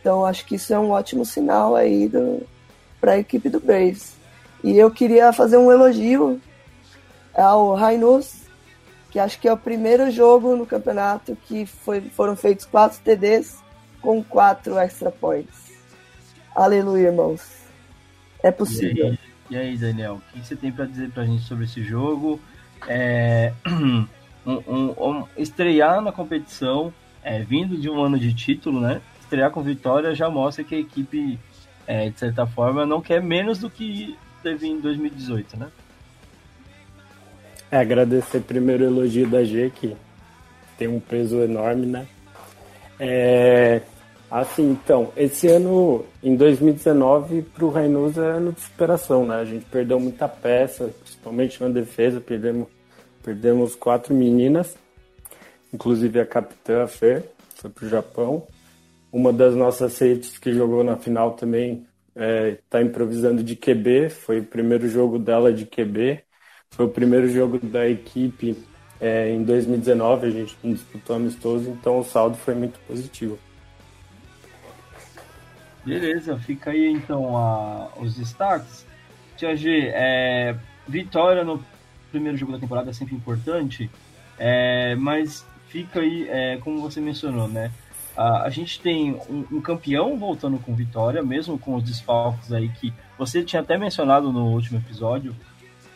Então 0.00 0.24
acho 0.24 0.44
que 0.46 0.54
isso 0.54 0.72
é 0.72 0.78
um 0.78 0.90
ótimo 0.90 1.24
sinal 1.24 1.74
aí 1.74 2.10
para 3.00 3.12
a 3.12 3.18
equipe 3.18 3.48
do 3.48 3.58
Braves. 3.58 4.14
E 4.62 4.78
eu 4.78 4.90
queria 4.90 5.32
fazer 5.32 5.56
um 5.56 5.72
elogio 5.72 6.40
ao 7.34 7.74
Rainus, 7.74 8.42
que 9.10 9.18
acho 9.18 9.38
que 9.38 9.48
é 9.48 9.52
o 9.52 9.56
primeiro 9.56 10.10
jogo 10.10 10.56
no 10.56 10.66
campeonato 10.66 11.36
que 11.46 11.66
foi, 11.66 12.00
foram 12.00 12.36
feitos 12.36 12.64
quatro 12.64 13.00
TDs 13.00 13.62
com 14.00 14.22
quatro 14.22 14.78
extra 14.78 15.10
points. 15.10 15.72
Aleluia, 16.54 17.08
irmãos. 17.08 17.42
É 18.42 18.50
possível. 18.50 19.06
E 19.06 19.08
aí, 19.08 19.18
e 19.50 19.56
aí 19.56 19.76
Daniel, 19.76 20.14
o 20.14 20.32
que 20.32 20.46
você 20.46 20.54
tem 20.54 20.70
para 20.70 20.84
dizer 20.84 21.10
para 21.10 21.22
a 21.22 21.26
gente 21.26 21.42
sobre 21.44 21.64
esse 21.64 21.82
jogo? 21.82 22.40
é, 22.88 23.52
um, 23.66 24.06
um, 24.46 24.94
um, 24.98 25.24
estrear 25.36 26.00
na 26.00 26.12
competição, 26.12 26.92
é, 27.22 27.42
vindo 27.42 27.76
de 27.76 27.88
um 27.88 28.02
ano 28.02 28.18
de 28.18 28.32
título, 28.34 28.80
né? 28.80 29.00
Estrear 29.20 29.50
com 29.50 29.62
vitória 29.62 30.14
já 30.14 30.28
mostra 30.28 30.64
que 30.64 30.74
a 30.74 30.78
equipe, 30.78 31.38
é, 31.86 32.10
de 32.10 32.18
certa 32.18 32.46
forma, 32.46 32.84
não 32.84 33.00
quer 33.00 33.22
menos 33.22 33.58
do 33.58 33.70
que 33.70 34.16
teve 34.42 34.66
em 34.66 34.80
2018, 34.80 35.56
né? 35.56 35.68
É, 37.74 37.78
agradecer 37.78 38.40
primeiro 38.40 38.84
o 38.84 38.86
elogio 38.86 39.28
da 39.28 39.42
G, 39.42 39.70
que 39.74 39.96
tem 40.78 40.86
um 40.86 41.00
peso 41.00 41.38
enorme, 41.42 41.86
né? 41.86 42.06
É, 43.00 43.80
assim, 44.30 44.70
então, 44.70 45.12
esse 45.16 45.48
ano, 45.48 46.04
em 46.22 46.36
2019, 46.36 47.42
para 47.42 47.64
o 47.64 47.70
Reynoso 47.70 48.22
é 48.22 48.30
ano 48.30 48.52
de 48.52 48.60
superação, 48.60 49.26
né? 49.26 49.36
A 49.36 49.44
gente 49.44 49.64
perdeu 49.64 49.98
muita 49.98 50.28
peça, 50.28 50.88
principalmente 51.02 51.60
na 51.60 51.68
defesa, 51.68 52.20
perdemos 52.20 52.68
Perdemos 53.24 53.74
quatro 53.74 54.14
meninas, 54.14 54.76
inclusive 55.72 56.20
a 56.20 56.26
capitã 56.26 56.86
Fer, 56.86 57.24
foi 57.54 57.70
para 57.70 57.86
o 57.86 57.88
Japão. 57.88 58.46
Uma 59.10 59.32
das 59.32 59.56
nossas 59.56 59.94
safeties 59.94 60.36
que 60.36 60.52
jogou 60.52 60.84
na 60.84 60.98
final 60.98 61.30
também 61.32 61.86
está 62.14 62.22
é, 62.22 62.58
tá 62.68 62.82
improvisando 62.82 63.42
de 63.42 63.56
QB, 63.56 64.10
foi 64.10 64.40
o 64.40 64.44
primeiro 64.44 64.86
jogo 64.90 65.18
dela 65.18 65.50
de 65.50 65.64
QB. 65.64 66.22
Foi 66.76 66.86
o 66.86 66.88
primeiro 66.88 67.28
jogo 67.28 67.58
da 67.58 67.88
equipe 67.88 68.56
é, 69.00 69.30
em 69.30 69.44
2019, 69.44 70.26
a 70.26 70.30
gente 70.30 70.56
disputou 70.64 71.16
amistoso, 71.16 71.70
então 71.70 72.00
o 72.00 72.04
saldo 72.04 72.36
foi 72.36 72.54
muito 72.54 72.80
positivo. 72.80 73.38
Beleza, 75.84 76.36
fica 76.38 76.70
aí 76.70 76.90
então 76.90 77.36
a, 77.36 77.90
os 78.00 78.16
destaques. 78.16 78.84
Tia 79.36 79.54
G, 79.54 79.90
é, 79.92 80.56
vitória 80.88 81.44
no 81.44 81.64
primeiro 82.10 82.36
jogo 82.36 82.52
da 82.52 82.58
temporada 82.58 82.90
é 82.90 82.92
sempre 82.92 83.14
importante, 83.14 83.88
é, 84.38 84.96
mas 84.96 85.46
fica 85.68 86.00
aí, 86.00 86.26
é, 86.28 86.56
como 86.58 86.80
você 86.80 87.00
mencionou, 87.00 87.46
né? 87.46 87.70
A, 88.16 88.42
a 88.42 88.50
gente 88.50 88.80
tem 88.80 89.12
um, 89.28 89.44
um, 89.56 89.60
campeão 89.60 90.16
voltando 90.18 90.58
com 90.58 90.74
vitória, 90.74 91.22
mesmo 91.22 91.58
com 91.58 91.74
os 91.74 91.84
desfalques 91.84 92.52
aí 92.52 92.68
que 92.68 92.92
você 93.18 93.44
tinha 93.44 93.60
até 93.60 93.76
mencionado 93.76 94.32
no 94.32 94.46
último 94.46 94.78
episódio, 94.78 95.34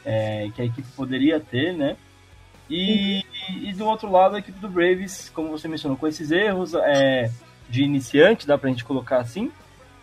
é, 0.08 0.50
que 0.54 0.62
a 0.62 0.64
equipe 0.64 0.88
poderia 0.96 1.38
ter, 1.38 1.74
né? 1.74 1.94
E, 2.70 3.22
e, 3.62 3.72
do 3.74 3.84
outro 3.84 4.10
lado, 4.10 4.36
a 4.36 4.38
equipe 4.38 4.58
do 4.58 4.68
Braves, 4.68 5.30
como 5.34 5.50
você 5.50 5.68
mencionou, 5.68 5.98
com 5.98 6.08
esses 6.08 6.30
erros 6.30 6.74
é, 6.74 7.30
de 7.68 7.82
iniciante, 7.82 8.46
dá 8.46 8.56
pra 8.56 8.70
gente 8.70 8.84
colocar 8.84 9.18
assim, 9.18 9.52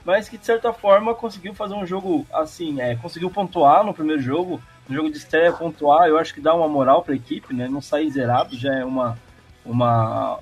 mas 0.04 0.30
que 0.30 0.38
de 0.38 0.46
certa 0.46 0.72
forma 0.72 1.16
conseguiu 1.16 1.56
fazer 1.56 1.74
um 1.74 1.86
jogo 1.86 2.26
assim, 2.32 2.80
é, 2.80 2.96
conseguiu 2.96 3.32
pontuar 3.32 3.84
no 3.84 3.94
primeiro 3.94 4.22
jogo, 4.22 4.62
no 4.88 4.96
jogo 4.96 5.10
de 5.10 5.18
estreia 5.18 5.52
pontuar, 5.52 6.08
eu 6.08 6.20
acho 6.20 6.34
que 6.34 6.42
dá 6.42 6.54
uma 6.54 6.68
moral 6.68 7.04
para 7.04 7.14
a 7.14 7.18
equipe, 7.18 7.54
né? 7.54 7.68
Não 7.68 7.82
sair 7.82 8.10
zerado 8.12 8.56
já 8.56 8.76
é 8.76 8.86
uma, 8.86 9.18
uma 9.66 10.40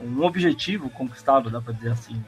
um, 0.00 0.22
objetivo 0.22 0.88
conquistado, 0.90 1.50
dá 1.50 1.60
para 1.60 1.74
dizer 1.74 1.90
assim. 1.90 2.14
Né? 2.14 2.24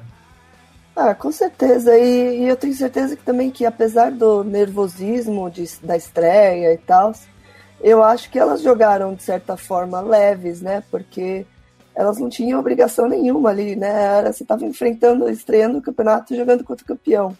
Ah, 0.94 1.14
com 1.14 1.32
certeza. 1.32 1.96
E, 1.98 2.42
e, 2.42 2.48
eu 2.48 2.56
tenho 2.56 2.74
certeza 2.74 3.16
que 3.16 3.24
também 3.24 3.50
que 3.50 3.64
apesar 3.64 4.10
do 4.12 4.44
nervosismo 4.44 5.50
de, 5.50 5.64
da 5.82 5.96
estreia 5.96 6.72
e 6.74 6.78
tal, 6.78 7.12
eu 7.80 8.02
acho 8.02 8.30
que 8.30 8.38
elas 8.38 8.62
jogaram 8.62 9.14
de 9.14 9.22
certa 9.22 9.56
forma 9.56 10.00
leves, 10.00 10.60
né? 10.60 10.82
Porque 10.90 11.46
elas 11.94 12.18
não 12.18 12.28
tinham 12.28 12.60
obrigação 12.60 13.08
nenhuma 13.08 13.50
ali, 13.50 13.76
né? 13.76 13.88
Era, 13.88 14.32
você 14.32 14.42
estava 14.44 14.64
enfrentando, 14.64 15.28
estreando 15.30 15.78
o 15.78 15.82
campeonato 15.82 16.36
jogando 16.36 16.64
contra 16.64 16.84
o 16.84 16.88
campeão. 16.88 17.36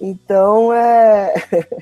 Então, 0.00 0.72
é. 0.72 1.34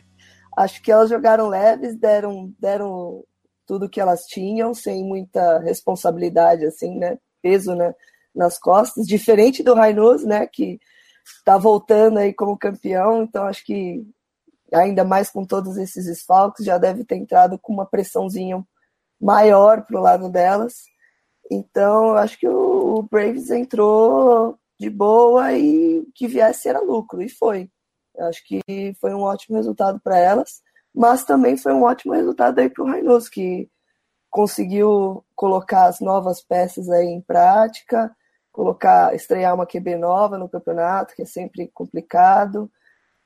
acho 0.57 0.83
que 0.83 0.93
elas 0.93 1.11
jogaram 1.11 1.49
leves, 1.49 1.97
deram, 1.97 2.53
deram 2.59 3.25
tudo 3.67 3.89
que 3.89 4.01
elas 4.01 4.25
tinham, 4.27 4.73
sem 4.75 5.05
muita 5.05 5.59
responsabilidade, 5.61 6.65
assim, 6.65 6.97
né? 6.99 7.19
Peso 7.43 7.75
né, 7.75 7.95
nas 8.35 8.59
costas, 8.59 9.07
diferente 9.07 9.63
do 9.63 9.75
Rainos, 9.75 10.25
né? 10.25 10.47
Que 10.47 10.79
está 11.39 11.59
voltando 11.59 12.19
aí 12.19 12.33
como 12.33 12.59
campeão, 12.59 13.23
então 13.23 13.45
acho 13.45 13.65
que 13.65 14.07
ainda 14.73 15.05
mais 15.05 15.31
com 15.31 15.45
todos 15.45 15.77
esses 15.77 16.07
esfalques, 16.07 16.65
já 16.65 16.79
deve 16.79 17.05
ter 17.05 17.17
entrado 17.17 17.59
com 17.59 17.73
uma 17.73 17.87
pressãozinha 17.87 18.65
maior 19.21 19.83
para 19.83 19.99
o 19.99 20.03
lado 20.03 20.29
delas. 20.29 20.85
Então, 21.51 22.17
acho 22.17 22.39
que 22.39 22.49
o, 22.49 23.03
Braves 23.11 23.51
entrou 23.51 24.59
de 24.79 24.91
boa 24.91 25.53
e 25.53 26.01
o 26.01 26.13
que 26.15 26.27
viesse 26.27 26.69
era 26.69 26.81
lucro, 26.81 27.23
e 27.23 27.29
foi. 27.29 27.71
Acho 28.19 28.43
que 28.47 28.63
foi 29.01 29.15
um 29.15 29.21
ótimo 29.21 29.57
resultado 29.57 30.01
para 30.01 30.19
elas, 30.19 30.61
mas 30.95 31.25
também 31.25 31.57
foi 31.57 31.73
um 31.73 31.83
ótimo 31.83 32.15
resultado 32.15 32.59
aí 32.59 32.69
para 32.69 32.85
o 32.85 32.87
Rainos, 32.87 33.29
que 33.29 33.69
conseguiu 34.31 35.25
colocar 35.35 35.87
as 35.87 36.01
novas 36.01 36.43
peças 36.43 36.91
aí 36.91 37.07
em 37.07 37.21
prática, 37.21 38.15
colocar, 38.57 39.15
estrear 39.15 39.55
uma 39.55 39.67
QB 39.67 39.97
nova 39.97 40.39
no 40.39 40.49
campeonato, 40.49 41.15
que 41.15 41.23
é 41.23 41.27
sempre 41.27 41.71
complicado, 41.75 42.71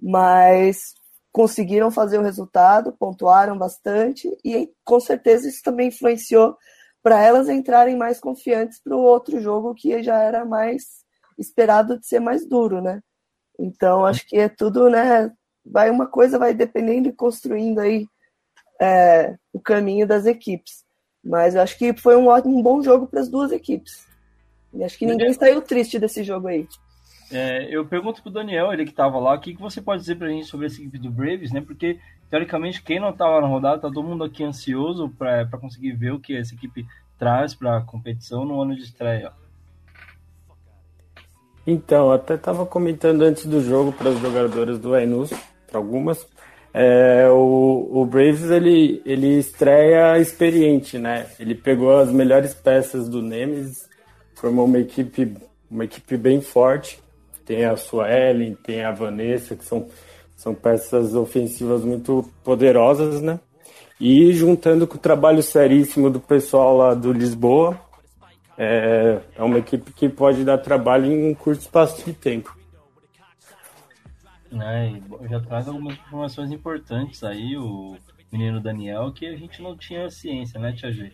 mas 0.02 0.92
conseguiram 1.30 1.88
fazer 1.88 2.18
o 2.18 2.22
resultado, 2.22 2.92
pontuaram 2.98 3.56
bastante 3.56 4.28
e 4.44 4.68
com 4.84 4.98
certeza 4.98 5.48
isso 5.48 5.62
também 5.62 5.86
influenciou 5.86 6.58
para 7.00 7.22
elas 7.22 7.48
entrarem 7.48 7.96
mais 7.96 8.18
confiantes 8.18 8.80
para 8.82 8.96
o 8.96 9.00
outro 9.00 9.40
jogo 9.40 9.72
que 9.72 10.02
já 10.02 10.18
era 10.18 10.44
mais 10.44 11.04
esperado 11.38 11.98
de 11.98 12.06
ser 12.08 12.18
mais 12.18 12.44
duro, 12.44 12.82
né? 12.82 13.00
Então 13.56 14.04
acho 14.04 14.26
que 14.26 14.36
é 14.36 14.48
tudo, 14.48 14.90
né? 14.90 15.30
Vai 15.64 15.90
uma 15.90 16.08
coisa 16.08 16.40
vai 16.40 16.52
dependendo 16.52 17.08
e 17.08 17.12
construindo 17.12 17.78
aí 17.78 18.04
é, 18.82 19.36
o 19.52 19.60
caminho 19.60 20.08
das 20.08 20.26
equipes. 20.26 20.84
Mas 21.22 21.54
eu 21.54 21.62
acho 21.62 21.78
que 21.78 21.96
foi 21.96 22.16
um 22.16 22.26
ótimo, 22.26 22.58
um 22.58 22.62
bom 22.62 22.82
jogo 22.82 23.06
para 23.06 23.20
as 23.20 23.28
duas 23.28 23.52
equipes. 23.52 24.09
E 24.72 24.84
acho 24.84 24.98
que 24.98 25.06
ninguém 25.06 25.32
saiu 25.32 25.60
triste 25.62 25.98
desse 25.98 26.22
jogo 26.22 26.48
aí. 26.48 26.66
É, 27.32 27.74
eu 27.74 27.86
pergunto 27.86 28.22
pro 28.22 28.30
Daniel, 28.30 28.72
ele 28.72 28.84
que 28.84 28.90
estava 28.90 29.18
lá, 29.18 29.34
o 29.34 29.40
que, 29.40 29.54
que 29.54 29.60
você 29.60 29.80
pode 29.80 30.00
dizer 30.00 30.16
pra 30.16 30.28
gente 30.28 30.46
sobre 30.46 30.66
essa 30.66 30.80
equipe 30.80 30.98
do 30.98 31.10
Braves, 31.10 31.52
né? 31.52 31.60
Porque, 31.60 31.98
teoricamente, 32.28 32.82
quem 32.82 32.98
não 32.98 33.10
estava 33.10 33.40
na 33.40 33.46
rodada, 33.46 33.82
tá 33.82 33.88
todo 33.88 34.02
mundo 34.02 34.24
aqui 34.24 34.42
ansioso 34.42 35.08
para 35.16 35.46
conseguir 35.58 35.92
ver 35.92 36.12
o 36.12 36.20
que 36.20 36.36
essa 36.36 36.54
equipe 36.54 36.84
traz 37.18 37.54
para 37.54 37.76
a 37.76 37.82
competição 37.82 38.44
no 38.44 38.60
ano 38.60 38.74
de 38.74 38.82
estreia. 38.82 39.32
Então, 41.66 42.10
até 42.10 42.34
estava 42.34 42.66
comentando 42.66 43.22
antes 43.22 43.46
do 43.46 43.60
jogo 43.60 43.92
para 43.92 44.08
os 44.08 44.18
jogadores 44.18 44.78
do 44.78 44.94
Ainus, 44.94 45.30
para 45.68 45.78
algumas, 45.78 46.26
é, 46.72 47.28
o, 47.28 47.88
o, 47.92 48.06
Braves 48.06 48.48
ele, 48.50 49.02
ele 49.04 49.38
estreia 49.38 50.18
experiente, 50.18 50.98
né? 50.98 51.26
Ele 51.38 51.54
pegou 51.54 51.98
as 51.98 52.12
melhores 52.12 52.54
peças 52.54 53.08
do 53.08 53.20
Nemesis, 53.20 53.89
formou 54.40 54.64
uma 54.64 54.78
equipe, 54.78 55.36
uma 55.70 55.84
equipe 55.84 56.16
bem 56.16 56.40
forte 56.40 56.98
tem 57.50 57.64
a 57.64 57.76
Suelen, 57.76 58.54
tem 58.54 58.84
a 58.84 58.92
Vanessa, 58.92 59.56
que 59.56 59.64
são, 59.64 59.88
são 60.36 60.54
peças 60.54 61.16
ofensivas 61.16 61.84
muito 61.84 62.30
poderosas, 62.44 63.20
né? 63.20 63.40
E 63.98 64.32
juntando 64.32 64.86
com 64.86 64.94
o 64.94 65.00
trabalho 65.00 65.42
seríssimo 65.42 66.08
do 66.08 66.20
pessoal 66.20 66.76
lá 66.76 66.94
do 66.94 67.12
Lisboa, 67.12 67.76
é, 68.56 69.20
é 69.34 69.42
uma 69.42 69.58
equipe 69.58 69.92
que 69.92 70.08
pode 70.08 70.44
dar 70.44 70.58
trabalho 70.58 71.06
em 71.06 71.28
um 71.28 71.34
curto 71.34 71.62
espaço 71.62 72.04
de 72.04 72.12
tempo. 72.12 72.56
É, 74.52 74.92
já 75.28 75.40
traz 75.40 75.66
algumas 75.66 75.94
informações 75.94 76.52
importantes 76.52 77.24
aí, 77.24 77.56
o 77.56 77.96
menino 78.30 78.60
Daniel, 78.60 79.10
que 79.12 79.26
a 79.26 79.34
gente 79.34 79.60
não 79.60 79.76
tinha 79.76 80.08
ciência, 80.08 80.60
né, 80.60 80.72
Tia 80.72 80.92
G? 80.92 81.12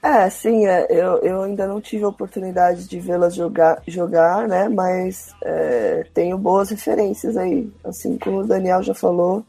É, 0.00 0.30
sim, 0.30 0.64
é, 0.66 0.86
eu, 0.90 1.18
eu 1.18 1.42
ainda 1.42 1.66
não 1.66 1.80
tive 1.80 2.04
a 2.04 2.08
oportunidade 2.08 2.86
de 2.86 3.00
vê-las 3.00 3.34
jogar, 3.34 3.82
jogar, 3.86 4.46
né? 4.46 4.68
Mas 4.68 5.34
é, 5.42 6.06
tenho 6.14 6.38
boas 6.38 6.70
referências 6.70 7.36
aí. 7.36 7.70
Assim 7.84 8.16
como 8.16 8.38
o 8.38 8.46
Daniel 8.46 8.82
já 8.82 8.94
falou, 8.94 9.44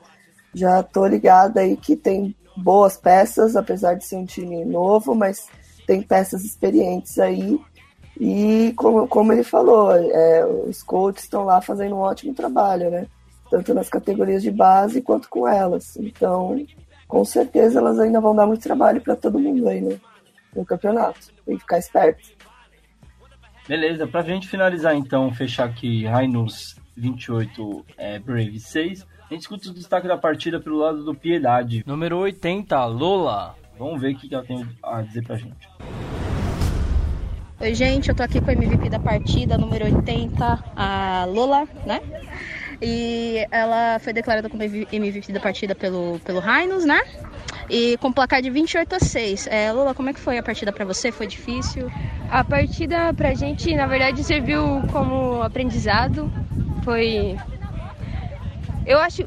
já 0.54 0.82
tô 0.82 1.06
ligada 1.06 1.62
aí 1.62 1.78
que 1.78 1.96
tem 1.96 2.36
boas 2.58 2.98
peças, 2.98 3.56
apesar 3.56 3.94
de 3.94 4.06
ser 4.06 4.16
um 4.16 4.26
time 4.26 4.66
novo, 4.66 5.14
mas 5.14 5.48
tem 5.86 6.02
peças 6.02 6.44
experientes 6.44 7.20
aí. 7.20 7.60
E 8.20 8.74
como, 8.76 9.08
como 9.08 9.32
ele 9.32 9.44
falou, 9.44 9.92
é, 9.94 10.46
os 10.46 10.82
coaches 10.82 11.24
estão 11.24 11.46
lá 11.46 11.62
fazendo 11.62 11.96
um 11.96 12.00
ótimo 12.00 12.34
trabalho, 12.34 12.90
né? 12.90 13.06
Tanto 13.52 13.74
nas 13.74 13.88
categorias 13.88 14.42
de 14.42 14.52
base 14.52 15.02
quanto 15.02 15.30
com 15.30 15.48
elas. 15.48 15.96
Então, 15.98 16.60
com 17.08 17.24
certeza 17.24 17.80
elas 17.80 18.00
ainda 18.00 18.20
vão 18.20 18.36
dar 18.36 18.48
muito 18.48 18.64
trabalho 18.64 19.00
para 19.00 19.16
todo 19.16 19.40
mundo 19.40 19.70
aí, 19.70 19.80
né? 19.80 20.00
No 20.56 20.66
campeonato. 20.66 21.32
Tem 21.46 21.56
que 21.56 21.62
ficar 21.62 21.78
esperto. 21.78 22.30
Beleza, 23.68 24.08
pra 24.08 24.24
gente 24.24 24.48
finalizar 24.48 24.96
então, 24.96 25.32
fechar 25.32 25.66
aqui 25.66 26.06
Rainus 26.06 26.76
28, 26.98 27.86
é, 27.98 28.20
Brave 28.20 28.60
6, 28.60 29.06
a 29.30 29.34
gente 29.34 29.42
escuta 29.42 29.70
o 29.70 29.74
destaque 29.74 30.08
da 30.08 30.18
partida 30.18 30.60
pelo 30.60 30.78
lado 30.78 31.04
do 31.04 31.14
Piedade. 31.14 31.84
Número 31.86 32.18
80, 32.18 32.84
Lola. 32.86 33.56
Vamos 33.78 34.02
ver 34.02 34.14
o 34.14 34.18
que 34.18 34.34
ela 34.34 34.44
tem 34.44 34.68
a 34.84 35.02
dizer 35.02 35.24
pra 35.24 35.38
gente. 35.38 35.70
Oi, 37.62 37.76
gente, 37.76 38.10
eu 38.10 38.16
tô 38.16 38.24
aqui 38.24 38.42
com 38.42 38.50
a 38.50 38.54
MVP 38.54 38.90
da 38.90 39.00
partida, 39.00 39.58
número 39.58 39.86
80, 39.86 40.64
a 40.76 41.26
Lola, 41.26 41.68
né? 41.86 42.02
E 42.82 43.46
ela 43.52 44.00
foi 44.00 44.14
declarada 44.14 44.50
como 44.50 44.64
MVP 44.64 45.32
da 45.32 45.40
partida 45.40 45.76
pelo, 45.76 46.20
pelo 46.20 46.40
Rhinos, 46.40 46.86
né? 46.86 47.02
E 47.70 47.98
com 47.98 48.12
placar 48.12 48.42
de 48.42 48.50
28 48.50 48.96
a 48.96 49.00
6. 49.00 49.48
É, 49.48 49.72
Lula, 49.72 49.94
como 49.94 50.10
é 50.10 50.14
que 50.14 50.20
foi 50.20 50.38
a 50.40 50.44
partida 50.44 50.72
para 50.72 50.84
você? 50.84 51.12
Foi 51.12 51.28
difícil? 51.28 51.92
A 52.30 52.44
partida 52.44 53.14
pra 53.14 53.34
gente, 53.36 53.76
na 53.76 53.86
verdade, 53.86 54.24
serviu 54.24 54.82
como 54.92 55.42
aprendizado. 55.44 56.32
Foi. 56.84 57.38
Eu 58.86 59.00
acho. 59.00 59.24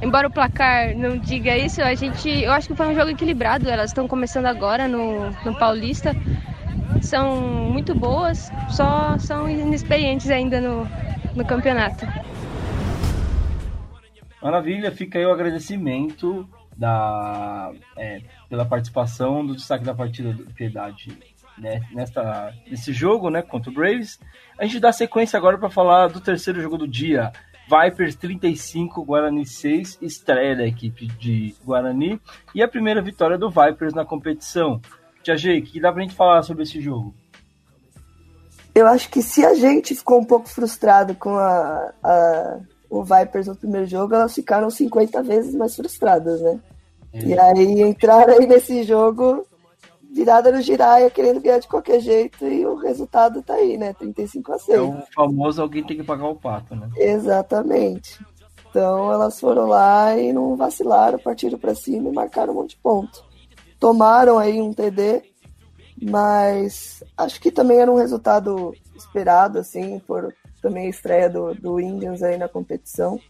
Embora 0.00 0.28
o 0.28 0.30
placar 0.30 0.94
não 0.96 1.16
diga 1.16 1.56
isso, 1.56 1.82
a 1.82 1.94
gente, 1.94 2.28
eu 2.28 2.52
acho 2.52 2.68
que 2.68 2.74
foi 2.74 2.86
um 2.86 2.94
jogo 2.94 3.10
equilibrado. 3.10 3.68
Elas 3.68 3.90
estão 3.90 4.06
começando 4.06 4.46
agora 4.46 4.86
no, 4.86 5.30
no 5.44 5.58
Paulista. 5.58 6.14
São 7.02 7.40
muito 7.40 7.94
boas, 7.94 8.50
só 8.70 9.18
são 9.18 9.48
inexperientes 9.48 10.30
ainda 10.30 10.60
no, 10.60 10.86
no 11.34 11.44
campeonato. 11.44 12.06
Maravilha, 14.40 14.92
fica 14.92 15.18
aí 15.18 15.26
o 15.26 15.32
agradecimento 15.32 16.48
da, 16.76 17.72
é, 17.96 18.20
pela 18.48 18.64
participação 18.64 19.44
do 19.46 19.56
destaque 19.56 19.84
da 19.84 19.94
partida 19.94 20.32
do 20.32 20.44
Piedade 20.52 21.16
né, 21.58 21.80
nesta, 21.92 22.54
nesse 22.66 22.92
jogo 22.92 23.30
né, 23.30 23.42
contra 23.42 23.70
o 23.70 23.74
Braves. 23.74 24.18
A 24.58 24.64
gente 24.64 24.80
dá 24.80 24.92
sequência 24.92 25.36
agora 25.36 25.58
para 25.58 25.70
falar 25.70 26.08
do 26.08 26.20
terceiro 26.20 26.60
jogo 26.60 26.76
do 26.76 26.86
dia. 26.86 27.32
Vipers 27.68 28.14
35, 28.14 29.04
Guarani 29.04 29.44
6, 29.44 29.98
estreia 30.00 30.54
da 30.54 30.64
equipe 30.64 31.06
de 31.06 31.54
Guarani 31.64 32.20
e 32.54 32.62
a 32.62 32.68
primeira 32.68 33.02
vitória 33.02 33.36
do 33.36 33.50
Vipers 33.50 33.92
na 33.92 34.04
competição. 34.04 34.80
Tia 35.22 35.36
G, 35.36 35.60
que 35.62 35.80
dá 35.80 35.92
pra 35.92 36.02
gente 36.02 36.14
falar 36.14 36.42
sobre 36.42 36.62
esse 36.62 36.80
jogo? 36.80 37.12
Eu 38.72 38.86
acho 38.86 39.08
que 39.08 39.20
se 39.20 39.44
a 39.44 39.54
gente 39.54 39.94
ficou 39.94 40.20
um 40.20 40.24
pouco 40.24 40.48
frustrado 40.48 41.14
com 41.14 41.34
a, 41.36 41.92
a 42.04 42.60
o 42.88 43.02
Vipers 43.02 43.46
no 43.46 43.56
primeiro 43.56 43.86
jogo, 43.86 44.14
elas 44.14 44.34
ficaram 44.34 44.70
50 44.70 45.22
vezes 45.22 45.54
mais 45.54 45.74
frustradas, 45.74 46.40
né? 46.40 46.60
É. 47.12 47.18
E 47.20 47.38
aí 47.38 47.82
entraram 47.82 48.34
aí 48.34 48.46
nesse 48.46 48.82
jogo 48.82 49.46
virada 50.16 50.50
no 50.50 50.62
giraia, 50.62 51.10
querendo 51.10 51.40
ganhar 51.40 51.58
de 51.58 51.68
qualquer 51.68 52.00
jeito, 52.00 52.46
e 52.46 52.64
o 52.64 52.76
resultado 52.76 53.42
tá 53.42 53.54
aí, 53.54 53.76
né? 53.76 53.92
35 53.92 54.52
a 54.52 54.58
6. 54.58 54.78
É 54.78 54.80
o 54.80 55.02
famoso 55.14 55.60
alguém 55.60 55.84
tem 55.84 55.98
que 55.98 56.04
pagar 56.04 56.28
o 56.28 56.34
pato, 56.34 56.74
né? 56.74 56.88
Exatamente. 56.96 58.18
Então 58.70 59.12
elas 59.12 59.38
foram 59.38 59.66
lá 59.66 60.16
e 60.16 60.32
não 60.32 60.56
vacilaram, 60.56 61.18
partiram 61.18 61.58
para 61.58 61.74
cima 61.74 62.08
e 62.08 62.12
marcaram 62.12 62.52
um 62.52 62.56
monte 62.56 62.70
de 62.70 62.76
ponto. 62.76 63.24
Tomaram 63.78 64.38
aí 64.38 64.60
um 64.60 64.72
TD, 64.72 65.22
mas 66.02 67.04
acho 67.16 67.40
que 67.40 67.50
também 67.50 67.78
era 67.78 67.92
um 67.92 67.96
resultado 67.96 68.74
esperado, 68.94 69.58
assim, 69.58 69.98
por 69.98 70.34
também 70.66 70.86
a 70.86 70.90
estreia 70.90 71.30
do, 71.30 71.54
do 71.54 71.80
Indians 71.80 72.22
aí 72.24 72.36
na 72.36 72.48
competição. 72.48 73.20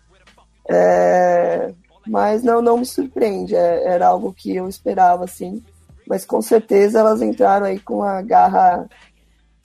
É, 0.68 1.72
mas 2.06 2.42
não, 2.42 2.62
não 2.62 2.78
me 2.78 2.86
surpreende, 2.86 3.54
é, 3.54 3.84
era 3.84 4.06
algo 4.06 4.32
que 4.32 4.56
eu 4.56 4.66
esperava, 4.66 5.24
assim. 5.24 5.62
Mas 6.08 6.24
com 6.24 6.40
certeza 6.40 7.00
elas 7.00 7.20
entraram 7.20 7.66
aí 7.66 7.78
com 7.78 8.02
a 8.02 8.22
garra 8.22 8.88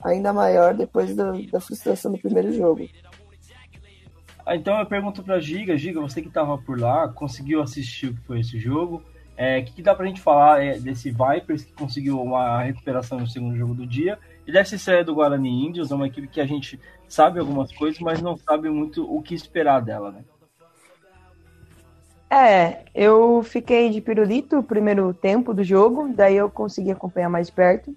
ainda 0.04 0.32
maior 0.32 0.74
depois 0.74 1.16
do, 1.16 1.46
da 1.50 1.60
frustração 1.60 2.12
do 2.12 2.18
primeiro 2.18 2.52
jogo. 2.52 2.86
Ah, 4.44 4.56
então 4.56 4.78
eu 4.78 4.86
pergunto 4.86 5.22
para 5.22 5.40
Giga, 5.40 5.78
Giga, 5.78 6.00
você 6.00 6.20
que 6.20 6.28
estava 6.28 6.58
por 6.58 6.78
lá, 6.78 7.08
conseguiu 7.08 7.62
assistir 7.62 8.08
o 8.08 8.14
que 8.14 8.20
foi 8.22 8.40
esse 8.40 8.58
jogo? 8.58 9.02
É, 9.36 9.60
o 9.60 9.64
que, 9.64 9.72
que 9.74 9.82
dá 9.82 9.94
para 9.94 10.04
a 10.04 10.08
gente 10.08 10.20
falar 10.20 10.62
é, 10.62 10.78
desse 10.78 11.10
Vipers 11.10 11.64
que 11.64 11.72
conseguiu 11.72 12.20
uma 12.20 12.62
recuperação 12.62 13.18
no 13.18 13.26
segundo 13.26 13.56
jogo 13.56 13.72
do 13.72 13.86
dia 13.86 14.18
e 14.46 14.52
dessa 14.52 14.74
estreia 14.74 15.04
do 15.04 15.14
Guarani 15.14 15.66
Índios, 15.66 15.90
é 15.90 15.94
uma 15.94 16.06
equipe 16.06 16.26
que 16.26 16.40
a 16.40 16.46
gente 16.46 16.78
sabe 17.12 17.38
algumas 17.38 17.70
coisas, 17.72 18.00
mas 18.00 18.22
não 18.22 18.36
sabe 18.36 18.70
muito 18.70 19.04
o 19.04 19.20
que 19.20 19.34
esperar 19.34 19.80
dela, 19.82 20.10
né? 20.10 20.24
É, 22.30 22.86
eu 22.94 23.42
fiquei 23.42 23.90
de 23.90 24.00
pirulito 24.00 24.58
o 24.58 24.62
primeiro 24.62 25.12
tempo 25.12 25.52
do 25.52 25.62
jogo, 25.62 26.08
daí 26.14 26.36
eu 26.36 26.48
consegui 26.48 26.90
acompanhar 26.90 27.28
mais 27.28 27.50
perto. 27.50 27.94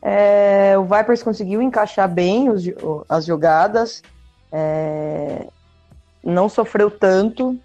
É, 0.00 0.78
o 0.78 0.84
Vipers 0.84 1.22
conseguiu 1.24 1.60
encaixar 1.60 2.08
bem 2.08 2.48
os, 2.48 2.62
as 3.08 3.24
jogadas, 3.24 4.02
é, 4.52 5.48
não 6.22 6.48
sofreu 6.48 6.88
tanto 6.88 7.58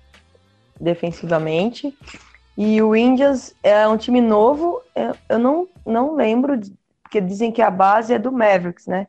defensivamente. 0.82 1.95
E 2.58 2.82
o 2.82 2.95
Indians 2.95 3.54
é 3.62 3.88
um 3.88 3.97
time 3.97 4.20
novo, 4.20 4.82
eu, 4.95 5.16
eu 5.30 5.38
não, 5.38 5.68
não 5.86 6.16
lembro, 6.16 6.60
porque 7.04 7.22
dizem 7.22 7.52
que 7.52 7.62
a 7.62 7.70
base 7.70 8.12
é 8.12 8.18
do 8.18 8.32
Mavericks, 8.32 8.88
né? 8.88 9.06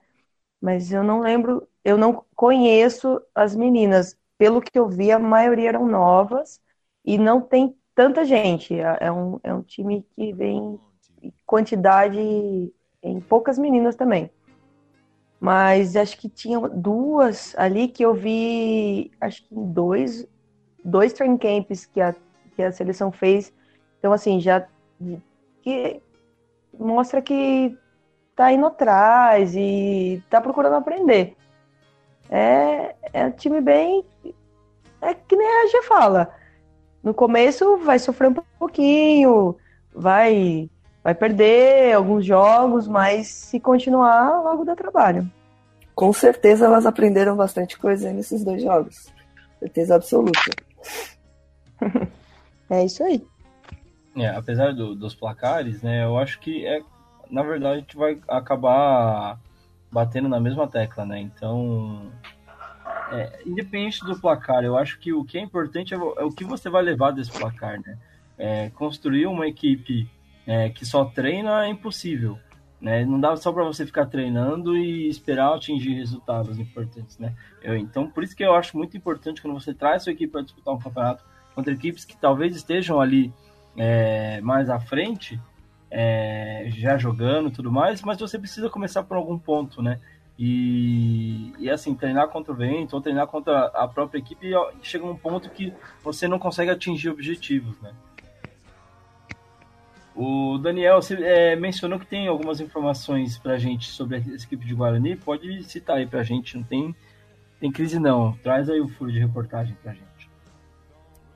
Mas 0.60 0.92
eu 0.92 1.02
não 1.02 1.20
lembro, 1.20 1.66
eu 1.84 1.96
não 1.96 2.24
conheço 2.34 3.20
as 3.34 3.56
meninas 3.56 4.16
pelo 4.36 4.60
que 4.60 4.78
eu 4.78 4.88
vi, 4.88 5.10
a 5.10 5.18
maioria 5.18 5.70
eram 5.70 5.86
novas 5.86 6.60
e 7.04 7.18
não 7.18 7.40
tem 7.40 7.76
tanta 7.94 8.24
gente. 8.24 8.78
É, 8.78 8.98
é 9.00 9.12
um, 9.12 9.40
é 9.42 9.52
um 9.52 9.62
time 9.62 10.06
que 10.14 10.32
vem 10.32 10.78
em 11.22 11.32
quantidade 11.46 12.18
em 13.02 13.20
poucas 13.20 13.58
meninas 13.58 13.96
também. 13.96 14.30
Mas 15.40 15.96
acho 15.96 16.18
que 16.18 16.28
tinha 16.28 16.60
duas 16.60 17.54
ali 17.56 17.88
que 17.88 18.04
eu 18.04 18.12
vi, 18.12 19.10
acho 19.20 19.42
que 19.46 19.54
em 19.54 19.72
dois, 19.72 20.26
dois 20.84 21.14
training 21.14 21.38
camps 21.38 21.86
que 21.86 22.00
a, 22.00 22.14
que 22.54 22.62
a 22.62 22.72
seleção 22.72 23.10
fez. 23.10 23.52
Então, 23.98 24.12
assim, 24.12 24.38
já 24.38 24.66
que 25.62 26.02
mostra 26.78 27.22
que 27.22 27.76
tá 28.40 28.50
indo 28.50 28.64
atrás 28.64 29.54
e 29.54 30.22
tá 30.30 30.40
procurando 30.40 30.76
aprender. 30.76 31.36
É, 32.30 32.94
é 33.12 33.26
um 33.26 33.30
time 33.32 33.60
bem. 33.60 34.02
É 35.02 35.12
que 35.12 35.36
nem 35.36 35.46
a 35.46 35.66
G 35.66 35.82
fala. 35.82 36.30
No 37.02 37.12
começo 37.12 37.76
vai 37.78 37.98
sofrer 37.98 38.30
um 38.30 38.34
pouquinho, 38.58 39.56
vai, 39.94 40.70
vai 41.04 41.14
perder 41.14 41.92
alguns 41.92 42.24
jogos, 42.24 42.88
mas 42.88 43.26
se 43.26 43.60
continuar, 43.60 44.42
logo 44.42 44.64
dá 44.64 44.74
trabalho. 44.74 45.30
Com 45.94 46.10
certeza 46.10 46.64
elas 46.64 46.86
aprenderam 46.86 47.36
bastante 47.36 47.78
coisa 47.78 48.10
nesses 48.10 48.42
dois 48.42 48.62
jogos. 48.62 49.12
Certeza 49.58 49.96
absoluta. 49.96 50.50
é 52.70 52.86
isso 52.86 53.04
aí. 53.04 53.22
É, 54.16 54.28
apesar 54.28 54.72
do, 54.72 54.94
dos 54.94 55.14
placares, 55.14 55.82
né, 55.82 56.04
eu 56.04 56.16
acho 56.16 56.40
que 56.40 56.66
é, 56.66 56.80
na 57.30 57.42
verdade 57.42 57.76
a 57.76 57.80
gente 57.80 57.96
vai 57.96 58.18
acabar 58.28 59.38
batendo 59.90 60.28
na 60.28 60.40
mesma 60.40 60.66
tecla, 60.68 61.04
né? 61.04 61.20
Então, 61.20 62.10
é, 63.12 63.42
independente 63.44 64.04
do 64.04 64.18
placar, 64.20 64.64
eu 64.64 64.76
acho 64.76 64.98
que 64.98 65.12
o 65.12 65.24
que 65.24 65.38
é 65.38 65.40
importante 65.40 65.94
é, 65.94 65.96
é 65.96 66.24
o 66.24 66.30
que 66.30 66.44
você 66.44 66.70
vai 66.70 66.82
levar 66.82 67.10
desse 67.10 67.32
placar, 67.32 67.80
né? 67.80 67.98
É, 68.38 68.70
construir 68.70 69.26
uma 69.26 69.46
equipe 69.46 70.08
é, 70.46 70.70
que 70.70 70.86
só 70.86 71.04
treina 71.04 71.66
é 71.66 71.68
impossível, 71.68 72.38
né? 72.80 73.04
Não 73.04 73.20
dá 73.20 73.36
só 73.36 73.52
para 73.52 73.64
você 73.64 73.84
ficar 73.84 74.06
treinando 74.06 74.76
e 74.76 75.08
esperar 75.08 75.54
atingir 75.54 75.94
resultados 75.94 76.58
importantes, 76.58 77.18
né? 77.18 77.34
Eu, 77.62 77.76
então, 77.76 78.08
por 78.08 78.22
isso 78.22 78.36
que 78.36 78.44
eu 78.44 78.54
acho 78.54 78.76
muito 78.76 78.96
importante 78.96 79.42
quando 79.42 79.60
você 79.60 79.74
traz 79.74 80.04
sua 80.04 80.12
equipe 80.12 80.32
para 80.32 80.42
disputar 80.42 80.74
um 80.74 80.78
campeonato 80.78 81.24
contra 81.54 81.72
equipes 81.72 82.04
que 82.04 82.16
talvez 82.16 82.54
estejam 82.54 83.00
ali 83.00 83.32
é, 83.76 84.40
mais 84.40 84.70
à 84.70 84.78
frente, 84.78 85.40
é, 85.90 86.66
já 86.68 86.96
jogando 86.96 87.50
tudo 87.50 87.72
mais, 87.72 88.02
mas 88.02 88.18
você 88.18 88.38
precisa 88.38 88.70
começar 88.70 89.02
por 89.02 89.16
algum 89.16 89.38
ponto, 89.38 89.82
né? 89.82 89.98
E, 90.38 91.52
e 91.58 91.68
assim, 91.68 91.94
treinar 91.94 92.28
contra 92.28 92.52
o 92.52 92.56
vento 92.56 92.94
ou 92.94 93.02
treinar 93.02 93.26
contra 93.26 93.66
a 93.66 93.86
própria 93.86 94.18
equipe 94.18 94.52
chega 94.80 95.04
um 95.04 95.16
ponto 95.16 95.50
que 95.50 95.72
você 96.02 96.26
não 96.26 96.38
consegue 96.38 96.70
atingir 96.70 97.10
objetivos, 97.10 97.78
né? 97.80 97.92
O 100.14 100.58
Daniel 100.58 101.00
você, 101.00 101.14
é, 101.22 101.56
mencionou 101.56 101.98
que 101.98 102.06
tem 102.06 102.26
algumas 102.26 102.60
informações 102.60 103.38
pra 103.38 103.58
gente 103.58 103.90
sobre 103.90 104.16
essa 104.16 104.44
equipe 104.44 104.64
de 104.66 104.74
Guarani. 104.74 105.16
Pode 105.16 105.62
citar 105.64 105.96
aí 105.96 106.06
pra 106.06 106.22
gente, 106.22 106.56
não 106.56 106.64
tem, 106.64 106.94
tem 107.60 107.70
crise 107.70 107.98
não. 107.98 108.32
Traz 108.42 108.68
aí 108.68 108.80
o 108.80 108.88
furo 108.88 109.12
de 109.12 109.18
reportagem 109.18 109.76
pra 109.82 109.92
gente. 109.92 110.09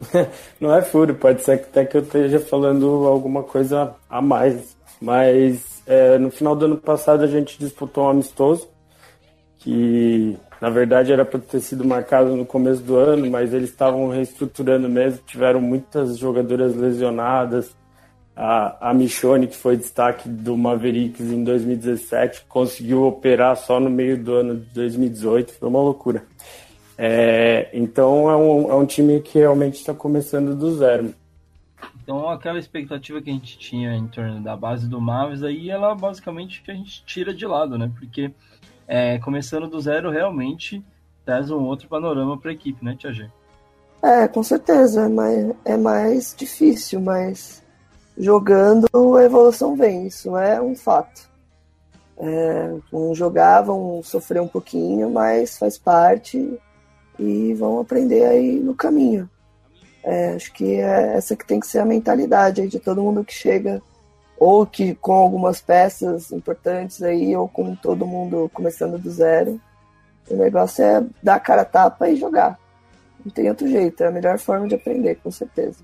não 0.61 0.75
é 0.75 0.83
furo, 0.83 1.15
pode 1.15 1.43
ser 1.43 1.53
até 1.53 1.85
que 1.85 1.97
eu 1.97 2.03
esteja 2.03 2.41
falando 2.41 3.07
alguma 3.07 3.43
coisa 3.43 3.95
a 4.09 4.21
mais. 4.21 4.77
Mas 5.01 5.83
é, 5.87 6.19
no 6.19 6.31
final 6.31 6.57
do 6.57 6.65
ano 6.65 6.77
passado 6.77 7.25
a 7.25 7.27
gente 7.27 7.59
disputou 7.59 8.05
um 8.05 8.09
amistoso, 8.09 8.69
que 9.59 10.37
na 10.61 10.71
verdade 10.71 11.13
era 11.13 11.25
para 11.25 11.41
ter 11.41 11.61
sido 11.61 11.85
marcado 11.85 12.35
no 12.37 12.47
começo 12.47 12.83
do 12.83 12.97
ano, 12.97 13.31
mas 13.31 13.53
eles 13.53 13.71
estavam 13.71 14.09
reestruturando 14.09 14.89
mesmo, 14.89 15.21
tiveram 15.27 15.61
muitas 15.61 16.19
jogadoras 16.19 16.75
lesionadas. 16.75 17.75
A, 18.37 18.91
a 18.91 18.93
Michone, 18.93 19.47
que 19.47 19.57
foi 19.57 19.77
destaque 19.77 20.29
do 20.29 20.57
Mavericks 20.57 21.21
em 21.21 21.45
2017, 21.45 22.47
conseguiu 22.49 23.05
operar 23.05 23.57
só 23.57 23.79
no 23.79 23.89
meio 23.89 24.21
do 24.21 24.35
ano 24.35 24.57
de 24.57 24.75
2018, 24.75 25.53
foi 25.53 25.69
uma 25.69 25.81
loucura. 25.81 26.25
É, 26.97 27.69
então 27.73 28.31
é 28.31 28.37
um, 28.37 28.71
é 28.71 28.75
um 28.75 28.87
time 28.87 29.21
que 29.21 29.39
realmente 29.39 29.75
está 29.75 29.93
começando 29.93 30.55
do 30.55 30.75
zero. 30.77 31.15
Então 32.03 32.29
aquela 32.29 32.59
expectativa 32.59 33.21
que 33.21 33.31
a 33.31 33.33
gente 33.33 33.59
tinha 33.59 33.95
em 33.95 34.07
torno 34.07 34.41
da 34.41 34.57
base 34.57 34.87
do 34.89 35.01
Mavis 35.01 35.43
aí, 35.43 35.71
ela 35.71 35.95
basicamente 35.95 36.63
a 36.69 36.75
gente 36.75 37.05
tira 37.05 37.35
de 37.35 37.47
lado, 37.47 37.79
né? 37.79 37.91
Porque 37.99 38.31
é, 38.87 39.19
começando 39.19 39.67
do 39.67 39.81
zero 39.81 40.11
realmente 40.11 40.85
traz 41.25 41.51
um 41.51 41.63
outro 41.63 41.89
panorama 41.89 42.39
para 42.39 42.51
a 42.51 42.55
equipe, 42.55 42.85
né, 42.85 42.95
Tia 42.99 43.13
G? 43.13 43.31
É, 44.03 44.29
com 44.29 44.43
certeza, 44.43 45.07
é 45.07 45.09
mais, 45.09 45.51
é 45.65 45.77
mais 45.79 46.35
difícil, 46.37 47.01
mas 47.01 47.63
jogando 48.19 48.87
a 49.17 49.25
evolução 49.25 49.75
vem, 49.75 50.07
isso 50.07 50.37
é 50.37 50.61
um 50.61 50.77
fato. 50.77 51.27
É, 52.19 52.75
vão 52.93 53.15
jogar, 53.15 53.63
vão 53.63 54.03
sofrer 54.03 54.43
um 54.43 54.47
pouquinho, 54.47 55.11
mas 55.11 55.59
faz 55.59 55.79
parte 55.79 56.61
e 57.19 57.55
vão 57.55 57.81
aprender 57.81 58.25
aí 58.25 58.59
no 58.59 58.75
caminho. 58.75 59.29
É, 60.03 60.35
acho 60.35 60.53
que 60.53 60.75
é 60.75 61.17
essa 61.17 61.35
que 61.35 61.47
tem 61.47 61.59
que 61.59 61.67
ser 61.67 61.79
a 61.79 61.85
mentalidade 61.85 62.69
de 62.69 62.79
todo 62.79 63.03
mundo 63.03 63.25
que 63.25 63.33
chega, 63.33 63.81
ou 64.37 64.67
que 64.67 64.95
com 64.97 65.13
algumas 65.13 65.61
peças 65.61 66.31
importantes 66.31 67.03
aí, 67.03 67.35
ou 67.35 67.49
com 67.49 67.75
todo 67.75 68.07
mundo 68.07 68.51
começando 68.53 68.99
do 68.99 69.11
zero. 69.11 69.61
O 70.31 70.37
negócio 70.37 70.85
é 70.85 71.05
dar 71.23 71.37
a 71.37 71.41
cara 71.41 71.63
a 71.63 71.67
tapa 71.67 72.09
e 72.09 72.17
jogar. 72.17 72.59
Não 73.25 73.33
tem 73.33 73.49
outro 73.49 73.67
jeito, 73.67 74.03
é 74.03 74.07
a 74.07 74.11
melhor 74.11 74.39
forma 74.39 74.69
de 74.69 74.75
aprender, 74.75 75.15
com 75.17 75.31
certeza. 75.31 75.83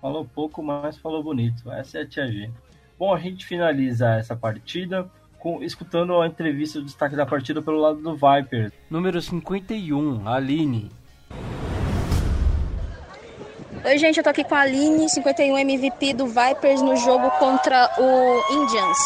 Falou 0.00 0.24
pouco, 0.24 0.62
mas 0.62 0.96
falou 0.96 1.22
bonito. 1.22 1.70
Essa 1.70 1.98
é 1.98 2.02
a 2.02 2.06
Tia 2.06 2.26
G. 2.26 2.50
Bom, 2.98 3.14
a 3.14 3.18
gente 3.18 3.46
finaliza 3.46 4.16
essa 4.16 4.34
partida 4.34 5.08
com, 5.40 5.62
escutando 5.62 6.20
a 6.20 6.26
entrevista 6.26 6.78
do 6.78 6.84
destaque 6.84 7.16
da 7.16 7.26
partida 7.26 7.60
pelo 7.60 7.78
lado 7.78 8.00
do 8.00 8.14
Viper. 8.14 8.70
Número 8.88 9.20
51, 9.20 10.28
Aline. 10.28 10.92
Oi, 13.82 13.96
gente, 13.96 14.18
eu 14.18 14.22
tô 14.22 14.28
aqui 14.28 14.44
com 14.44 14.54
a 14.54 14.60
Aline, 14.60 15.08
51 15.08 15.56
MVP 15.58 16.12
do 16.12 16.26
Vipers 16.26 16.82
no 16.82 16.94
jogo 16.96 17.30
contra 17.32 17.90
o 17.98 18.54
Indians. 18.54 18.98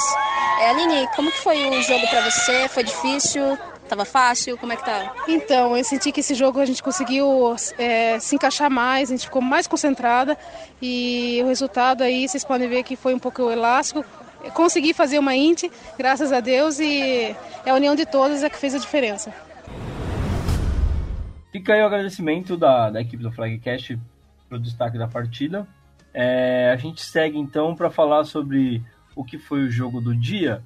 É, 0.61 0.71
Aline, 0.71 1.09
como 1.15 1.31
que 1.31 1.39
foi 1.39 1.69
o 1.71 1.83
jogo 1.83 2.07
para 2.09 2.29
você? 2.29 2.69
Foi 2.69 2.83
difícil? 2.83 3.57
Tava 3.89 4.05
fácil? 4.05 4.59
Como 4.59 4.73
é 4.73 4.77
que 4.77 4.85
tá? 4.85 5.15
Então, 5.29 5.77
eu 5.77 5.85
senti 5.85 6.11
que 6.11 6.21
esse 6.21 6.35
jogo 6.35 6.59
a 6.59 6.65
gente 6.65 6.83
conseguiu 6.83 7.55
é, 7.79 8.19
se 8.19 8.35
encaixar 8.35 8.69
mais, 8.69 9.11
a 9.11 9.15
gente 9.15 9.27
ficou 9.27 9.41
mais 9.41 9.69
concentrada 9.69 10.37
e 10.83 11.41
o 11.45 11.47
resultado 11.47 12.03
aí 12.03 12.27
vocês 12.27 12.45
podem 12.45 12.69
ver 12.69 12.83
que 12.83 12.97
foi 12.97 13.15
um 13.15 13.19
pouco 13.19 13.49
elástico. 13.51 14.05
Consegui 14.53 14.93
fazer 14.93 15.19
uma 15.19 15.35
int, 15.35 15.65
graças 15.97 16.33
a 16.33 16.41
Deus, 16.41 16.79
e 16.79 17.35
é 17.65 17.71
a 17.71 17.75
união 17.75 17.95
de 17.95 18.05
todos 18.05 18.43
é 18.43 18.51
que 18.51 18.57
fez 18.57 18.75
a 18.75 18.79
diferença. 18.79 19.33
Fica 21.51 21.75
aí 21.75 21.83
o 21.83 21.87
agradecimento 21.87 22.57
da, 22.57 22.91
da 22.91 23.01
equipe 23.01 23.23
do 23.23 23.31
Flagcast 23.31 23.99
para 24.49 24.59
o 24.59 24.61
destaque 24.61 24.99
da 24.99 25.07
partida. 25.07 25.67
É, 26.13 26.71
a 26.73 26.77
gente 26.77 27.01
segue 27.03 27.39
então 27.39 27.75
para 27.75 27.91
falar 27.91 28.25
sobre 28.25 28.83
o 29.17 29.25
que 29.25 29.39
foi 29.39 29.65
o 29.65 29.71
jogo 29.71 30.01
do 30.01 30.15
dia. 30.15 30.63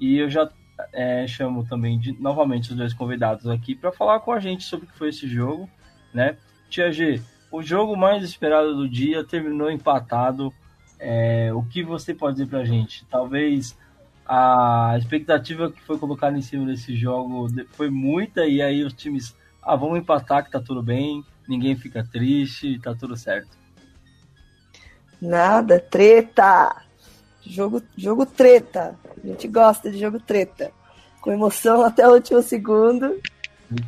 E 0.00 0.18
eu 0.18 0.28
já 0.28 0.48
é, 0.92 1.26
chamo 1.26 1.66
também 1.66 1.98
de, 1.98 2.12
novamente 2.20 2.70
os 2.70 2.76
dois 2.76 2.94
convidados 2.94 3.46
aqui 3.48 3.74
para 3.74 3.90
falar 3.90 4.20
com 4.20 4.32
a 4.32 4.38
gente 4.38 4.64
sobre 4.64 4.86
o 4.86 4.88
que 4.88 4.98
foi 4.98 5.08
esse 5.08 5.26
jogo. 5.26 5.68
Né? 6.12 6.36
Tia 6.68 6.92
G, 6.92 7.20
o 7.50 7.62
jogo 7.62 7.96
mais 7.96 8.22
esperado 8.22 8.76
do 8.76 8.88
dia 8.88 9.24
terminou 9.24 9.70
empatado 9.70 10.52
é, 10.98 11.52
o 11.52 11.62
que 11.62 11.82
você 11.82 12.14
pode 12.14 12.36
dizer 12.36 12.48
pra 12.48 12.64
gente? 12.64 13.04
Talvez 13.06 13.76
a 14.26 14.94
expectativa 14.98 15.70
que 15.70 15.80
foi 15.82 15.98
colocada 15.98 16.36
em 16.36 16.42
cima 16.42 16.66
desse 16.66 16.94
jogo 16.96 17.48
foi 17.72 17.88
muita 17.88 18.44
e 18.44 18.60
aí 18.60 18.84
os 18.84 18.92
times, 18.92 19.34
ah, 19.62 19.76
vamos 19.76 19.98
empatar 19.98 20.44
que 20.44 20.50
tá 20.50 20.60
tudo 20.60 20.82
bem, 20.82 21.24
ninguém 21.48 21.76
fica 21.76 22.04
triste, 22.04 22.78
tá 22.80 22.94
tudo 22.94 23.16
certo. 23.16 23.56
Nada, 25.20 25.80
treta! 25.80 26.82
Jogo, 27.42 27.82
jogo 27.96 28.26
treta. 28.26 28.94
A 29.16 29.26
gente 29.26 29.48
gosta 29.48 29.90
de 29.90 29.98
jogo 29.98 30.20
treta. 30.20 30.70
Com 31.22 31.32
emoção 31.32 31.82
até 31.82 32.06
o 32.06 32.12
último 32.12 32.42
segundo. 32.42 33.18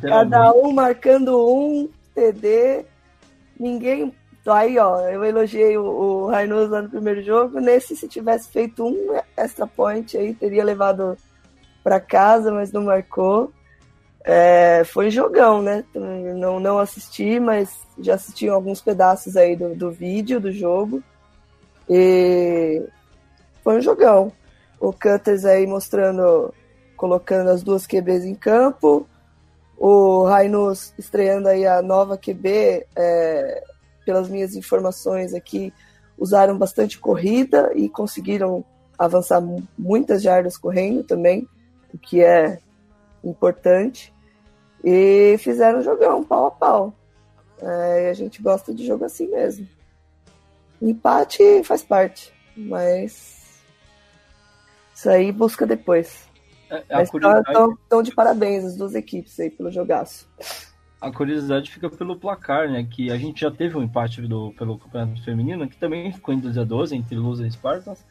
Cada 0.01 0.51
um 0.51 0.73
marcando 0.73 1.37
um 1.37 1.87
TD. 2.15 2.85
Ninguém 3.59 4.11
Então 4.41 4.53
aí, 4.55 4.77
ó, 4.79 4.99
eu 5.01 5.23
elogiei 5.23 5.77
o, 5.77 5.85
o 5.85 6.27
lá 6.27 6.81
no 6.81 6.89
primeiro 6.89 7.21
jogo. 7.21 7.59
Nesse, 7.59 7.95
se 7.95 8.07
tivesse 8.07 8.49
feito 8.49 8.83
um 8.83 9.19
extra 9.37 9.67
point 9.67 10.17
aí, 10.17 10.33
teria 10.33 10.63
levado 10.63 11.15
para 11.83 11.99
casa, 11.99 12.51
mas 12.51 12.71
não 12.71 12.83
marcou. 12.83 13.51
É, 14.23 14.83
foi 14.85 15.09
jogão, 15.11 15.61
né? 15.61 15.83
Não, 15.93 16.59
não 16.59 16.79
assisti, 16.79 17.39
mas 17.39 17.69
já 17.99 18.15
assisti 18.15 18.47
alguns 18.47 18.81
pedaços 18.81 19.35
aí 19.35 19.55
do, 19.55 19.75
do 19.75 19.91
vídeo 19.91 20.39
do 20.39 20.51
jogo. 20.51 21.03
E 21.89 22.83
foi 23.63 23.77
um 23.77 23.81
jogão. 23.81 24.31
O 24.79 24.91
Cutters 24.91 25.45
aí 25.45 25.67
mostrando, 25.67 26.53
colocando 26.97 27.49
as 27.49 27.61
duas 27.61 27.85
QBs 27.85 28.25
em 28.25 28.35
campo. 28.35 29.07
O 29.77 30.23
Rainos 30.25 30.93
estreando 30.97 31.47
aí 31.47 31.65
a 31.65 31.81
nova 31.81 32.17
QB, 32.17 32.85
é, 32.95 33.63
pelas 34.11 34.27
minhas 34.27 34.57
informações 34.57 35.33
aqui, 35.33 35.73
usaram 36.17 36.57
bastante 36.57 36.99
corrida 36.99 37.71
e 37.73 37.87
conseguiram 37.87 38.65
avançar 38.99 39.41
muitas 39.77 40.21
jardas 40.21 40.57
correndo 40.57 41.01
também, 41.01 41.47
o 41.93 41.97
que 41.97 42.21
é 42.21 42.59
importante. 43.23 44.13
E 44.83 45.37
fizeram 45.39 45.79
um 45.79 45.81
jogão, 45.81 46.25
pau 46.25 46.47
a 46.47 46.51
pau. 46.51 46.93
É, 47.61 48.09
a 48.09 48.13
gente 48.13 48.41
gosta 48.41 48.73
de 48.73 48.85
jogo 48.85 49.05
assim 49.05 49.29
mesmo. 49.29 49.65
Empate 50.81 51.63
faz 51.63 51.81
parte, 51.81 52.33
mas 52.53 53.61
isso 54.93 55.09
aí 55.09 55.31
busca 55.31 55.65
depois. 55.65 56.27
É, 56.69 57.01
estão 57.01 58.03
de 58.03 58.13
parabéns 58.13 58.65
as 58.65 58.75
duas 58.75 58.93
equipes 58.93 59.39
aí 59.39 59.49
pelo 59.49 59.71
jogaço. 59.71 60.27
A 61.01 61.11
curiosidade 61.11 61.71
fica 61.71 61.89
pelo 61.89 62.15
placar, 62.15 62.69
né? 62.69 62.87
Que 62.89 63.11
a 63.11 63.17
gente 63.17 63.41
já 63.41 63.49
teve 63.49 63.75
um 63.75 63.81
empate 63.81 64.21
do, 64.21 64.53
pelo 64.53 64.77
Campeonato 64.77 65.23
Feminino, 65.23 65.67
que 65.67 65.75
também 65.75 66.11
ficou 66.13 66.31
em 66.31 66.39
12 66.39 66.59
a 66.59 66.63
12 66.63 66.95
entre 66.95 67.15
Luz 67.15 67.39
e 67.39 67.49
Spartans. 67.49 68.05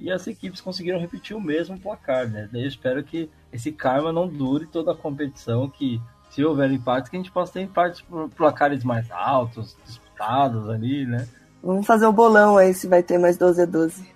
E 0.00 0.10
as 0.10 0.26
equipes 0.26 0.60
conseguiram 0.60 0.98
repetir 0.98 1.36
o 1.36 1.40
mesmo 1.40 1.78
placar, 1.78 2.28
né? 2.28 2.48
Daí 2.52 2.62
eu 2.62 2.68
espero 2.68 3.04
que 3.04 3.30
esse 3.52 3.70
karma 3.70 4.12
não 4.12 4.26
dure 4.26 4.66
toda 4.66 4.90
a 4.90 4.96
competição, 4.96 5.70
que 5.70 6.00
se 6.30 6.44
houver 6.44 6.72
empates, 6.72 7.08
que 7.08 7.16
a 7.16 7.20
gente 7.20 7.30
possa 7.30 7.52
ter 7.52 7.60
empates 7.60 8.00
por 8.00 8.28
placares 8.30 8.82
mais 8.82 9.08
altos, 9.12 9.76
disputados 9.86 10.68
ali, 10.68 11.06
né? 11.06 11.28
Vamos 11.62 11.86
fazer 11.86 12.06
o 12.06 12.10
um 12.10 12.12
bolão 12.12 12.56
aí 12.56 12.74
se 12.74 12.88
vai 12.88 13.04
ter 13.04 13.18
mais 13.18 13.36
12 13.36 13.62
a 13.62 13.66
12. 13.66 14.12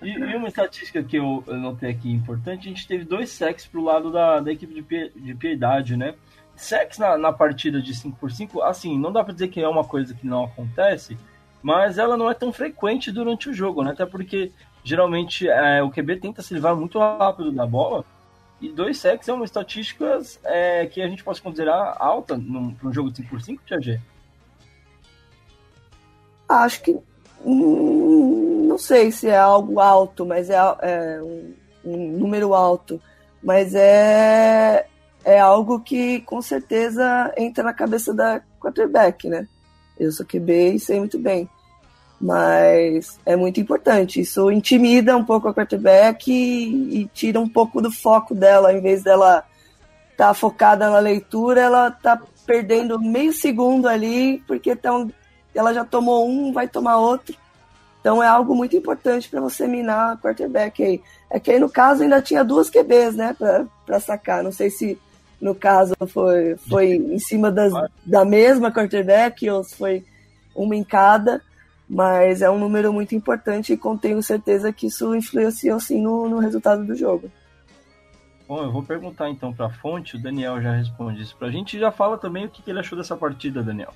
E, 0.00 0.10
e, 0.10 0.36
uma 0.36 0.46
estatística 0.46 1.02
que 1.02 1.16
eu, 1.16 1.42
eu 1.46 1.56
notei 1.56 1.90
aqui 1.90 2.08
importante, 2.10 2.68
a 2.68 2.70
gente 2.70 2.86
teve 2.86 3.04
dois 3.04 3.30
sacks 3.30 3.66
pro 3.66 3.82
lado 3.82 4.12
da, 4.12 4.38
da 4.38 4.52
equipe 4.52 4.80
de, 4.80 5.10
de 5.10 5.34
piedade, 5.34 5.96
né? 5.96 6.14
Sacks 6.62 6.98
na, 6.98 7.16
na 7.16 7.32
partida 7.32 7.80
de 7.80 7.92
5x5, 7.92 8.62
assim, 8.62 8.98
não 8.98 9.12
dá 9.12 9.22
pra 9.22 9.32
dizer 9.32 9.48
que 9.48 9.60
é 9.60 9.68
uma 9.68 9.84
coisa 9.84 10.14
que 10.14 10.26
não 10.26 10.44
acontece, 10.44 11.16
mas 11.62 11.98
ela 11.98 12.16
não 12.16 12.30
é 12.30 12.34
tão 12.34 12.52
frequente 12.52 13.10
durante 13.10 13.48
o 13.48 13.54
jogo, 13.54 13.82
né? 13.82 13.92
Até 13.92 14.06
porque 14.06 14.52
geralmente 14.84 15.48
é, 15.48 15.82
o 15.82 15.90
QB 15.90 16.16
tenta 16.16 16.42
se 16.42 16.54
livrar 16.54 16.74
muito 16.76 16.98
rápido 16.98 17.52
da 17.52 17.66
bola. 17.66 18.04
E 18.60 18.68
dois 18.70 18.98
sacks 18.98 19.28
é 19.28 19.32
uma 19.32 19.44
estatística 19.44 20.20
é, 20.44 20.86
que 20.86 21.00
a 21.00 21.08
gente 21.08 21.22
pode 21.22 21.40
considerar 21.40 21.96
alta 21.98 22.34
para 22.34 22.88
um 22.88 22.92
jogo 22.92 23.10
de 23.10 23.22
5x5, 23.22 23.58
Tia 23.64 24.02
Acho 26.48 26.82
que. 26.82 26.98
Hum, 27.44 28.66
não 28.68 28.78
sei 28.78 29.12
se 29.12 29.28
é 29.28 29.38
algo 29.38 29.78
alto, 29.78 30.26
mas 30.26 30.50
é, 30.50 30.56
é 30.56 31.22
um, 31.22 31.54
um, 31.84 32.18
número 32.18 32.52
alto. 32.52 33.00
Mas 33.42 33.74
é, 33.74 34.86
é 35.28 35.38
algo 35.38 35.78
que 35.78 36.22
com 36.22 36.40
certeza 36.40 37.30
entra 37.36 37.62
na 37.62 37.74
cabeça 37.74 38.14
da 38.14 38.40
quarterback, 38.58 39.28
né? 39.28 39.46
Eu 40.00 40.10
sou 40.10 40.24
QB 40.24 40.76
e 40.76 40.80
sei 40.80 40.98
muito 40.98 41.18
bem. 41.18 41.46
Mas 42.18 43.20
é 43.26 43.36
muito 43.36 43.60
importante. 43.60 44.22
Isso 44.22 44.50
intimida 44.50 45.14
um 45.14 45.24
pouco 45.24 45.46
a 45.46 45.52
quarterback 45.52 46.32
e, 46.32 47.02
e 47.02 47.06
tira 47.08 47.38
um 47.38 47.48
pouco 47.48 47.82
do 47.82 47.92
foco 47.92 48.34
dela. 48.34 48.72
Em 48.72 48.80
vez 48.80 49.02
dela 49.02 49.44
estar 50.12 50.28
tá 50.28 50.34
focada 50.34 50.88
na 50.88 50.98
leitura, 50.98 51.60
ela 51.60 51.90
tá 51.90 52.18
perdendo 52.46 52.98
meio 52.98 53.34
segundo 53.34 53.86
ali, 53.86 54.42
porque 54.46 54.74
tão, 54.74 55.12
ela 55.54 55.74
já 55.74 55.84
tomou 55.84 56.26
um, 56.26 56.54
vai 56.54 56.66
tomar 56.66 56.96
outro. 56.96 57.36
Então 58.00 58.22
é 58.22 58.26
algo 58.26 58.54
muito 58.54 58.74
importante 58.74 59.28
para 59.28 59.42
você 59.42 59.66
minar 59.66 60.14
a 60.14 60.16
quarterback 60.16 60.82
aí. 60.82 61.02
É 61.30 61.38
que 61.38 61.50
aí 61.50 61.60
no 61.60 61.68
caso 61.68 62.02
ainda 62.02 62.22
tinha 62.22 62.42
duas 62.42 62.70
QBs, 62.70 63.14
né, 63.14 63.36
para 63.84 64.00
sacar. 64.00 64.42
Não 64.42 64.50
sei 64.50 64.70
se 64.70 64.98
no 65.40 65.54
caso 65.54 65.94
foi, 66.08 66.56
foi 66.56 66.94
em 66.94 67.18
cima 67.18 67.50
das, 67.50 67.72
da 68.04 68.24
mesma 68.24 68.72
quarterback 68.72 69.48
ou 69.48 69.62
se 69.62 69.76
foi 69.76 70.04
uma 70.54 70.74
em 70.74 70.82
cada, 70.82 71.40
mas 71.88 72.42
é 72.42 72.50
um 72.50 72.58
número 72.58 72.92
muito 72.92 73.14
importante 73.14 73.72
e 73.72 73.98
tenho 74.00 74.22
certeza 74.22 74.72
que 74.72 74.88
isso 74.88 75.14
influenciou 75.14 75.78
sim 75.78 76.02
no, 76.02 76.28
no 76.28 76.38
resultado 76.38 76.84
do 76.84 76.94
jogo. 76.94 77.30
Bom, 78.48 78.62
eu 78.62 78.72
vou 78.72 78.82
perguntar 78.82 79.28
então 79.30 79.52
para 79.52 79.66
a 79.66 79.70
fonte, 79.70 80.16
o 80.16 80.22
Daniel 80.22 80.60
já 80.60 80.72
responde 80.72 81.22
isso 81.22 81.36
para 81.36 81.48
a 81.48 81.50
gente 81.50 81.76
e 81.76 81.80
já 81.80 81.92
fala 81.92 82.16
também 82.16 82.46
o 82.46 82.48
que, 82.48 82.62
que 82.62 82.70
ele 82.70 82.80
achou 82.80 82.96
dessa 82.96 83.16
partida, 83.16 83.62
Daniel. 83.62 83.92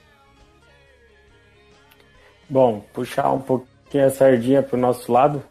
Bom, 2.49 2.85
puxar 2.93 3.33
um 3.33 3.41
pouquinho 3.41 4.07
a 4.07 4.11
sardinha 4.11 4.63
para 4.63 4.77
o 4.77 4.81
nosso 4.81 5.11
lado. 5.11 5.43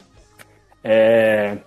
É, 0.84 1.58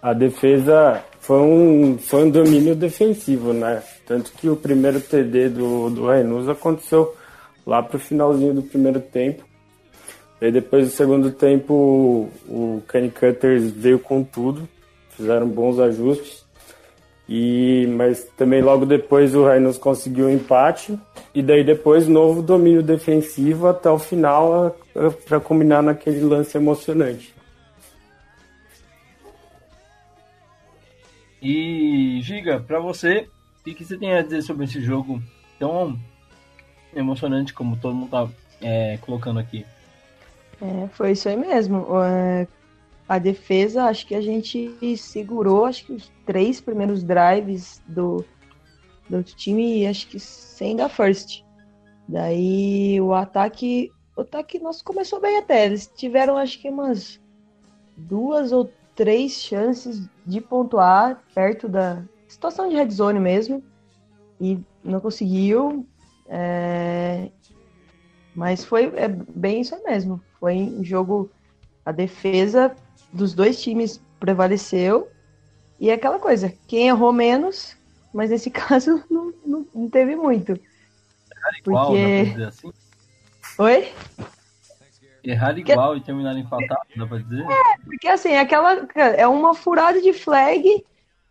a 0.00 0.12
defesa 0.12 1.04
foi 1.24 1.40
um, 1.40 1.96
foi 1.96 2.24
um 2.24 2.30
domínio 2.30 2.76
defensivo, 2.76 3.54
né? 3.54 3.82
Tanto 4.06 4.30
que 4.32 4.46
o 4.46 4.54
primeiro 4.54 5.00
TD 5.00 5.48
do, 5.48 5.88
do 5.88 6.06
Rainuso 6.06 6.50
aconteceu 6.50 7.16
lá 7.66 7.82
pro 7.82 7.98
finalzinho 7.98 8.52
do 8.52 8.62
primeiro 8.62 9.00
tempo. 9.00 9.42
E 10.38 10.50
depois 10.50 10.86
do 10.86 10.92
segundo 10.92 11.30
tempo 11.30 12.28
o 12.46 12.82
Kenny 12.86 13.10
Cutters 13.10 13.70
veio 13.70 13.98
com 13.98 14.22
tudo, 14.22 14.68
fizeram 15.16 15.48
bons 15.48 15.78
ajustes. 15.78 16.44
E, 17.26 17.86
mas 17.96 18.26
também 18.36 18.60
logo 18.60 18.84
depois 18.84 19.34
o 19.34 19.44
Rainuso 19.44 19.80
conseguiu 19.80 20.26
o 20.26 20.28
um 20.28 20.34
empate 20.34 20.98
e 21.34 21.42
daí 21.42 21.64
depois 21.64 22.06
novo 22.06 22.42
domínio 22.42 22.82
defensivo 22.82 23.66
até 23.66 23.88
o 23.88 23.98
final 23.98 24.76
para 25.26 25.40
combinar 25.40 25.82
naquele 25.82 26.20
lance 26.20 26.54
emocionante. 26.54 27.34
E, 31.44 32.22
Giga, 32.22 32.58
para 32.58 32.80
você, 32.80 33.28
o 33.60 33.62
que, 33.62 33.84
você 33.84 33.98
tem 33.98 34.14
a 34.14 34.22
dizer 34.22 34.40
sobre 34.40 34.64
esse 34.64 34.80
jogo 34.80 35.22
tão 35.58 35.98
emocionante 36.96 37.52
como 37.52 37.76
todo 37.76 37.94
mundo 37.94 38.10
tá 38.10 38.26
é, 38.62 38.96
colocando 39.02 39.38
aqui? 39.38 39.66
É, 40.62 40.88
foi 40.88 41.12
isso 41.12 41.28
aí 41.28 41.36
mesmo. 41.36 41.86
É, 42.02 42.48
a 43.06 43.18
defesa, 43.18 43.84
acho 43.84 44.06
que 44.06 44.14
a 44.14 44.22
gente 44.22 44.96
segurou, 44.96 45.66
acho 45.66 45.84
que 45.84 45.92
os 45.92 46.10
três 46.24 46.62
primeiros 46.62 47.02
drives 47.04 47.82
do, 47.86 48.24
do 49.06 49.22
time, 49.22 49.86
acho 49.86 50.08
que 50.08 50.18
sem 50.18 50.74
dar 50.74 50.88
first. 50.88 51.44
Daí 52.08 52.98
o 53.02 53.12
ataque, 53.12 53.92
o 54.16 54.22
ataque 54.22 54.58
nosso 54.58 54.82
começou 54.82 55.20
bem 55.20 55.36
até. 55.36 55.66
Eles 55.66 55.86
tiveram, 55.94 56.38
acho 56.38 56.58
que 56.58 56.70
umas 56.70 57.20
duas 57.98 58.50
ou 58.50 58.70
três 58.94 59.32
chances 59.32 60.08
de 60.24 60.40
pontuar 60.40 61.22
perto 61.34 61.68
da 61.68 62.02
situação 62.28 62.68
de 62.68 62.76
red 62.76 62.90
zone 62.90 63.20
mesmo 63.20 63.62
e 64.40 64.58
não 64.82 65.00
conseguiu. 65.00 65.86
É... 66.28 67.30
Mas 68.34 68.64
foi 68.64 68.92
é 68.96 69.08
bem 69.08 69.60
isso 69.60 69.80
mesmo. 69.84 70.20
Foi 70.38 70.56
um 70.56 70.84
jogo. 70.84 71.30
A 71.84 71.92
defesa 71.92 72.74
dos 73.12 73.34
dois 73.34 73.62
times 73.62 74.00
prevaleceu. 74.18 75.08
E 75.78 75.90
é 75.90 75.94
aquela 75.94 76.18
coisa, 76.18 76.52
quem 76.66 76.88
errou 76.88 77.12
menos, 77.12 77.76
mas 78.12 78.30
nesse 78.30 78.48
caso 78.50 79.02
não, 79.10 79.32
não, 79.44 79.66
não 79.74 79.88
teve 79.90 80.16
muito. 80.16 80.52
Errar 80.52 81.58
igual, 81.58 81.86
porque... 81.88 82.42
assim? 82.42 82.72
Oi? 83.58 83.92
Errar 85.24 85.58
igual 85.58 85.94
que... 85.94 86.00
e 86.00 86.02
terminar 86.02 86.36
empatado, 86.36 86.80
dá 86.96 87.06
pra 87.06 87.18
dizer? 87.18 87.44
É, 87.44 87.78
porque 87.84 88.08
assim, 88.08 88.30
é 88.30 88.40
aquela. 88.40 88.86
É 88.94 89.26
uma 89.26 89.54
furada 89.54 90.00
de 90.00 90.12
flag 90.12 90.84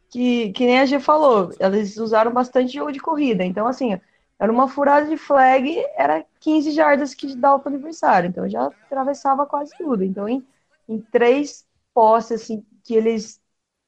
que, 0.10 0.52
que 0.52 0.66
nem 0.66 0.80
a 0.80 0.86
G 0.86 1.00
falou. 1.00 1.52
Eles 1.60 1.98
usaram 1.98 2.32
bastante 2.32 2.74
jogo 2.74 2.92
de 2.92 3.00
corrida. 3.00 3.44
Então, 3.44 3.68
assim, 3.68 4.00
era 4.40 4.52
uma 4.52 4.68
furada 4.68 5.08
de 5.08 5.18
flag, 5.18 5.84
era 5.96 6.26
15 6.40 6.72
jardas 6.72 7.14
que 7.14 7.36
dava 7.36 7.60
para 7.60 7.72
o 7.72 7.76
adversário. 7.76 8.28
Então 8.30 8.50
já 8.50 8.66
atravessava 8.66 9.46
quase 9.46 9.72
tudo. 9.78 10.04
Então, 10.04 10.28
em, 10.28 10.46
em 10.88 11.00
três 11.00 11.66
posses 11.94 12.42
assim, 12.42 12.66
que 12.84 12.96
eles 12.96 13.42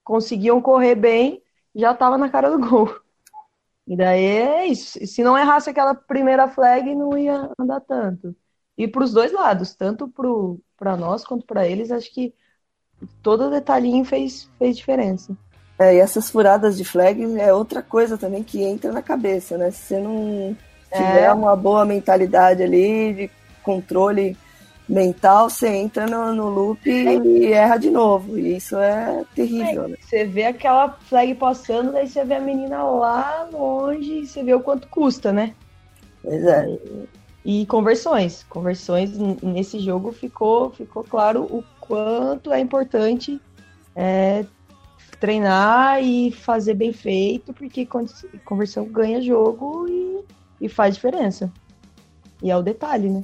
conseguiam 0.03 0.61
correr 0.61 0.95
bem, 0.95 1.41
já 1.75 1.91
estava 1.91 2.17
na 2.17 2.29
cara 2.29 2.49
do 2.51 2.59
gol. 2.59 2.89
E 3.87 3.95
daí 3.95 4.23
é 4.23 4.65
isso. 4.67 5.05
Se 5.05 5.23
não 5.23 5.37
errasse 5.37 5.69
aquela 5.69 5.93
primeira 5.93 6.47
flag, 6.47 6.95
não 6.95 7.17
ia 7.17 7.51
andar 7.59 7.81
tanto. 7.81 8.35
E 8.78 8.88
para 8.88 9.03
os 9.03 9.13
dois 9.13 9.32
lados, 9.32 9.73
tanto 9.73 10.11
para 10.78 10.97
nós 10.97 11.23
quanto 11.26 11.45
para 11.45 11.67
eles, 11.67 11.91
acho 11.91 12.13
que 12.13 12.34
todo 13.21 13.49
detalhinho 13.49 14.03
fez, 14.05 14.49
fez 14.57 14.78
diferença. 14.78 15.36
É, 15.78 15.95
e 15.95 15.99
essas 15.99 16.30
furadas 16.30 16.78
de 16.78 16.86
flag 16.86 17.21
é 17.39 17.53
outra 17.53 17.82
coisa 17.82 18.17
também 18.17 18.43
que 18.43 18.63
entra 18.63 18.91
na 18.91 19.01
cabeça, 19.01 19.57
né? 19.57 19.71
Se 19.71 19.80
você 19.88 19.99
não, 19.99 20.55
tiver 20.93 21.23
É. 21.26 21.34
uma 21.34 21.55
boa 21.55 21.86
mentalidade 21.86 22.63
ali, 22.63 23.13
de 23.13 23.32
controle 23.61 24.38
mental, 24.88 25.49
você 25.49 25.67
entra 25.67 26.05
no, 26.05 26.34
no 26.34 26.49
loop 26.49 26.88
e 26.89 27.51
erra 27.51 27.78
de 27.78 27.89
novo. 27.89 28.38
E 28.38 28.55
isso 28.55 28.78
é 28.78 29.26
terrível, 29.36 29.88
né? 29.89 29.97
Você 29.99 30.26
vê 30.26 30.45
aquela 30.45 30.91
flag 30.91 31.36
passando, 31.36 31.91
daí 31.91 32.07
você 32.07 32.23
vê 32.23 32.36
a 32.36 32.39
menina 32.39 32.84
lá 32.84 33.49
longe 33.51 34.19
e 34.21 34.28
você 34.28 34.43
vê 34.43 34.53
o 34.53 34.61
quanto 34.61 34.88
custa, 34.88 35.34
né? 35.34 35.53
Pois 36.21 36.43
é. 36.45 36.67
E 36.69 37.09
conversões. 37.67 38.43
Conversões 38.49 39.17
n- 39.17 39.37
nesse 39.43 39.79
jogo 39.79 40.11
ficou, 40.11 40.71
ficou 40.71 41.03
claro 41.03 41.43
o 41.43 41.63
quanto 41.79 42.51
é 42.51 42.59
importante 42.59 43.39
é, 43.95 44.45
treinar 45.19 46.03
e 46.03 46.31
fazer 46.31 46.73
bem 46.73 46.91
feito, 46.91 47.53
porque 47.53 47.85
con- 47.85 48.05
conversão 48.43 48.85
ganha 48.85 49.21
jogo 49.21 49.87
e, 49.87 50.25
e 50.65 50.69
faz 50.69 50.95
diferença. 50.95 51.51
E 52.41 52.49
é 52.49 52.57
o 52.57 52.63
detalhe, 52.63 53.09
né? 53.09 53.21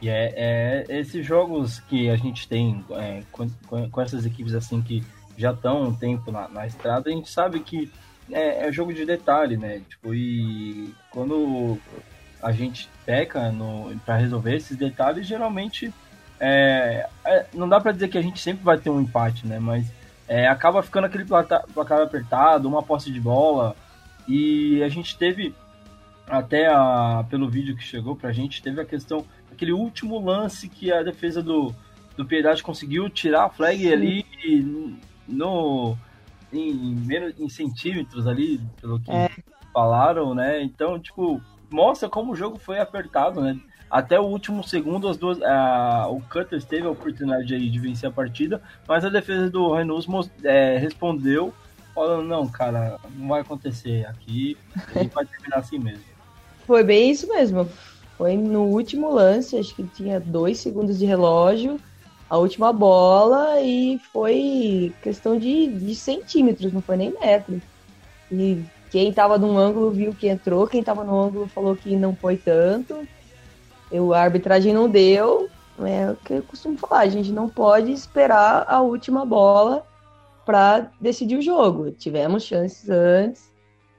E 0.00 0.08
é, 0.08 0.84
é 0.88 0.98
esses 0.98 1.24
jogos 1.24 1.80
que 1.80 2.08
a 2.08 2.16
gente 2.16 2.48
tem 2.48 2.84
é, 2.90 3.22
com- 3.32 3.48
com 3.90 4.00
essas 4.00 4.24
equipes 4.26 4.54
assim 4.54 4.80
que 4.82 5.04
já 5.36 5.52
estão 5.52 5.82
um 5.82 5.94
tempo 5.94 6.32
na, 6.32 6.48
na 6.48 6.66
estrada, 6.66 7.10
a 7.10 7.12
gente 7.12 7.30
sabe 7.30 7.60
que 7.60 7.90
é, 8.30 8.66
é 8.66 8.72
jogo 8.72 8.92
de 8.92 9.04
detalhe, 9.04 9.56
né? 9.56 9.82
Tipo, 9.88 10.14
e 10.14 10.94
quando 11.10 11.78
a 12.42 12.52
gente 12.52 12.88
peca 13.04 13.50
no, 13.50 13.94
para 14.04 14.16
resolver 14.16 14.54
esses 14.54 14.76
detalhes, 14.76 15.26
geralmente 15.26 15.92
é, 16.38 17.08
é, 17.24 17.46
não 17.54 17.68
dá 17.68 17.80
para 17.80 17.92
dizer 17.92 18.08
que 18.08 18.18
a 18.18 18.22
gente 18.22 18.40
sempre 18.40 18.62
vai 18.62 18.78
ter 18.78 18.90
um 18.90 19.00
empate, 19.00 19.46
né? 19.46 19.58
Mas 19.58 19.86
é, 20.28 20.46
acaba 20.46 20.82
ficando 20.82 21.06
aquele 21.06 21.24
placar, 21.24 21.64
placar 21.72 22.00
apertado, 22.00 22.68
uma 22.68 22.82
posse 22.82 23.10
de 23.10 23.20
bola. 23.20 23.74
E 24.28 24.82
a 24.82 24.88
gente 24.88 25.16
teve, 25.16 25.54
até 26.26 26.66
a, 26.66 27.24
pelo 27.30 27.48
vídeo 27.48 27.76
que 27.76 27.82
chegou 27.82 28.16
pra 28.16 28.32
gente, 28.32 28.62
teve 28.62 28.80
a 28.80 28.84
questão, 28.84 29.24
aquele 29.50 29.72
último 29.72 30.18
lance 30.18 30.68
que 30.68 30.92
a 30.92 31.02
defesa 31.02 31.42
do, 31.42 31.74
do 32.16 32.24
Piedade 32.24 32.62
conseguiu 32.62 33.08
tirar 33.08 33.44
a 33.44 33.50
flag 33.50 33.78
Sim. 33.78 33.92
ali 33.92 34.26
no, 35.26 35.96
em, 36.58 36.94
menos, 36.94 37.38
em 37.38 37.48
centímetros 37.48 38.26
ali, 38.26 38.60
pelo 38.80 38.98
que 39.00 39.10
É. 39.10 39.30
falaram, 39.72 40.34
né? 40.34 40.62
Então, 40.62 40.98
tipo, 40.98 41.40
mostra 41.70 42.08
como 42.08 42.32
o 42.32 42.36
jogo 42.36 42.58
foi 42.58 42.78
apertado, 42.80 43.40
né? 43.40 43.58
Até 43.90 44.18
o 44.18 44.24
último 44.24 44.64
segundo, 44.64 45.08
as 45.08 45.16
duas, 45.16 45.40
a, 45.42 46.08
o 46.08 46.20
Cutters 46.22 46.64
teve 46.64 46.86
a 46.86 46.90
oportunidade 46.90 47.54
aí 47.54 47.70
de 47.70 47.78
vencer 47.78 48.08
a 48.08 48.12
partida, 48.12 48.60
mas 48.86 49.04
a 49.04 49.08
defesa 49.08 49.48
do 49.48 49.72
Reynolds 49.72 50.08
é, 50.42 50.76
respondeu 50.76 51.54
falando, 51.94 52.26
não, 52.26 52.46
cara, 52.46 52.98
não 53.14 53.28
vai 53.28 53.40
acontecer 53.40 54.04
aqui, 54.06 54.56
a 54.94 54.98
gente 54.98 55.14
vai 55.14 55.24
terminar 55.24 55.58
assim 55.58 55.78
mesmo. 55.78 56.04
Foi 56.66 56.82
bem 56.82 57.10
isso 57.10 57.28
mesmo. 57.28 57.66
Foi 58.18 58.36
no 58.36 58.64
último 58.64 59.14
lance, 59.14 59.56
acho 59.56 59.74
que 59.74 59.84
tinha 59.84 60.18
dois 60.18 60.58
segundos 60.58 60.98
de 60.98 61.06
relógio, 61.06 61.78
a 62.28 62.36
última 62.36 62.72
bola 62.72 63.60
e 63.60 64.00
foi 64.12 64.92
questão 65.02 65.38
de, 65.38 65.68
de 65.68 65.94
centímetros, 65.94 66.72
não 66.72 66.80
foi 66.80 66.96
nem 66.96 67.14
metros. 67.20 67.60
E 68.30 68.64
quem 68.90 69.12
tava 69.12 69.38
num 69.38 69.56
ângulo 69.56 69.90
viu 69.90 70.12
que 70.12 70.28
entrou, 70.28 70.66
quem 70.66 70.82
tava 70.82 71.04
no 71.04 71.18
ângulo 71.18 71.46
falou 71.46 71.76
que 71.76 71.94
não 71.96 72.14
foi 72.14 72.36
tanto. 72.36 73.06
Eu, 73.90 74.12
a 74.12 74.20
arbitragem 74.20 74.72
não 74.72 74.88
deu. 74.88 75.48
É 75.78 76.10
o 76.10 76.16
que 76.16 76.32
eu 76.32 76.42
costumo 76.42 76.78
falar, 76.78 77.00
a 77.00 77.08
gente 77.08 77.30
não 77.30 77.48
pode 77.48 77.92
esperar 77.92 78.64
a 78.66 78.80
última 78.80 79.26
bola 79.26 79.86
para 80.44 80.90
decidir 81.00 81.36
o 81.36 81.42
jogo. 81.42 81.90
Tivemos 81.90 82.44
chances 82.44 82.88
antes, 82.88 83.52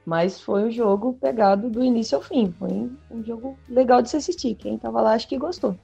mas 0.04 0.40
foi 0.40 0.64
um 0.64 0.70
jogo 0.70 1.16
pegado 1.20 1.70
do 1.70 1.84
início 1.84 2.16
ao 2.16 2.22
fim. 2.22 2.52
Foi 2.58 2.90
um 3.10 3.24
jogo 3.24 3.56
legal 3.68 4.02
de 4.02 4.10
se 4.10 4.16
assistir. 4.16 4.56
Quem 4.56 4.76
tava 4.76 5.00
lá 5.00 5.12
acho 5.12 5.28
que 5.28 5.38
gostou. 5.38 5.78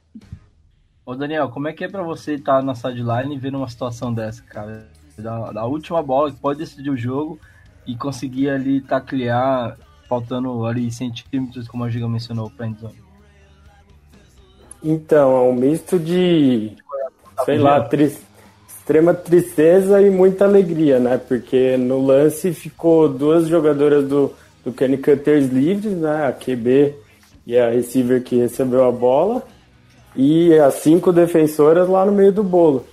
Ô 1.07 1.15
Daniel, 1.15 1.51
como 1.51 1.69
é 1.69 1.73
que 1.73 1.85
é 1.85 1.89
pra 1.89 2.03
você 2.03 2.35
estar 2.35 2.63
na 2.63 2.75
sideline 2.75 3.35
e 3.35 3.39
ver 3.39 3.55
uma 3.55 3.69
situação 3.69 4.13
dessa, 4.13 4.43
cara? 4.43 4.87
Da, 5.19 5.53
da 5.53 5.65
última 5.65 6.03
bola 6.03 6.33
que 6.33 6.39
pode 6.41 6.59
decidir 6.59 6.91
o 6.91 6.97
jogo 6.97 7.39
e 7.87 7.95
conseguir 7.95 8.49
ali 8.49 8.81
taclear, 8.81 9.77
faltando 10.09 10.65
ali 10.65 10.91
centímetros, 10.91 11.69
como 11.69 11.85
a 11.85 11.91
Giga 11.91 12.09
mencionou, 12.09 12.51
pra 12.51 12.67
endzone. 12.67 13.05
Então, 14.83 15.37
é 15.37 15.41
um 15.51 15.55
misto 15.55 15.99
de, 15.99 16.73
sei 17.45 17.59
lá, 17.59 17.81
tri- 17.83 18.17
extrema 18.67 19.15
tristeza 19.15 20.01
e 20.01 20.11
muita 20.11 20.45
alegria, 20.45 20.99
né? 20.99 21.17
Porque 21.17 21.77
no 21.77 22.05
lance 22.05 22.53
ficou 22.53 23.09
duas 23.09 23.47
jogadoras 23.47 24.07
do, 24.07 24.33
do 24.65 24.73
Kenny 24.73 24.99
Cutters 24.99 25.47
livres, 25.47 25.93
né? 25.97 26.27
A 26.27 26.33
QB 26.33 26.95
e 27.47 27.57
a 27.59 27.71
receiver 27.71 28.23
que 28.23 28.37
recebeu 28.37 28.85
a 28.85 28.93
bola. 28.93 29.43
E 30.17 30.57
as 30.59 30.75
cinco 30.75 31.12
defensoras 31.12 31.89
lá 31.89 32.05
no 32.05 32.12
meio 32.12 32.33
do 32.33 32.43
bolo. 32.43 32.87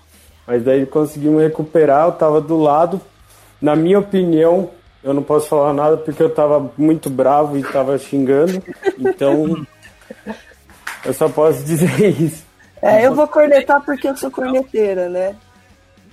Mas 0.45 0.63
daí 0.63 0.86
conseguimos 0.86 1.41
recuperar, 1.41 2.07
eu 2.07 2.11
tava 2.13 2.41
do 2.41 2.57
lado. 2.57 2.99
Na 3.61 3.76
minha 3.76 3.99
opinião, 3.99 4.69
eu 5.03 5.13
não 5.13 5.24
posso 5.24 5.47
falar 5.47 5.74
nada 5.74 5.97
porque 5.97 6.22
eu 6.22 6.30
tava 6.30 6.72
muito 6.78 7.09
bravo 7.09 7.57
e 7.57 7.63
tava 7.63 7.97
xingando. 7.97 8.61
Então, 8.97 9.65
eu 11.05 11.13
só 11.13 11.30
posso 11.30 11.63
dizer 11.63 12.09
isso. 12.19 12.43
É, 12.82 13.05
eu 13.05 13.13
vou 13.13 13.28
cornetar 13.28 13.82
porque 13.86 14.07
eu 14.07 14.17
sou 14.17 14.32
corneteira, 14.32 15.07
né? 15.07 15.36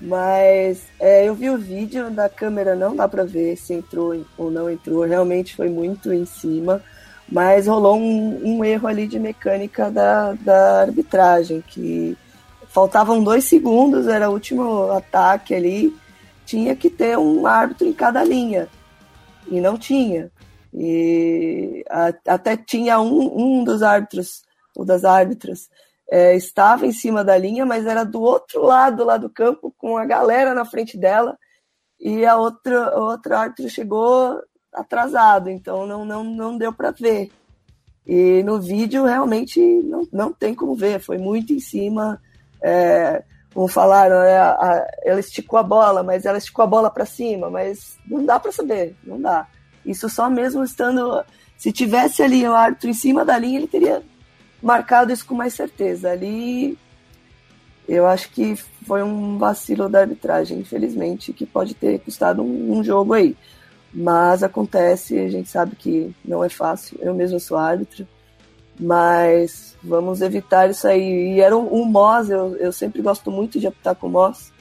Mas 0.01 0.83
é, 1.01 1.25
eu 1.25 1.35
vi 1.35 1.51
o 1.51 1.59
vídeo 1.59 2.11
da 2.11 2.29
câmera, 2.29 2.77
não 2.77 2.95
dá 2.95 3.09
pra 3.09 3.25
ver 3.25 3.57
se 3.57 3.75
entrou 3.75 4.15
ou 4.37 4.51
não 4.51 4.71
entrou. 4.71 5.05
Realmente 5.05 5.57
foi 5.57 5.69
muito 5.69 6.13
em 6.13 6.25
cima. 6.25 6.83
Mas 7.31 7.67
rolou 7.67 7.97
um, 7.97 8.41
um 8.43 8.65
erro 8.65 8.89
ali 8.89 9.07
de 9.07 9.19
mecânica 9.19 9.91
da, 9.91 10.33
da 10.33 10.81
arbitragem, 10.81 11.63
que 11.67 12.17
faltavam 12.69 13.23
dois 13.23 13.45
segundos, 13.45 14.07
era 14.07 14.31
o 14.31 14.33
último 14.33 14.91
ataque 14.93 15.55
ali. 15.55 15.95
Tinha 16.47 16.75
que 16.75 16.89
ter 16.89 17.19
um 17.19 17.47
árbitro 17.47 17.87
em 17.87 17.93
cada 17.93 18.25
linha. 18.25 18.69
E 19.47 19.61
não 19.61 19.77
tinha. 19.77 20.31
E 20.73 21.85
a- 21.91 22.15
até 22.27 22.57
tinha 22.57 23.01
um, 23.01 23.59
um 23.61 23.65
dos 23.65 23.83
árbitros, 23.83 24.43
ou 24.75 24.85
das 24.85 25.05
árbitras, 25.05 25.69
é, 26.11 26.35
estava 26.35 26.87
em 26.87 26.93
cima 26.93 27.23
da 27.23 27.37
linha, 27.37 27.67
mas 27.67 27.85
era 27.87 28.05
do 28.05 28.23
outro 28.23 28.63
lado 28.63 29.05
lá 29.05 29.19
do 29.19 29.29
campo, 29.29 29.75
com 29.77 29.99
a 29.99 30.07
galera 30.07 30.55
na 30.55 30.65
frente 30.65 30.97
dela, 30.97 31.37
e 32.01 32.25
a 32.25 32.37
outra, 32.37 32.99
o 32.99 33.11
outro 33.11 33.37
árbitro 33.37 33.69
chegou 33.69 34.41
atrasado, 34.81 35.49
então 35.51 35.87
não, 35.87 36.05
não, 36.05 36.25
não 36.25 36.57
deu 36.59 36.73
para 36.73 36.91
ver. 36.91 37.31
E 38.07 38.43
no 38.43 38.61
vídeo 38.61 39.05
realmente 39.05 39.61
não, 39.61 40.09
não 40.13 40.33
tem 40.33 40.55
como 40.55 40.75
ver, 40.75 40.99
foi 41.01 41.19
muito 41.19 41.53
em 41.53 41.61
cima. 41.61 42.21
É, 42.63 43.23
como 43.53 43.69
falaram, 43.69 44.17
é, 44.23 44.39
a- 44.39 44.87
ela 45.05 45.21
esticou 45.21 45.59
a 45.59 45.63
bola, 45.63 46.03
mas 46.03 46.25
ela 46.25 46.39
esticou 46.39 46.63
a 46.63 46.67
bola 46.67 46.91
para 46.91 47.05
cima, 47.05 47.51
mas 47.51 47.99
não 48.07 48.25
dá 48.25 48.39
para 48.41 48.53
saber, 48.53 48.97
não 49.05 49.21
dá. 49.21 49.47
Isso 49.85 50.09
só 50.09 50.29
mesmo 50.31 50.65
estando. 50.65 51.23
Se 51.57 51.73
tivesse 51.73 52.23
ali 52.23 52.47
o 52.47 52.55
árbitro 52.55 52.89
em 52.89 52.95
cima 52.95 53.25
da 53.25 53.37
linha, 53.39 53.59
ele 53.59 53.67
teria 53.67 54.03
marcado 54.63 55.13
isso 55.13 55.27
com 55.27 55.35
mais 55.35 55.55
certeza. 55.55 56.11
Ali 56.11 56.79
eu 57.89 58.07
acho 58.07 58.31
que 58.31 58.55
foi 58.87 59.03
um 59.03 59.39
vacilo 59.39 59.89
da 59.89 60.01
arbitragem, 60.01 60.59
infelizmente, 60.59 61.33
que 61.33 61.47
pode 61.47 61.75
ter 61.75 61.99
custado 62.01 62.43
um, 62.43 62.79
um 62.79 62.85
jogo 62.85 63.15
aí. 63.15 63.37
Mas 63.93 64.43
acontece, 64.43 65.19
a 65.19 65.29
gente 65.29 65.49
sabe 65.49 65.75
que 65.77 66.15
não 66.25 66.45
é 66.45 66.49
fácil. 66.49 66.99
Eu 67.01 67.15
mesmo 67.15 67.41
sou 67.41 67.57
árbitro, 67.57 68.07
mas 68.79 69.77
vamos 69.83 70.21
evitar 70.21 70.69
isso 70.71 70.87
aí. 70.87 71.35
E 71.35 71.41
era 71.41 71.57
o, 71.57 71.67
o 71.67 71.87
Moss, 71.87 72.29
eu, 72.29 72.57
eu 72.57 72.73
sempre 72.73 73.01
gosto 73.03 73.31
muito 73.31 73.59
de 73.59 73.67
apitar 73.67 73.95
com 73.95 74.07
o 74.07 74.11
Moss, 74.11 74.53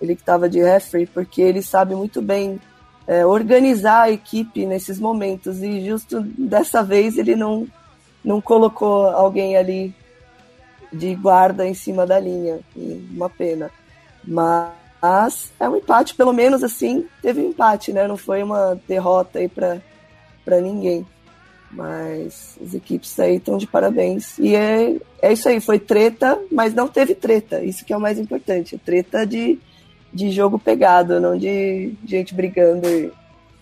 ele 0.00 0.14
que 0.14 0.22
estava 0.22 0.48
de 0.48 0.60
referee, 0.60 1.06
porque 1.06 1.42
ele 1.42 1.62
sabe 1.62 1.94
muito 1.94 2.22
bem 2.22 2.58
é, 3.06 3.24
organizar 3.26 4.02
a 4.02 4.10
equipe 4.10 4.64
nesses 4.64 4.98
momentos. 4.98 5.62
E 5.62 5.84
justo 5.86 6.22
dessa 6.22 6.82
vez 6.82 7.18
ele 7.18 7.36
não, 7.36 7.66
não 8.24 8.40
colocou 8.40 9.08
alguém 9.08 9.56
ali 9.56 9.94
de 10.92 11.14
guarda 11.14 11.66
em 11.66 11.74
cima 11.74 12.06
da 12.06 12.18
linha. 12.18 12.60
Uma 12.74 13.28
pena. 13.28 13.70
Mas 14.24 14.79
é 15.58 15.68
um 15.68 15.76
empate, 15.76 16.14
pelo 16.14 16.32
menos 16.32 16.62
assim, 16.62 17.06
teve 17.22 17.40
um 17.40 17.50
empate, 17.50 17.92
né? 17.92 18.06
Não 18.06 18.16
foi 18.16 18.42
uma 18.42 18.78
derrota 18.86 19.38
aí 19.38 19.48
para 19.48 20.60
ninguém. 20.60 21.06
Mas 21.70 22.58
as 22.62 22.74
equipes 22.74 23.18
aí 23.18 23.36
estão 23.36 23.56
de 23.56 23.66
parabéns. 23.66 24.38
E 24.38 24.54
é, 24.54 24.96
é 25.22 25.32
isso 25.32 25.48
aí, 25.48 25.60
foi 25.60 25.78
treta, 25.78 26.38
mas 26.50 26.74
não 26.74 26.88
teve 26.88 27.14
treta. 27.14 27.62
Isso 27.62 27.84
que 27.84 27.92
é 27.92 27.96
o 27.96 28.00
mais 28.00 28.18
importante. 28.18 28.76
Treta 28.76 29.24
de, 29.24 29.58
de 30.12 30.30
jogo 30.30 30.58
pegado, 30.58 31.20
não 31.20 31.36
de 31.38 31.94
gente 32.04 32.34
brigando 32.34 32.88
e 32.88 33.12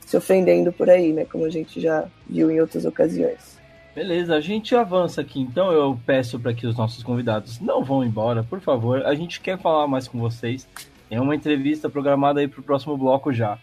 se 0.07 0.16
ofendendo 0.16 0.72
por 0.72 0.89
aí, 0.89 1.12
né? 1.12 1.26
Como 1.26 1.45
a 1.45 1.51
gente 1.51 1.80
já 1.80 2.07
viu 2.26 2.51
em 2.51 2.61
outras 2.61 2.86
ocasiões. 2.86 3.59
Beleza, 3.95 4.36
a 4.36 4.41
gente 4.41 4.74
avança 4.74 5.20
aqui, 5.20 5.41
então 5.41 5.72
eu 5.72 5.99
peço 6.07 6.39
para 6.39 6.55
que 6.55 6.66
os 6.66 6.76
nossos 6.76 7.03
convidados 7.03 7.61
não 7.61 7.82
vão 7.82 8.05
embora, 8.05 8.45
por 8.45 8.61
favor. 8.61 9.05
A 9.05 9.14
gente 9.14 9.41
quer 9.41 9.59
falar 9.59 9.86
mais 9.86 10.07
com 10.07 10.18
vocês. 10.18 10.68
É 11.11 11.20
uma 11.20 11.34
entrevista 11.34 11.88
programada 11.88 12.40
aí 12.40 12.48
para 12.48 12.61
o 12.61 12.64
próximo 12.64 12.96
bloco 12.96 13.32
já. 13.32 13.59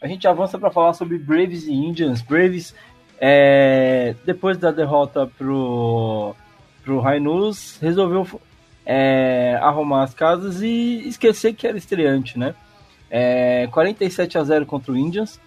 A 0.00 0.06
gente 0.06 0.26
avança 0.26 0.58
para 0.58 0.70
falar 0.70 0.94
sobre 0.94 1.18
Braves 1.18 1.66
e 1.66 1.72
Indians. 1.72 2.22
Braves 2.22 2.74
é, 3.20 4.14
depois 4.24 4.56
da 4.56 4.70
derrota 4.70 5.26
pro, 5.26 6.34
pro 6.82 7.00
Rainus, 7.00 7.78
resolveu 7.80 8.40
é, 8.86 9.58
arrumar 9.60 10.04
as 10.04 10.14
casas 10.14 10.62
e 10.62 11.06
esquecer 11.06 11.52
que 11.52 11.66
era 11.66 11.76
estreante, 11.76 12.38
né? 12.38 12.54
É, 13.10 13.66
47 13.72 14.38
a 14.38 14.44
0 14.44 14.64
contra 14.64 14.92
o 14.92 14.96
Indians, 14.96 15.38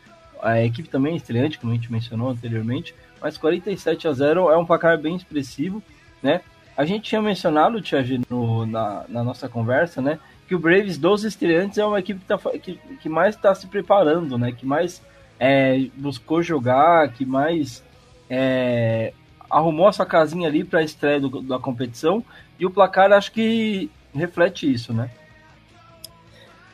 a 0.42 0.62
equipe 0.62 0.90
também 0.90 1.14
é 1.14 1.18
estreante, 1.18 1.58
como 1.58 1.72
a 1.72 1.76
gente 1.76 1.92
mencionou 1.92 2.30
anteriormente, 2.30 2.94
mas 3.22 3.38
47 3.38 4.08
a 4.08 4.14
0 4.14 4.52
é 4.52 4.58
um 4.58 4.66
placar 4.66 4.98
bem 5.00 5.16
expressivo, 5.16 5.82
né? 6.22 6.42
A 6.76 6.86
gente 6.86 7.10
tinha 7.10 7.22
mencionado, 7.22 7.82
Thiago, 7.82 8.66
na, 8.66 9.06
na 9.08 9.24
nossa 9.24 9.48
conversa, 9.48 10.02
né? 10.02 10.20
Que 10.48 10.56
o 10.56 10.60
Braves 10.60 10.98
dos 10.98 11.24
estreantes 11.24 11.78
é 11.78 11.86
uma 11.86 12.00
equipe 12.00 12.20
que, 12.20 12.26
tá, 12.26 12.38
que, 12.38 12.80
que 13.02 13.10
mais 13.10 13.36
está 13.36 13.54
se 13.56 13.68
preparando, 13.68 14.38
né? 14.38 14.52
Que 14.52 14.66
mais 14.66 15.02
é, 15.40 15.88
buscou 15.96 16.42
jogar, 16.42 17.12
que 17.14 17.26
mais 17.26 17.84
é, 18.30 19.14
arrumou 19.50 19.88
a 19.88 19.94
sua 19.94 20.06
casinha 20.06 20.48
ali 20.48 20.64
para 20.64 20.80
a 20.80 20.84
estreia 20.84 21.20
do, 21.20 21.42
da 21.42 21.60
competição. 21.60 22.24
E 22.60 22.66
o 22.66 22.72
placar 22.72 23.12
acho 23.12 23.32
que 23.32 23.90
reflete 24.14 24.72
isso, 24.72 24.94
né? 24.94 25.10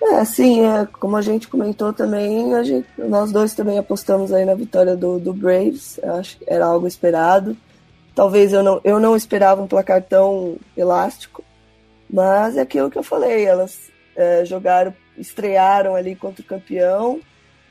É, 0.01 0.23
sim, 0.23 0.65
é, 0.65 0.85
como 0.99 1.17
a 1.17 1.21
gente 1.21 1.47
comentou 1.47 1.91
também, 1.91 2.55
a 2.55 2.63
gente, 2.63 2.87
nós 2.97 3.31
dois 3.31 3.53
também 3.53 3.77
apostamos 3.77 4.31
aí 4.31 4.45
na 4.45 4.55
vitória 4.55 4.95
do, 4.95 5.19
do 5.19 5.33
Braves, 5.33 5.99
acho 6.03 6.37
que 6.37 6.45
era 6.47 6.65
algo 6.65 6.87
esperado. 6.87 7.55
Talvez 8.15 8.53
eu 8.53 8.63
não, 8.63 8.79
eu 8.83 8.99
não 8.99 9.15
esperava 9.15 9.61
um 9.61 9.67
placar 9.67 10.01
tão 10.01 10.57
elástico, 10.75 11.43
mas 12.09 12.57
é 12.57 12.61
aquilo 12.61 12.89
que 12.89 12.97
eu 12.97 13.03
falei, 13.03 13.45
elas 13.45 13.91
é, 14.15 14.43
jogaram, 14.43 14.93
estrearam 15.17 15.95
ali 15.95 16.15
contra 16.15 16.41
o 16.41 16.45
campeão, 16.45 17.19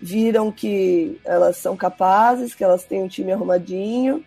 viram 0.00 0.52
que 0.52 1.18
elas 1.24 1.56
são 1.56 1.76
capazes, 1.76 2.54
que 2.54 2.62
elas 2.62 2.84
têm 2.84 3.02
um 3.02 3.08
time 3.08 3.32
arrumadinho, 3.32 4.24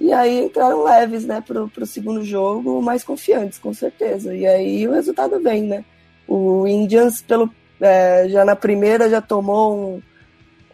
e 0.00 0.12
aí 0.12 0.44
entraram 0.44 0.82
leves, 0.82 1.24
né, 1.24 1.40
pro, 1.40 1.68
pro 1.68 1.86
segundo 1.86 2.24
jogo, 2.24 2.82
mais 2.82 3.04
confiantes, 3.04 3.58
com 3.58 3.72
certeza. 3.72 4.34
E 4.34 4.44
aí 4.44 4.88
o 4.88 4.92
resultado 4.92 5.40
vem, 5.40 5.62
né? 5.62 5.84
O 6.26 6.66
Indians, 6.66 7.22
pelo, 7.22 7.48
é, 7.80 8.26
já 8.28 8.44
na 8.44 8.56
primeira, 8.56 9.08
já 9.08 9.20
tomou 9.20 9.76
um, 9.76 10.02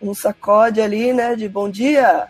um 0.00 0.14
sacode 0.14 0.80
ali, 0.80 1.12
né, 1.12 1.36
de 1.36 1.48
bom 1.48 1.68
dia, 1.68 2.28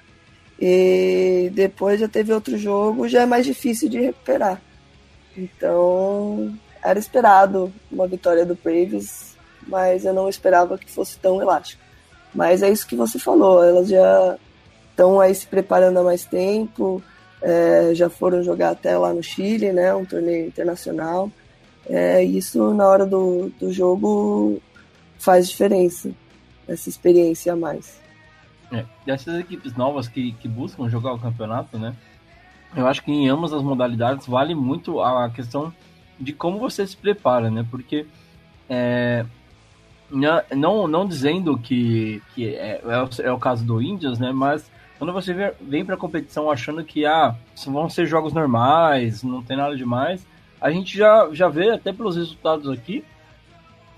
e 0.61 1.51
depois 1.55 2.01
já 2.01 2.09
teve 2.09 2.33
outro 2.33 2.59
jogo, 2.59 3.09
já 3.09 3.23
é 3.23 3.27
mais 3.27 3.47
difícil 3.47 3.89
de 3.89 4.01
recuperar. 4.01 4.61
Então, 5.37 6.53
era 6.83 6.99
esperado 6.99 7.73
uma 7.91 8.07
vitória 8.07 8.45
do 8.45 8.55
Braves, 8.55 9.37
mas 9.67 10.05
eu 10.05 10.13
não 10.13 10.29
esperava 10.29 10.79
que 10.79 10.91
fosse 10.91 11.19
tão 11.19 11.41
elástico. 11.41 11.83
Mas 12.35 12.63
é 12.63 12.71
isso 12.71 12.87
que 12.87 12.97
você 12.97 13.19
falou, 13.19 13.63
elas 13.63 13.89
já 13.89 14.37
estão 14.91 15.21
aí 15.21 15.35
se 15.35 15.47
preparando 15.47 15.99
há 15.99 16.03
mais 16.03 16.25
tempo, 16.25 17.03
é, 17.43 17.95
já 17.95 18.09
foram 18.09 18.43
jogar 18.43 18.71
até 18.71 18.97
lá 18.97 19.13
no 19.13 19.23
Chile, 19.23 19.73
né, 19.73 19.95
um 19.95 20.05
torneio 20.05 20.47
internacional. 20.47 21.31
É, 21.89 22.23
isso 22.23 22.73
na 22.75 22.87
hora 22.87 23.07
do, 23.07 23.51
do 23.59 23.73
jogo 23.73 24.61
faz 25.19 25.49
diferença, 25.49 26.11
essa 26.69 26.89
experiência 26.89 27.53
a 27.53 27.57
mais. 27.57 27.99
É, 28.73 28.85
dessas 29.05 29.41
equipes 29.41 29.75
novas 29.75 30.07
que, 30.07 30.33
que 30.33 30.47
buscam 30.47 30.89
jogar 30.89 31.13
o 31.13 31.19
campeonato, 31.19 31.77
né? 31.79 31.97
Eu 32.75 32.87
acho 32.87 33.03
que 33.03 33.11
em 33.11 33.29
ambas 33.29 33.53
as 33.53 33.63
modalidades 33.63 34.27
vale 34.27 34.55
muito 34.55 35.01
a 35.01 35.29
questão 35.31 35.73
de 36.19 36.33
como 36.33 36.59
você 36.59 36.87
se 36.87 36.97
prepara, 36.97 37.51
né? 37.51 37.67
Porque 37.69 38.07
é, 38.69 39.25
não, 40.55 40.87
não 40.87 41.07
dizendo 41.07 41.59
que, 41.59 42.23
que 42.35 42.55
é, 42.55 42.81
é, 42.85 43.03
o, 43.03 43.09
é 43.23 43.33
o 43.33 43.39
caso 43.39 43.65
do 43.65 43.83
Indians, 43.83 44.19
né? 44.19 44.31
Mas 44.33 44.71
quando 44.99 45.13
você 45.13 45.55
vem 45.61 45.85
para 45.85 45.95
a 45.95 45.99
competição 45.99 46.51
achando 46.51 46.85
que 46.85 47.07
ah, 47.07 47.35
vão 47.67 47.89
ser 47.89 48.07
jogos 48.07 48.33
normais, 48.33 49.23
não 49.23 49.43
tem 49.43 49.57
nada 49.57 49.77
demais, 49.77 50.27
a 50.61 50.71
gente 50.71 50.97
já, 50.97 51.29
já 51.33 51.49
vê 51.49 51.71
até 51.71 51.93
pelos 51.93 52.17
resultados 52.17 52.69
aqui 52.69 53.03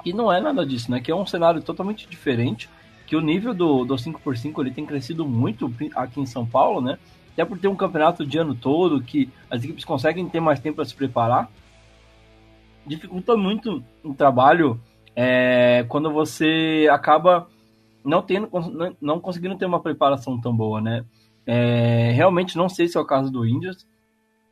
que 0.02 0.12
não 0.12 0.32
é 0.32 0.40
nada 0.40 0.66
disso, 0.66 0.90
né? 0.90 1.00
Que 1.00 1.10
é 1.10 1.14
um 1.14 1.26
cenário 1.26 1.62
totalmente 1.62 2.08
diferente, 2.08 2.68
que 3.06 3.16
o 3.16 3.20
nível 3.20 3.54
do, 3.54 3.84
do 3.84 3.94
5x5 3.94 4.60
ele 4.60 4.70
tem 4.70 4.86
crescido 4.86 5.26
muito 5.26 5.72
aqui 5.94 6.20
em 6.20 6.26
São 6.26 6.46
Paulo, 6.46 6.80
né? 6.80 6.98
Até 7.32 7.44
por 7.44 7.58
ter 7.58 7.68
um 7.68 7.76
campeonato 7.76 8.26
de 8.26 8.38
ano 8.38 8.54
todo, 8.54 9.02
que 9.02 9.28
as 9.50 9.62
equipes 9.62 9.84
conseguem 9.84 10.28
ter 10.28 10.40
mais 10.40 10.60
tempo 10.60 10.76
para 10.76 10.84
se 10.84 10.94
preparar. 10.94 11.50
Dificulta 12.86 13.36
muito 13.36 13.82
o 14.02 14.12
trabalho 14.14 14.80
é, 15.14 15.84
quando 15.88 16.12
você 16.12 16.88
acaba 16.90 17.48
não 18.04 18.20
tendo 18.20 18.48
não 19.00 19.20
conseguindo 19.20 19.56
ter 19.56 19.66
uma 19.66 19.80
preparação 19.80 20.40
tão 20.40 20.54
boa, 20.54 20.80
né? 20.80 21.04
É, 21.46 22.10
realmente 22.12 22.56
não 22.56 22.68
sei 22.68 22.88
se 22.88 22.96
é 22.96 23.00
o 23.00 23.04
caso 23.04 23.30
do 23.30 23.46
Indians, 23.46 23.86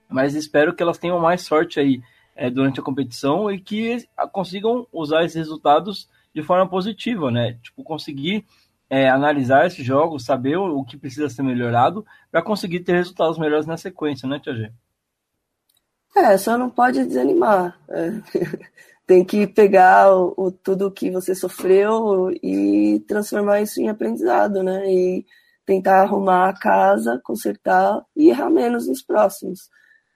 mas 0.08 0.34
espero 0.34 0.74
que 0.74 0.82
elas 0.82 0.98
tenham 0.98 1.18
mais 1.20 1.42
sorte 1.42 1.78
aí 1.78 2.00
é, 2.34 2.48
durante 2.50 2.80
a 2.80 2.82
competição 2.82 3.50
e 3.50 3.60
que 3.60 4.06
consigam 4.32 4.86
usar 4.92 5.24
esses 5.24 5.36
resultados 5.36 6.08
de 6.34 6.42
forma 6.42 6.68
positiva, 6.68 7.30
né? 7.30 7.58
Tipo, 7.62 7.82
conseguir 7.82 8.44
é, 8.90 9.08
analisar 9.08 9.66
esses 9.66 9.86
jogos, 9.86 10.24
saber 10.24 10.58
o, 10.58 10.80
o 10.80 10.84
que 10.84 10.98
precisa 10.98 11.30
ser 11.30 11.42
melhorado 11.42 12.04
para 12.30 12.42
conseguir 12.42 12.80
ter 12.80 12.94
resultados 12.94 13.38
melhores 13.38 13.66
na 13.66 13.76
sequência, 13.76 14.28
né, 14.28 14.40
Tia 14.40 14.54
G? 14.54 14.72
É, 16.16 16.36
só 16.36 16.58
não 16.58 16.68
pode 16.68 17.04
desanimar. 17.04 17.78
É. 17.88 18.10
tem 19.06 19.24
que 19.24 19.46
pegar 19.46 20.14
o, 20.14 20.34
o, 20.36 20.52
tudo 20.52 20.90
que 20.90 21.10
você 21.10 21.34
sofreu 21.34 22.30
e 22.42 23.02
transformar 23.08 23.60
isso 23.60 23.80
em 23.80 23.88
aprendizado, 23.88 24.62
né? 24.62 24.88
E 24.88 25.26
tentar 25.66 26.02
arrumar 26.02 26.48
a 26.48 26.52
casa, 26.52 27.20
consertar 27.24 28.04
e 28.16 28.28
errar 28.28 28.50
menos 28.50 28.88
nos 28.88 29.02
próximos. 29.02 29.68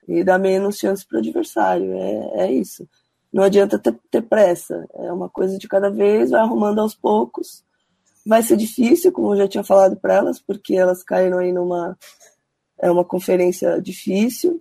E 0.06 0.22
dar 0.22 0.38
menos 0.38 0.78
chance 0.78 1.06
para 1.06 1.16
o 1.16 1.18
adversário. 1.20 1.92
É, 1.92 2.44
é 2.44 2.52
isso. 2.52 2.88
Não 3.32 3.42
adianta 3.42 3.78
ter, 3.78 3.98
ter, 4.10 4.22
pressa. 4.22 4.86
É 4.94 5.12
uma 5.12 5.28
coisa 5.28 5.58
de 5.58 5.66
cada 5.66 5.90
vez, 5.90 6.30
vai 6.30 6.40
arrumando 6.40 6.80
aos 6.80 6.94
poucos. 6.94 7.64
Vai 8.26 8.42
ser 8.42 8.56
difícil, 8.56 9.12
como 9.12 9.32
eu 9.32 9.38
já 9.38 9.48
tinha 9.48 9.64
falado 9.64 9.96
para 9.96 10.14
elas, 10.14 10.40
porque 10.40 10.74
elas 10.74 11.02
caíram 11.02 11.38
aí 11.38 11.52
numa 11.52 11.96
é 12.80 12.90
uma 12.90 13.04
conferência 13.04 13.80
difícil, 13.80 14.60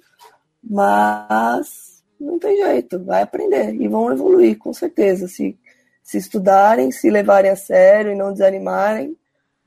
mas 0.64 2.04
não 2.20 2.40
tem 2.40 2.58
jeito, 2.58 3.04
vai 3.04 3.22
aprender 3.22 3.74
e 3.76 3.88
vão 3.88 4.12
evoluir, 4.12 4.58
com 4.58 4.74
certeza. 4.74 5.28
Se, 5.28 5.58
se 6.02 6.18
estudarem, 6.18 6.92
se 6.92 7.10
levarem 7.10 7.52
a 7.52 7.56
sério 7.56 8.12
e 8.12 8.16
não 8.16 8.32
desanimarem, 8.32 9.18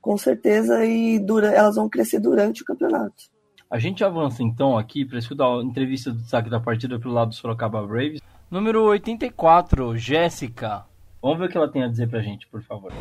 com 0.01 0.17
certeza 0.17 0.85
e 0.85 1.19
dura, 1.19 1.49
elas 1.49 1.75
vão 1.75 1.89
crescer 1.89 2.19
durante 2.19 2.61
o 2.61 2.65
campeonato. 2.65 3.25
A 3.69 3.77
gente 3.77 4.03
avança 4.03 4.41
então 4.41 4.77
aqui 4.77 5.03
para 5.03 5.19
escutar 5.19 5.45
a 5.45 5.61
entrevista 5.61 6.11
do 6.11 6.21
destaque 6.21 6.49
da 6.49 6.59
partida 6.59 6.97
pelo 6.97 7.13
lado 7.13 7.29
do 7.29 7.35
Sorocaba 7.35 7.85
Braves. 7.85 8.21
Número 8.49 8.83
84, 8.85 9.97
Jéssica. 9.97 10.85
Vamos 11.21 11.39
ver 11.39 11.45
o 11.45 11.49
que 11.49 11.57
ela 11.57 11.69
tem 11.69 11.83
a 11.83 11.89
dizer 11.89 12.07
pra 12.07 12.21
gente, 12.21 12.47
por 12.47 12.63
favor 12.63 12.93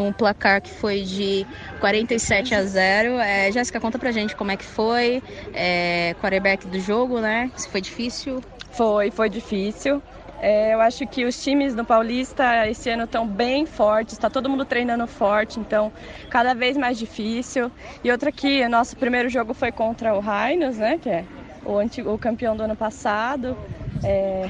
um 0.00 0.12
placar 0.12 0.60
que 0.60 0.70
foi 0.70 1.02
de 1.02 1.46
47 1.80 2.54
a 2.54 2.64
0. 2.64 3.18
É, 3.18 3.50
Jéssica, 3.52 3.80
conta 3.80 3.98
pra 3.98 4.10
gente 4.12 4.34
como 4.36 4.50
é 4.50 4.56
que 4.56 4.64
foi, 4.64 5.22
é, 5.52 6.14
quarterback 6.20 6.66
do 6.66 6.80
jogo, 6.80 7.20
né? 7.20 7.50
Se 7.56 7.68
foi 7.68 7.80
difícil? 7.80 8.40
Foi, 8.70 9.10
foi 9.10 9.28
difícil. 9.28 10.02
É, 10.42 10.72
eu 10.72 10.80
acho 10.80 11.06
que 11.06 11.26
os 11.26 11.42
times 11.42 11.74
no 11.74 11.84
Paulista 11.84 12.66
esse 12.66 12.88
ano 12.88 13.04
estão 13.04 13.26
bem 13.26 13.66
fortes, 13.66 14.14
está 14.14 14.30
todo 14.30 14.48
mundo 14.48 14.64
treinando 14.64 15.06
forte, 15.06 15.60
então 15.60 15.92
cada 16.30 16.54
vez 16.54 16.78
mais 16.78 16.98
difícil. 16.98 17.70
E 18.02 18.10
outra 18.10 18.32
que 18.32 18.66
nosso 18.66 18.96
primeiro 18.96 19.28
jogo 19.28 19.52
foi 19.52 19.70
contra 19.70 20.14
o 20.14 20.20
Rhinos, 20.20 20.78
né, 20.78 20.98
que 20.98 21.10
é 21.10 21.24
o, 21.62 21.76
antigo, 21.76 22.12
o 22.12 22.18
campeão 22.18 22.56
do 22.56 22.62
ano 22.62 22.74
passado. 22.74 23.56
É, 24.02 24.48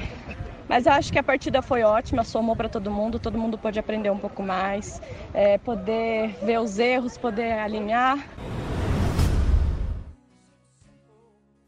mas 0.71 0.87
acho 0.87 1.11
que 1.11 1.19
a 1.19 1.23
partida 1.23 1.61
foi 1.61 1.83
ótima, 1.83 2.23
somou 2.23 2.55
para 2.55 2.69
todo 2.69 2.89
mundo, 2.89 3.19
todo 3.19 3.37
mundo 3.37 3.57
pode 3.57 3.77
aprender 3.77 4.09
um 4.09 4.17
pouco 4.17 4.41
mais, 4.41 5.01
é, 5.33 5.57
poder 5.57 6.29
ver 6.41 6.61
os 6.61 6.79
erros, 6.79 7.17
poder 7.17 7.59
alinhar. 7.59 8.25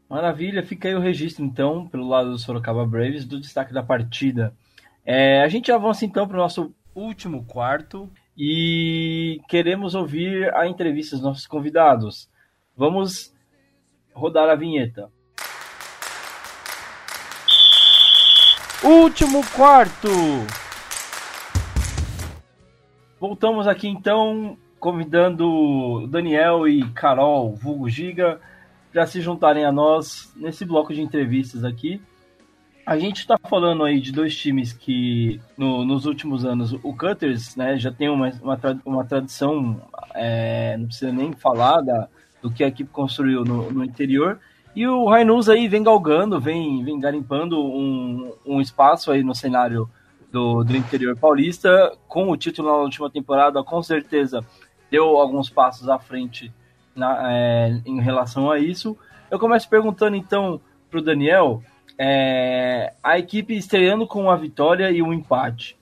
Maravilha, 0.08 0.62
fica 0.62 0.88
aí 0.88 0.94
o 0.94 1.00
registro 1.00 1.44
então, 1.44 1.86
pelo 1.86 2.08
lado 2.08 2.30
do 2.30 2.38
Sorocaba 2.38 2.86
Braves, 2.86 3.26
do 3.26 3.38
destaque 3.38 3.74
da 3.74 3.82
partida. 3.82 4.54
É, 5.04 5.42
a 5.42 5.48
gente 5.48 5.70
avança 5.70 6.06
então 6.06 6.26
para 6.26 6.38
o 6.38 6.40
nosso 6.40 6.74
último 6.94 7.44
quarto 7.44 8.10
e 8.34 9.38
queremos 9.50 9.94
ouvir 9.94 10.50
a 10.54 10.66
entrevista 10.66 11.14
dos 11.14 11.22
nossos 11.22 11.46
convidados. 11.46 12.26
Vamos 12.74 13.34
rodar 14.14 14.48
a 14.48 14.54
vinheta. 14.54 15.12
Último 18.84 19.40
quarto. 19.56 20.10
Voltamos 23.18 23.66
aqui 23.66 23.88
então, 23.88 24.58
convidando 24.78 26.06
Daniel 26.08 26.68
e 26.68 26.86
Carol, 26.90 27.54
vulgo 27.56 27.88
Giga, 27.88 28.38
para 28.92 29.06
se 29.06 29.22
juntarem 29.22 29.64
a 29.64 29.72
nós 29.72 30.30
nesse 30.36 30.66
bloco 30.66 30.92
de 30.92 31.00
entrevistas 31.00 31.64
aqui. 31.64 31.98
A 32.84 32.98
gente 32.98 33.20
está 33.20 33.38
falando 33.38 33.84
aí 33.84 33.98
de 33.98 34.12
dois 34.12 34.36
times 34.36 34.74
que 34.74 35.40
no, 35.56 35.82
nos 35.82 36.04
últimos 36.04 36.44
anos, 36.44 36.74
o 36.82 36.94
Cutters 36.94 37.56
né, 37.56 37.78
já 37.78 37.90
tem 37.90 38.10
uma, 38.10 38.30
uma, 38.42 38.60
uma 38.84 39.04
tradição, 39.06 39.80
é, 40.14 40.76
não 40.76 40.88
precisa 40.88 41.10
nem 41.10 41.32
falar 41.32 41.80
da, 41.80 42.06
do 42.42 42.50
que 42.50 42.62
a 42.62 42.68
equipe 42.68 42.90
construiu 42.90 43.46
no, 43.46 43.72
no 43.72 43.82
interior. 43.82 44.38
E 44.74 44.86
o 44.86 45.06
Rainus 45.06 45.48
aí 45.48 45.68
vem 45.68 45.82
galgando, 45.82 46.40
vem, 46.40 46.84
vem 46.84 46.98
garimpando 46.98 47.62
um, 47.62 48.32
um 48.44 48.60
espaço 48.60 49.10
aí 49.10 49.22
no 49.22 49.34
cenário 49.34 49.88
do, 50.32 50.64
do 50.64 50.76
interior 50.76 51.16
paulista, 51.16 51.96
com 52.08 52.28
o 52.28 52.36
título 52.36 52.68
na 52.68 52.76
última 52.78 53.08
temporada, 53.08 53.62
com 53.62 53.82
certeza 53.82 54.44
deu 54.90 55.16
alguns 55.16 55.48
passos 55.48 55.88
à 55.88 55.98
frente 55.98 56.52
na, 56.94 57.32
é, 57.32 57.80
em 57.86 58.00
relação 58.00 58.50
a 58.50 58.58
isso. 58.58 58.96
Eu 59.30 59.38
começo 59.38 59.68
perguntando 59.68 60.16
então 60.16 60.60
para 60.90 60.98
o 60.98 61.02
Daniel, 61.02 61.62
é, 61.98 62.94
a 63.02 63.18
equipe 63.18 63.56
estreando 63.56 64.06
com 64.06 64.22
uma 64.22 64.36
vitória 64.36 64.90
e 64.90 65.02
um 65.02 65.12
empate. 65.12 65.76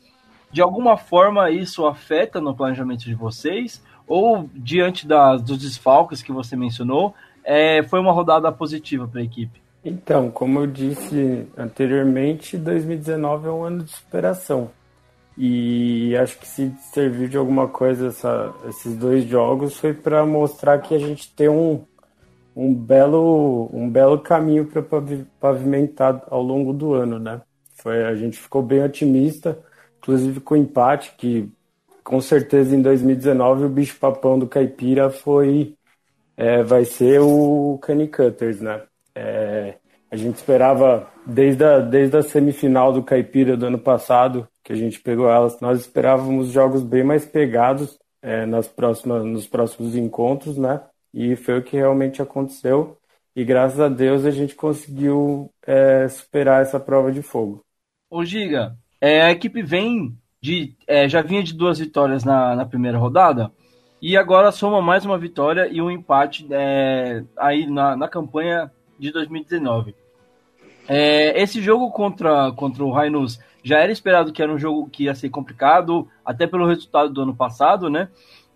De 0.51 0.60
alguma 0.60 0.97
forma 0.97 1.51
isso 1.51 1.86
afeta 1.86 2.40
no 2.40 2.55
planejamento 2.55 3.05
de 3.05 3.14
vocês? 3.14 3.82
Ou 4.06 4.48
diante 4.55 5.06
das, 5.06 5.43
dos 5.43 5.59
desfalques 5.59 6.23
que 6.23 6.32
você 6.32 6.56
mencionou, 6.56 7.14
é, 7.44 7.82
foi 7.85 8.01
uma 8.01 8.12
rodada 8.12 8.51
positiva 8.52 9.06
para 9.06 9.20
a 9.20 9.24
equipe? 9.24 9.60
Então, 9.85 10.31
como 10.31 10.60
eu 10.60 10.66
disse 10.66 11.47
anteriormente, 11.56 12.56
2019 12.56 13.48
é 13.48 13.51
um 13.51 13.64
ano 13.64 13.82
de 13.82 13.90
superação. 13.90 14.70
E 15.36 16.14
acho 16.16 16.39
que 16.39 16.47
se 16.47 16.73
serviu 16.93 17.28
de 17.28 17.36
alguma 17.36 17.66
coisa 17.66 18.09
essa, 18.09 18.55
esses 18.69 18.94
dois 18.97 19.24
jogos 19.24 19.77
foi 19.77 19.94
para 19.94 20.24
mostrar 20.27 20.78
que 20.78 20.94
a 20.94 20.98
gente 20.98 21.35
tem 21.35 21.48
um, 21.48 21.82
um, 22.55 22.74
belo, 22.74 23.70
um 23.73 23.89
belo 23.89 24.19
caminho 24.19 24.66
para 24.66 24.85
pavimentar 25.40 26.23
ao 26.31 26.43
longo 26.43 26.73
do 26.73 26.93
ano, 26.93 27.19
né? 27.19 27.40
Foi, 27.77 28.05
a 28.05 28.14
gente 28.14 28.39
ficou 28.39 28.62
bem 28.62 28.85
otimista, 28.85 29.59
inclusive 29.98 30.39
com 30.40 30.55
o 30.55 30.59
empate, 30.59 31.14
que 31.16 31.51
com 32.05 32.20
certeza 32.20 32.77
em 32.77 32.82
2019 32.82 33.64
o 33.64 33.69
bicho 33.69 33.98
papão 33.98 34.39
do 34.39 34.47
Caipira 34.47 35.10
foi 35.10 35.74
é, 36.43 36.60
vai 36.60 36.85
ser 36.85 37.20
o 37.20 37.78
Cani 37.81 38.09
Cutters, 38.09 38.60
né? 38.60 38.82
É, 39.14 39.77
a 40.10 40.16
gente 40.16 40.35
esperava 40.35 41.09
desde 41.24 41.64
a, 41.64 41.78
desde 41.78 42.16
a 42.16 42.23
semifinal 42.23 42.93
do 42.93 43.01
Caipira 43.01 43.56
do 43.56 43.66
ano 43.66 43.78
passado, 43.78 44.48
que 44.64 44.73
a 44.73 44.77
gente 44.77 45.01
pegou 45.01 45.31
elas, 45.31 45.60
nós 45.60 45.78
esperávamos 45.78 46.48
jogos 46.48 46.82
bem 46.82 47.05
mais 47.05 47.24
pegados 47.24 47.97
é, 48.20 48.44
nas 48.44 48.66
próximas, 48.66 49.24
nos 49.24 49.47
próximos 49.47 49.94
encontros, 49.94 50.59
né? 50.59 50.81
E 51.14 51.36
foi 51.36 51.60
o 51.60 51.62
que 51.62 51.77
realmente 51.77 52.20
aconteceu. 52.20 52.98
E 53.36 53.44
graças 53.44 53.78
a 53.78 53.89
Deus 53.89 54.27
a 54.27 54.32
gente 54.32 54.56
conseguiu 54.56 55.48
é, 55.64 56.09
superar 56.09 56.62
essa 56.62 56.81
prova 56.81 57.12
de 57.12 57.23
fogo. 57.23 57.64
Ô 58.10 58.24
Giga, 58.24 58.77
é, 59.01 59.23
a 59.23 59.31
equipe 59.31 59.62
vem 59.62 60.19
de. 60.40 60.74
É, 60.89 61.09
já 61.09 61.23
vinha 61.23 61.43
de 61.43 61.55
duas 61.55 61.78
vitórias 61.78 62.24
na, 62.24 62.56
na 62.56 62.66
primeira 62.66 62.98
rodada. 62.98 63.52
E 64.03 64.16
agora 64.16 64.51
soma 64.51 64.83
mais 64.83 65.05
uma 65.05 65.16
vitória 65.16 65.69
e 65.70 65.81
um 65.81 65.89
empate 65.89 66.45
é, 66.51 67.23
aí 67.39 67.69
na, 67.70 67.97
na 67.97 68.09
campanha 68.09 68.69
de 68.99 69.12
2019. 69.12 69.95
É, 70.89 71.41
esse 71.41 71.62
jogo 71.62 71.89
contra, 71.93 72.51
contra 72.51 72.83
o 72.83 72.91
Rainus 72.91 73.39
já 73.62 73.79
era 73.79 73.93
esperado 73.93 74.33
que 74.33 74.43
era 74.43 74.53
um 74.53 74.59
jogo 74.59 74.91
que 74.91 75.05
ia 75.05 75.15
ser 75.15 75.31
complicado, 75.31 76.09
até 76.24 76.49
pelo 76.49 76.66
resultado 76.66 77.11
do 77.11 77.23
ano 77.23 77.37
passado, 77.37 77.89
né? 77.89 78.09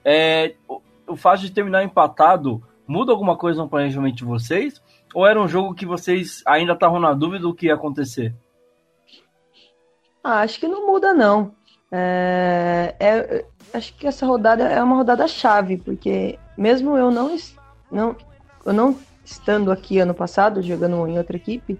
É, 0.04 0.56
o, 0.68 0.82
o 1.06 1.16
fato 1.16 1.42
de 1.42 1.52
terminar 1.52 1.84
empatado 1.84 2.60
muda 2.84 3.12
alguma 3.12 3.36
coisa 3.36 3.62
no 3.62 3.68
planejamento 3.68 4.16
de 4.16 4.24
vocês? 4.24 4.82
Ou 5.14 5.24
era 5.24 5.40
um 5.40 5.46
jogo 5.46 5.74
que 5.74 5.86
vocês 5.86 6.42
ainda 6.44 6.72
estavam 6.72 6.98
na 6.98 7.12
dúvida 7.12 7.42
do 7.42 7.54
que 7.54 7.66
ia 7.66 7.74
acontecer? 7.74 8.34
Ah, 10.24 10.40
acho 10.40 10.58
que 10.58 10.66
não 10.66 10.88
muda, 10.88 11.14
não. 11.14 11.54
É, 11.90 12.94
é, 12.98 13.44
acho 13.72 13.94
que 13.94 14.06
essa 14.06 14.26
rodada 14.26 14.64
é 14.64 14.82
uma 14.82 14.96
rodada 14.96 15.26
chave, 15.28 15.76
porque 15.76 16.38
mesmo 16.56 16.96
eu 16.96 17.10
não, 17.10 17.36
não, 17.90 18.16
eu 18.64 18.72
não 18.72 18.96
estando 19.24 19.70
aqui 19.70 19.98
ano 19.98 20.14
passado, 20.14 20.62
jogando 20.62 21.06
em 21.06 21.18
outra 21.18 21.36
equipe, 21.36 21.78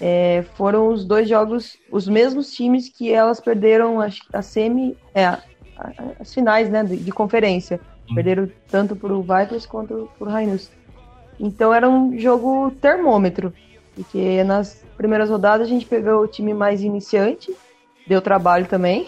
é, 0.00 0.44
foram 0.54 0.88
os 0.88 1.04
dois 1.04 1.28
jogos, 1.28 1.76
os 1.90 2.06
mesmos 2.06 2.52
times 2.52 2.88
que 2.88 3.12
elas 3.12 3.40
perderam 3.40 4.00
a, 4.00 4.08
a 4.32 4.42
semi, 4.42 4.96
é, 5.12 5.24
a, 5.26 5.42
a, 5.76 5.92
as 6.20 6.32
finais 6.32 6.70
né, 6.70 6.84
de, 6.84 6.96
de 6.96 7.10
conferência. 7.10 7.80
Hum. 8.10 8.14
Perderam 8.14 8.48
tanto 8.70 8.94
para 8.94 9.12
o 9.12 9.22
Vipers 9.22 9.66
quanto 9.66 10.08
para 10.18 10.28
o 10.28 10.30
Rainus. 10.30 10.70
Então 11.38 11.72
era 11.72 11.88
um 11.88 12.18
jogo 12.18 12.70
termômetro, 12.80 13.52
porque 13.94 14.42
nas 14.44 14.84
primeiras 14.96 15.30
rodadas 15.30 15.66
a 15.66 15.70
gente 15.70 15.86
pegou 15.86 16.22
o 16.22 16.28
time 16.28 16.54
mais 16.54 16.82
iniciante, 16.82 17.54
deu 18.06 18.20
trabalho 18.20 18.66
também, 18.66 19.06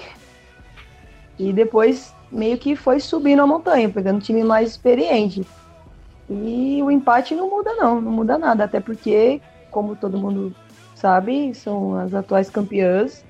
e 1.41 1.55
depois 1.55 2.15
meio 2.31 2.59
que 2.59 2.77
foi 2.77 3.01
subindo 3.01 3.41
a 3.41 3.47
montanha, 3.47 3.89
pegando 3.89 4.21
time 4.21 4.45
mais 4.45 4.71
experiente. 4.71 5.45
E 6.29 6.81
o 6.83 6.91
empate 6.91 7.35
não 7.35 7.49
muda 7.49 7.75
não, 7.75 8.01
não 8.01 8.12
muda 8.12 8.37
nada, 8.37 8.65
até 8.65 8.79
porque, 8.79 9.41
como 9.71 9.97
todo 9.97 10.19
mundo 10.19 10.55
sabe, 10.95 11.55
são 11.55 11.97
as 11.97 12.12
atuais 12.12 12.51
campeãs. 12.51 13.25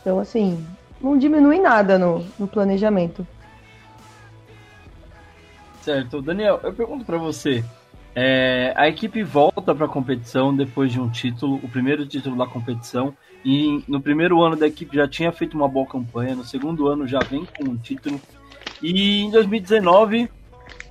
Então, 0.00 0.20
assim, 0.20 0.64
não 1.00 1.18
diminui 1.18 1.58
nada 1.58 1.98
no, 1.98 2.24
no 2.38 2.46
planejamento. 2.46 3.26
Certo. 5.82 6.22
Daniel, 6.22 6.60
eu 6.62 6.72
pergunto 6.72 7.04
para 7.04 7.18
você, 7.18 7.64
é, 8.14 8.72
a 8.76 8.88
equipe 8.88 9.22
volta 9.24 9.74
para 9.74 9.86
a 9.86 9.88
competição 9.88 10.54
depois 10.54 10.92
de 10.92 11.00
um 11.00 11.10
título, 11.10 11.56
o 11.56 11.68
primeiro 11.68 12.06
título 12.06 12.36
da 12.36 12.46
competição, 12.46 13.12
e 13.46 13.84
no 13.86 14.00
primeiro 14.00 14.42
ano 14.42 14.56
da 14.56 14.66
equipe 14.66 14.96
já 14.96 15.06
tinha 15.06 15.30
feito 15.30 15.56
uma 15.56 15.68
boa 15.68 15.86
campanha, 15.86 16.34
no 16.34 16.42
segundo 16.42 16.88
ano 16.88 17.06
já 17.06 17.20
vem 17.20 17.46
com 17.56 17.70
um 17.70 17.76
título. 17.76 18.20
E 18.82 19.22
em 19.22 19.30
2019, 19.30 20.28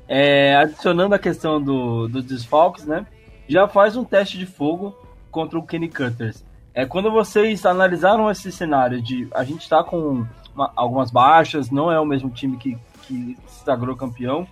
é, 0.07 0.55
adicionando 0.55 1.13
a 1.13 1.19
questão 1.19 1.61
do, 1.61 2.07
dos 2.07 2.23
desfalques, 2.23 2.85
né? 2.85 3.05
Já 3.45 3.67
faz 3.67 3.97
um 3.97 4.05
teste 4.05 4.37
de 4.37 4.45
fogo 4.45 4.95
contra 5.29 5.59
o 5.59 5.63
Kenny 5.63 5.89
Cutters. 5.89 6.45
É, 6.73 6.85
quando 6.85 7.11
vocês 7.11 7.65
analisaram 7.65 8.31
esse 8.31 8.49
cenário 8.53 9.01
de 9.01 9.27
a 9.33 9.43
gente 9.43 9.63
está 9.63 9.83
com 9.83 10.25
uma, 10.55 10.71
algumas 10.77 11.11
baixas, 11.11 11.69
não 11.69 11.91
é 11.91 11.99
o 11.99 12.05
mesmo 12.05 12.29
time 12.29 12.55
que, 12.55 12.77
que 13.01 13.37
se 13.47 13.65
sagrou 13.65 13.97
campeão, 13.97 14.47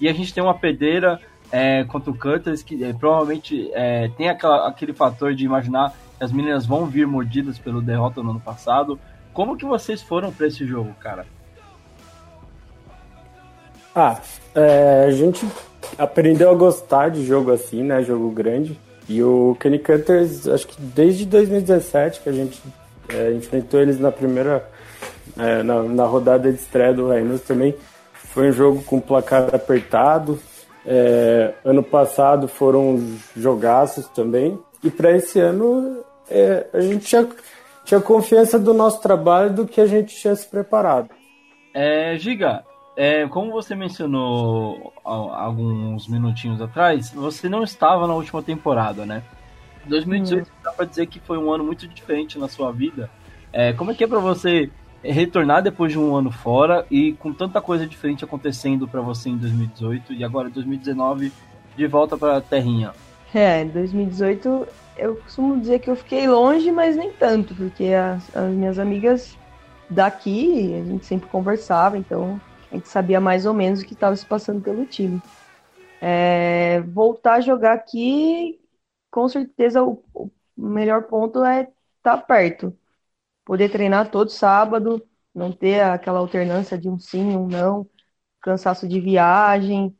e 0.00 0.08
a 0.08 0.12
gente 0.12 0.34
tem 0.34 0.42
uma 0.42 0.54
pedeira 0.54 1.20
é, 1.52 1.84
contra 1.84 2.10
o 2.10 2.18
Cutters 2.18 2.64
que 2.64 2.82
é, 2.82 2.92
provavelmente 2.92 3.70
é, 3.74 4.08
tem 4.16 4.28
aquela, 4.28 4.66
aquele 4.66 4.92
fator 4.92 5.36
de 5.36 5.44
imaginar 5.44 5.94
as 6.20 6.32
meninas 6.32 6.66
vão 6.66 6.86
vir 6.86 7.06
mordidas 7.06 7.58
pelo 7.58 7.82
derrota 7.82 8.22
no 8.22 8.30
ano 8.30 8.40
passado. 8.40 8.98
Como 9.32 9.56
que 9.56 9.64
vocês 9.64 10.00
foram 10.00 10.32
para 10.32 10.46
esse 10.46 10.66
jogo, 10.66 10.94
cara? 11.00 11.26
Ah, 13.94 14.20
é, 14.54 15.04
a 15.06 15.10
gente 15.10 15.46
aprendeu 15.98 16.50
a 16.50 16.54
gostar 16.54 17.10
de 17.10 17.24
jogo 17.24 17.52
assim, 17.52 17.82
né? 17.82 18.02
Jogo 18.02 18.30
grande. 18.30 18.78
E 19.08 19.22
o 19.22 19.56
Kenny 19.60 19.78
Cutters, 19.78 20.48
acho 20.48 20.66
que 20.66 20.80
desde 20.80 21.26
2017 21.26 22.20
que 22.20 22.28
a 22.28 22.32
gente 22.32 22.60
é, 23.08 23.32
enfrentou 23.32 23.80
eles 23.80 24.00
na 24.00 24.10
primeira, 24.10 24.68
é, 25.38 25.62
na, 25.62 25.82
na, 25.82 26.04
rodada 26.04 26.50
de 26.50 26.58
estreia 26.58 26.92
do 26.92 27.08
Rainos 27.08 27.42
também. 27.42 27.74
Foi 28.14 28.48
um 28.48 28.52
jogo 28.52 28.82
com 28.82 29.00
placar 29.00 29.54
apertado. 29.54 30.38
É, 30.86 31.54
ano 31.64 31.82
passado 31.82 32.48
foram 32.48 33.00
jogaços 33.36 34.06
também. 34.08 34.58
E 34.84 34.90
para 34.90 35.10
esse 35.16 35.40
ano 35.40 36.04
é, 36.30 36.66
a 36.74 36.80
gente 36.82 37.06
tinha, 37.06 37.26
tinha 37.84 38.00
confiança 38.00 38.58
do 38.58 38.74
nosso 38.74 39.00
trabalho 39.00 39.52
do 39.52 39.66
que 39.66 39.80
a 39.80 39.86
gente 39.86 40.14
tinha 40.14 40.36
se 40.36 40.46
preparado. 40.46 41.08
É, 41.72 42.16
Giga, 42.18 42.62
é, 42.96 43.26
como 43.26 43.50
você 43.50 43.74
mencionou 43.74 44.92
alguns 45.02 46.06
minutinhos 46.06 46.60
atrás, 46.60 47.10
você 47.10 47.48
não 47.48 47.64
estava 47.64 48.06
na 48.06 48.14
última 48.14 48.42
temporada, 48.42 49.06
né? 49.06 49.22
2018 49.86 50.46
hum. 50.46 50.52
dá 50.62 50.72
para 50.72 50.84
dizer 50.84 51.06
que 51.06 51.18
foi 51.18 51.38
um 51.38 51.50
ano 51.50 51.64
muito 51.64 51.88
diferente 51.88 52.38
na 52.38 52.48
sua 52.48 52.70
vida. 52.70 53.10
É, 53.52 53.72
como 53.72 53.90
é 53.90 53.94
que 53.94 54.04
é 54.04 54.06
para 54.06 54.18
você 54.18 54.70
retornar 55.02 55.62
depois 55.62 55.92
de 55.92 55.98
um 55.98 56.14
ano 56.14 56.30
fora 56.30 56.86
e 56.90 57.12
com 57.14 57.32
tanta 57.32 57.60
coisa 57.60 57.86
diferente 57.86 58.24
acontecendo 58.24 58.86
para 58.86 59.00
você 59.00 59.28
em 59.28 59.36
2018 59.36 60.12
e 60.12 60.24
agora 60.24 60.48
2019 60.48 61.32
de 61.76 61.86
volta 61.86 62.16
para 62.16 62.36
a 62.36 62.40
terrinha? 62.40 62.92
É, 63.34 63.62
em 63.62 63.68
2018 63.68 64.68
eu 64.96 65.16
costumo 65.16 65.60
dizer 65.60 65.80
que 65.80 65.90
eu 65.90 65.96
fiquei 65.96 66.28
longe, 66.28 66.70
mas 66.70 66.96
nem 66.96 67.12
tanto, 67.12 67.52
porque 67.56 67.86
as, 67.86 68.34
as 68.36 68.48
minhas 68.52 68.78
amigas 68.78 69.36
daqui, 69.90 70.72
a 70.74 70.84
gente 70.84 71.04
sempre 71.04 71.28
conversava, 71.28 71.98
então 71.98 72.40
a 72.70 72.76
gente 72.76 72.88
sabia 72.88 73.20
mais 73.20 73.44
ou 73.44 73.52
menos 73.52 73.80
o 73.82 73.84
que 73.84 73.94
estava 73.94 74.14
se 74.14 74.24
passando 74.24 74.62
pelo 74.62 74.86
time. 74.86 75.20
É, 76.00 76.80
voltar 76.82 77.34
a 77.34 77.40
jogar 77.40 77.72
aqui, 77.74 78.60
com 79.10 79.28
certeza 79.28 79.82
o, 79.82 80.04
o 80.14 80.30
melhor 80.56 81.02
ponto 81.04 81.44
é 81.44 81.62
estar 81.62 82.18
tá 82.18 82.18
perto. 82.18 82.76
Poder 83.44 83.70
treinar 83.70 84.10
todo 84.10 84.30
sábado, 84.30 85.06
não 85.34 85.52
ter 85.52 85.80
aquela 85.82 86.20
alternância 86.20 86.78
de 86.78 86.88
um 86.88 86.98
sim, 86.98 87.36
um 87.36 87.48
não, 87.48 87.88
cansaço 88.40 88.88
de 88.88 89.00
viagem. 89.00 89.96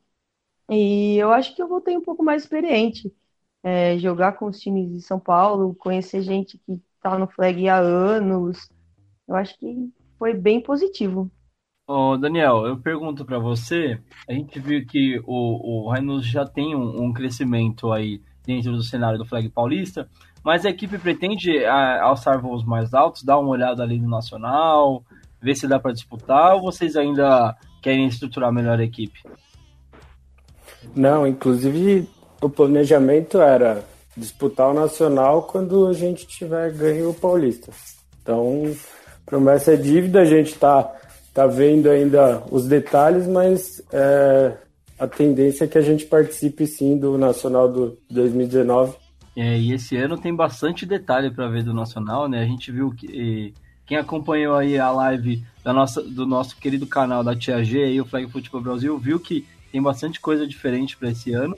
E 0.71 1.17
eu 1.19 1.33
acho 1.33 1.55
que 1.57 1.63
eu 1.63 1.69
voltei 1.69 1.97
um 1.97 2.03
pouco 2.03 2.23
mais 2.25 2.43
experiente 2.43 3.13
é, 3.65 3.97
jogar 3.99 4.33
com 4.33 4.45
os 4.45 4.61
times 4.61 4.93
de 4.93 5.01
São 5.01 5.19
Paulo, 5.19 5.75
conhecer 5.75 6.21
gente 6.21 6.59
que 6.59 6.79
tá 7.03 7.19
no 7.19 7.27
flag 7.27 7.67
há 7.67 7.79
anos. 7.79 8.71
Eu 9.27 9.35
acho 9.35 9.59
que 9.59 9.91
foi 10.19 10.35
bem 10.35 10.61
positivo. 10.61 11.31
Ô, 11.87 12.17
Daniel, 12.19 12.67
eu 12.67 12.79
pergunto 12.79 13.25
para 13.25 13.39
você, 13.39 13.99
a 14.29 14.33
gente 14.33 14.61
viu 14.61 14.87
que 14.87 15.19
o, 15.27 15.89
o 15.91 16.21
já 16.21 16.47
tem 16.47 16.77
um, 16.77 17.05
um, 17.05 17.13
crescimento 17.13 17.91
aí 17.91 18.21
dentro 18.47 18.73
do 18.73 18.83
cenário 18.83 19.19
do 19.19 19.27
flag 19.27 19.49
paulista, 19.49 20.09
mas 20.43 20.67
a 20.67 20.71
equipe 20.71 20.99
pretende 20.99 21.65
a, 21.65 22.03
alçar 22.05 22.41
voos 22.41 22.65
mais 22.65 22.93
altos, 22.93 23.23
dar 23.23 23.39
uma 23.39 23.51
olhada 23.51 23.83
ali 23.83 23.99
no 23.99 24.09
Nacional, 24.09 25.03
ver 25.41 25.55
se 25.55 25.67
dá 25.67 25.79
para 25.79 25.93
disputar, 25.93 26.55
ou 26.55 26.63
vocês 26.63 26.97
ainda 26.97 27.55
querem 27.83 28.07
estruturar 28.07 28.53
melhor 28.53 28.79
a 28.79 28.85
equipe? 28.85 29.21
Não, 30.95 31.27
inclusive 31.27 32.09
o 32.45 32.51
planejamento 32.51 33.41
era 33.41 33.83
disputar 34.17 34.71
o 34.71 34.75
Nacional 34.75 35.45
quando 35.45 35.87
a 35.87 35.93
gente 35.93 36.27
tiver 36.27 36.73
ganho 36.73 37.11
o 37.11 37.15
Paulista. 37.15 37.73
Então, 38.23 38.71
promessa 39.25 39.73
é 39.73 39.77
dívida, 39.77 40.21
a 40.21 40.25
gente 40.25 40.53
está 40.53 40.95
tá 41.33 41.47
vendo 41.47 41.89
ainda 41.89 42.43
os 42.51 42.67
detalhes, 42.67 43.27
mas 43.27 43.83
é, 43.91 44.53
a 44.99 45.07
tendência 45.07 45.65
é 45.65 45.67
que 45.67 45.79
a 45.79 45.83
gente 45.83 46.05
participe 46.05 46.67
sim 46.67 46.99
do 46.99 47.17
Nacional 47.17 47.71
do 47.71 47.99
2019. 48.11 48.95
É, 49.37 49.59
e 49.59 49.73
esse 49.73 49.97
ano 49.97 50.19
tem 50.19 50.35
bastante 50.35 50.85
detalhe 50.85 51.31
para 51.31 51.49
ver 51.49 51.65
do 51.65 51.75
Nacional, 51.75 52.29
né? 52.29 52.43
A 52.43 52.47
gente 52.47 52.71
viu 52.71 52.91
que 52.93 53.55
quem 53.87 53.97
acompanhou 53.97 54.55
aí 54.55 54.79
a 54.79 54.91
live 54.91 55.43
da 55.65 55.73
nossa, 55.73 56.03
do 56.03 56.27
nosso 56.27 56.57
querido 56.57 56.87
canal 56.87 57.25
da 57.25 57.35
Tia 57.35 57.65
G 57.65 57.93
e 57.93 58.01
o 58.01 58.05
Flag 58.05 58.31
Football 58.31 58.61
Brasil 58.61 58.99
viu 58.99 59.19
que 59.19 59.47
tem 59.73 59.83
bastante 59.83 60.21
coisa 60.21 60.47
diferente 60.47 60.97
para 60.97 61.11
esse 61.11 61.33
ano, 61.33 61.57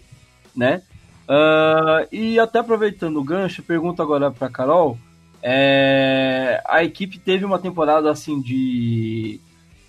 né? 0.57 0.83
Uh, 1.29 2.07
e 2.13 2.39
até 2.39 2.61
aproveitando 2.61 3.19
o 3.19 3.25
gancho, 3.25 3.63
pergunto 3.63 4.01
agora 4.01 4.31
para 4.31 4.49
Carol. 4.49 4.99
É, 5.43 6.63
a 6.67 6.83
equipe 6.83 7.19
teve 7.19 7.45
uma 7.45 7.59
temporada 7.59 8.11
assim 8.11 8.41
de 8.41 9.41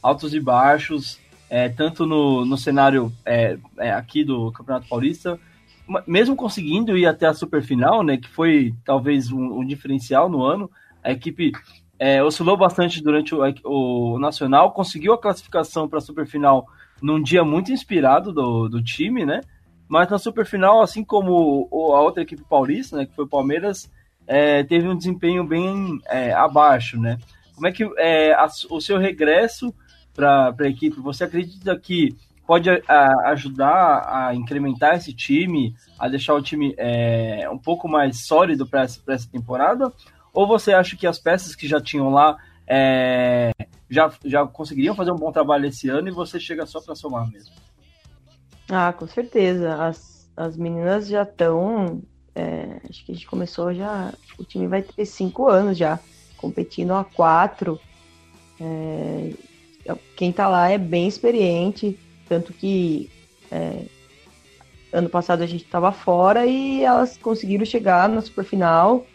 altos 0.02 0.34
e 0.34 0.40
baixos, 0.40 1.20
é, 1.50 1.70
tanto 1.70 2.06
no, 2.06 2.46
no 2.46 2.58
cenário 2.58 3.12
é, 3.26 3.58
é 3.78 3.92
aqui 3.92 4.24
do 4.24 4.52
Campeonato 4.52 4.88
Paulista, 4.88 5.40
mesmo 6.06 6.36
conseguindo 6.36 6.98
ir 6.98 7.06
até 7.06 7.28
a 7.28 7.34
superfinal, 7.34 8.04
né, 8.04 8.18
que 8.18 8.28
foi 8.28 8.74
talvez 8.84 9.32
um, 9.32 9.60
um 9.60 9.66
diferencial 9.66 10.30
no 10.30 10.44
ano, 10.44 10.70
a 11.04 11.12
equipe 11.12 11.54
é, 11.98 12.22
oscilou 12.22 12.58
bastante 12.58 13.02
durante 13.02 13.34
o, 13.34 13.42
o, 13.64 14.20
Nacional, 14.20 14.74
conseguiu 14.74 15.14
a 15.14 15.18
classificação 15.18 15.88
para 15.88 16.00
a 16.00 16.02
superfinal 16.02 16.68
num 17.02 17.22
dia 17.22 17.44
muito 17.44 17.72
inspirado 17.72 18.34
do, 18.34 18.68
do 18.68 18.84
time, 18.84 19.26
né? 19.26 19.42
Mas 19.88 20.10
na 20.10 20.18
superfinal, 20.18 20.82
assim 20.82 21.04
como 21.04 21.68
a 21.72 22.02
outra 22.02 22.24
equipe 22.24 22.44
paulista, 22.44 22.98
né, 22.98 23.06
que 23.06 23.16
foi 23.16 23.26
o 23.26 23.30
Palmeiras, 23.30 23.92
é, 24.26 24.64
teve 24.64 24.88
um 24.88 24.98
desempenho 24.98 25.44
bem 25.46 26.00
é, 26.08 26.34
abaixo, 26.34 27.00
né? 27.00 27.18
Como 27.56 27.66
é 27.66 27.72
que 27.72 27.90
é, 27.98 28.34
a, 28.34 28.48
o 28.70 28.82
seu 28.82 28.98
regresso 28.98 29.74
para 30.14 30.54
a 30.60 30.68
equipe, 30.68 31.00
você 31.00 31.24
acredita 31.24 31.78
que 31.80 32.16
pode 32.46 32.70
a, 32.70 33.30
ajudar 33.32 34.06
a 34.08 34.36
incrementar 34.36 34.96
esse 34.96 35.14
time, 35.14 35.76
a 35.98 36.08
deixar 36.08 36.34
o 36.34 36.42
time 36.42 36.74
é, 36.78 37.48
um 37.50 37.58
pouco 37.58 37.88
mais 37.88 38.26
sólido 38.26 38.66
para 38.68 38.84
essa, 38.84 39.02
essa 39.08 39.30
temporada? 39.30 39.92
Ou 40.34 40.46
você 40.46 40.74
acha 40.74 40.96
que 40.96 41.08
as 41.08 41.18
peças 41.18 41.56
que 41.56 41.68
já 41.68 41.82
tinham 41.82 42.10
lá 42.10 42.38
é, 42.68 43.52
já, 43.90 44.12
já 44.26 44.46
conseguiriam 44.46 44.96
fazer 44.96 45.12
um 45.12 45.18
bom 45.18 45.32
trabalho 45.32 45.66
esse 45.66 45.90
ano 45.90 46.10
e 46.10 46.12
você 46.12 46.40
chega 46.40 46.66
só 46.66 46.82
para 46.82 46.96
somar 46.96 47.30
mesmo? 47.30 47.54
Ah, 48.70 48.94
com 48.94 49.08
certeza. 49.08 49.76
As, 49.76 50.30
as 50.36 50.58
meninas 50.58 51.08
já 51.08 51.24
estão. 51.24 52.02
É, 52.36 52.80
acho 52.88 53.06
que 53.06 53.12
a 53.12 53.16
gente 53.16 53.28
começou 53.28 53.74
já. 53.74 54.14
O 54.38 54.44
time 54.44 54.68
vai 54.68 54.82
ter 54.82 55.06
cinco 55.06 55.48
anos 55.48 55.78
já, 55.78 56.00
competindo 56.38 56.94
a 56.94 57.04
quatro. 57.04 57.80
É, 58.60 59.34
quem 60.16 60.32
tá 60.32 60.48
lá 60.48 60.70
é 60.70 60.78
bem 60.78 61.08
experiente, 61.08 61.98
tanto 62.28 62.52
que 62.54 63.10
é, 63.52 63.86
ano 64.92 65.10
passado 65.10 65.42
a 65.42 65.48
gente 65.48 65.64
estava 65.64 65.92
fora 65.92 66.46
e 66.46 66.84
elas 66.84 67.18
conseguiram 67.18 67.66
chegar 67.66 68.10
na 68.10 68.22
superfinal. 68.22 69.06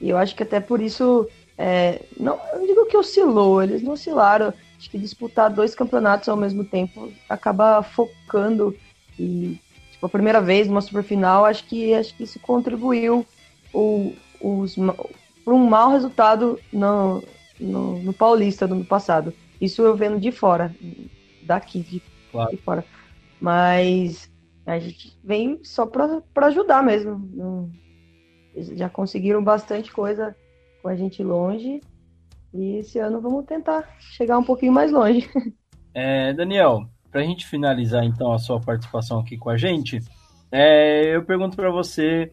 E 0.00 0.10
eu 0.10 0.16
acho 0.18 0.34
que 0.34 0.42
até 0.42 0.60
por 0.60 0.80
isso. 0.80 1.28
É, 1.56 2.02
não, 2.18 2.38
digo 2.64 2.86
que 2.86 2.96
oscilou, 2.96 3.62
eles 3.62 3.82
não 3.82 3.92
oscilaram. 3.92 4.52
Acho 4.78 4.90
que 4.90 4.98
disputar 4.98 5.50
dois 5.50 5.74
campeonatos 5.74 6.28
ao 6.28 6.36
mesmo 6.36 6.64
tempo 6.64 7.12
acaba 7.28 7.82
focando 7.82 8.76
e, 9.18 9.60
tipo, 9.90 10.06
a 10.06 10.08
primeira 10.08 10.40
vez 10.40 10.68
numa 10.68 10.80
superfinal, 10.80 11.44
acho 11.44 11.64
que, 11.64 11.92
acho 11.94 12.14
que 12.14 12.24
isso 12.24 12.38
contribuiu 12.40 13.26
o, 13.72 14.14
os, 14.40 14.76
para 15.44 15.54
um 15.54 15.66
mau 15.66 15.90
resultado 15.90 16.58
no, 16.72 17.22
no, 17.58 17.98
no, 18.02 18.12
Paulista 18.12 18.66
do 18.66 18.74
ano 18.74 18.84
passado. 18.84 19.32
Isso 19.60 19.82
eu 19.82 19.96
vendo 19.96 20.20
de 20.20 20.30
fora, 20.30 20.74
daqui, 21.42 21.80
de, 21.80 22.02
claro. 22.30 22.50
de 22.50 22.56
fora. 22.58 22.84
Mas 23.40 24.30
a 24.66 24.78
gente 24.78 25.18
vem 25.24 25.60
só 25.64 25.86
para 25.86 26.46
ajudar 26.46 26.82
mesmo. 26.82 27.70
Já 28.54 28.88
conseguiram 28.88 29.42
bastante 29.42 29.92
coisa 29.92 30.36
com 30.82 30.88
a 30.88 30.96
gente 30.96 31.22
longe. 31.22 31.80
E 32.52 32.76
esse 32.76 32.98
ano 32.98 33.20
vamos 33.20 33.44
tentar 33.44 33.96
chegar 33.98 34.38
um 34.38 34.44
pouquinho 34.44 34.72
mais 34.72 34.92
longe. 34.92 35.28
É, 35.94 36.32
Daniel, 36.32 36.88
para 37.10 37.20
a 37.20 37.24
gente 37.24 37.46
finalizar 37.46 38.04
então 38.04 38.32
a 38.32 38.38
sua 38.38 38.60
participação 38.60 39.20
aqui 39.20 39.36
com 39.36 39.50
a 39.50 39.56
gente, 39.56 40.00
é, 40.50 41.14
eu 41.14 41.24
pergunto 41.24 41.56
para 41.56 41.70
você 41.70 42.32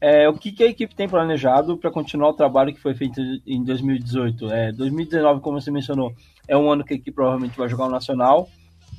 é, 0.00 0.28
o 0.28 0.34
que, 0.34 0.50
que, 0.50 0.64
a 0.64 0.66
equipe 0.66 0.94
tem 0.94 1.08
planejado 1.08 1.76
para 1.76 1.90
continuar 1.90 2.30
o 2.30 2.34
trabalho 2.34 2.74
que 2.74 2.80
foi 2.80 2.92
feito 2.92 3.20
em 3.46 3.62
2018. 3.62 4.52
É, 4.52 4.72
2019, 4.72 5.40
como 5.40 5.60
você 5.60 5.70
mencionou, 5.70 6.12
é 6.48 6.56
um 6.56 6.70
ano 6.70 6.84
que 6.84 6.92
a 6.92 6.96
equipe 6.96 7.12
provavelmente 7.12 7.56
vai 7.56 7.68
jogar 7.68 7.86
o 7.86 7.90
Nacional. 7.90 8.48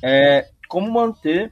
É, 0.02 0.48
como 0.70 0.90
manter 0.90 1.52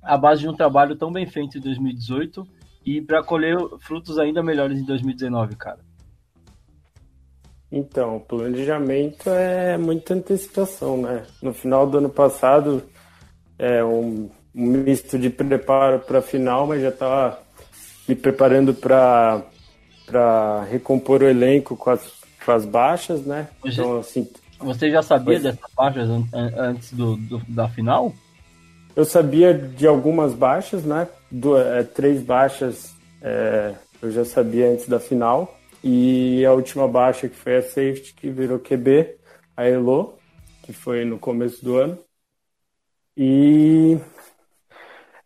a 0.00 0.16
base 0.16 0.42
de 0.42 0.48
um 0.48 0.54
trabalho 0.54 0.94
tão 0.94 1.12
bem 1.12 1.26
feito 1.26 1.58
em 1.58 1.60
2018 1.60 2.46
e 2.84 3.00
para 3.00 3.24
colher 3.24 3.58
frutos 3.80 4.20
ainda 4.20 4.40
melhores 4.40 4.78
em 4.78 4.84
2019, 4.84 5.56
cara? 5.56 5.80
Então, 7.72 8.18
o 8.18 8.20
planejamento 8.20 9.28
é 9.28 9.76
muita 9.76 10.14
antecipação, 10.14 11.02
né? 11.02 11.24
No 11.42 11.52
final 11.52 11.88
do 11.88 11.98
ano 11.98 12.08
passado, 12.08 12.84
é 13.58 13.84
um, 13.84 14.30
um 14.54 14.66
misto 14.66 15.18
de 15.18 15.30
preparo 15.30 16.00
para 16.00 16.18
a 16.18 16.22
final, 16.22 16.66
mas 16.66 16.82
já 16.82 16.88
estava 16.88 17.38
me 18.08 18.14
preparando 18.14 18.74
para 18.74 19.42
para 20.06 20.62
recompor 20.70 21.20
o 21.20 21.28
elenco 21.28 21.76
com 21.76 21.90
as, 21.90 22.00
com 22.44 22.52
as 22.52 22.64
baixas, 22.64 23.26
né? 23.26 23.48
Você, 23.60 23.80
então, 23.80 23.98
assim, 23.98 24.28
você 24.58 24.90
já 24.90 25.02
sabia 25.02 25.40
dessas 25.40 25.70
baixas 25.76 26.08
antes 26.32 26.92
do, 26.92 27.16
do, 27.16 27.42
da 27.48 27.68
final? 27.68 28.14
Eu 28.94 29.04
sabia 29.04 29.52
de 29.52 29.86
algumas 29.86 30.32
baixas, 30.32 30.84
né? 30.84 31.08
Do, 31.30 31.58
é, 31.58 31.82
três 31.82 32.22
baixas 32.22 32.94
é, 33.20 33.74
eu 34.00 34.10
já 34.10 34.24
sabia 34.24 34.70
antes 34.70 34.88
da 34.88 34.98
final. 34.98 35.58
E 35.84 36.44
a 36.44 36.52
última 36.52 36.88
baixa, 36.88 37.28
que 37.28 37.36
foi 37.36 37.58
a 37.58 37.62
safety, 37.62 38.14
que 38.14 38.30
virou 38.30 38.58
QB, 38.58 39.16
a 39.56 39.64
Elo, 39.64 40.18
que 40.62 40.72
foi 40.72 41.04
no 41.04 41.18
começo 41.18 41.64
do 41.64 41.76
ano. 41.76 41.98
E 43.16 43.98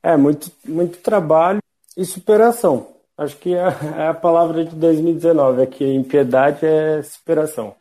é 0.03 0.17
muito, 0.17 0.51
muito 0.67 0.99
trabalho 0.99 1.61
e 1.97 2.05
superação. 2.05 2.95
Acho 3.19 3.37
que 3.37 3.55
é, 3.55 3.65
é 3.99 4.07
a 4.07 4.15
palavra 4.15 4.65
de 4.65 4.75
2019, 4.75 5.63
aqui 5.63 5.85
em 5.85 6.03
piedade 6.03 6.65
é 6.65 7.03
superação. 7.03 7.75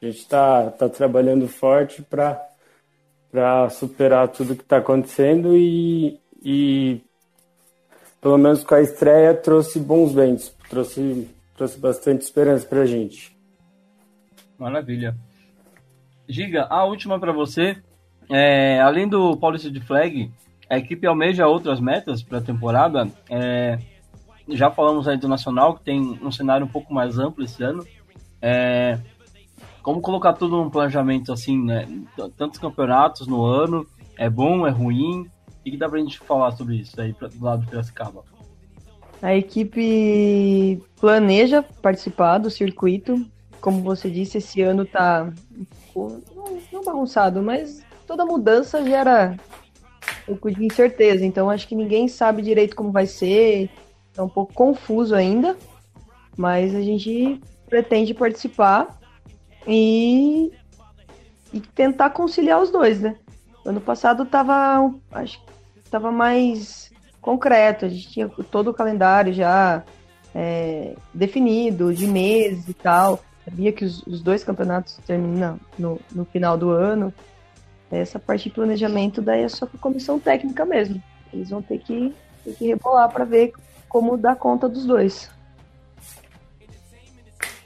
A 0.00 0.06
gente 0.06 0.18
está 0.18 0.70
tá 0.70 0.88
trabalhando 0.88 1.46
forte 1.46 2.02
para 2.02 3.68
superar 3.70 4.28
tudo 4.28 4.56
que 4.56 4.62
está 4.62 4.78
acontecendo 4.78 5.56
e, 5.56 6.18
e, 6.42 7.00
pelo 8.20 8.36
menos 8.38 8.64
com 8.64 8.74
a 8.74 8.82
estreia, 8.82 9.34
trouxe 9.34 9.78
bons 9.78 10.12
ventos, 10.12 10.48
trouxe, 10.68 11.28
trouxe 11.56 11.78
bastante 11.78 12.22
esperança 12.22 12.66
para 12.66 12.80
a 12.80 12.86
gente. 12.86 13.36
Maravilha. 14.58 15.16
Giga, 16.28 16.66
a 16.68 16.84
última 16.84 17.20
para 17.20 17.32
você. 17.32 17.76
É, 18.28 18.80
além 18.80 19.08
do 19.08 19.36
Paulista 19.36 19.70
de 19.70 19.80
Flag, 19.80 20.30
a 20.68 20.78
equipe 20.78 21.06
almeja 21.06 21.46
outras 21.46 21.80
metas 21.80 22.22
para 22.22 22.38
a 22.38 22.42
temporada. 22.42 23.08
É, 23.30 23.78
já 24.48 24.70
falamos 24.70 25.06
aí 25.08 25.16
do 25.16 25.28
Nacional, 25.28 25.74
que 25.74 25.84
tem 25.84 26.00
um 26.00 26.30
cenário 26.30 26.66
um 26.66 26.68
pouco 26.68 26.92
mais 26.92 27.18
amplo 27.18 27.44
esse 27.44 27.62
ano. 27.62 27.84
É, 28.40 28.98
como 29.82 30.00
colocar 30.00 30.32
tudo 30.32 30.56
num 30.56 30.68
planejamento 30.70 31.32
assim, 31.32 31.64
né? 31.64 31.86
Tantos 32.36 32.58
campeonatos 32.58 33.26
no 33.26 33.44
ano, 33.44 33.86
é 34.16 34.28
bom, 34.28 34.66
é 34.66 34.70
ruim? 34.70 35.30
O 35.60 35.62
que 35.62 35.76
dá 35.76 35.88
pra 35.88 36.00
gente 36.00 36.18
falar 36.18 36.52
sobre 36.52 36.76
isso 36.76 37.00
aí 37.00 37.12
do 37.12 37.44
lado 37.44 37.62
de 37.62 37.70
Piracicaba? 37.70 38.24
A 39.22 39.34
equipe 39.34 40.82
planeja 41.00 41.62
participar 41.62 42.38
do 42.38 42.50
circuito. 42.50 43.24
Como 43.60 43.82
você 43.82 44.10
disse, 44.10 44.38
esse 44.38 44.60
ano 44.60 44.84
tá 44.84 45.32
não 46.72 46.84
bagunçado, 46.84 47.42
mas 47.42 47.85
toda 48.06 48.24
mudança 48.24 48.84
gera 48.84 49.36
um 50.22 50.32
pouco 50.32 50.50
de 50.50 50.64
incerteza. 50.64 51.24
Então 51.24 51.50
acho 51.50 51.66
que 51.66 51.74
ninguém 51.74 52.08
sabe 52.08 52.42
direito 52.42 52.76
como 52.76 52.92
vai 52.92 53.06
ser. 53.06 53.70
É 54.16 54.22
um 54.22 54.28
pouco 54.28 54.52
confuso 54.52 55.14
ainda. 55.14 55.56
Mas 56.36 56.74
a 56.74 56.80
gente 56.80 57.40
pretende 57.68 58.14
participar 58.14 58.98
e, 59.66 60.52
e 61.52 61.60
tentar 61.60 62.10
conciliar 62.10 62.60
os 62.62 62.70
dois, 62.70 63.00
né? 63.00 63.16
Ano 63.64 63.80
passado 63.80 64.24
tava, 64.24 64.94
acho 65.10 65.42
que 65.44 65.90
tava 65.90 66.12
mais 66.12 66.92
concreto, 67.20 67.86
a 67.86 67.88
gente 67.88 68.08
tinha 68.08 68.28
todo 68.28 68.70
o 68.70 68.74
calendário 68.74 69.32
já 69.32 69.82
é, 70.32 70.94
definido, 71.12 71.92
de 71.92 72.06
meses 72.06 72.68
e 72.68 72.74
tal. 72.74 73.20
Sabia 73.44 73.72
que 73.72 73.84
os, 73.84 74.06
os 74.06 74.20
dois 74.20 74.44
campeonatos 74.44 74.98
terminam 75.06 75.58
no, 75.78 76.00
no 76.12 76.24
final 76.24 76.56
do 76.56 76.70
ano. 76.70 77.12
Essa 77.90 78.18
parte 78.18 78.44
de 78.44 78.54
planejamento 78.54 79.22
daí 79.22 79.42
é 79.42 79.48
só 79.48 79.66
com 79.66 79.76
a 79.76 79.80
comissão 79.80 80.18
técnica 80.18 80.64
mesmo. 80.64 81.02
Eles 81.32 81.50
vão 81.50 81.62
ter 81.62 81.78
que, 81.78 82.12
ter 82.44 82.54
que 82.54 82.66
rebolar 82.66 83.10
para 83.10 83.24
ver 83.24 83.52
como 83.88 84.16
dar 84.16 84.36
conta 84.36 84.68
dos 84.68 84.84
dois. 84.84 85.30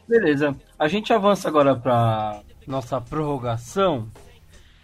Beleza. 0.06 0.54
A 0.78 0.88
gente 0.88 1.12
avança 1.12 1.48
agora 1.48 1.74
para 1.74 2.40
nossa 2.66 3.00
prorrogação. 3.00 4.08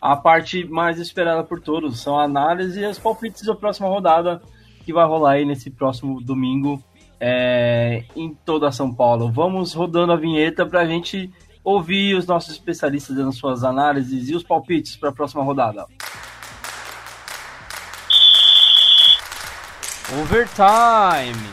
A 0.01 0.15
parte 0.17 0.65
mais 0.65 0.99
esperada 0.99 1.43
por 1.43 1.61
todos 1.61 2.01
são 2.01 2.19
a 2.19 2.25
análise 2.25 2.81
e 2.81 2.87
os 2.87 2.99
palpites 2.99 3.43
da 3.43 3.55
próxima 3.55 3.89
rodada 3.89 4.41
que 4.85 4.93
vai 4.93 5.05
rolar 5.05 5.33
aí 5.33 5.45
nesse 5.45 5.69
próximo 5.69 6.21
domingo 6.21 6.83
é, 7.19 8.05
em 8.15 8.33
toda 8.33 8.71
São 8.71 8.95
Paulo. 8.95 9.31
Vamos 9.33 9.73
rodando 9.73 10.13
a 10.13 10.17
vinheta 10.17 10.65
para 10.65 10.83
a 10.83 10.87
gente 10.87 11.31
ouvir 11.67 12.15
os 12.15 12.29
nossos 12.29 12.53
especialistas 12.53 13.17
dando 13.17 13.33
suas 13.33 13.65
análises 13.65 14.29
e 14.29 14.37
os 14.37 14.45
palpites 14.45 14.95
para 14.95 15.09
a 15.09 15.13
próxima 15.13 15.43
rodada. 15.43 15.85
Overtime. 20.23 21.51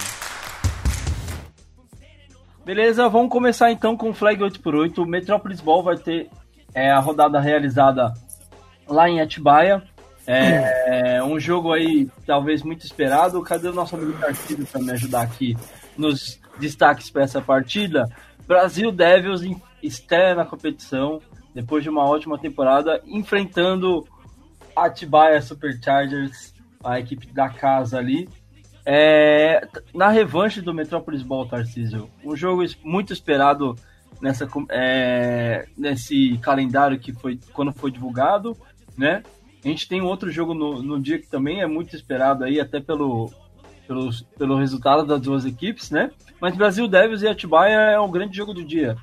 Beleza, 2.63 3.09
vamos 3.09 3.31
começar 3.31 3.71
então 3.71 3.97
com 3.97 4.11
o 4.11 4.13
Flag 4.13 4.39
8x8. 4.39 4.99
O 4.99 5.05
Metropolis 5.07 5.59
Ball 5.59 5.81
vai 5.81 5.97
ter 5.97 6.29
é, 6.75 6.91
a 6.91 6.99
rodada 6.99 7.39
realizada 7.39 8.13
lá 8.87 9.09
em 9.09 9.19
Atibaia. 9.19 9.81
É, 10.27 11.15
é 11.17 11.23
um 11.23 11.39
jogo 11.39 11.73
aí 11.73 12.07
talvez 12.27 12.61
muito 12.61 12.85
esperado. 12.85 13.41
Cadê 13.41 13.67
o 13.67 13.73
nosso 13.73 13.95
amigo 13.95 14.13
Tarcísio 14.19 14.67
para 14.67 14.79
me 14.79 14.91
ajudar 14.91 15.23
aqui 15.23 15.57
nos 15.97 16.39
destaques 16.59 17.09
para 17.09 17.23
essa 17.23 17.41
partida? 17.41 18.07
Brasil 18.47 18.91
Devils 18.91 19.41
estreia 19.83 20.33
na 20.33 20.45
competição 20.45 21.21
depois 21.53 21.83
de 21.83 21.89
uma 21.89 22.03
ótima 22.03 22.37
temporada, 22.37 23.01
enfrentando 23.05 24.07
Atibaia 24.75 25.41
Superchargers, 25.41 26.53
a 26.83 26.99
equipe 26.99 27.27
da 27.27 27.49
casa 27.49 27.99
ali. 27.99 28.27
É, 28.85 29.65
na 29.93 30.09
revanche 30.09 30.61
do 30.61 30.73
Metropolis 30.73 31.21
Ball, 31.21 31.47
Tarcísio, 31.47 32.09
um 32.23 32.35
jogo 32.35 32.63
muito 32.83 33.13
esperado 33.13 33.75
nessa, 34.21 34.47
é, 34.69 35.67
nesse 35.77 36.37
calendário 36.39 36.99
que 36.99 37.13
foi 37.13 37.39
quando 37.53 37.71
foi 37.71 37.91
divulgado, 37.91 38.57
né? 38.97 39.23
A 39.63 39.67
gente 39.67 39.87
tem 39.87 40.01
outro 40.01 40.29
jogo 40.29 40.53
no, 40.53 40.81
no 40.83 40.99
dia 40.99 41.19
que 41.19 41.27
também 41.27 41.61
é 41.61 41.67
muito 41.67 41.95
esperado 41.95 42.43
aí, 42.43 42.59
até 42.59 42.81
pelo, 42.81 43.31
pelo, 43.87 44.09
pelo 44.37 44.57
resultado 44.57 45.05
das 45.05 45.21
duas 45.21 45.45
equipes, 45.45 45.89
né? 45.89 46.11
Mas 46.41 46.57
Brasil 46.57 46.87
Devils 46.87 47.21
e 47.21 47.27
Atibaia 47.27 47.91
é 47.91 47.99
um 47.99 48.11
grande 48.11 48.35
jogo 48.35 48.53
do 48.53 48.63
dia. 48.63 48.97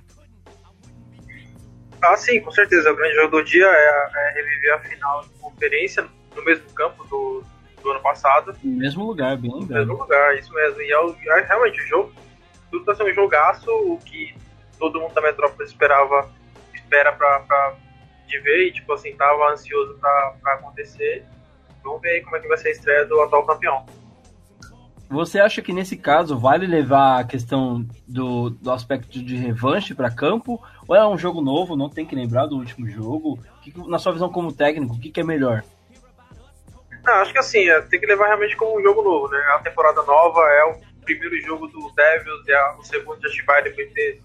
Ah, 2.03 2.17
sim, 2.17 2.41
com 2.41 2.51
certeza. 2.51 2.91
O 2.91 2.97
grande 2.97 3.15
jogo 3.15 3.31
do 3.39 3.45
dia 3.45 3.67
é, 3.67 4.11
é 4.15 4.33
reviver 4.35 4.75
a 4.75 4.79
final 4.81 5.23
de 5.23 5.29
conferência 5.41 6.07
no 6.35 6.45
mesmo 6.45 6.71
campo 6.73 7.05
do, 7.05 7.45
do 7.83 7.91
ano 7.91 8.01
passado. 8.01 8.57
No 8.63 8.79
mesmo 8.79 9.05
lugar, 9.05 9.37
bem 9.37 9.53
lembrado. 9.53 9.87
No 9.87 9.87
mesmo 9.87 10.03
lugar, 10.03 10.39
isso 10.39 10.53
mesmo. 10.53 10.81
E 10.81 10.91
é, 10.91 10.99
o, 10.99 11.15
é 11.15 11.45
realmente 11.47 11.81
o 11.81 11.87
jogo, 11.87 12.13
tudo 12.71 12.85
tá 12.85 12.95
sendo 12.95 13.11
um 13.11 13.15
jogaço, 13.15 13.71
o 13.71 13.99
que 13.99 14.35
todo 14.79 15.01
mundo 15.01 15.13
da 15.13 15.21
Metrópole 15.21 15.69
esperava, 15.69 16.31
espera 16.75 17.13
pra, 17.13 17.41
pra 17.41 17.77
de 18.27 18.39
ver 18.41 18.69
e, 18.69 18.73
tipo 18.73 18.93
assim, 18.93 19.15
tava 19.17 19.53
ansioso 19.53 19.99
pra, 19.99 20.35
pra 20.41 20.55
acontecer. 20.55 21.25
Vamos 21.83 22.01
ver 22.01 22.11
aí 22.11 22.21
como 22.23 22.37
é 22.37 22.41
que 22.41 22.49
vai 22.49 22.57
ser 22.57 22.69
a 22.69 22.73
estreia 22.73 23.05
do 23.05 23.21
atual 23.21 23.45
campeão. 23.45 23.85
Você 25.11 25.41
acha 25.41 25.61
que 25.61 25.73
nesse 25.73 25.97
caso 25.97 26.39
vale 26.39 26.69
levar 26.69 27.19
a 27.19 27.25
questão 27.25 27.85
do, 28.07 28.51
do 28.51 28.71
aspecto 28.71 29.21
de 29.21 29.35
revanche 29.35 29.93
para 29.93 30.09
campo? 30.09 30.63
Ou 30.91 30.97
é 30.97 31.07
um 31.07 31.17
jogo 31.17 31.41
novo, 31.41 31.77
não 31.77 31.89
tem 31.89 32.05
que 32.05 32.17
lembrar 32.17 32.47
do 32.47 32.57
último 32.57 32.91
jogo? 32.91 33.39
Que, 33.63 33.73
na 33.89 33.97
sua 33.97 34.13
visão 34.13 34.29
como 34.29 34.53
técnico, 34.53 34.95
o 34.95 34.99
que, 34.99 35.09
que 35.09 35.21
é 35.21 35.23
melhor? 35.23 35.63
Não, 37.05 37.15
acho 37.15 37.33
que 37.33 37.39
assim, 37.39 37.71
é, 37.71 37.81
tem 37.83 38.01
que 38.01 38.07
levar 38.07 38.27
realmente 38.27 38.57
como 38.57 38.77
um 38.77 38.83
jogo 38.83 39.01
novo, 39.01 39.29
né? 39.29 39.39
A 39.55 39.61
temporada 39.61 40.03
nova 40.03 40.41
é 40.51 40.65
o 40.65 40.81
primeiro 41.05 41.41
jogo 41.43 41.69
do 41.69 41.93
Devils 41.93 42.49
a, 42.49 42.77
o 42.77 42.83
segundo 42.83 43.21
de 43.21 43.29
Atibaia 43.29 43.63
depois 43.63 43.87
de 43.87 43.95
ter, 43.95 44.23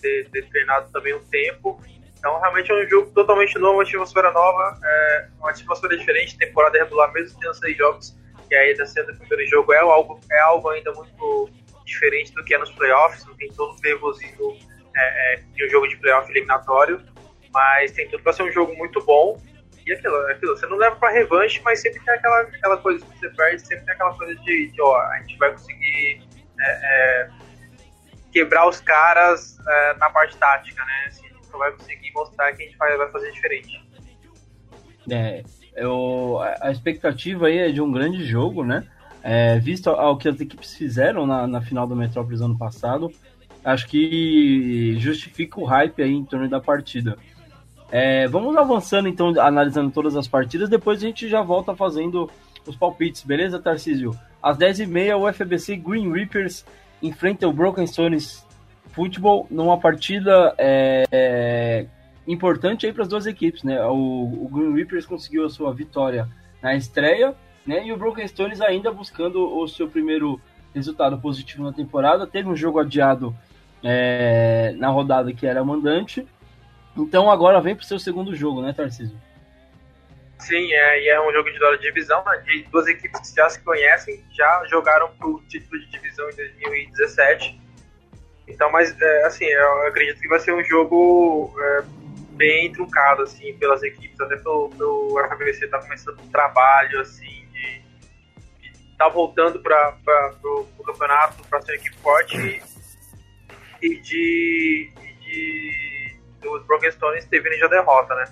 ter, 0.00 0.30
ter, 0.30 0.48
treinado 0.50 0.88
também 0.92 1.14
um 1.14 1.24
tempo. 1.24 1.80
Então 2.16 2.38
realmente 2.38 2.70
é 2.70 2.74
um 2.76 2.88
jogo 2.88 3.10
totalmente 3.10 3.58
novo, 3.58 3.78
uma 3.78 3.82
atmosfera 3.82 4.30
nova, 4.30 4.78
é, 4.84 5.28
uma 5.40 5.50
atmosfera 5.50 5.98
diferente, 5.98 6.38
temporada 6.38 6.78
regular 6.78 7.12
mesmo 7.12 7.40
tendo 7.40 7.54
seis 7.54 7.76
jogos, 7.76 8.16
e 8.48 8.54
aí 8.54 8.86
sendo 8.86 9.10
o 9.10 9.16
primeiro 9.16 9.50
jogo 9.50 9.72
é 9.72 9.78
algo, 9.78 10.20
é 10.30 10.40
algo 10.42 10.68
ainda 10.68 10.92
muito 10.92 11.50
diferente 11.84 12.32
do 12.34 12.44
que 12.44 12.54
é 12.54 12.58
nos 12.58 12.70
playoffs, 12.70 13.26
não 13.26 13.34
tem 13.34 13.48
todo 13.52 13.76
o 13.76 13.80
nervosismo 13.80 14.56
é, 14.96 15.34
é, 15.34 15.36
de 15.36 15.66
um 15.66 15.68
jogo 15.68 15.88
de 15.88 15.96
playoff 15.96 16.30
eliminatório, 16.30 17.00
mas 17.52 17.92
tem 17.92 18.08
tudo 18.08 18.22
para 18.22 18.32
ser 18.32 18.42
um 18.42 18.52
jogo 18.52 18.74
muito 18.76 19.02
bom 19.04 19.40
e 19.86 19.92
aquilo, 19.92 20.16
aquilo, 20.28 20.56
você 20.56 20.66
não 20.66 20.78
leva 20.78 20.96
pra 20.96 21.10
revanche, 21.10 21.60
mas 21.62 21.80
sempre 21.80 22.00
tem 22.02 22.14
aquela, 22.14 22.40
aquela 22.40 22.76
coisa 22.78 23.04
que 23.04 23.18
você 23.18 23.28
perde, 23.30 23.66
sempre 23.66 23.84
tem 23.84 23.94
aquela 23.94 24.14
coisa 24.14 24.34
de, 24.36 24.68
de 24.68 24.82
ó, 24.82 24.96
a 24.96 25.18
gente 25.18 25.36
vai 25.36 25.52
conseguir 25.52 26.22
é, 26.58 26.70
é, 26.70 27.28
quebrar 28.32 28.66
os 28.66 28.80
caras 28.80 29.58
é, 29.66 29.94
na 29.98 30.08
parte 30.08 30.36
tática, 30.38 30.82
né? 30.84 31.04
Assim, 31.06 31.26
a 31.26 31.28
gente 31.28 31.50
vai 31.52 31.72
conseguir 31.72 32.12
mostrar 32.12 32.52
que 32.54 32.62
a 32.62 32.66
gente 32.66 32.78
vai, 32.78 32.96
vai 32.96 33.10
fazer 33.10 33.30
diferente. 33.32 33.84
É, 35.10 35.42
eu, 35.76 36.38
a 36.60 36.70
expectativa 36.70 37.48
aí 37.48 37.58
é 37.58 37.70
de 37.70 37.82
um 37.82 37.92
grande 37.92 38.24
jogo, 38.24 38.64
né? 38.64 38.86
É, 39.22 39.58
visto 39.58 39.90
ao 39.90 40.16
que 40.16 40.28
as 40.28 40.40
equipes 40.40 40.74
fizeram 40.74 41.26
na, 41.26 41.46
na 41.46 41.60
final 41.60 41.86
do 41.86 41.96
Metrópolis 41.96 42.40
ano 42.40 42.58
passado, 42.58 43.10
acho 43.64 43.86
que 43.88 44.96
justifica 44.98 45.58
o 45.58 45.64
hype 45.64 46.02
aí 46.02 46.12
em 46.12 46.24
torno 46.24 46.48
da 46.48 46.60
partida. 46.60 47.16
É, 47.90 48.26
vamos 48.28 48.56
avançando 48.56 49.08
então, 49.08 49.28
analisando 49.40 49.90
todas 49.90 50.16
as 50.16 50.28
partidas, 50.28 50.68
depois 50.68 50.98
a 50.98 51.06
gente 51.06 51.28
já 51.28 51.40
volta 51.42 51.74
fazendo 51.74 52.30
os 52.66 52.76
palpites, 52.76 53.22
beleza, 53.22 53.58
Tarcísio? 53.58 54.18
Às 54.42 54.58
10h30, 54.58 55.16
o 55.16 55.32
FBC 55.32 55.76
Green 55.76 56.12
Reapers 56.12 56.64
enfrenta 57.02 57.46
o 57.48 57.52
Broken 57.52 57.86
Stones 57.86 58.44
Football 58.92 59.46
numa 59.50 59.78
partida 59.78 60.54
é, 60.56 61.04
é, 61.10 61.86
importante 62.26 62.86
aí 62.86 62.92
para 62.92 63.02
as 63.02 63.08
duas 63.08 63.26
equipes, 63.26 63.62
né? 63.62 63.82
O, 63.84 63.92
o, 63.94 64.48
Green 64.52 64.74
Reapers 64.74 65.04
conseguiu 65.04 65.44
a 65.44 65.50
sua 65.50 65.72
vitória 65.72 66.28
na 66.62 66.74
estreia, 66.74 67.34
né? 67.66 67.86
E 67.86 67.92
o 67.92 67.96
Broken 67.96 68.26
Stones 68.26 68.60
ainda 68.60 68.92
buscando 68.92 69.58
o 69.58 69.66
seu 69.66 69.88
primeiro 69.88 70.40
resultado 70.74 71.18
positivo 71.18 71.64
na 71.64 71.72
temporada. 71.72 72.26
Teve 72.26 72.48
um 72.48 72.56
jogo 72.56 72.78
adiado 72.78 73.34
é, 73.84 74.72
na 74.78 74.88
rodada 74.88 75.32
que 75.32 75.46
era 75.46 75.62
mandante, 75.62 76.26
então 76.96 77.30
agora 77.30 77.60
vem 77.60 77.76
pro 77.76 77.84
seu 77.84 77.98
segundo 77.98 78.34
jogo, 78.34 78.62
né, 78.62 78.72
Tarcísio? 78.72 79.16
Sim, 80.38 80.72
é, 80.72 81.02
e 81.02 81.08
é 81.08 81.20
um 81.20 81.32
jogo 81.32 81.50
de 81.50 81.58
dólar 81.58 81.76
de 81.76 81.82
divisão, 81.82 82.24
né, 82.24 82.64
duas 82.70 82.86
equipes 82.86 83.30
que 83.30 83.36
já 83.36 83.48
se 83.48 83.60
conhecem, 83.60 84.22
já 84.32 84.64
jogaram 84.66 85.08
pro 85.16 85.42
título 85.48 85.80
de 85.80 85.90
divisão 85.90 86.28
em 86.30 86.34
2017. 86.34 87.60
Então, 88.46 88.70
mas 88.70 88.94
é, 89.00 89.24
assim, 89.24 89.46
eu 89.46 89.86
acredito 89.86 90.20
que 90.20 90.28
vai 90.28 90.38
ser 90.38 90.52
um 90.52 90.62
jogo 90.62 91.54
é, 91.58 91.82
bem 92.32 92.70
truncado, 92.72 93.22
assim, 93.22 93.56
pelas 93.58 93.82
equipes, 93.82 94.20
até 94.20 94.36
pelo, 94.36 94.68
pelo 94.70 95.18
FBC 95.30 95.68
tá 95.68 95.80
começando 95.80 96.20
um 96.20 96.28
trabalho, 96.28 97.00
assim, 97.00 97.46
de, 97.52 97.82
de 98.60 98.96
tá 98.98 99.08
voltando 99.08 99.60
para 99.60 99.92
pro 100.40 100.66
campeonato 100.84 101.42
para 101.48 101.62
ser 101.62 101.72
uma 101.72 101.76
equipe 101.76 101.96
forte 101.96 102.36
e, 102.36 102.73
e 103.84 104.00
de, 104.00 104.90
de 105.20 106.48
os 106.48 106.64
Broken 106.66 106.90
Stones 106.90 107.26
terem 107.26 107.58
já 107.58 107.68
derrota, 107.68 108.14
né? 108.14 108.24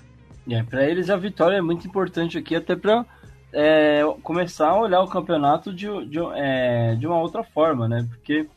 É, 0.49 0.63
para 0.63 0.83
eles 0.83 1.09
a 1.09 1.15
vitória 1.15 1.57
é 1.57 1.61
muito 1.61 1.87
importante 1.87 2.37
aqui, 2.37 2.55
até 2.55 2.75
para 2.75 3.05
é, 3.51 4.01
começar 4.23 4.69
a 4.69 4.79
olhar 4.79 5.01
o 5.01 5.07
campeonato 5.07 5.71
de, 5.73 5.87
de, 6.07 6.19
é, 6.35 6.95
de 6.95 7.05
uma 7.05 7.19
outra 7.19 7.43
forma, 7.43 7.87
né? 7.87 8.05
Porque 8.09 8.47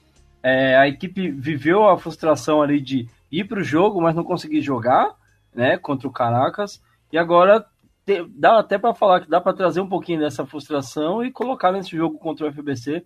é, 0.42 0.76
a 0.76 0.88
equipe 0.88 1.30
viveu 1.30 1.86
a 1.86 1.98
frustração 1.98 2.62
ali 2.62 2.80
de 2.80 3.08
ir 3.30 3.44
para 3.44 3.60
o 3.60 3.64
jogo, 3.64 4.00
mas 4.00 4.14
não 4.14 4.24
conseguir 4.24 4.62
jogar, 4.62 5.14
né? 5.54 5.76
Contra 5.76 6.08
o 6.08 6.12
Caracas, 6.12 6.82
e 7.12 7.18
agora 7.18 7.64
te, 8.04 8.24
dá 8.30 8.58
até 8.58 8.78
para 8.78 8.94
falar 8.94 9.20
que 9.20 9.30
dá 9.30 9.40
para 9.40 9.56
trazer 9.56 9.80
um 9.80 9.88
pouquinho 9.88 10.20
dessa 10.20 10.46
frustração 10.46 11.22
e 11.22 11.30
colocar 11.30 11.72
nesse 11.72 11.96
jogo 11.96 12.18
contra 12.18 12.46
o 12.46 12.52
FBC 12.52 13.04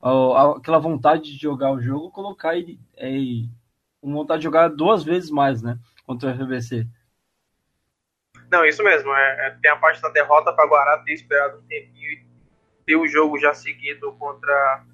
aquela 0.00 0.78
vontade 0.78 1.32
de 1.32 1.42
jogar 1.42 1.72
o 1.72 1.80
jogo, 1.80 2.10
colocar 2.10 2.56
e, 2.56 2.78
e 2.98 3.48
vontade 4.02 4.40
de 4.40 4.44
jogar 4.44 4.68
duas 4.68 5.04
vezes 5.04 5.30
mais, 5.30 5.62
né? 5.62 5.78
contra 6.10 6.32
o 6.32 6.34
FBC. 6.34 6.84
Não, 8.50 8.64
isso 8.64 8.82
mesmo. 8.82 9.14
É, 9.14 9.46
é, 9.46 9.50
tem 9.62 9.70
a 9.70 9.76
parte 9.76 10.02
da 10.02 10.08
derrota 10.08 10.52
para 10.52 10.66
Guará 10.66 10.98
ter 10.98 11.12
esperado 11.12 11.58
um 11.58 11.62
tempinho 11.68 12.10
e 12.10 12.24
ter 12.84 12.96
o 12.96 13.06
jogo 13.06 13.38
já 13.38 13.54
seguido 13.54 14.12
contra 14.14 14.84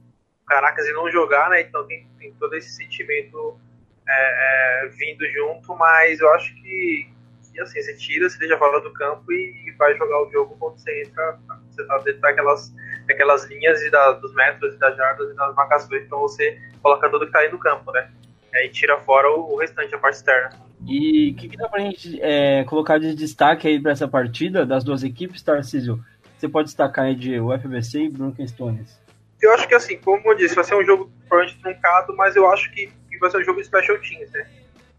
Caracas 0.47 0.87
e 0.87 0.93
não 0.93 1.11
jogar, 1.11 1.49
né? 1.49 1.62
Então 1.62 1.87
tem, 1.87 2.07
tem 2.19 2.35
todo 2.35 2.55
esse 2.55 2.69
sentimento 2.70 3.59
é, 4.07 4.85
é, 4.85 4.89
vindo 4.89 5.27
junto, 5.31 5.74
mas 5.74 6.20
eu 6.20 6.31
acho 6.35 6.55
que, 6.57 7.11
que 7.51 7.61
assim, 7.61 7.81
você 7.81 7.97
tira, 7.97 8.28
você 8.28 8.39
deixa 8.39 8.59
fora 8.59 8.78
do 8.83 8.93
campo 8.93 9.33
e, 9.33 9.74
vai 9.78 9.97
jogar 9.97 10.23
o 10.23 10.31
jogo 10.31 10.55
quando 10.59 10.78
você 10.78 11.03
entra, 11.03 11.39
você 11.70 11.87
tá 11.87 11.99
dentro 11.99 12.20
daquelas, 12.20 12.74
daquelas 13.07 13.45
linhas 13.45 13.81
e 13.83 13.91
da, 13.91 14.12
dos 14.12 14.35
metros 14.35 14.74
e 14.74 14.78
das 14.78 14.97
jardas 14.97 15.31
e 15.31 15.35
das 15.35 15.55
marcações, 15.55 16.03
então 16.03 16.20
você 16.20 16.59
coloca 16.83 17.09
tudo 17.09 17.27
que 17.27 17.33
tá 17.33 17.41
aí 17.41 17.51
no 17.51 17.59
campo, 17.59 17.93
né? 17.93 18.11
E 18.55 18.69
tira 18.70 18.99
fora 19.01 19.31
o, 19.31 19.55
o 19.55 19.57
restante, 19.57 19.95
a 19.95 19.99
parte 19.99 20.16
externa. 20.16 20.51
E 20.87 21.31
o 21.31 21.37
que, 21.37 21.49
que, 21.49 21.57
dá 21.57 21.69
pra 21.69 21.81
gente 21.81 22.20
é, 22.23 22.65
colocar 22.65 22.99
de 22.99 23.15
destaque 23.15 23.69
aí 23.69 23.81
para 23.81 23.93
essa 23.93 24.09
partida 24.09 24.65
das 24.65 24.85
duas 24.85 25.03
equipes, 25.03 25.43
Tarcísio? 25.43 26.03
Você 26.37 26.49
pode 26.49 26.69
destacar 26.69 27.07
aí 27.07 27.15
de 27.15 27.41
UFBC 27.41 28.01
e 28.01 28.11
Broken 28.11 28.47
Stones. 28.47 29.01
Eu 29.41 29.53
acho 29.53 29.66
que 29.66 29.74
assim, 29.74 29.99
como 29.99 30.31
eu 30.31 30.35
disse, 30.35 30.55
vai 30.55 30.65
ser 30.65 30.74
um 30.74 30.85
jogo 30.85 31.11
provavelmente 31.28 31.61
truncado, 31.62 32.15
mas 32.16 32.37
eu 32.37 32.49
acho 32.51 32.70
que, 32.73 32.91
vai 33.20 33.31
ser 33.31 33.39
um 33.39 33.45
jogo 33.45 33.61
de 33.61 33.66
special 33.66 33.99
teams, 33.99 34.31
né? 34.33 34.47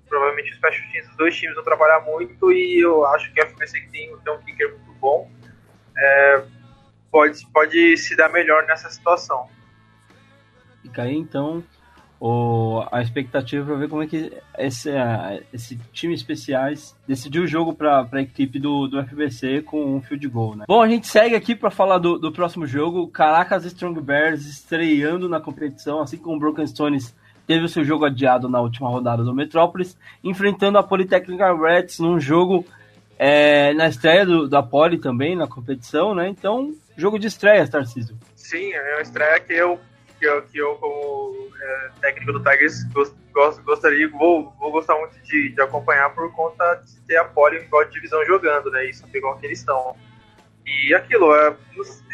Provavelmente 0.07 0.51
os 0.51 0.57
special 0.57 0.91
teams, 0.91 1.09
os 1.09 1.17
dois 1.17 1.35
times 1.35 1.55
vão 1.55 1.63
trabalhar 1.63 1.99
muito 2.01 2.51
e 2.51 2.79
eu 2.79 3.05
acho 3.07 3.31
que 3.33 3.41
a 3.41 3.47
FBC 3.47 3.81
tem, 3.91 4.15
tem 4.15 4.33
um 4.33 4.37
kicker 4.39 4.71
muito 4.71 4.93
bom, 4.99 5.29
é, 5.97 6.43
pode, 7.11 7.45
pode 7.53 7.97
se 7.97 8.15
dar 8.15 8.29
melhor 8.29 8.65
nessa 8.65 8.89
situação. 8.89 9.47
Fica 10.81 11.03
aí 11.03 11.15
então 11.15 11.63
o, 12.19 12.83
a 12.91 13.01
expectativa 13.01 13.65
para 13.65 13.75
ver 13.75 13.89
como 13.89 14.01
é 14.01 14.07
que 14.07 14.31
esse, 14.57 14.89
esse 15.53 15.77
time 15.91 16.13
especiais 16.13 16.95
decidiu 17.07 17.43
o 17.43 17.47
jogo 17.47 17.73
para 17.73 18.07
a 18.11 18.21
equipe 18.21 18.59
do, 18.59 18.87
do 18.87 19.03
FBC 19.03 19.61
com 19.61 19.95
um 19.95 20.01
field 20.01 20.27
goal, 20.27 20.55
né? 20.55 20.65
Bom, 20.67 20.81
a 20.81 20.87
gente 20.87 21.07
segue 21.07 21.35
aqui 21.35 21.55
para 21.55 21.69
falar 21.69 21.99
do, 21.99 22.17
do 22.17 22.31
próximo 22.31 22.65
jogo. 22.65 23.07
Caracas 23.07 23.65
Strong 23.65 24.01
Bears 24.01 24.45
estreando 24.45 25.29
na 25.29 25.39
competição, 25.39 26.01
assim 26.01 26.17
como 26.17 26.39
Broken 26.39 26.65
Stones 26.65 27.15
teve 27.45 27.63
o 27.63 27.69
seu 27.69 27.83
jogo 27.83 28.05
adiado 28.05 28.49
na 28.49 28.59
última 28.59 28.89
rodada 28.89 29.23
do 29.23 29.33
Metrópolis, 29.33 29.97
enfrentando 30.23 30.77
a 30.77 30.83
Polytechnic 30.83 31.41
Reds 31.41 31.99
num 31.99 32.19
jogo 32.19 32.65
é, 33.17 33.73
na 33.73 33.87
estreia 33.87 34.25
do, 34.25 34.49
da 34.49 34.61
Poly 34.61 34.97
também, 34.97 35.35
na 35.35 35.47
competição, 35.47 36.13
né? 36.13 36.27
Então, 36.27 36.73
jogo 36.97 37.19
de 37.19 37.27
estreia, 37.27 37.67
Tarcísio. 37.67 38.17
Sim, 38.35 38.73
é 38.73 38.95
uma 38.95 39.01
estreia 39.01 39.39
que 39.39 39.53
eu 39.53 39.79
que 40.19 40.25
eu, 40.25 40.41
que 40.43 40.57
eu 40.57 40.75
como 40.77 41.51
é, 41.61 41.91
técnico 42.01 42.33
do 42.33 42.43
Tigers, 42.43 42.83
gost, 43.31 43.61
gostaria, 43.63 44.09
vou, 44.09 44.51
vou 44.59 44.71
gostar 44.71 44.97
muito 44.97 45.19
de, 45.21 45.49
de 45.49 45.61
acompanhar 45.61 46.09
por 46.13 46.31
conta 46.33 46.75
de 46.75 46.99
ter 47.01 47.17
a 47.17 47.25
Poli 47.25 47.57
igual 47.57 47.85
de 47.85 47.91
divisão 47.91 48.25
jogando, 48.25 48.71
né? 48.71 48.85
Isso 48.85 49.05
igual 49.13 49.37
que 49.37 49.45
eles 49.45 49.59
estão. 49.59 49.95
E 50.65 50.93
aquilo, 50.93 51.33
é, 51.35 51.55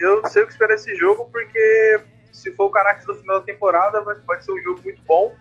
eu 0.01 0.27
sei 0.27 0.43
o 0.43 0.45
que 0.45 0.51
esperar 0.51 0.75
desse 0.75 0.95
jogo, 0.95 1.29
porque 1.31 2.01
se 2.31 2.51
for 2.51 2.65
o 2.65 2.69
Caracas 2.69 3.05
no 3.07 3.15
final 3.15 3.39
da 3.39 3.45
temporada, 3.45 4.01
vai, 4.01 4.15
pode 4.15 4.43
ser 4.43 4.51
um 4.51 4.61
jogo 4.61 4.81
muito 4.83 5.01
bom, 5.03 5.35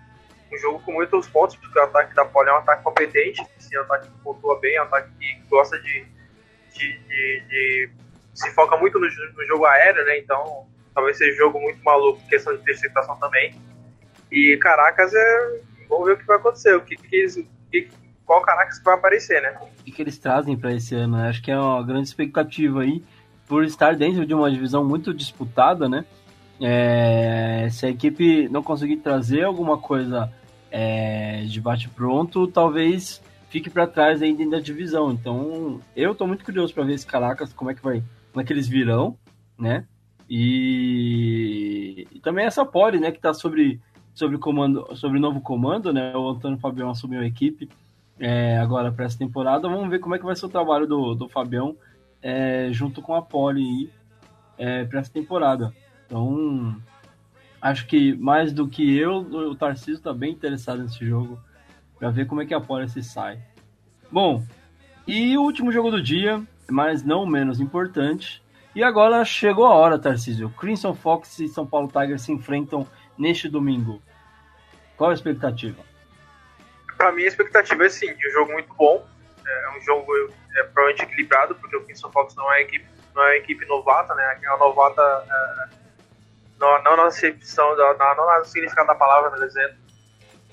um 0.53 0.59
jogo 0.59 0.81
com 0.81 0.93
muitos 0.93 1.29
pontos, 1.29 1.57
porque 1.57 1.79
o 1.79 1.83
ataque 1.83 2.15
da 2.15 2.25
Poli 2.25 2.49
é 2.49 2.53
um 2.53 2.59
ataque 2.59 2.83
competente, 2.83 3.43
assim, 3.59 3.75
é 3.75 3.81
um 3.81 3.83
ataque 3.83 4.07
que 4.07 4.19
pontua 4.23 4.59
bem, 4.61 4.77
é 4.77 4.83
um 4.83 4.85
ataque 4.85 5.11
que 5.19 5.43
gosta 5.49 5.79
de, 5.81 6.07
de, 6.73 6.99
de, 7.01 7.43
de 7.49 7.91
se 8.35 8.51
foca 8.53 8.77
muito 8.77 8.99
no, 8.99 9.07
no 9.07 9.47
jogo 9.47 9.65
aéreo, 9.67 10.05
né? 10.05 10.19
Então 10.19 10.67
Talvez 10.95 11.17
seja 11.17 11.33
um 11.35 11.37
jogo 11.37 11.61
muito 11.61 11.83
maluco, 11.83 12.21
questão 12.29 12.55
de 12.55 12.61
interceptação 12.61 13.17
também. 13.17 13.55
E 14.31 14.57
Caracas 14.59 15.13
é. 15.15 15.61
Vamos 15.89 16.07
ver 16.07 16.13
o 16.13 16.19
que 16.19 16.27
vai 16.27 16.37
acontecer. 16.37 16.75
O 16.75 16.83
que, 16.83 16.97
que 16.97 17.17
eles. 17.17 17.37
Que, 17.71 17.89
qual 18.27 18.43
Caracas 18.43 18.81
vai 18.83 18.95
aparecer, 18.95 19.41
né? 19.43 19.59
O 19.81 19.85
que, 19.85 20.01
eles 20.01 20.19
trazem 20.19 20.57
para 20.57 20.73
esse 20.73 20.95
ano? 20.95 21.17
Né? 21.17 21.29
Acho 21.29 21.43
que 21.43 21.51
é 21.51 21.59
uma 21.59 21.85
grande 21.85 22.09
expectativa 22.09 22.83
aí, 22.83 23.03
por 23.47 23.65
estar 23.65 23.95
dentro 23.97 24.25
de 24.25 24.35
uma 24.35 24.51
divisão 24.51 24.85
muito 24.85 25.13
disputada, 25.13 25.89
né? 25.89 26.05
É, 26.61 27.69
se 27.71 27.87
a 27.87 27.89
equipe 27.89 28.49
não 28.49 28.63
conseguir 28.63 28.99
trazer 28.99 29.43
alguma 29.43 29.79
coisa 29.79 30.33
é, 30.71 31.43
de 31.45 31.61
bate-pronto, 31.61 32.47
talvez 32.47 33.21
fique 33.51 33.69
para 33.69 33.87
trás 33.87 34.21
dentro 34.21 34.51
da 34.51 34.61
divisão. 34.61 35.11
Então, 35.11 35.81
eu 35.97 36.13
estou 36.13 36.27
muito 36.27 36.45
curioso 36.45 36.73
para 36.73 36.85
ver 36.85 36.95
esse 36.95 37.07
Caracas, 37.07 37.53
como 37.53 37.71
é 37.71 37.75
que 37.75 37.83
vai, 37.83 38.03
como 38.33 38.41
é 38.41 38.45
virão, 38.45 39.17
né? 39.59 39.87
E, 40.29 42.07
e 42.11 42.21
também 42.21 42.47
essa 42.47 42.65
Poli, 42.65 42.99
né, 42.99 43.11
que 43.11 43.19
está 43.19 43.35
sobre 43.35 43.81
sobre 44.15 44.39
comando, 44.39 44.87
sobre 44.97 45.19
novo 45.19 45.41
comando, 45.41 45.93
né? 45.93 46.15
O 46.17 46.31
Antônio 46.31 46.59
Fabião 46.59 46.91
assumiu 46.91 47.21
a 47.21 47.27
equipe 47.27 47.69
é, 48.19 48.59
agora 48.59 48.93
para 48.93 49.05
essa 49.05 49.19
temporada. 49.19 49.69
Vamos 49.69 49.89
ver 49.89 49.99
como 49.99 50.15
é 50.15 50.19
que 50.19 50.25
vai 50.25 50.37
ser 50.37 50.47
o 50.47 50.51
trabalho 50.51 50.87
do, 50.87 51.15
do 51.15 51.29
Fabião 51.29 51.77
é, 52.23 52.69
junto 52.73 53.01
com 53.01 53.15
a 53.15 53.23
Poli 53.23 53.91
é, 54.59 54.85
para 54.85 55.01
essa 55.01 55.13
temporada. 55.13 55.75
Então, 56.07 56.77
acho 57.61 57.87
que 57.87 58.15
mais 58.15 58.53
do 58.53 58.69
que 58.69 58.97
eu, 58.97 59.19
o 59.19 59.55
Tarcísio 59.55 59.95
está 59.95 60.13
bem 60.13 60.33
interessado 60.33 60.83
nesse 60.83 61.05
jogo 61.05 61.39
para 61.99 62.11
ver 62.11 62.27
como 62.27 62.43
é 62.43 62.47
que 62.47 62.55
a 62.55 62.61
Poli 62.61 62.89
se 62.89 63.03
sai. 63.03 63.41
Bom, 64.11 64.45
e 65.07 65.37
o 65.37 65.43
último 65.43 65.73
jogo 65.73 65.91
do 65.91 66.03
dia, 66.03 66.43
mas 66.73 67.05
não 67.05 67.27
menos 67.27 67.61
importante, 67.61 68.43
e 68.75 68.83
agora 68.83 69.23
chegou 69.25 69.67
a 69.67 69.75
hora, 69.75 69.99
Tarcísio. 69.99 70.49
Crimson 70.59 70.95
Fox 70.95 71.39
e 71.39 71.49
São 71.49 71.67
Paulo 71.67 71.89
Tigers 71.89 72.23
se 72.23 72.33
enfrentam 72.33 72.89
neste 73.19 73.49
domingo. 73.49 74.03
Qual 74.97 75.11
a 75.11 75.15
expectativa? 75.15 75.85
Para 76.97 77.13
mim, 77.13 77.25
a 77.25 77.29
expectativa 77.29 77.85
é 77.85 77.89
sim, 77.91 78.15
de 78.15 78.29
um 78.29 78.33
jogo 78.33 78.53
muito 78.53 78.73
bom. 78.75 79.07
É 79.47 79.77
um 79.77 79.81
jogo 79.83 80.11
é, 80.57 80.63
provavelmente 80.63 81.03
equilibrado, 81.03 81.55
porque 81.57 81.77
o 81.77 81.85
Crimson 81.85 82.11
Fox 82.11 82.35
não 82.35 82.51
é 82.51 82.63
equipe, 82.63 82.87
não 83.15 83.23
é 83.25 83.37
equipe 83.37 83.67
novata, 83.67 84.15
né? 84.15 84.39
É 84.43 84.49
uma 84.49 84.59
novata 84.59 85.03
é, 85.03 85.69
não, 86.59 86.97
na 86.97 87.07
acepção, 87.07 87.77
da, 87.77 88.15
não, 88.17 88.39
no 88.39 88.45
significado 88.47 88.87
da 88.87 88.95
palavra, 88.95 89.31
por 89.31 89.43
exemplo. 89.45 89.77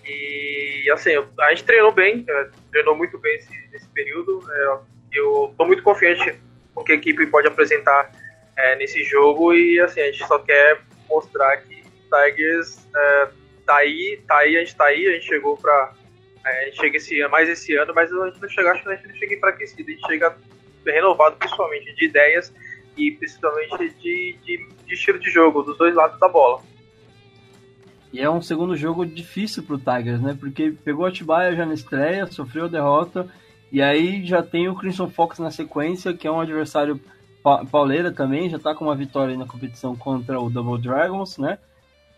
E 0.04 0.92
assim, 0.92 1.12
a 1.40 1.50
gente 1.52 1.64
treinou 1.64 1.94
bem, 1.94 2.26
é, 2.28 2.50
treinou 2.72 2.98
muito 2.98 3.18
bem 3.20 3.38
esse, 3.38 3.70
nesse 3.72 3.88
período. 3.90 4.44
É, 4.52 4.99
eu 5.12 5.50
estou 5.52 5.66
muito 5.66 5.84
confiante 5.84 6.36
o 6.76 6.84
que 6.84 6.94
a 6.94 6.96
equipe 6.96 7.26
pode 7.28 7.48
apresentar 7.48 8.12
é, 8.58 8.76
nesse 8.76 9.04
jogo 9.04 9.54
e 9.54 9.80
assim, 9.80 10.02
a 10.02 10.12
gente 10.12 10.26
só 10.28 10.40
quer 10.40 10.82
mostrar 11.10 11.58
que 11.58 11.82
o 11.82 12.16
Tigers 12.16 12.88
é, 12.96 13.30
tá 13.66 13.78
aí, 13.78 14.22
tá 14.28 14.38
aí, 14.38 14.58
a 14.58 14.60
gente 14.60 14.76
tá 14.76 14.86
aí, 14.86 15.08
a 15.08 15.12
gente 15.14 15.26
chegou 15.26 15.58
pra. 15.58 15.94
É, 16.46 16.62
a 16.62 16.66
gente 16.66 16.78
chega 16.78 16.98
esse 16.98 17.28
mais 17.28 17.50
esse 17.50 17.76
ano, 17.76 17.94
mas 17.94 18.12
a 18.12 18.26
gente 18.28 18.42
não 18.42 18.50
chega, 18.50 18.72
acho 18.72 18.84
que 18.84 18.90
a 18.90 18.96
gente 18.96 19.08
não 19.08 19.16
chega 19.16 19.36
enfraquecido, 19.36 19.90
a 19.90 19.92
gente 19.92 20.08
chega 20.08 20.38
renovado 20.86 21.36
principalmente 21.36 21.94
de 21.96 22.06
ideias 22.06 22.54
e 22.98 23.12
principalmente 23.12 23.78
de, 23.96 24.38
de, 24.44 24.68
de 24.86 24.94
estilo 24.94 25.20
de 25.20 25.30
jogo, 25.30 25.64
dos 25.64 25.78
dois 25.78 25.94
lados 25.94 26.20
da 26.20 26.28
bola. 26.28 26.62
E 28.12 28.22
é 28.22 28.30
um 28.30 28.42
segundo 28.42 28.76
jogo 28.76 29.06
difícil 29.06 29.64
pro 29.64 29.78
Tigers, 29.78 30.22
né? 30.22 30.36
Porque 30.40 30.74
pegou 30.84 31.06
a 31.06 31.10
Atibaia 31.10 31.56
já 31.56 31.66
na 31.66 31.76
estreia, 31.76 32.26
sofreu 32.26 32.66
a 32.66 32.70
derrota 32.70 33.30
e 33.72 33.82
aí 33.82 34.26
já 34.26 34.42
tem 34.42 34.68
o 34.68 34.76
Crimson 34.76 35.10
Fox 35.10 35.40
na 35.40 35.52
sequência, 35.52 36.14
que 36.14 36.28
é 36.28 36.32
um 36.32 36.40
adversário 36.40 37.00
pauleira 37.72 38.12
também, 38.12 38.50
já 38.50 38.60
tá 38.60 38.76
com 38.76 38.86
uma 38.86 38.96
vitória 38.96 39.38
na 39.38 39.46
competição 39.46 39.96
contra 39.96 40.40
o 40.40 40.50
Double 40.50 40.82
Dragons, 40.82 41.38
né? 41.38 41.58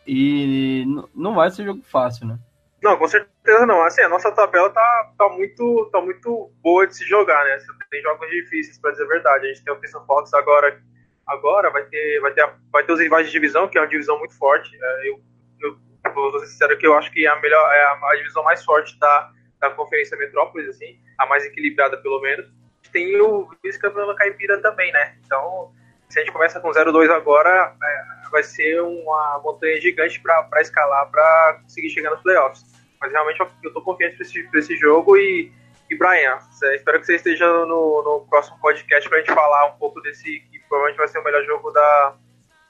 E 0.07 0.85
não 1.13 1.35
vai 1.35 1.51
ser 1.51 1.65
jogo 1.65 1.81
fácil, 1.83 2.25
né? 2.25 2.39
Não, 2.81 2.97
com 2.97 3.07
certeza 3.07 3.65
não. 3.65 3.83
Assim, 3.83 4.01
a 4.01 4.09
nossa 4.09 4.31
tabela 4.31 4.69
tá, 4.71 5.11
tá, 5.17 5.29
muito, 5.29 5.89
tá 5.91 6.01
muito 6.01 6.51
boa 6.63 6.87
de 6.87 6.95
se 6.95 7.05
jogar, 7.05 7.43
né? 7.45 7.57
Tem 7.89 8.01
jogos 8.01 8.27
difíceis, 8.29 8.79
para 8.79 8.91
dizer 8.91 9.03
a 9.03 9.07
verdade. 9.07 9.45
A 9.45 9.49
gente 9.49 9.63
tem 9.63 9.73
o 9.73 9.77
Crimson 9.77 10.03
Fox 10.05 10.33
agora, 10.33 10.81
agora 11.27 11.69
vai 11.69 11.83
ter, 11.83 12.19
vai 12.21 12.31
ter, 12.31 12.49
vai 12.71 12.83
ter 12.83 12.93
os 12.93 12.99
rivais 12.99 13.27
de 13.27 13.31
divisão, 13.31 13.67
que 13.67 13.77
é 13.77 13.81
uma 13.81 13.87
divisão 13.87 14.17
muito 14.17 14.35
forte. 14.37 14.75
É, 14.81 15.09
eu, 15.09 15.21
eu, 15.61 15.77
eu 16.05 16.13
vou 16.13 16.39
ser 16.39 16.47
sincero 16.47 16.77
que 16.77 16.87
eu 16.87 16.97
acho 16.97 17.11
que 17.11 17.27
é 17.27 17.29
a 17.29 17.39
melhor, 17.39 17.71
é 17.71 17.83
a, 17.83 17.99
a 18.11 18.15
divisão 18.15 18.43
mais 18.43 18.63
forte 18.65 18.97
da, 18.97 19.31
da 19.61 19.69
Conferência 19.69 20.17
Metrópolis, 20.17 20.67
assim, 20.67 20.99
a 21.19 21.25
mais 21.27 21.45
equilibrada 21.45 21.95
pelo 21.97 22.19
menos. 22.19 22.47
Tem 22.91 23.15
o 23.21 23.47
vice-campeão 23.63 24.13
caipira 24.15 24.59
também, 24.59 24.91
né? 24.91 25.15
Então, 25.23 25.71
se 26.09 26.19
a 26.19 26.23
gente 26.23 26.33
começa 26.33 26.59
com 26.59 26.71
0-2 26.71 27.09
agora, 27.11 27.73
é, 27.81 28.29
vai 28.29 28.43
ser 28.43 28.81
uma 28.81 29.39
montanha 29.43 29.79
gigante 29.79 30.19
para 30.19 30.61
escalar, 30.61 31.09
para 31.09 31.59
conseguir 31.61 31.89
chegar 31.91 32.09
nos 32.09 32.21
playoffs. 32.21 32.65
Mas 32.99 33.11
realmente 33.11 33.39
eu, 33.39 33.49
estou 33.63 33.81
confiante 33.83 34.17
para 34.17 34.25
esse, 34.25 34.49
esse 34.53 34.75
jogo 34.77 35.15
e, 35.15 35.51
e 35.89 35.97
Brian, 35.97 36.37
espero 36.75 36.99
que 36.99 37.05
você 37.05 37.15
esteja 37.15 37.47
no, 37.47 38.03
no 38.03 38.25
próximo 38.29 38.59
podcast 38.59 39.07
para 39.07 39.19
a 39.19 39.21
gente 39.21 39.33
falar 39.33 39.67
um 39.67 39.77
pouco 39.77 40.01
desse, 40.01 40.39
que 40.51 40.59
provavelmente 40.67 40.97
vai 40.97 41.07
ser 41.07 41.19
o 41.19 41.23
melhor 41.23 41.43
jogo 41.45 41.71
da, 41.71 42.15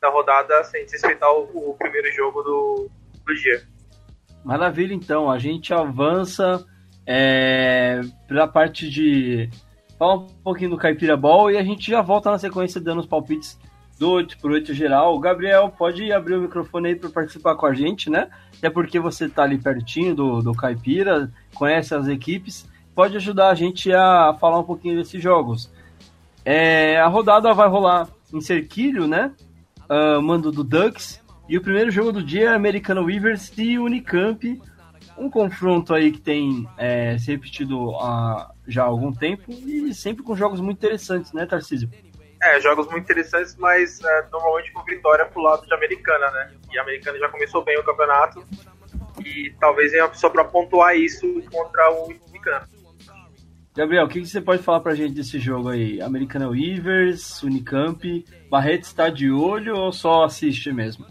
da 0.02 0.10
rodada, 0.10 0.64
sem 0.66 0.86
desrespeitar 0.86 1.32
o, 1.34 1.72
o 1.72 1.78
primeiro 1.78 2.12
jogo 2.12 2.44
do, 2.44 2.90
do 3.26 3.36
dia. 3.36 3.62
Maravilha, 4.44 4.94
então. 4.94 5.30
A 5.30 5.38
gente 5.38 5.74
avança 5.74 6.66
é, 7.06 8.02
pela 8.28 8.48
parte 8.48 8.90
de 8.90 9.50
falar 9.98 10.16
um 10.16 10.28
pouquinho 10.44 10.72
do 10.72 10.78
Caipira 10.78 11.16
Ball 11.16 11.52
e 11.52 11.58
a 11.58 11.64
gente 11.64 11.90
já 11.90 12.02
volta 12.02 12.32
na 12.32 12.38
sequência 12.38 12.82
dando 12.82 13.02
os 13.02 13.06
palpites 13.06 13.60
do 14.00 14.10
8 14.10 14.40
por 14.40 14.52
8 14.52 14.74
geral. 14.74 15.18
Gabriel 15.20 15.70
pode 15.70 16.12
abrir 16.12 16.36
o 16.36 16.42
microfone 16.42 16.90
aí 16.90 16.96
para 16.96 17.10
participar 17.10 17.56
com 17.56 17.68
a 17.68 17.74
gente, 17.74 18.10
né? 18.10 18.30
Até 18.58 18.70
porque 18.70 19.00
você 19.00 19.26
está 19.26 19.44
ali 19.44 19.60
pertinho 19.60 20.16
do, 20.16 20.42
do 20.42 20.54
Caipira, 20.54 21.32
conhece 21.54 21.94
as 21.94 22.08
equipes, 22.08 22.68
pode 22.96 23.16
ajudar 23.18 23.50
a 23.50 23.56
gente 23.56 23.94
a 23.94 24.36
falar 24.40 24.60
um 24.60 24.64
pouquinho 24.64 24.96
desses 24.96 25.22
jogos. 25.22 25.72
É, 26.44 27.00
a 27.00 27.08
rodada 27.08 27.54
vai 27.54 27.68
rolar 27.68 28.08
em 28.34 28.42
Cerquilho, 28.42 29.08
né? 29.08 29.32
Uh, 29.88 30.22
mando 30.22 30.52
do 30.52 30.64
Ducks. 30.64 31.22
E 31.48 31.58
o 31.58 31.62
primeiro 31.62 31.92
jogo 31.92 32.12
do 32.12 32.24
dia 32.24 32.50
é 32.50 32.56
Americano 32.56 33.04
Weavers 33.04 33.52
e 33.58 33.78
Unicamp 33.78 34.60
um 35.22 35.30
confronto 35.30 35.94
aí 35.94 36.12
que 36.12 36.20
tem 36.20 36.68
é, 36.78 37.16
se 37.20 37.32
repetido 37.32 37.96
há 37.98 38.52
já 38.68 38.84
há 38.84 38.88
algum 38.88 39.14
tempo 39.14 39.44
e 39.52 39.94
sempre 39.94 40.24
com 40.24 40.36
jogos 40.36 40.60
muito 40.60 40.78
interessantes, 40.78 41.32
né, 41.32 41.46
Tarcísio? 41.46 41.90
É, 42.42 42.60
jogos 42.60 42.88
muito 42.88 43.04
interessantes, 43.04 43.56
mas 43.58 44.04
é, 44.04 44.28
normalmente 44.32 44.72
com 44.72 44.84
vitória 44.84 45.26
pro 45.26 45.44
lado 45.44 45.66
de 45.68 45.74
Americana, 45.76 46.32
né? 46.32 46.52
E 46.72 46.80
a 46.80 46.82
Americana 46.82 47.20
já 47.20 47.30
começou 47.30 47.64
bem 47.64 47.78
o 47.78 47.84
campeonato 47.84 48.44
e 49.24 49.54
talvez 49.60 49.92
venha 49.92 50.12
só 50.14 50.28
para 50.28 50.44
pontuar 50.44 50.96
isso 50.96 51.28
contra 51.52 51.92
o 51.92 52.12
Unicamp. 52.30 52.68
Gabriel, 53.76 54.06
o 54.06 54.10
que, 54.10 54.22
que, 54.22 54.28
você 54.28 54.42
pode 54.42 54.64
falar 54.64 54.80
pra 54.80 54.96
gente 54.96 55.14
desse 55.14 55.40
jogo 55.40 55.70
aí? 55.70 56.02
Americana 56.02 56.50
Weavers, 56.50 57.44
Unicamp, 57.44 58.26
Barreto 58.50 58.84
está 58.84 59.08
de 59.10 59.32
olho 59.32 59.76
ou 59.78 59.92
só 59.92 60.24
assiste 60.24 60.74
mesmo? 60.74 61.06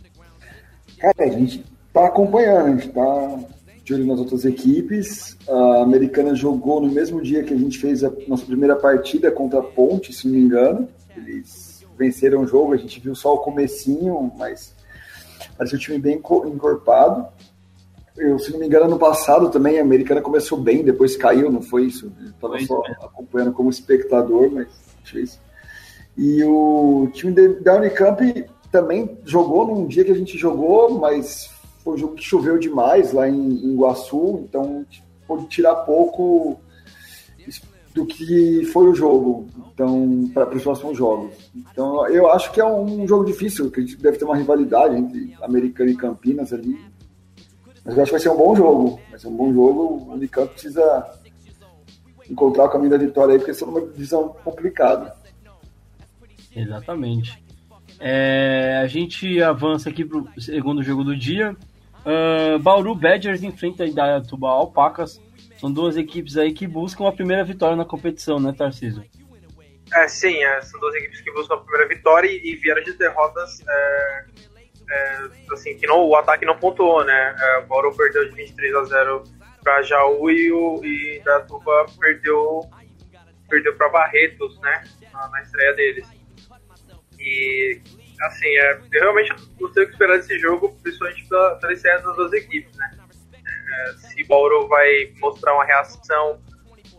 Cara, 0.98 1.14
a 1.20 1.28
gente 1.28 1.64
tá 1.92 2.06
acompanhando, 2.06 2.66
a 2.66 2.70
gente 2.70 2.88
tá 2.92 3.59
de 3.84 3.94
olho 3.94 4.06
nas 4.06 4.18
outras 4.18 4.44
equipes. 4.44 5.36
A 5.48 5.82
Americana 5.82 6.34
jogou 6.34 6.80
no 6.80 6.90
mesmo 6.90 7.20
dia 7.20 7.42
que 7.42 7.54
a 7.54 7.56
gente 7.56 7.78
fez 7.78 8.04
a 8.04 8.12
nossa 8.28 8.44
primeira 8.44 8.76
partida 8.76 9.30
contra 9.30 9.60
a 9.60 9.62
Ponte, 9.62 10.12
se 10.12 10.26
não 10.26 10.34
me 10.34 10.40
engano. 10.40 10.88
Eles 11.16 11.84
venceram 11.98 12.42
o 12.42 12.46
jogo, 12.46 12.72
a 12.72 12.76
gente 12.76 13.00
viu 13.00 13.14
só 13.14 13.34
o 13.34 13.38
comecinho, 13.38 14.32
mas 14.38 14.74
parecia 15.56 15.76
um 15.76 15.80
time 15.80 15.98
bem 15.98 16.16
encorpado. 16.16 17.26
Eu, 18.16 18.38
se 18.38 18.52
não 18.52 18.58
me 18.58 18.66
engano, 18.66 18.86
ano 18.86 18.98
passado 18.98 19.50
também 19.50 19.78
a 19.78 19.82
Americana 19.82 20.20
começou 20.20 20.58
bem, 20.58 20.82
depois 20.82 21.16
caiu, 21.16 21.50
não 21.50 21.62
foi 21.62 21.84
isso? 21.84 22.12
Eu 22.20 22.30
estava 22.30 22.58
só 22.60 22.82
mesmo. 22.82 23.04
acompanhando 23.04 23.52
como 23.52 23.70
espectador, 23.70 24.50
mas 24.50 24.68
isso. 25.14 25.40
E 26.16 26.42
o 26.44 27.08
time 27.12 27.32
da 27.60 27.76
Unicamp 27.76 28.44
também 28.70 29.18
jogou 29.24 29.66
num 29.66 29.86
dia 29.86 30.04
que 30.04 30.10
a 30.10 30.14
gente 30.14 30.36
jogou, 30.36 30.98
mas 30.98 31.50
foi 31.82 31.94
um 31.94 31.98
jogo 31.98 32.14
que 32.14 32.24
choveu 32.24 32.58
demais 32.58 33.12
lá 33.12 33.28
em, 33.28 33.34
em 33.34 33.72
Iguaçu, 33.72 34.44
então 34.44 34.84
pôde 35.26 35.46
tirar 35.46 35.74
pouco 35.76 36.60
do 37.94 38.06
que 38.06 38.64
foi 38.66 38.88
o 38.88 38.94
jogo, 38.94 39.48
então 39.72 40.30
para 40.32 40.54
os 40.54 40.62
próximos 40.62 40.96
jogos. 40.96 41.32
Então 41.54 42.06
eu 42.08 42.30
acho 42.30 42.52
que 42.52 42.60
é 42.60 42.64
um 42.64 43.06
jogo 43.06 43.24
difícil, 43.24 43.70
que 43.70 43.96
deve 43.96 44.18
ter 44.18 44.24
uma 44.24 44.36
rivalidade 44.36 44.96
entre 44.96 45.34
Americana 45.42 45.90
e 45.90 45.96
Campinas 45.96 46.52
ali. 46.52 46.78
Mas 47.84 47.96
eu 47.96 48.02
acho 48.02 48.10
que 48.10 48.18
vai 48.18 48.20
ser 48.20 48.28
um 48.28 48.36
bom 48.36 48.54
jogo. 48.54 49.00
Vai 49.10 49.18
ser 49.18 49.28
um 49.28 49.36
bom 49.36 49.52
jogo. 49.52 49.82
O 49.82 50.12
Unicamp 50.12 50.52
precisa 50.52 51.10
encontrar 52.28 52.64
o 52.64 52.68
caminho 52.68 52.90
da 52.90 52.98
vitória 52.98 53.32
aí, 53.32 53.38
porque 53.38 53.52
isso 53.52 53.64
é 53.64 53.68
uma 53.68 53.80
divisão 53.80 54.28
complicada. 54.44 55.14
Exatamente. 56.54 57.42
É, 57.98 58.80
a 58.82 58.86
gente 58.86 59.42
avança 59.42 59.90
aqui 59.90 60.04
para 60.04 60.18
o 60.18 60.40
segundo 60.40 60.82
jogo 60.82 61.02
do 61.02 61.16
dia. 61.16 61.56
Uh, 62.00 62.58
Bauru 62.58 62.94
Badgers 62.94 63.42
enfrenta 63.42 63.84
a 63.84 63.86
Idaiatuba 63.86 64.48
Alpacas. 64.48 65.20
São 65.58 65.70
duas 65.70 65.96
equipes 65.96 66.36
aí 66.36 66.52
que 66.52 66.66
buscam 66.66 67.06
a 67.06 67.12
primeira 67.12 67.44
vitória 67.44 67.76
na 67.76 67.84
competição, 67.84 68.40
né, 68.40 68.54
Tarcísio? 68.56 69.04
É, 69.92 70.08
sim, 70.08 70.42
é, 70.42 70.60
são 70.62 70.80
duas 70.80 70.94
equipes 70.94 71.20
que 71.20 71.30
buscam 71.32 71.54
a 71.54 71.58
primeira 71.58 71.88
vitória 71.88 72.28
e, 72.28 72.52
e 72.52 72.56
vieram 72.56 72.82
de 72.82 72.92
derrotas 72.94 73.60
é, 73.68 74.24
é, 74.90 75.28
assim, 75.52 75.76
que 75.76 75.86
não, 75.86 76.04
o 76.04 76.16
ataque 76.16 76.44
não 76.44 76.56
pontuou, 76.56 77.04
né? 77.04 77.36
É, 77.38 77.58
o 77.58 77.66
Bauru 77.66 77.94
perdeu 77.96 78.28
de 78.28 78.36
23 78.36 78.74
a 78.74 78.84
0 78.84 79.24
para 79.62 79.82
Jaú 79.82 80.30
e 80.30 80.50
o 80.52 80.84
e 80.84 81.20
Datuba 81.24 81.86
perdeu 81.98 82.62
perdeu 83.48 83.74
para 83.76 83.88
Barretos, 83.88 84.58
né? 84.60 84.84
Na, 85.12 85.28
na, 85.28 85.42
estreia 85.42 85.74
deles. 85.74 86.08
E 87.18 87.80
assim, 88.22 88.48
é, 88.48 88.80
eu 88.92 89.00
realmente 89.00 89.30
não 89.60 89.72
sei 89.72 89.84
o 89.84 89.86
que 89.86 89.92
esperar 89.92 90.16
desse 90.16 90.38
jogo, 90.38 90.76
principalmente 90.82 91.28
pela, 91.28 91.56
pela 91.56 91.74
das 91.74 92.16
duas 92.16 92.32
equipes, 92.32 92.76
né? 92.76 92.90
É, 93.44 93.92
se 93.98 94.24
Bauru 94.24 94.66
vai 94.68 95.12
mostrar 95.18 95.54
uma 95.54 95.64
reação 95.64 96.40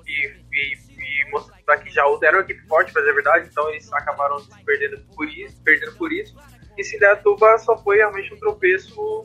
e, 0.08 0.28
e, 0.52 0.74
e 0.74 1.32
mostrar 1.32 1.78
que 1.78 1.90
Jaú 1.90 2.20
era 2.24 2.38
uma 2.38 2.44
equipe 2.44 2.66
forte, 2.68 2.92
mas 2.94 3.06
é 3.06 3.14
verdade, 3.14 3.50
então 3.52 3.70
eles 3.70 3.92
acabaram 3.94 4.40
se 4.40 4.64
perdendo 4.64 5.02
por 5.16 5.28
isso, 5.28 5.62
perdendo 5.64 5.94
por 5.94 6.12
isso. 6.12 6.36
E 6.78 6.84
Sindatuba 6.84 7.58
só 7.60 7.78
foi 7.78 7.98
realmente 7.98 8.34
um 8.34 8.38
tropeço. 8.38 9.24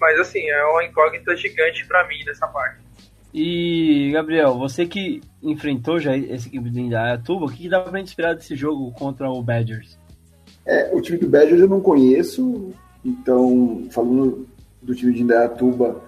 Mas 0.00 0.18
assim, 0.18 0.48
é 0.48 0.64
uma 0.64 0.84
incógnita 0.84 1.36
gigante 1.36 1.86
para 1.86 2.06
mim 2.08 2.24
nessa 2.24 2.48
parte. 2.48 2.82
E, 3.32 4.10
Gabriel, 4.12 4.58
você 4.58 4.84
que 4.84 5.22
enfrentou 5.42 5.98
já 5.98 6.16
esse 6.16 6.48
equipe 6.48 6.68
de 6.68 6.80
Indaiatuba, 6.80 7.46
o 7.46 7.50
que 7.50 7.68
dá 7.68 7.80
pra 7.80 7.98
gente 7.98 8.08
esperar 8.08 8.34
desse 8.34 8.54
jogo 8.54 8.92
contra 8.92 9.30
o 9.30 9.42
Badgers? 9.42 9.98
É, 10.64 10.90
o 10.94 11.00
time 11.00 11.18
do 11.18 11.28
Badgers 11.28 11.60
eu 11.60 11.68
não 11.68 11.80
conheço, 11.80 12.70
então, 13.04 13.86
falando 13.90 14.46
do 14.80 14.94
time 14.94 15.12
de 15.12 15.22
Indaiatuba, 15.22 16.02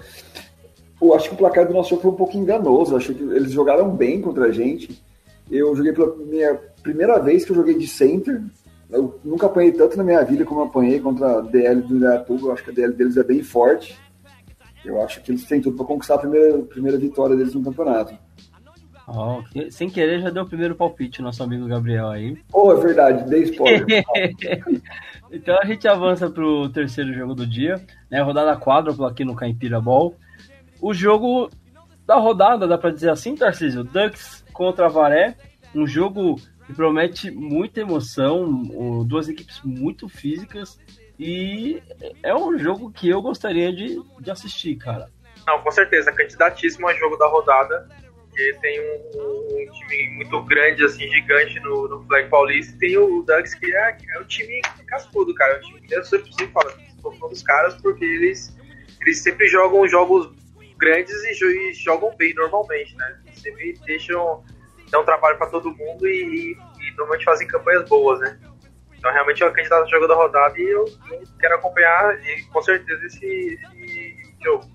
eu 1.01 1.15
acho 1.15 1.29
que 1.29 1.35
o 1.35 1.39
placar 1.39 1.67
do 1.67 1.75
nosso 1.75 1.91
jogo 1.91 2.03
foi 2.03 2.11
um 2.11 2.17
pouco 2.17 2.37
enganoso, 2.37 2.93
eu 2.93 2.97
acho 2.97 3.15
que 3.15 3.23
eles 3.23 3.53
jogaram 3.53 3.91
bem 3.91 4.21
contra 4.21 4.47
a 4.47 4.53
gente. 4.53 5.03
Eu 5.51 5.75
joguei 5.77 5.93
pela 5.93 6.15
minha 6.17 6.55
primeira 6.83 7.19
vez 7.19 7.45
que 7.45 7.51
eu 7.51 7.57
joguei 7.57 7.77
de 7.77 7.87
center, 7.87 8.43
eu 8.91 9.19
nunca 9.25 9.47
apanhei 9.47 9.73
tanto 9.73 9.97
na 9.97 10.05
minha 10.05 10.23
vida 10.23 10.45
como 10.45 10.63
apanhei 10.63 11.01
contra 11.01 11.39
a 11.39 11.41
DL 11.41 11.83
do 11.83 11.97
Indaiatuba. 11.97 12.47
Eu 12.47 12.53
acho 12.53 12.65
que 12.65 12.71
a 12.71 12.73
DL 12.73 12.93
deles 12.93 13.17
é 13.17 13.25
bem 13.25 13.43
forte. 13.43 13.99
Eu 14.85 15.01
acho 15.03 15.21
que 15.23 15.33
eles 15.33 15.45
têm 15.45 15.61
tudo 15.61 15.77
para 15.77 15.87
conquistar 15.87 16.15
a 16.15 16.19
primeira, 16.19 16.59
primeira 16.59 16.99
vitória 16.99 17.35
deles 17.35 17.55
no 17.55 17.65
campeonato. 17.65 18.17
Oh, 19.07 19.43
sem 19.71 19.91
querer 19.91 20.21
já 20.21 20.31
deu 20.31 20.45
o 20.45 20.49
primeiro 20.49 20.75
palpite, 20.75 21.21
nosso 21.21 21.43
amigo 21.43 21.67
Gabriel 21.67 22.09
aí. 22.09 22.39
Oh, 22.53 22.73
é 22.73 22.81
verdade, 22.81 23.29
dei 23.29 23.43
spoiler. 23.43 23.85
então 25.31 25.59
a 25.59 25.65
gente 25.67 25.87
avança 25.87 26.31
para 26.31 26.45
o 26.45 26.69
terceiro 26.71 27.13
jogo 27.13 27.35
do 27.35 27.47
dia, 27.47 27.85
né? 28.11 28.23
Rodada 28.23 28.57
quádrupla 28.59 29.11
aqui 29.11 29.25
no 29.25 29.37
Caipira 29.37 29.81
Ball. 29.81 30.15
O 30.81 30.95
jogo 30.95 31.51
da 32.07 32.17
rodada, 32.17 32.67
dá 32.67 32.79
para 32.79 32.91
dizer 32.91 33.11
assim, 33.11 33.35
Tarcísio? 33.35 33.85
Ducks 33.85 34.45
contra 34.53 34.89
Varé. 34.89 35.37
Um 35.75 35.87
jogo 35.87 36.37
que 36.67 36.73
promete 36.73 37.31
muita 37.31 37.81
emoção, 37.81 38.63
duas 39.05 39.29
equipes 39.29 39.61
muito 39.63 40.09
físicas 40.09 40.79
e 41.19 41.83
é 42.23 42.35
um 42.35 42.59
jogo 42.59 42.91
que 42.91 43.09
eu 43.09 43.21
gostaria 43.23 43.73
de, 43.73 44.01
de 44.21 44.31
assistir, 44.31 44.77
cara. 44.77 45.09
Não, 45.47 45.61
com 45.61 45.71
certeza, 45.71 46.11
candidatíssimo 46.11 46.89
a 46.89 46.95
jogo 46.95 47.17
da 47.17 47.27
rodada, 47.27 47.89
porque 48.35 48.53
tem 48.61 48.81
um, 48.81 49.21
um, 49.23 49.73
time 49.73 50.11
muito 50.17 50.43
grande, 50.43 50.85
assim, 50.85 51.09
gigante 51.09 51.61
no, 51.61 51.89
no 51.89 52.05
Flag 52.07 52.29
Paulista, 52.29 52.75
e 52.75 52.79
tem 52.79 52.99
o 52.99 53.23
Ducks, 53.23 53.55
que 53.55 53.75
é, 53.75 53.97
é 54.15 54.19
o 54.19 54.25
time 54.25 54.61
cascudo, 54.89 55.33
cara, 55.35 55.55
é 55.55 55.59
o 55.59 55.61
time 55.61 55.81
que 55.83 55.95
eu 55.95 56.05
sempre 56.05 56.49
falo, 56.49 56.73
sou 57.01 57.29
dos 57.29 57.43
caras, 57.45 57.75
porque 57.81 58.05
eles, 58.05 58.55
eles 59.01 59.23
sempre 59.23 59.47
jogam 59.47 59.87
jogos 59.87 60.35
grandes 60.77 61.15
e, 61.25 61.71
e 61.71 61.73
jogam 61.75 62.15
bem 62.17 62.35
normalmente, 62.35 62.97
né, 62.97 63.21
eles 63.25 63.41
sempre 63.41 63.79
deixam 63.87 64.45
dão 64.91 65.05
trabalho 65.05 65.39
para 65.39 65.49
todo 65.49 65.75
mundo 65.75 66.07
e, 66.07 66.53
e, 66.53 66.91
normalmente 66.97 67.25
fazem 67.25 67.49
campanhas 67.49 67.89
boas, 67.89 68.21
né? 68.21 68.39
Então 68.97 69.13
realmente 69.13 69.43
é 69.43 69.47
o 69.47 69.53
candidato 69.53 69.83
ao 69.83 69.91
jogo 69.91 70.07
da 70.07 70.15
rodada 70.15 70.57
e 70.57 70.63
eu, 70.63 70.85
eu 71.11 71.23
quero 71.41 71.55
acompanhar 71.57 72.17
e, 72.25 72.43
com 72.45 72.63
certeza 72.63 73.05
esse, 73.07 73.59
esse 73.65 74.35
jogo. 74.45 74.74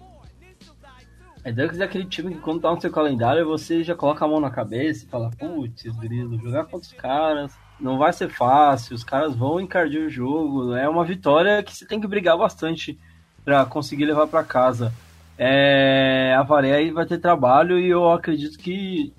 É 1.49 1.51
Ducks 1.51 1.79
é 1.79 1.83
aquele 1.83 2.05
time 2.05 2.35
que 2.35 2.41
quando 2.41 2.61
tá 2.61 2.69
no 2.69 2.79
seu 2.79 2.91
calendário 2.91 3.43
você 3.43 3.83
já 3.83 3.95
coloca 3.95 4.23
a 4.23 4.27
mão 4.27 4.39
na 4.39 4.51
cabeça 4.51 5.03
e 5.03 5.07
fala, 5.07 5.31
putz, 5.31 5.83
grilo, 5.97 6.37
jogar 6.37 6.65
contra 6.65 6.87
os 6.87 6.93
caras 6.93 7.51
não 7.79 7.97
vai 7.97 8.13
ser 8.13 8.29
fácil, 8.29 8.93
os 8.93 9.03
caras 9.03 9.35
vão 9.35 9.59
encardir 9.59 10.05
o 10.05 10.09
jogo, 10.09 10.75
é 10.75 10.87
uma 10.87 11.03
vitória 11.03 11.63
que 11.63 11.75
você 11.75 11.87
tem 11.87 11.99
que 11.99 12.05
brigar 12.05 12.37
bastante 12.37 12.99
para 13.43 13.65
conseguir 13.65 14.05
levar 14.05 14.27
para 14.27 14.43
casa. 14.43 14.93
É, 15.39 16.35
a 16.37 16.43
Varé 16.43 16.91
vai 16.91 17.07
ter 17.07 17.17
trabalho 17.17 17.79
e 17.79 17.89
eu 17.89 18.11
acredito 18.11 18.59
que 18.59 19.11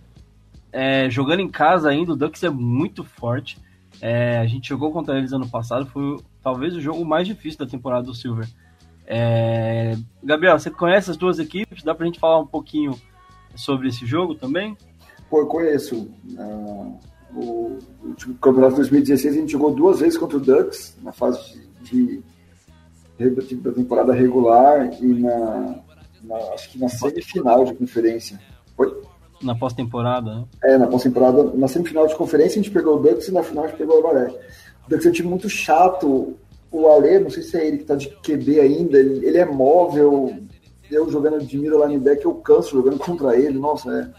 é, 0.73 1.11
jogando 1.11 1.41
em 1.41 1.49
casa 1.49 1.89
ainda, 1.89 2.13
o 2.13 2.17
Ducks 2.17 2.45
é 2.45 2.51
muito 2.51 3.03
forte. 3.03 3.59
É, 4.01 4.39
a 4.39 4.47
gente 4.47 4.69
jogou 4.69 4.93
contra 4.93 5.19
eles 5.19 5.33
ano 5.33 5.49
passado, 5.49 5.85
foi 5.87 6.19
talvez 6.45 6.77
o 6.77 6.81
jogo 6.81 7.05
mais 7.05 7.27
difícil 7.27 7.59
da 7.59 7.67
temporada 7.67 8.05
do 8.05 8.15
Silver. 8.15 8.47
É, 9.13 9.97
Gabriel, 10.23 10.57
você 10.57 10.71
conhece 10.71 11.11
as 11.11 11.17
duas 11.17 11.41
equipes? 11.41 11.83
Dá 11.83 11.93
pra 11.93 12.07
gente 12.07 12.21
falar 12.21 12.39
um 12.39 12.47
pouquinho 12.47 12.95
sobre 13.57 13.89
esse 13.89 14.07
jogo 14.07 14.37
também? 14.37 14.77
Pô, 15.29 15.41
eu 15.41 15.47
conheço. 15.47 16.09
Uh, 16.39 16.97
o, 17.35 17.79
o 18.07 18.35
campeonato 18.41 18.77
2016 18.77 19.35
a 19.35 19.41
gente 19.41 19.51
jogou 19.51 19.75
duas 19.75 19.99
vezes 19.99 20.17
contra 20.17 20.37
o 20.37 20.41
Ducks, 20.41 20.97
na 21.03 21.11
fase 21.11 21.61
de, 21.83 22.23
de 23.19 23.57
da 23.57 23.73
temporada 23.73 24.13
regular 24.13 24.89
e 25.03 25.07
na, 25.07 25.81
na, 26.23 26.37
acho 26.55 26.71
que 26.71 26.79
na 26.79 26.89
semifinal 26.89 27.65
de 27.65 27.75
conferência. 27.75 28.41
Foi? 28.77 28.97
Na 29.43 29.57
pós-temporada, 29.57 30.35
né? 30.37 30.45
É, 30.63 30.79
na 30.79 30.87
pós-temporada. 30.87 31.43
Na 31.55 31.67
semifinal 31.67 32.07
de 32.07 32.15
conferência 32.15 32.61
a 32.61 32.63
gente 32.63 32.73
pegou 32.73 32.97
o 32.97 33.03
Ducks 33.03 33.27
e 33.27 33.33
na 33.33 33.43
final 33.43 33.65
a 33.65 33.67
gente 33.67 33.77
pegou 33.77 34.01
o 34.01 34.07
Avaré. 34.07 34.29
O 34.87 34.91
Ducks 34.91 35.05
é 35.05 35.09
um 35.09 35.13
time 35.13 35.29
muito 35.29 35.49
chato. 35.49 36.37
O 36.71 36.89
Ale, 36.89 37.19
não 37.19 37.31
sei 37.31 37.43
se 37.43 37.57
é 37.57 37.67
ele 37.67 37.79
que 37.79 37.85
tá 37.85 37.97
de 37.97 38.09
QB 38.09 38.61
ainda, 38.61 38.99
ele, 38.99 39.27
ele 39.27 39.39
é 39.39 39.45
móvel. 39.45 40.37
Eu 40.91 41.11
jogando 41.11 41.45
de 41.45 41.59
mira 41.59 41.87
linebacker, 41.87 42.27
eu 42.27 42.35
canso 42.35 42.77
jogando 42.77 42.99
contra 43.01 43.37
ele. 43.37 43.59
Nossa, 43.59 44.15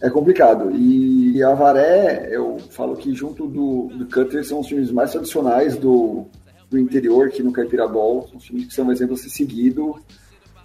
é, 0.00 0.06
é 0.06 0.10
complicado. 0.10 0.70
E 0.70 1.42
a 1.42 1.50
Avaré, 1.50 2.28
eu 2.30 2.58
falo 2.70 2.96
que 2.96 3.12
junto 3.14 3.46
do, 3.46 3.88
do 3.88 4.06
Cutter 4.06 4.44
são 4.44 4.60
os 4.60 4.66
times 4.66 4.90
mais 4.92 5.10
tradicionais 5.10 5.76
do, 5.76 6.26
do 6.68 6.78
interior 6.78 7.26
aqui 7.26 7.42
no 7.42 7.52
Caipira 7.52 7.88
Ball. 7.88 8.28
São 8.28 8.38
times 8.38 8.66
que 8.66 8.74
são 8.74 8.86
um 8.86 8.92
exemplo 8.92 9.14
a 9.14 9.18
ser 9.18 9.30
seguido. 9.30 9.96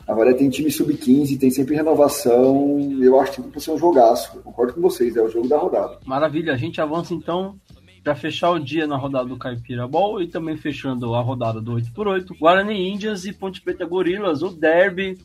Avaré 0.07 0.33
tem 0.33 0.49
time 0.51 0.69
sub-15, 0.69 1.39
tem 1.39 1.49
sempre 1.49 1.75
renovação. 1.75 2.79
Eu 3.01 3.19
acho 3.19 3.41
que 3.41 3.41
vai 3.41 3.59
ser 3.59 3.71
um 3.71 3.77
jogaço. 3.77 4.39
Concordo 4.43 4.73
com 4.73 4.81
vocês, 4.81 5.15
é 5.15 5.21
o 5.21 5.29
jogo 5.29 5.47
da 5.47 5.57
rodada. 5.57 5.97
Maravilha, 6.05 6.53
a 6.53 6.57
gente 6.57 6.79
avança 6.79 7.15
então 7.15 7.55
para 8.05 8.13
fechar 8.13 8.51
o 8.51 8.59
dia 8.59 8.85
na 8.85 8.95
rodada 8.95 9.27
do 9.27 9.35
Caipira 9.35 9.87
Ball 9.87 10.21
e 10.21 10.27
também 10.27 10.55
fechando 10.55 11.15
a 11.15 11.21
rodada 11.21 11.59
do 11.59 11.73
8x8. 11.73 12.37
Guarani 12.37 12.87
Índias 12.87 13.25
e 13.25 13.33
Ponte 13.33 13.59
Preta 13.59 13.83
Gorilas, 13.83 14.43
o 14.43 14.49
derby 14.49 15.17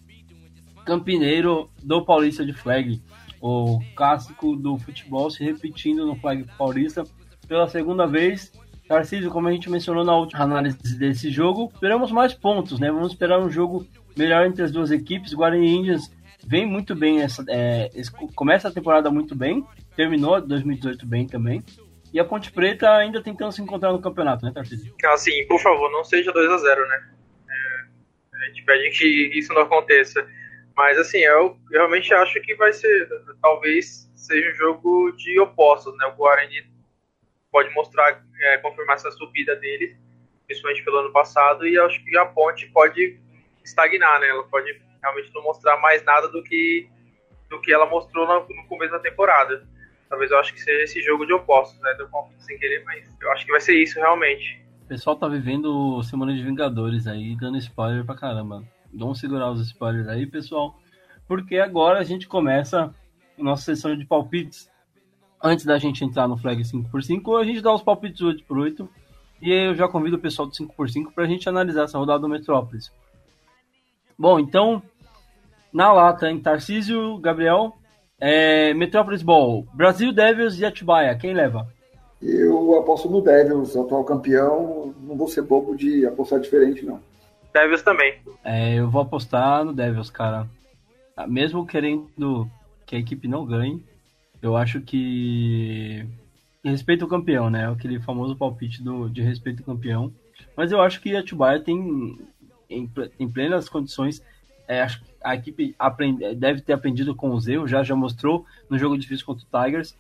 campineiro 0.87 1.69
do 1.83 2.03
Paulista 2.03 2.43
de 2.45 2.55
Flag. 2.55 2.99
O 3.39 3.81
clássico 3.95 4.57
do 4.57 4.79
futebol 4.79 5.31
se 5.31 5.45
repetindo 5.45 6.07
no 6.07 6.17
Flag 6.17 6.47
Paulista 6.57 7.05
pela 7.47 7.69
segunda 7.69 8.07
vez. 8.07 8.51
Tarcísio, 8.89 9.31
como 9.31 9.49
a 9.49 9.53
gente 9.53 9.69
mencionou 9.69 10.03
na 10.03 10.17
última 10.17 10.45
análise 10.45 10.99
desse 10.99 11.31
jogo, 11.31 11.71
esperamos 11.75 12.11
mais 12.11 12.33
pontos, 12.33 12.81
né? 12.81 12.91
Vamos 12.91 13.13
esperar 13.13 13.39
um 13.41 13.51
jogo 13.51 13.87
melhor 14.17 14.47
entre 14.47 14.63
as 14.63 14.73
duas 14.73 14.91
equipes. 14.91 15.35
Guarani 15.35 15.69
Indians 15.69 16.11
vem 16.47 16.65
muito 16.65 16.95
bem, 16.95 17.21
essa, 17.21 17.45
é, 17.47 17.91
começa 18.35 18.69
a 18.69 18.73
temporada 18.73 19.11
muito 19.11 19.37
bem, 19.37 19.63
terminou 19.95 20.41
2018 20.41 21.07
bem 21.07 21.27
também. 21.27 21.63
E 22.13 22.19
a 22.19 22.25
Ponte 22.25 22.51
Preta 22.51 22.91
ainda 22.97 23.23
tentando 23.23 23.53
se 23.53 23.63
encontrar 23.63 23.93
no 23.93 24.01
campeonato, 24.01 24.45
né, 24.45 24.53
Tarcísio? 24.53 24.95
Assim, 25.05 25.47
por 25.47 25.61
favor, 25.61 25.91
não 25.93 26.05
seja 26.05 26.33
2 26.33 26.51
a 26.51 26.59
0 26.59 26.89
né? 26.89 27.11
É, 27.49 28.37
a 28.37 28.47
gente 28.47 28.65
pede 28.65 28.91
que 28.91 29.39
isso 29.39 29.53
não 29.53 29.63
aconteça. 29.63 30.27
Mas, 30.77 30.99
assim, 30.99 31.19
eu 31.19 31.57
realmente 31.71 32.13
acho 32.15 32.41
que 32.41 32.55
vai 32.55 32.73
ser, 32.73 33.09
talvez 33.41 34.11
seja 34.15 34.51
um 34.51 34.55
jogo 34.55 35.13
de 35.13 35.39
opostos, 35.39 35.97
né? 35.99 36.07
O 36.07 36.17
Guarani 36.17 36.65
pode 37.51 37.73
mostrar, 37.75 38.25
é, 38.41 38.59
confirmar 38.59 38.97
essa 38.97 39.11
subida 39.13 39.55
dele, 39.57 39.97
principalmente 40.47 40.85
pelo 40.85 40.99
ano 40.99 41.13
passado, 41.13 41.67
e 41.67 41.79
acho 41.79 42.03
que 42.05 42.17
a 42.17 42.27
Ponte 42.27 42.67
pode 42.69 43.19
estagnar, 43.65 44.21
né? 44.21 44.29
Ela 44.29 44.45
pode 44.45 44.81
realmente 45.03 45.31
não 45.35 45.43
mostrar 45.43 45.77
mais 45.79 46.03
nada 46.05 46.29
do 46.29 46.43
que, 46.43 46.89
do 47.49 47.61
que 47.61 47.73
ela 47.73 47.87
mostrou 47.87 48.27
no, 48.27 48.49
no 48.49 48.67
começo 48.67 48.93
da 48.93 48.99
temporada. 48.99 49.67
Talvez 50.11 50.31
eu 50.33 50.39
acho 50.41 50.53
que 50.53 50.61
seja 50.61 50.83
esse 50.83 51.01
jogo 51.03 51.25
de 51.25 51.33
opostos, 51.33 51.81
né? 51.81 51.95
Deu 51.97 52.09
conflito 52.09 52.43
sem 52.43 52.59
querer, 52.59 52.83
mas 52.85 53.09
eu 53.23 53.31
acho 53.31 53.47
que 53.47 53.53
vai 53.53 53.61
ser 53.61 53.81
isso 53.81 53.99
realmente. 53.99 54.61
O 54.83 54.89
pessoal 54.89 55.15
tá 55.15 55.29
vivendo 55.29 56.03
Semana 56.03 56.35
de 56.35 56.43
Vingadores 56.43 57.07
aí, 57.07 57.37
dando 57.37 57.57
spoiler 57.59 58.05
pra 58.05 58.17
caramba. 58.17 58.65
Vamos 58.93 59.21
segurar 59.21 59.53
os 59.53 59.65
spoilers 59.65 60.09
aí, 60.09 60.27
pessoal, 60.27 60.77
porque 61.29 61.59
agora 61.59 62.01
a 62.01 62.03
gente 62.03 62.27
começa 62.27 62.93
a 63.39 63.43
nossa 63.43 63.63
sessão 63.63 63.97
de 63.97 64.05
palpites. 64.05 64.69
Antes 65.41 65.65
da 65.65 65.79
gente 65.79 66.05
entrar 66.05 66.27
no 66.27 66.37
flag 66.37 66.61
5x5, 66.61 67.41
a 67.41 67.45
gente 67.45 67.63
dá 67.63 67.73
os 67.73 67.83
palpites 67.83 68.21
8x8. 68.21 68.89
E 69.41 69.51
eu 69.51 69.75
já 69.75 69.89
convido 69.89 70.17
o 70.17 70.21
pessoal 70.21 70.47
do 70.47 70.55
5x5 70.55 71.13
para 71.15 71.25
a 71.25 71.27
gente 71.27 71.49
analisar 71.49 71.85
essa 71.85 71.97
rodada 71.97 72.19
do 72.19 72.29
Metrópolis. 72.29 72.93
Bom, 74.19 74.39
então, 74.39 74.83
na 75.73 75.93
lata, 75.93 76.31
em 76.31 76.39
Tarcísio, 76.39 77.17
Gabriel, 77.19 77.80
é, 78.21 78.75
Metrópolis 78.75 79.23
Ball, 79.23 79.67
Brasil 79.73 80.13
Devils 80.13 80.59
e 80.59 80.65
Atibaia, 80.65 81.17
quem 81.17 81.33
leva? 81.33 81.67
Eu 82.21 82.79
aposto 82.79 83.09
no 83.09 83.23
Devils, 83.23 83.75
atual 83.75 84.05
campeão, 84.05 84.95
não 85.01 85.17
vou 85.17 85.27
ser 85.27 85.43
bobo 85.43 85.75
de 85.75 86.05
apostar 86.05 86.39
diferente, 86.39 86.85
não. 86.85 87.01
Devils 87.53 87.83
também. 87.83 88.19
É, 88.45 88.75
eu 88.75 88.91
vou 88.91 89.01
apostar 89.01 89.65
no 89.65 89.73
Devils, 89.73 90.11
cara. 90.11 90.47
Mesmo 91.27 91.67
querendo 91.67 92.49
que 92.87 92.95
a 92.95 92.99
equipe 92.99 93.27
não 93.27 93.47
ganhe, 93.47 93.83
eu 94.43 94.57
acho 94.57 94.81
que 94.81 96.07
respeito 96.63 97.07
o 97.07 97.09
campeão, 97.09 97.49
né? 97.49 97.71
Aquele 97.71 98.01
famoso 98.01 98.37
palpite 98.37 98.83
do, 98.83 99.09
de 99.09 99.23
respeito 99.23 99.61
ao 99.61 99.75
campeão. 99.75 100.13
Mas 100.57 100.73
eu 100.73 100.81
acho 100.81 101.01
que 101.01 101.17
a 101.17 101.21
Atibaia 101.21 101.61
tem 101.61 102.19
em, 102.69 102.91
em 103.19 103.29
plenas 103.29 103.69
condições. 103.69 104.23
É, 104.69 104.83
acho 104.83 105.03
que 105.03 105.10
a 105.23 105.35
equipe 105.35 105.75
aprende, 105.79 106.35
deve 106.35 106.61
ter 106.61 106.73
aprendido 106.73 107.15
com 107.15 107.33
os 107.33 107.47
erros, 107.47 107.71
já 107.71 107.83
já 107.83 107.95
mostrou 107.95 108.45
no 108.69 108.79
jogo 108.79 108.99
difícil 108.99 109.27
contra 109.27 109.45
o 109.45 109.65
Tigers. 109.65 109.97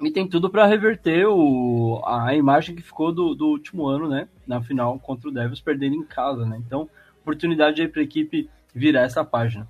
E 0.00 0.10
tem 0.10 0.28
tudo 0.28 0.50
para 0.50 0.66
reverter 0.66 1.26
o, 1.26 2.02
a 2.04 2.34
imagem 2.34 2.76
que 2.76 2.82
ficou 2.82 3.12
do, 3.12 3.34
do, 3.34 3.46
último 3.46 3.86
ano, 3.86 4.08
né? 4.08 4.28
Na 4.46 4.60
final 4.60 4.98
contra 4.98 5.28
o 5.28 5.32
Devils, 5.32 5.60
perdendo 5.60 5.96
em 5.96 6.04
casa, 6.04 6.44
né? 6.44 6.60
Então, 6.64 6.88
oportunidade 7.22 7.80
aí 7.80 7.88
para 7.88 8.02
a 8.02 8.04
equipe 8.04 8.48
virar 8.74 9.02
essa 9.02 9.24
página. 9.24 9.66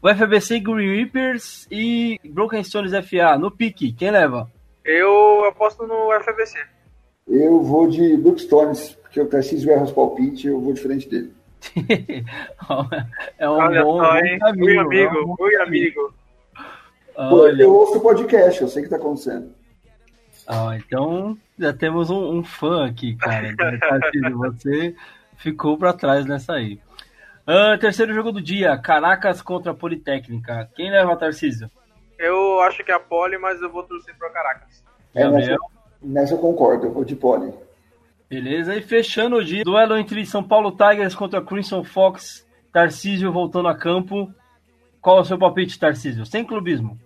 O 0.00 0.08
FBC 0.08 0.60
Green 0.60 0.96
Reapers 0.96 1.66
e 1.70 2.18
Broken 2.24 2.64
Stones 2.64 2.92
FA 3.06 3.36
no 3.38 3.50
pique, 3.50 3.92
quem 3.92 4.10
leva? 4.10 4.50
Eu 4.84 5.44
aposto 5.44 5.86
no 5.86 6.10
FBC. 6.20 6.58
Eu 7.28 7.60
vou 7.60 7.88
de 7.88 8.16
Brookstones, 8.16 8.94
porque 9.02 9.20
o 9.20 9.26
Tarcísio 9.26 9.70
erra 9.72 9.82
os 9.82 9.92
palpites, 9.92 10.44
eu 10.44 10.60
vou 10.60 10.72
diferente 10.72 11.08
dele. 11.08 11.35
é 13.38 13.48
um 13.48 13.52
Olha 13.52 13.82
bom, 13.82 13.98
só, 13.98 14.12
bom 14.12 14.38
caminho, 14.38 14.58
Fui 14.58 14.78
amigo, 14.78 15.36
fui 15.36 15.56
amigo. 15.56 16.14
Olha. 17.16 17.62
Eu 17.62 17.74
ouço 17.74 17.98
o 17.98 18.00
podcast, 18.00 18.60
eu 18.60 18.68
sei 18.68 18.82
o 18.82 18.88
que 18.88 18.94
está 18.94 18.96
acontecendo. 18.96 19.54
Ah, 20.46 20.76
então 20.76 21.36
já 21.58 21.72
temos 21.72 22.10
um, 22.10 22.38
um 22.38 22.44
fã 22.44 22.86
aqui, 22.86 23.16
cara. 23.16 23.48
Você 24.36 24.94
ficou 25.36 25.76
para 25.76 25.92
trás 25.92 26.24
nessa 26.26 26.54
aí. 26.54 26.78
Uh, 27.46 27.78
terceiro 27.78 28.12
jogo 28.12 28.32
do 28.32 28.42
dia, 28.42 28.76
Caracas 28.76 29.40
contra 29.40 29.72
a 29.72 29.74
Politécnica. 29.74 30.68
Quem 30.74 30.90
leva, 30.90 31.16
Tarcísio? 31.16 31.70
Eu 32.18 32.60
acho 32.62 32.82
que 32.84 32.90
é 32.90 32.94
a 32.94 33.00
Poli, 33.00 33.38
mas 33.38 33.60
eu 33.60 33.70
vou 33.70 33.82
torcer 33.82 34.14
para 34.18 34.30
Caracas. 34.30 34.84
É, 35.14 35.22
Gabriel? 35.22 35.58
Nessa 36.02 36.34
eu 36.34 36.38
concordo, 36.38 36.86
eu 36.86 36.92
vou 36.92 37.04
de 37.04 37.14
Poli. 37.14 37.52
Beleza, 38.28 38.74
e 38.74 38.82
fechando 38.82 39.36
o 39.36 39.44
dia, 39.44 39.62
duelo 39.62 39.96
entre 39.96 40.26
São 40.26 40.42
Paulo 40.42 40.72
Tigers 40.72 41.14
contra 41.14 41.40
Crimson 41.40 41.84
Fox, 41.84 42.46
Tarcísio 42.72 43.32
voltando 43.32 43.68
a 43.68 43.76
campo. 43.76 44.32
Qual 45.00 45.18
é 45.18 45.20
o 45.20 45.24
seu 45.24 45.38
palpite, 45.38 45.78
Tarcísio? 45.78 46.26
Sem 46.26 46.44
clubismo. 46.44 46.98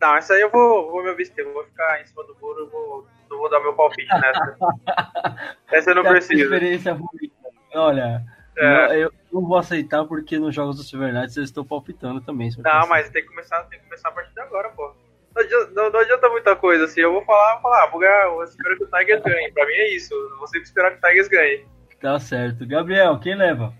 Não, 0.00 0.16
essa 0.16 0.34
aí 0.34 0.40
eu 0.40 0.50
vou, 0.50 0.90
vou 0.90 1.02
me 1.04 1.10
abster, 1.10 1.50
vou 1.52 1.64
ficar 1.64 2.02
em 2.02 2.06
cima 2.06 2.24
do 2.24 2.36
muro, 2.42 2.60
eu 2.60 2.70
vou, 2.70 3.06
eu 3.30 3.38
vou 3.38 3.48
dar 3.48 3.60
meu 3.60 3.72
palpite 3.74 4.12
nessa. 4.12 4.56
essa 5.70 5.90
eu 5.90 5.94
não 5.94 6.02
preciso. 6.02 6.42
Experiência 6.42 6.92
ruim. 6.92 7.30
Olha, 7.72 8.24
é. 8.58 8.98
eu 8.98 9.12
não 9.32 9.42
vou 9.42 9.56
aceitar 9.56 10.04
porque 10.04 10.38
nos 10.38 10.54
jogos 10.54 10.76
do 10.76 10.82
Silver 10.82 11.14
Knights 11.14 11.36
eu 11.36 11.44
estou 11.44 11.64
palpitando 11.64 12.20
também. 12.20 12.50
Não, 12.58 12.88
mas 12.88 13.08
tem 13.10 13.22
que 13.22 13.28
começar, 13.28 13.62
tem 13.64 13.78
que 13.78 13.84
começar 13.84 14.08
a 14.08 14.12
partir 14.12 14.34
de 14.34 14.40
agora, 14.40 14.68
pô. 14.70 14.92
Não 15.34 15.42
adianta, 15.42 15.70
não, 15.74 15.90
não 15.90 16.00
adianta, 16.00 16.28
muita 16.28 16.56
coisa, 16.56 16.84
assim. 16.84 17.00
Eu 17.00 17.12
vou 17.12 17.24
falar, 17.24 17.54
vou 17.54 17.62
falar, 17.62 17.90
vou 17.90 18.00
ganhar, 18.00 18.26
eu 18.26 18.44
espero 18.44 18.76
que 18.76 18.84
o 18.84 18.86
Tigers 18.86 19.22
ganhe. 19.22 19.52
Pra 19.52 19.66
mim 19.66 19.72
é 19.72 19.96
isso. 19.96 20.14
Você 20.40 20.58
esperar 20.58 20.92
que 20.92 20.98
o 20.98 21.08
Tigers 21.08 21.28
ganhe. 21.28 21.64
Tá 22.00 22.18
certo. 22.20 22.66
Gabriel, 22.66 23.18
quem 23.18 23.34
leva? 23.34 23.72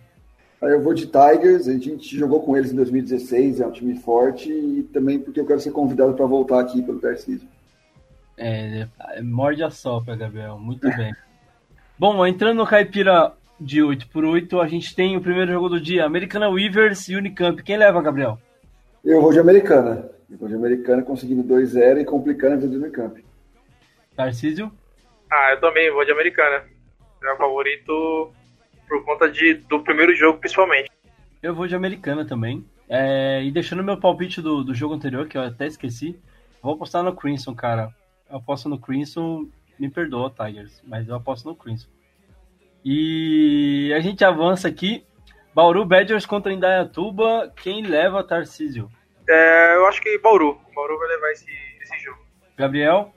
Eu 0.63 0.83
vou 0.83 0.95
de 0.95 1.07
Tigers, 1.07 1.69
a 1.69 1.73
gente 1.73 2.17
jogou 2.17 2.43
com 2.43 2.57
eles 2.57 2.73
em 2.73 2.77
2016, 2.77 3.61
é 3.61 3.67
um 3.67 3.71
time 3.71 3.99
forte, 3.99 4.51
e 4.51 4.83
também 4.85 5.19
porque 5.19 5.39
eu 5.39 5.47
quero 5.47 5.61
ser 5.61 5.73
convidado 5.73 6.15
para 6.15 6.25
voltar 6.25 6.59
aqui 6.61 6.81
pelo 6.83 7.01
Tarcísio. 7.01 7.47
É, 8.37 8.89
é, 9.11 9.23
morde 9.23 9.63
a 9.63 9.71
sopa, 9.71 10.17
Gabriel, 10.17 10.59
muito 10.59 10.89
bem. 10.97 11.15
Bom, 11.99 12.27
entrando 12.27 12.57
no 12.57 12.67
Caipira 12.67 13.33
de 13.61 13.83
8 13.83 14.09
por 14.09 14.25
8 14.25 14.61
a 14.61 14.67
gente 14.67 14.95
tem 14.97 15.17
o 15.17 15.21
primeiro 15.21 15.53
jogo 15.53 15.69
do 15.69 15.81
dia, 15.81 16.05
Americana 16.05 16.49
Weavers 16.49 17.09
e 17.09 17.17
Unicamp. 17.17 17.63
Quem 17.63 17.77
leva, 17.77 18.03
Gabriel? 18.03 18.39
Eu 19.05 19.21
vou 19.21 19.33
de 19.33 19.39
Americana. 19.39 20.11
Depois 20.29 20.51
de 20.51 20.57
Americana 20.57 21.03
conseguindo 21.03 21.43
2-0 21.43 22.01
e 22.01 22.05
complicando 22.05 22.55
a 22.55 22.57
vida 22.57 22.69
do 22.69 22.83
Unicamp. 22.83 23.25
Tarcísio? 24.17 24.73
Ah, 25.31 25.53
eu 25.53 25.61
também 25.61 25.91
vou 25.91 26.05
de 26.05 26.13
Americana. 26.13 26.65
Meu 27.23 27.37
favorito 27.37 28.33
por 28.89 29.05
conta 29.05 29.31
de, 29.31 29.55
do 29.55 29.81
primeiro 29.81 30.15
jogo, 30.15 30.39
principalmente. 30.39 30.91
Eu 31.43 31.55
vou 31.55 31.67
de 31.67 31.75
Americana 31.75 32.25
também. 32.25 32.65
É, 32.89 33.43
e 33.43 33.51
deixando 33.51 33.83
meu 33.83 33.99
palpite 33.99 34.41
do, 34.41 34.63
do 34.63 34.75
jogo 34.75 34.95
anterior, 34.95 35.27
que 35.27 35.37
eu 35.37 35.43
até 35.43 35.67
esqueci, 35.67 36.19
vou 36.63 36.75
apostar 36.75 37.03
no 37.03 37.15
Crimson, 37.15 37.55
cara. 37.55 37.95
Eu 38.31 38.37
aposto 38.37 38.69
no 38.69 38.79
Crimson, 38.79 39.49
me 39.79 39.89
perdoa, 39.89 40.31
Tigers, 40.31 40.83
mas 40.87 41.09
eu 41.09 41.15
aposto 41.15 41.49
no 41.49 41.57
Crimson. 41.57 41.89
E 42.85 43.93
a 43.97 44.01
gente 44.01 44.25
avança 44.25 44.69
aqui. 44.69 45.05
Bauru 45.55 45.85
Badgers 45.85 46.27
contra 46.27 46.53
Indaiatuba. 46.53 47.53
Quem 47.57 47.83
leva 47.83 48.25
Tarcísio? 48.25 48.91
É, 49.29 49.77
eu 49.77 49.87
acho 49.87 50.01
que 50.01 50.19
Bauru. 50.19 50.59
Bauru 50.75 50.99
vai 50.99 51.09
levar 51.09 51.33
esse, 51.33 51.47
esse 51.83 51.99
jogo. 51.99 52.19
Gabriel? 52.57 53.13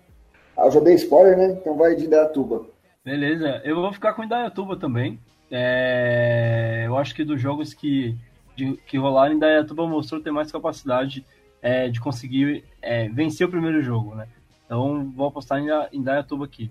Ah, 0.57 0.65
eu 0.65 0.71
já 0.71 0.79
dei 0.79 0.95
spoiler, 0.95 1.37
né? 1.37 1.57
Então 1.59 1.77
vai 1.77 1.95
de 1.95 2.05
Indaiatuba. 2.05 2.65
Beleza. 3.03 3.61
Eu 3.63 3.75
vou 3.75 3.93
ficar 3.93 4.13
com 4.13 4.23
Indaiatuba 4.23 4.75
também. 4.77 5.19
É, 5.51 6.83
eu 6.85 6.97
acho 6.97 7.15
que 7.15 7.23
dos 7.23 7.39
jogos 7.39 7.73
que, 7.73 8.15
de, 8.55 8.75
que 8.85 8.97
rolaram, 8.97 9.35
Indaiatuba 9.35 9.87
mostrou 9.87 10.21
ter 10.21 10.31
mais 10.31 10.51
capacidade 10.51 11.25
é, 11.61 11.87
de 11.87 11.99
conseguir 11.99 12.65
é, 12.81 13.07
vencer 13.09 13.47
o 13.47 13.51
primeiro 13.51 13.81
jogo, 13.81 14.15
né? 14.15 14.27
Então 14.65 15.11
vou 15.15 15.27
apostar 15.27 15.59
em 15.59 15.69
Indaiatuba 15.93 16.45
aqui. 16.45 16.69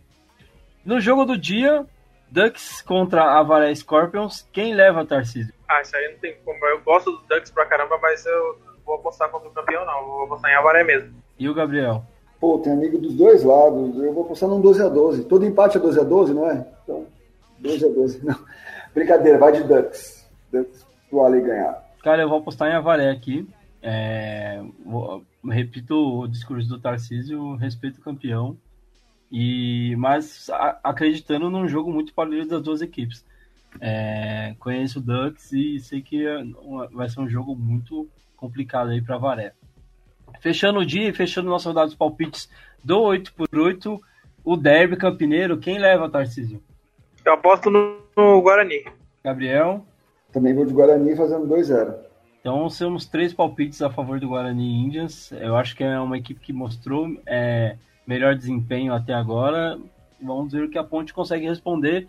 No 0.84 1.00
jogo 1.00 1.24
do 1.24 1.38
dia, 1.38 1.86
Ducks 2.30 2.82
contra 2.82 3.38
Avaré 3.38 3.74
Scorpions. 3.74 4.46
Quem 4.52 4.74
leva, 4.74 5.06
Tarcísio? 5.06 5.54
Ah, 5.68 5.80
isso 5.80 5.96
aí 5.96 6.12
não 6.12 6.18
tem 6.18 6.36
como. 6.44 6.64
Eu 6.66 6.80
gosto 6.82 7.10
do 7.10 7.24
Ducks 7.28 7.50
pra 7.50 7.66
caramba, 7.66 7.98
mas 8.00 8.24
eu 8.26 8.58
vou 8.86 8.94
apostar 8.94 9.28
contra 9.30 9.48
o 9.48 9.52
campeão, 9.52 9.84
não. 9.84 10.06
Vou 10.06 10.22
apostar 10.22 10.50
em 10.50 10.54
Avaré 10.54 10.84
mesmo. 10.84 11.12
E 11.38 11.48
o 11.48 11.54
Gabriel? 11.54 12.04
Pô, 12.40 12.58
tem 12.58 12.72
amigo 12.72 12.96
dos 12.98 13.14
dois 13.14 13.42
lados. 13.42 13.98
Eu 13.98 14.14
vou 14.14 14.24
apostar 14.24 14.48
num 14.48 14.60
12 14.60 14.82
a 14.82 14.88
12 14.88 15.24
Todo 15.24 15.44
empate 15.44 15.76
é 15.76 15.80
12 15.80 16.00
a 16.00 16.04
12 16.04 16.34
não 16.34 16.50
é? 16.50 16.66
Então, 16.84 17.06
12 17.58 17.84
a 17.84 17.88
12 17.88 18.24
Não. 18.24 18.38
Brincadeira, 18.94 19.38
vai 19.38 19.52
de 19.52 19.64
Ducks. 19.64 20.26
Ducks 20.52 20.86
pro 21.10 21.26
Ali 21.26 21.40
ganhar. 21.40 21.84
Cara, 22.02 22.22
eu 22.22 22.28
vou 22.28 22.38
apostar 22.38 22.70
em 22.70 22.74
Avaré 22.74 23.10
aqui. 23.10 23.48
É, 23.82 24.62
vou, 24.84 25.22
repito 25.44 26.20
o 26.20 26.26
discurso 26.26 26.68
do 26.68 26.78
Tarcísio, 26.78 27.56
respeito 27.56 27.98
o 27.98 28.02
campeão. 28.02 28.56
E, 29.30 29.94
mas 29.96 30.48
a, 30.50 30.78
acreditando 30.84 31.50
num 31.50 31.68
jogo 31.68 31.92
muito 31.92 32.14
parelho 32.14 32.46
das 32.46 32.62
duas 32.62 32.80
equipes. 32.80 33.24
É, 33.80 34.54
conheço 34.58 34.98
o 34.98 35.02
Ducks 35.02 35.52
e 35.52 35.78
sei 35.80 36.00
que 36.00 36.26
é 36.26 36.42
vai 36.92 37.08
ser 37.08 37.20
um 37.20 37.28
jogo 37.28 37.54
muito 37.54 38.08
complicado 38.36 38.90
aí 38.90 39.02
para 39.02 39.18
Varé. 39.18 39.52
Fechando 40.40 40.80
o 40.80 40.86
dia 40.86 41.08
e 41.08 41.12
fechando 41.12 41.48
nossa 41.48 41.68
rodada 41.68 41.86
dos 41.86 41.96
palpites 41.96 42.50
do 42.84 42.98
8x8, 42.98 43.98
o 44.44 44.56
Derby 44.56 44.96
Campineiro, 44.96 45.58
quem 45.58 45.78
leva, 45.78 46.08
Tarcísio? 46.08 46.62
Eu 47.24 47.32
aposto 47.32 47.70
no, 47.70 48.00
no 48.16 48.40
Guarani. 48.40 48.84
Gabriel? 49.24 49.84
Também 50.32 50.54
vou 50.54 50.64
de 50.64 50.72
Guarani 50.72 51.16
fazendo 51.16 51.46
2-0. 51.48 51.94
Então 52.40 52.68
temos 52.68 53.06
três 53.06 53.34
palpites 53.34 53.82
a 53.82 53.90
favor 53.90 54.20
do 54.20 54.28
Guarani 54.28 54.84
Indians. 54.84 55.32
Eu 55.32 55.56
acho 55.56 55.74
que 55.74 55.82
é 55.82 55.98
uma 55.98 56.16
equipe 56.16 56.38
que 56.38 56.52
mostrou 56.52 57.08
é, 57.26 57.76
melhor 58.06 58.36
desempenho 58.36 58.94
até 58.94 59.12
agora. 59.12 59.76
Vamos 60.22 60.52
ver 60.52 60.62
o 60.62 60.70
que 60.70 60.78
a 60.78 60.84
Ponte 60.84 61.12
consegue 61.12 61.48
responder. 61.48 62.06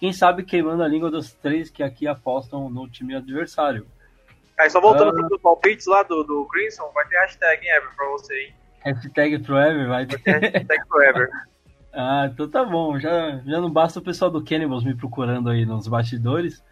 Quem 0.00 0.12
sabe 0.12 0.42
queimando 0.42 0.82
a 0.82 0.88
língua 0.88 1.08
dos 1.10 1.32
três 1.34 1.70
que 1.70 1.84
aqui 1.84 2.06
apostam 2.08 2.68
no 2.68 2.88
time 2.88 3.14
adversário. 3.14 3.86
Aí 4.58 4.70
só 4.70 4.80
voltando 4.80 5.10
uh, 5.10 5.14
para 5.14 5.36
os 5.36 5.42
palpites 5.42 5.86
lá 5.86 6.02
do, 6.02 6.22
do 6.24 6.46
Crimson, 6.46 6.90
vai 6.94 7.06
ter 7.06 7.18
hashtag 7.18 7.64
hein, 7.64 7.72
Ever 7.72 7.94
para 7.94 8.08
você, 8.10 8.34
hein? 8.34 8.54
Hashtag 8.84 9.44
Forever, 9.44 9.88
vai 9.88 10.06
ter. 10.06 10.18
Vai 10.24 10.40
ter 10.40 10.50
hashtag 10.50 10.88
Forever. 10.88 11.28
ah, 11.92 12.30
então 12.32 12.48
tá 12.48 12.64
bom. 12.64 12.98
Já, 12.98 13.38
já 13.44 13.60
não 13.60 13.70
basta 13.70 13.98
o 13.98 14.02
pessoal 14.02 14.30
do 14.30 14.42
Cannibals 14.42 14.84
me 14.84 14.94
procurando 14.94 15.50
aí 15.50 15.66
nos 15.66 15.88
bastidores. 15.88 16.62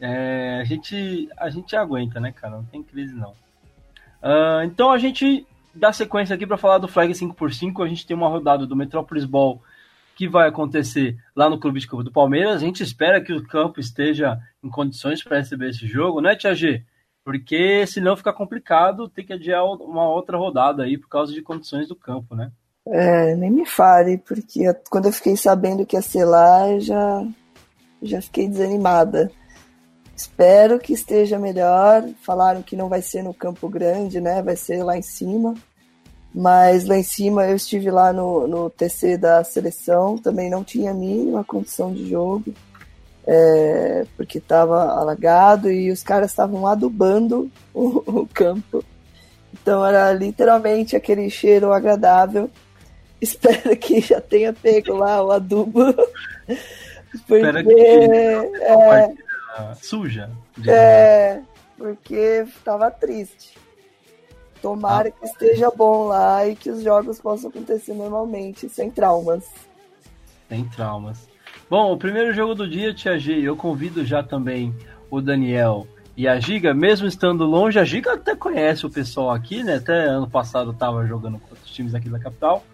É, 0.00 0.60
a, 0.62 0.64
gente, 0.64 1.28
a 1.36 1.50
gente 1.50 1.76
aguenta, 1.76 2.18
né, 2.18 2.32
cara? 2.32 2.56
Não 2.56 2.64
tem 2.64 2.82
crise, 2.82 3.14
não. 3.14 3.32
Uh, 4.22 4.64
então 4.64 4.90
a 4.90 4.98
gente 4.98 5.46
dá 5.74 5.92
sequência 5.92 6.34
aqui 6.34 6.46
para 6.46 6.56
falar 6.56 6.78
do 6.78 6.88
Flag 6.88 7.12
5x5. 7.12 7.84
A 7.84 7.88
gente 7.88 8.06
tem 8.06 8.16
uma 8.16 8.28
rodada 8.28 8.66
do 8.66 8.74
Metropolis 8.74 9.24
Ball 9.24 9.62
que 10.16 10.28
vai 10.28 10.48
acontecer 10.48 11.16
lá 11.34 11.48
no 11.48 11.58
Clube 11.58 11.80
de 11.80 11.86
Campo 11.86 12.02
do 12.02 12.12
Palmeiras. 12.12 12.56
A 12.56 12.64
gente 12.64 12.82
espera 12.82 13.20
que 13.20 13.32
o 13.32 13.46
campo 13.46 13.78
esteja 13.80 14.38
em 14.62 14.68
condições 14.68 15.22
para 15.22 15.38
receber 15.38 15.70
esse 15.70 15.86
jogo, 15.86 16.20
né, 16.20 16.34
Tia 16.34 16.54
G? 16.54 16.84
Porque 17.30 17.86
senão 17.86 18.16
fica 18.16 18.32
complicado 18.32 19.08
ter 19.08 19.22
que 19.22 19.32
adiar 19.32 19.64
uma 19.64 20.08
outra 20.08 20.36
rodada 20.36 20.82
aí 20.82 20.98
por 20.98 21.08
causa 21.08 21.32
de 21.32 21.40
condições 21.40 21.86
do 21.86 21.94
campo, 21.94 22.34
né? 22.34 22.50
É, 22.84 23.36
nem 23.36 23.48
me 23.48 23.64
fale, 23.64 24.18
porque 24.18 24.64
quando 24.90 25.06
eu 25.06 25.12
fiquei 25.12 25.36
sabendo 25.36 25.86
que 25.86 25.94
ia 25.94 26.02
ser 26.02 26.24
lá, 26.24 26.68
eu 26.68 26.80
já, 26.80 27.24
já 28.02 28.20
fiquei 28.20 28.48
desanimada. 28.48 29.30
Espero 30.16 30.80
que 30.80 30.92
esteja 30.92 31.38
melhor. 31.38 32.04
Falaram 32.20 32.62
que 32.62 32.74
não 32.74 32.88
vai 32.88 33.00
ser 33.00 33.22
no 33.22 33.32
Campo 33.32 33.68
Grande, 33.68 34.20
né? 34.20 34.42
Vai 34.42 34.56
ser 34.56 34.82
lá 34.82 34.98
em 34.98 35.02
cima. 35.02 35.54
Mas 36.34 36.84
lá 36.84 36.96
em 36.96 37.04
cima 37.04 37.46
eu 37.46 37.54
estive 37.54 37.92
lá 37.92 38.12
no, 38.12 38.48
no 38.48 38.70
TC 38.70 39.16
da 39.16 39.44
seleção, 39.44 40.18
também 40.18 40.50
não 40.50 40.64
tinha 40.64 40.90
a 40.90 40.94
mínima 40.94 41.44
condição 41.44 41.92
de 41.94 42.10
jogo 42.10 42.52
é, 43.26 44.06
porque 44.16 44.38
estava 44.38 44.84
alagado 44.92 45.70
e 45.70 45.90
os 45.90 46.02
caras 46.02 46.30
estavam 46.30 46.66
adubando 46.66 47.50
o, 47.72 48.02
o, 48.22 48.26
campo. 48.26 48.84
Então 49.52 49.84
era 49.84 50.12
literalmente 50.12 50.96
aquele 50.96 51.28
cheiro 51.30 51.72
agradável. 51.72 52.50
Espero 53.20 53.76
que 53.76 54.00
já 54.00 54.20
tenha 54.20 54.52
pego 54.52 54.94
lá 54.94 55.22
o 55.22 55.30
adubo. 55.30 55.80
Espero 57.14 57.62
que 57.64 57.80
é, 57.80 59.74
suja. 59.82 60.30
É, 60.66 61.40
porque 61.76 62.44
estava 62.46 62.90
triste. 62.90 63.58
Tomara 64.62 65.08
ah. 65.08 65.10
que 65.10 65.24
esteja 65.24 65.70
bom 65.70 66.06
lá 66.06 66.46
e 66.46 66.54
que 66.54 66.70
os 66.70 66.82
jogos 66.82 67.20
possam 67.20 67.50
acontecer 67.50 67.94
normalmente, 67.94 68.68
sem 68.68 68.90
traumas. 68.90 69.44
Sem 70.48 70.68
traumas. 70.68 71.29
Bom, 71.70 71.92
o 71.92 71.96
primeiro 71.96 72.34
jogo 72.34 72.52
do 72.52 72.68
dia, 72.68 72.92
Tia 72.92 73.16
G, 73.16 73.40
eu 73.42 73.54
convido 73.54 74.04
já 74.04 74.24
também 74.24 74.74
o 75.08 75.20
Daniel 75.20 75.86
e 76.16 76.26
a 76.26 76.40
Giga, 76.40 76.74
mesmo 76.74 77.06
estando 77.06 77.44
longe, 77.44 77.78
a 77.78 77.84
Giga 77.84 78.14
até 78.14 78.34
conhece 78.34 78.84
o 78.84 78.90
pessoal 78.90 79.30
aqui, 79.30 79.62
né? 79.62 79.76
Até 79.76 80.06
ano 80.06 80.28
passado 80.28 80.72
estava 80.72 81.06
jogando 81.06 81.38
com 81.38 81.54
os 81.54 81.70
times 81.70 81.94
aqui 81.94 82.08
da 82.08 82.18
capital. 82.18 82.64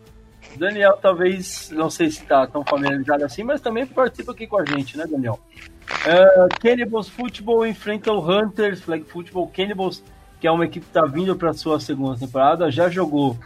Daniel 0.57 0.97
talvez, 0.97 1.71
não 1.73 1.91
sei 1.91 2.11
se 2.11 2.23
está 2.23 2.47
tão 2.47 2.65
familiarizado 2.65 3.23
assim, 3.23 3.43
mas 3.43 3.61
também 3.61 3.85
participa 3.85 4.33
aqui 4.33 4.47
com 4.47 4.59
a 4.59 4.65
gente, 4.65 4.97
né, 4.97 5.05
Daniel? 5.07 5.39
Uh, 5.85 6.59
Cannibals 6.59 7.11
Football 7.11 7.67
enfrenta 7.67 8.11
o 8.11 8.27
Hunters 8.27 8.81
Flag 8.81 9.05
Football. 9.05 9.49
Cannibals, 9.55 10.03
que 10.41 10.47
é 10.47 10.51
uma 10.51 10.65
equipe 10.65 10.87
que 10.87 10.91
está 10.91 11.05
vindo 11.05 11.37
para 11.37 11.53
sua 11.53 11.79
segunda 11.79 12.19
temporada, 12.19 12.71
já 12.71 12.89
jogou 12.89 13.37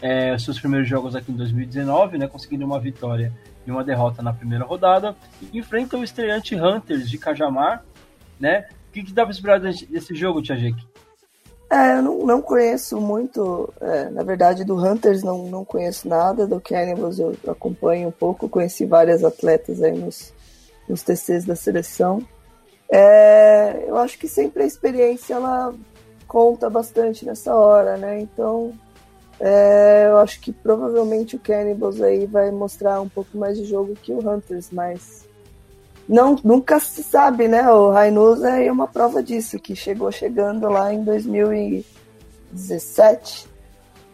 é, 0.00 0.38
seus 0.38 0.60
primeiros 0.60 0.88
jogos 0.88 1.16
aqui 1.16 1.32
em 1.32 1.36
2019, 1.36 2.16
né, 2.16 2.28
conseguindo 2.28 2.64
uma 2.64 2.78
vitória 2.78 3.32
e 3.66 3.70
uma 3.70 3.84
derrota 3.84 4.22
na 4.22 4.32
primeira 4.32 4.64
rodada, 4.64 5.14
enfrenta 5.52 5.96
o 5.96 6.04
estreante 6.04 6.54
Hunters 6.54 7.08
de 7.08 7.18
Cajamar, 7.18 7.84
né? 8.38 8.66
O 8.88 8.92
que, 8.92 9.04
que 9.04 9.12
dá 9.12 9.22
para 9.22 9.32
esperar 9.32 9.60
desse 9.60 10.14
jogo, 10.14 10.42
Tia 10.42 10.56
Jeque? 10.56 10.86
É, 11.70 11.98
eu 11.98 12.02
não, 12.02 12.26
não 12.26 12.42
conheço 12.42 13.00
muito, 13.00 13.72
é, 13.80 14.10
na 14.10 14.24
verdade 14.24 14.64
do 14.64 14.74
Hunters 14.74 15.22
não, 15.22 15.46
não 15.46 15.64
conheço 15.64 16.08
nada, 16.08 16.44
do 16.44 16.60
Cannibals 16.60 17.20
eu 17.20 17.36
acompanho 17.46 18.08
um 18.08 18.12
pouco, 18.12 18.48
conheci 18.48 18.84
várias 18.84 19.22
atletas 19.22 19.80
aí 19.80 19.96
nos, 19.96 20.34
nos 20.88 21.02
TCs 21.02 21.44
da 21.44 21.54
seleção. 21.54 22.26
É, 22.90 23.84
eu 23.86 23.96
acho 23.98 24.18
que 24.18 24.26
sempre 24.26 24.64
a 24.64 24.66
experiência 24.66 25.34
ela 25.34 25.72
conta 26.26 26.68
bastante 26.68 27.24
nessa 27.24 27.54
hora, 27.54 27.96
né? 27.96 28.20
Então 28.20 28.72
é, 29.40 30.06
eu 30.06 30.18
acho 30.18 30.38
que 30.40 30.52
provavelmente 30.52 31.34
o 31.34 31.38
Cannibals 31.38 32.02
aí 32.02 32.26
vai 32.26 32.50
mostrar 32.50 33.00
um 33.00 33.08
pouco 33.08 33.38
mais 33.38 33.56
de 33.56 33.64
jogo 33.64 33.94
que 33.94 34.12
o 34.12 34.18
Hunters, 34.18 34.68
mas 34.70 35.24
não, 36.06 36.36
nunca 36.44 36.78
se 36.78 37.02
sabe, 37.02 37.48
né? 37.48 37.66
O 37.70 37.88
Rainos 37.90 38.42
é 38.42 38.70
uma 38.70 38.86
prova 38.86 39.22
disso, 39.22 39.58
que 39.58 39.74
chegou 39.74 40.12
chegando 40.12 40.68
lá 40.68 40.92
em 40.92 41.02
2017. 41.02 43.48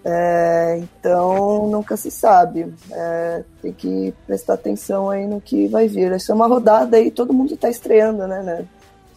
É, 0.05 0.79
então 0.79 1.67
nunca 1.69 1.97
se 1.97 2.13
sabe. 2.13 2.73
É, 2.93 3.43
tem 3.61 3.73
que 3.73 4.15
prestar 4.27 4.55
atenção 4.55 5.11
aí 5.11 5.27
no 5.27 5.41
que 5.41 5.67
vai 5.67 5.89
vir. 5.89 6.13
Essa 6.13 6.31
é 6.31 6.35
uma 6.35 6.47
rodada 6.47 6.99
aí, 6.99 7.11
todo 7.11 7.33
mundo 7.33 7.55
está 7.55 7.69
estreando, 7.69 8.29
né, 8.29 8.43
né, 8.43 8.65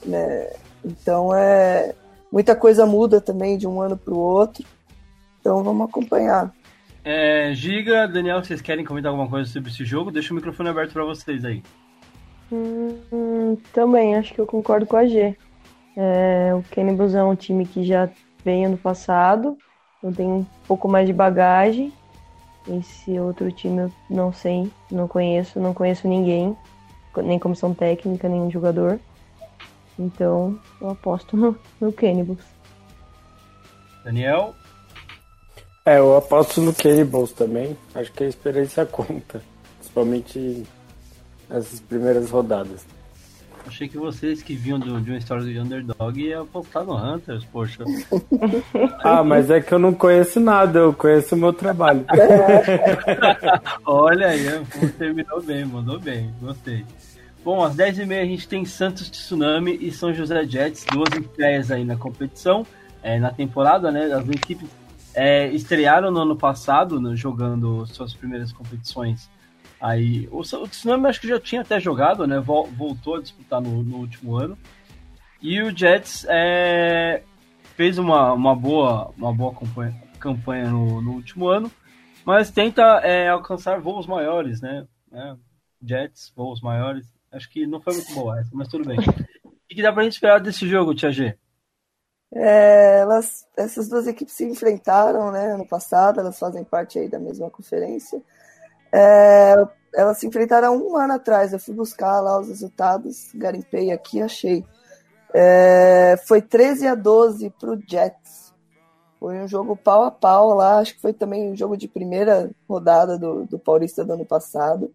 né? 0.06 0.50
Então 0.84 1.36
é 1.36 1.94
muita 2.32 2.56
coisa 2.56 2.86
muda 2.86 3.22
também 3.22 3.58
de 3.58 3.68
um 3.68 3.80
ano 3.80 3.96
para 3.96 4.14
o 4.14 4.18
outro. 4.18 4.66
Então 5.40 5.64
vamos 5.64 5.90
acompanhar. 5.90 6.54
É, 7.04 7.54
Giga, 7.54 8.08
Daniel, 8.08 8.44
vocês 8.44 8.62
querem 8.62 8.84
comentar 8.84 9.12
alguma 9.12 9.30
coisa 9.30 9.50
sobre 9.50 9.70
esse 9.70 9.86
jogo? 9.86 10.12
Deixa 10.12 10.34
o 10.34 10.36
microfone 10.36 10.70
aberto 10.70 10.94
para 10.94 11.06
vocês 11.06 11.46
aí. 11.46 11.64
Hum, 12.52 13.58
também, 13.74 14.16
acho 14.16 14.34
que 14.34 14.40
eu 14.40 14.46
concordo 14.46 14.86
com 14.86 14.98
a 14.98 15.06
G. 15.06 15.36
É, 15.96 16.52
o 16.54 16.64
Cannibals 16.72 17.14
é 17.14 17.24
um 17.24 17.36
time 17.36 17.66
que 17.66 17.84
já 17.84 18.10
veio 18.44 18.70
no 18.70 18.78
passado, 18.78 19.58
então 19.98 20.14
tem 20.14 20.28
um 20.28 20.46
pouco 20.68 20.88
mais 20.88 21.08
de 21.08 21.14
bagagem. 21.14 21.94
Esse 22.68 23.20
outro 23.20 23.52
time 23.52 23.84
eu 23.84 23.92
não 24.10 24.32
sei, 24.32 24.72
não 24.92 25.08
conheço, 25.08 25.60
não 25.60 25.74
conheço 25.74 26.08
ninguém, 26.08 26.56
nem 27.18 27.40
comissão 27.40 27.74
técnica, 27.74 28.28
nem 28.28 28.52
jogador. 28.52 29.00
Então 29.98 30.60
eu 30.82 30.90
aposto 30.90 31.36
no, 31.38 31.58
no 31.80 31.92
Cannibals. 31.92 32.46
Daniel? 34.04 34.56
É, 35.86 35.98
eu 35.98 36.16
aposto 36.16 36.62
no 36.62 36.74
Cannibals 36.74 37.32
também. 37.32 37.78
Acho 37.96 38.12
que 38.12 38.24
a 38.24 38.28
experiência 38.28 38.86
conta. 38.86 39.42
Principalmente 39.78 40.64
nessas 41.50 41.80
primeiras 41.80 42.30
rodadas. 42.30 42.86
Achei 43.66 43.88
que 43.88 43.98
vocês 43.98 44.42
que 44.42 44.56
vinham 44.56 44.80
de 44.80 44.90
uma 44.90 45.18
história 45.18 45.44
de 45.44 45.60
underdog 45.60 46.20
iam 46.20 46.44
apostar 46.44 46.84
no 46.84 46.96
Hunters, 46.96 47.46
poxa. 47.46 47.84
ah, 49.04 49.24
mas 49.24 49.52
é 49.52 49.62
que 49.62 49.72
eu 49.72 49.78
não 49.78 49.94
conheço 49.94 50.40
nada, 50.40 50.80
eu 50.80 50.94
conheço 50.94 51.36
o 51.36 51.38
meu 51.38 51.54
trabalho. 51.54 52.04
Olha 53.86 54.30
aí, 54.30 54.46
terminou 54.98 55.42
bem, 55.42 55.66
mandou 55.66 56.00
bem, 56.00 56.34
gostei. 56.42 56.84
Bom, 57.44 57.64
às 57.64 57.76
10h30 57.76 58.22
a 58.22 58.26
gente 58.26 58.48
tem 58.48 58.66
Santos 58.66 59.10
Tsunami 59.10 59.78
e 59.80 59.92
São 59.92 60.14
José 60.14 60.44
Jets, 60.46 60.86
duas 60.92 61.10
estreias 61.14 61.70
aí 61.70 61.86
na 61.86 61.96
competição, 61.96 62.66
é, 63.04 63.20
na 63.20 63.32
temporada, 63.32 63.92
né? 63.92 64.06
As 64.06 64.28
equipes 64.30 64.68
é, 65.20 65.48
estrearam 65.48 66.12
no 66.12 66.22
ano 66.22 66.36
passado, 66.38 67.02
né, 67.02 67.14
jogando 67.14 67.86
suas 67.88 68.14
primeiras 68.14 68.54
competições. 68.54 69.30
Aí, 69.82 70.30
o, 70.32 70.40
o 70.40 70.68
Tsunami 70.68 71.08
acho 71.08 71.20
que 71.20 71.28
já 71.28 71.38
tinha 71.38 71.60
até 71.60 71.78
jogado, 71.78 72.26
né? 72.26 72.40
Voltou 72.40 73.16
a 73.16 73.22
disputar 73.22 73.60
no, 73.62 73.84
no 73.84 73.98
último 73.98 74.38
ano. 74.38 74.58
E 75.42 75.62
o 75.62 75.78
Jets 75.78 76.26
é, 76.30 77.22
fez 77.76 77.98
uma, 77.98 78.32
uma 78.32 78.56
boa, 78.56 79.14
uma 79.18 79.34
boa 79.34 79.54
campanha, 79.54 80.02
campanha 80.20 80.70
no, 80.70 81.02
no 81.02 81.12
último 81.12 81.50
ano, 81.50 81.70
mas 82.26 82.50
tenta 82.50 82.82
é, 83.04 83.28
alcançar 83.28 83.82
voos 83.82 84.08
maiores, 84.08 84.62
né? 84.62 84.88
É, 85.12 85.36
Jets, 85.82 86.32
voos 86.34 86.62
maiores. 86.62 87.06
Acho 87.30 87.50
que 87.50 87.68
não 87.68 87.82
foi 87.82 87.94
muito 87.94 88.14
boa 88.14 88.40
essa, 88.40 88.52
mas 88.54 88.70
tudo 88.70 88.86
bem. 88.86 89.00
O 89.00 89.76
que 89.76 89.82
dá 89.82 89.92
pra 89.92 90.04
gente 90.04 90.14
esperar 90.14 90.40
desse 90.40 90.68
jogo, 90.68 90.96
Tia 90.96 91.12
G? 91.12 91.38
É, 92.32 93.00
elas, 93.00 93.48
essas 93.58 93.90
duas 93.90 94.06
equipes 94.06 94.36
se 94.36 94.46
enfrentaram 94.46 95.32
né, 95.32 95.54
ano 95.54 95.68
passado, 95.68 96.20
elas 96.20 96.38
fazem 96.38 96.64
parte 96.64 97.00
aí 97.00 97.10
da 97.10 97.20
mesma 97.20 97.50
conferência. 97.50 98.22
É, 98.92 99.56
elas 99.94 100.20
se 100.20 100.28
enfrentaram 100.28 100.76
um 100.78 100.96
ano 100.96 101.14
atrás, 101.14 101.54
eu 101.54 101.60
fui 101.60 101.74
buscar 101.74 102.20
lá 102.22 102.40
os 102.40 102.48
resultados, 102.48 103.32
garimpei 103.34 103.92
aqui 103.92 104.22
achei. 104.22 104.64
É, 105.34 106.16
foi 106.28 106.42
13 106.42 106.88
a 106.88 106.96
12 106.96 107.50
para 107.60 107.72
o 107.72 107.82
Jets. 107.88 108.54
Foi 109.20 109.38
um 109.38 109.48
jogo 109.48 109.76
pau 109.76 110.04
a 110.04 110.12
pau 110.12 110.54
lá, 110.54 110.80
acho 110.80 110.96
que 110.96 111.02
foi 111.02 111.14
também 111.14 111.52
um 111.52 111.56
jogo 111.56 111.76
de 111.76 111.88
primeira 111.88 112.50
rodada 112.68 113.18
do, 113.18 113.46
do 113.46 113.60
Paulista 113.60 114.06
do 114.06 114.14
ano 114.14 114.26
passado. 114.26 114.94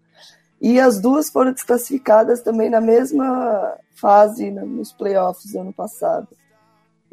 E 0.61 0.81
as 0.81 0.99
duas 0.99 1.29
foram 1.29 1.53
desclassificadas 1.53 2.41
também 2.41 2.71
na 2.71 2.81
mesma 2.81 3.77
fase 3.95 4.51
né, 4.51 4.63
nos 4.63 4.93
playoffs 4.93 5.53
do 5.53 5.61
ano 5.61 5.73
passado. 5.75 6.27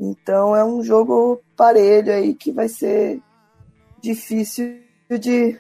Então 0.02 0.56
é 0.56 0.65
um 0.65 0.84
jogo 0.84 1.40
parelho 1.56 2.11
aí 2.11 2.34
que 2.34 2.52
vai 2.52 2.68
ser 2.68 3.22
difícil 4.02 4.80
de, 5.07 5.60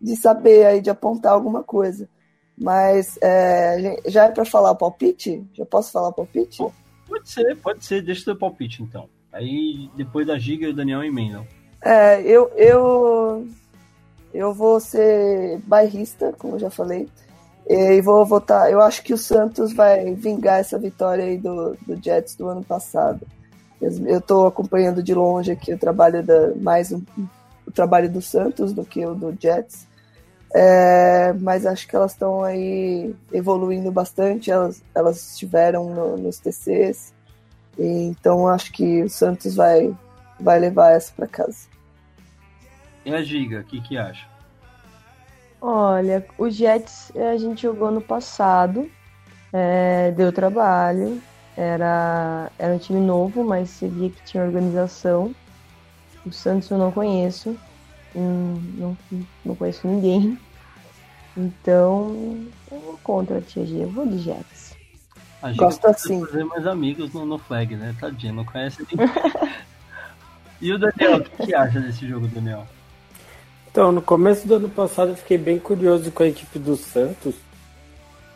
de 0.00 0.16
saber 0.16 0.64
aí, 0.64 0.80
de 0.80 0.88
apontar 0.88 1.34
alguma 1.34 1.62
coisa. 1.62 2.08
Mas 2.56 3.18
é, 3.20 4.00
já 4.06 4.24
é 4.24 4.30
para 4.30 4.46
falar 4.46 4.70
o 4.70 4.76
palpite? 4.76 5.46
Já 5.52 5.66
posso 5.66 5.92
falar 5.92 6.08
o 6.08 6.12
palpite? 6.14 6.64
Pode 7.06 7.28
ser, 7.28 7.54
pode 7.58 7.84
ser. 7.84 8.00
Deixa 8.02 8.22
o 8.22 8.24
seu 8.24 8.38
palpite 8.38 8.82
então. 8.82 9.10
Aí 9.30 9.90
depois 9.94 10.26
da 10.26 10.38
Giga 10.38 10.70
o 10.70 10.74
Daniel 10.74 11.04
emendam. 11.04 11.46
É, 11.82 12.22
eu, 12.22 12.50
eu, 12.56 13.46
eu 14.32 14.54
vou 14.54 14.80
ser 14.80 15.58
bairrista, 15.66 16.32
como 16.38 16.54
eu 16.54 16.60
já 16.60 16.70
falei. 16.70 17.10
E 17.68 18.00
vou 18.00 18.24
votar. 18.24 18.72
Eu 18.72 18.80
acho 18.80 19.02
que 19.02 19.12
o 19.12 19.18
Santos 19.18 19.74
vai 19.74 20.14
vingar 20.14 20.60
essa 20.60 20.78
vitória 20.78 21.24
aí 21.24 21.36
do, 21.36 21.76
do 21.86 22.02
Jets 22.02 22.36
do 22.36 22.48
ano 22.48 22.64
passado. 22.64 23.26
Eu 23.82 24.18
estou 24.18 24.46
acompanhando 24.46 25.02
de 25.02 25.12
longe 25.12 25.50
aqui 25.50 25.74
o 25.74 25.78
trabalho 25.78 26.22
da 26.22 26.54
mais 26.54 26.92
um, 26.92 27.02
o 27.66 27.70
trabalho 27.72 28.08
do 28.08 28.22
Santos 28.22 28.72
do 28.72 28.84
que 28.84 29.04
o 29.04 29.14
do 29.14 29.36
Jets. 29.38 29.88
É, 30.54 31.32
mas 31.32 31.66
acho 31.66 31.88
que 31.88 31.96
elas 31.96 32.12
estão 32.12 32.44
aí 32.44 33.14
evoluindo 33.32 33.90
bastante. 33.90 34.50
Elas, 34.50 34.82
elas 34.94 35.32
estiveram 35.32 35.90
no, 35.90 36.16
nos 36.16 36.38
TCs, 36.38 37.12
então 37.78 38.46
acho 38.46 38.70
que 38.72 39.02
o 39.02 39.08
Santos 39.08 39.56
vai, 39.56 39.92
vai 40.38 40.60
levar 40.60 40.92
essa 40.92 41.12
para 41.12 41.26
casa. 41.26 41.66
E 43.04 43.12
a 43.12 43.22
Giga, 43.22 43.60
o 43.60 43.64
que, 43.64 43.80
que 43.80 43.98
acha? 43.98 44.28
Olha, 45.60 46.24
o 46.38 46.48
Jets 46.50 47.10
a 47.16 47.36
gente 47.36 47.62
jogou 47.62 47.90
no 47.90 48.00
passado, 48.00 48.88
é, 49.52 50.10
deu 50.12 50.32
trabalho, 50.32 51.20
era, 51.56 52.50
era 52.58 52.74
um 52.74 52.78
time 52.78 53.00
novo, 53.00 53.44
mas 53.44 53.70
você 53.70 53.88
via 53.88 54.10
que 54.10 54.22
tinha 54.24 54.44
organização. 54.44 55.34
O 56.24 56.32
Santos 56.32 56.70
eu 56.70 56.78
não 56.78 56.90
conheço. 56.90 57.56
Não, 58.14 58.96
não 59.44 59.54
conheço 59.54 59.86
ninguém. 59.86 60.38
Então, 61.36 62.46
eu 62.70 62.80
vou 62.80 63.00
contra 63.02 63.38
a 63.38 63.40
Tia 63.40 63.64
G. 63.64 63.84
Eu 63.84 63.90
vou 63.90 64.06
de 64.06 64.18
Jets. 64.18 64.76
A 65.42 65.48
gente 65.48 65.58
Gosto 65.58 65.86
assim. 65.86 66.24
fazer 66.24 66.44
mais 66.44 66.66
amigos 66.66 67.12
no, 67.12 67.26
no 67.26 67.38
flag, 67.38 67.74
né? 67.74 67.94
Tadinho, 67.98 68.34
não 68.34 68.44
conhece 68.44 68.86
ninguém. 68.90 69.08
e 70.60 70.72
o 70.72 70.78
Daniel, 70.78 71.16
o 71.16 71.24
que, 71.24 71.46
que 71.46 71.54
acha 71.54 71.80
desse 71.80 72.06
jogo, 72.06 72.28
Daniel? 72.28 72.66
Então, 73.70 73.90
no 73.90 74.02
começo 74.02 74.46
do 74.46 74.56
ano 74.56 74.68
passado 74.68 75.10
eu 75.10 75.16
fiquei 75.16 75.38
bem 75.38 75.58
curioso 75.58 76.12
com 76.12 76.22
a 76.22 76.28
equipe 76.28 76.58
do 76.58 76.76
Santos 76.76 77.34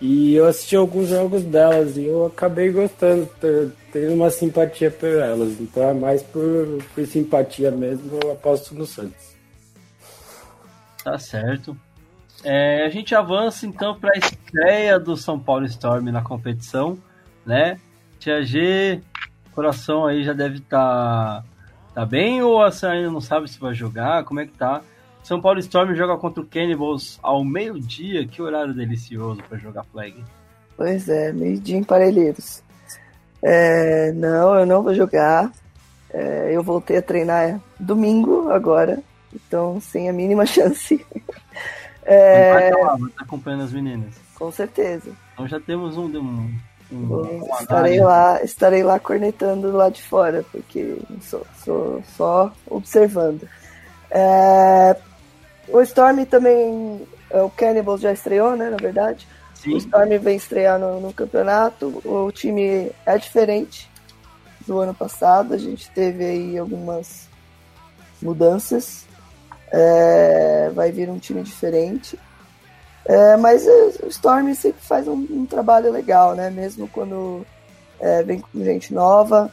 e 0.00 0.34
eu 0.34 0.46
assisti 0.46 0.76
alguns 0.76 1.08
jogos 1.08 1.42
delas 1.42 1.96
e 1.96 2.04
eu 2.04 2.26
acabei 2.26 2.70
gostando, 2.70 3.28
tendo 3.92 4.14
uma 4.14 4.30
simpatia 4.30 4.90
por 4.90 5.08
elas. 5.08 5.58
Então 5.60 5.82
é 5.82 5.94
mais 5.94 6.22
por, 6.22 6.82
por 6.94 7.06
simpatia 7.06 7.70
mesmo, 7.70 8.18
eu 8.22 8.32
aposto 8.32 8.74
no 8.74 8.86
Santos. 8.86 9.34
Tá 11.02 11.18
certo. 11.18 11.76
É, 12.44 12.84
a 12.84 12.90
gente 12.90 13.14
avança 13.14 13.66
então 13.66 13.98
para 13.98 14.10
a 14.14 14.18
estreia 14.18 14.98
do 15.00 15.16
São 15.16 15.38
Paulo 15.38 15.64
Storm 15.64 16.10
na 16.10 16.22
competição, 16.22 16.98
né? 17.44 17.80
Tia 18.18 18.44
G, 18.44 19.00
coração 19.54 20.04
aí 20.04 20.22
já 20.22 20.34
deve 20.34 20.58
estar 20.58 21.42
tá, 21.42 21.44
tá 21.94 22.06
bem 22.06 22.42
ou 22.42 22.58
você 22.58 22.86
ainda 22.86 23.10
não 23.10 23.20
sabe 23.20 23.48
se 23.48 23.58
vai 23.58 23.74
jogar? 23.74 24.24
Como 24.24 24.40
é 24.40 24.46
que 24.46 24.52
tá? 24.52 24.82
São 25.26 25.40
Paulo 25.40 25.58
Storm 25.58 25.92
joga 25.96 26.16
contra 26.16 26.40
o 26.40 26.46
Cannibals 26.46 27.18
ao 27.20 27.44
meio-dia. 27.44 28.24
Que 28.28 28.40
horário 28.40 28.72
delicioso 28.72 29.42
para 29.42 29.58
jogar 29.58 29.82
flag. 29.82 30.24
Pois 30.76 31.08
é, 31.08 31.32
meio-dia 31.32 31.76
em 31.76 31.82
Parelheiros. 31.82 32.62
É, 33.42 34.12
não, 34.12 34.54
eu 34.54 34.64
não 34.64 34.84
vou 34.84 34.94
jogar. 34.94 35.50
É, 36.10 36.50
eu 36.52 36.62
voltei 36.62 36.98
a 36.98 37.02
treinar 37.02 37.60
domingo 37.78 38.52
agora, 38.52 39.02
então 39.34 39.80
sem 39.80 40.08
a 40.08 40.12
mínima 40.12 40.46
chance. 40.46 41.04
É... 42.04 42.52
Vai 42.52 42.68
estar 42.68 42.78
lá, 42.78 42.94
estar 42.94 43.24
acompanhando 43.24 43.64
as 43.64 43.72
meninas. 43.72 44.14
Com 44.36 44.52
certeza. 44.52 45.10
Então 45.32 45.48
já 45.48 45.58
temos 45.58 45.96
um, 45.96 46.04
um 46.04 46.54
Hum, 46.92 47.40
estarei 47.60 47.98
lá, 48.00 48.40
estarei 48.44 48.84
lá 48.84 49.00
cornetando 49.00 49.72
lá 49.72 49.88
de 49.88 50.00
fora, 50.00 50.44
porque 50.52 50.96
sou, 51.20 51.44
sou 51.64 52.00
só 52.16 52.52
observando. 52.70 53.48
É, 54.08 54.96
o 55.68 55.80
Storm 55.82 56.24
também. 56.24 57.06
É, 57.30 57.42
o 57.42 57.50
Cannibals 57.50 58.00
já 58.00 58.12
estreou, 58.12 58.56
né? 58.56 58.70
Na 58.70 58.76
verdade. 58.76 59.26
Sim. 59.54 59.74
O 59.74 59.76
Storm 59.78 60.18
vem 60.20 60.36
estrear 60.36 60.78
no, 60.78 61.00
no 61.00 61.12
campeonato. 61.12 62.00
O 62.04 62.30
time 62.30 62.92
é 63.04 63.18
diferente 63.18 63.90
do 64.66 64.78
ano 64.78 64.94
passado. 64.94 65.54
A 65.54 65.58
gente 65.58 65.90
teve 65.90 66.24
aí 66.24 66.58
algumas 66.58 67.28
mudanças. 68.22 69.04
É, 69.72 70.70
vai 70.74 70.92
vir 70.92 71.08
um 71.10 71.18
time 71.18 71.42
diferente. 71.42 72.18
É, 73.04 73.36
mas 73.36 73.64
o 74.02 74.08
Storm 74.08 74.52
sempre 74.54 74.82
faz 74.82 75.06
um, 75.06 75.26
um, 75.30 75.46
trabalho 75.46 75.92
legal, 75.92 76.34
né? 76.34 76.50
Mesmo 76.50 76.88
quando 76.88 77.46
é, 78.00 78.22
vem 78.24 78.40
com 78.40 78.64
gente 78.64 78.92
nova, 78.92 79.50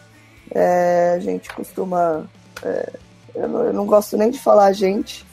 é, 0.52 1.14
a 1.15 1.19
gente 1.19 1.49
costuma. 1.53 2.27
É, 2.64 2.94
eu 3.35 3.48
não, 3.48 3.64
eu, 3.64 3.73
não, 3.73 3.85
gosto 3.85 4.18
nem 4.18 4.31
de 4.31 4.40
falar 4.40 4.72
gente, 4.73 5.26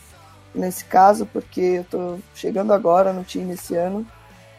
nesse 0.55 0.85
caso, 0.85 1.27
porque 1.27 1.61
eu 1.61 1.85
tô 1.85 2.19
chegando 2.35 2.73
agora 2.73 3.13
no 3.13 3.25
time 3.25 3.55
esse 3.55 3.77
ano, 3.77 4.07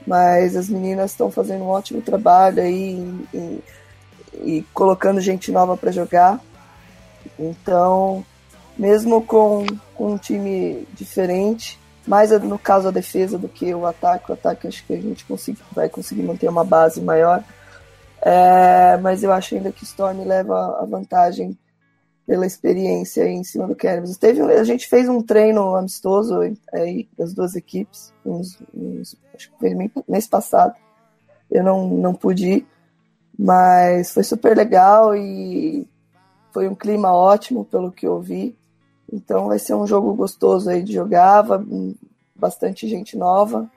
mas 0.06 0.56
as 0.56 0.70
meninas 0.70 1.12
estão 1.12 1.30
fazendo 1.30 1.64
um 1.64 1.70
ótimo 1.70 2.02
trabalho 2.02 2.62
aí 2.62 2.96
e, 3.34 3.64
e 4.34 4.66
colocando 4.74 5.22
gente 5.22 5.52
nova 5.52 5.78
para 5.78 5.92
jogar. 5.92 6.40
Então, 7.38 8.26
mesmo 8.78 9.22
com, 9.22 9.66
com 9.94 10.14
um 10.14 10.18
time 10.18 10.88
diferente, 10.94 11.80
mais 12.08 12.32
no 12.32 12.58
caso 12.58 12.88
a 12.88 12.92
defesa 12.92 13.38
do 13.38 13.48
que 13.48 13.74
o 13.74 13.86
ataque, 13.86 14.32
o 14.32 14.34
ataque 14.34 14.68
acho 14.68 14.86
que 14.86 14.94
a 14.94 15.02
gente 15.02 15.24
consegue, 15.26 15.60
vai 15.72 15.88
conseguir 15.88 16.24
manter 16.24 16.50
uma 16.50 16.64
base 16.64 17.02
maior. 17.02 17.44
É, 18.22 18.98
mas 18.98 19.24
eu 19.24 19.32
acho 19.32 19.56
ainda 19.56 19.72
que 19.72 19.84
Storm 19.84 20.24
leva 20.26 20.80
a 20.80 20.86
vantagem 20.86 21.58
pela 22.26 22.46
experiência 22.46 23.28
em 23.28 23.44
cima 23.44 23.68
do 23.68 23.76
Cannabis. 23.76 24.18
Teve, 24.18 24.42
a 24.42 24.64
gente 24.64 24.88
fez 24.88 25.10
um 25.10 25.22
treino 25.22 25.76
amistoso 25.76 26.40
aí 26.74 27.08
das 27.18 27.34
duas 27.34 27.56
equipes, 27.56 28.14
uns, 28.26 28.58
uns, 28.74 29.18
acho 29.36 29.52
que 29.52 29.60
foi 29.60 29.76
mês 30.08 30.28
passado. 30.28 30.76
Eu 31.50 31.64
não, 31.64 31.88
não 31.88 32.14
pude 32.14 32.48
ir, 32.48 32.68
mas 33.38 34.14
foi 34.14 34.24
super 34.24 34.56
legal 34.56 35.16
e 35.16 35.88
foi 36.52 36.68
um 36.68 36.76
clima 36.76 37.14
ótimo 37.14 37.66
pelo 37.66 37.92
que 37.92 38.08
eu 38.08 38.20
vi. 38.22 38.56
Então 39.12 39.48
vai 39.48 39.60
ser 39.60 39.74
um 39.74 39.86
jogo 39.86 40.14
gostoso 40.14 40.70
aí 40.70 40.82
de 40.82 40.94
jogar, 40.94 41.44
bastante 42.34 42.88
gente 42.88 43.18
nova. 43.18 43.70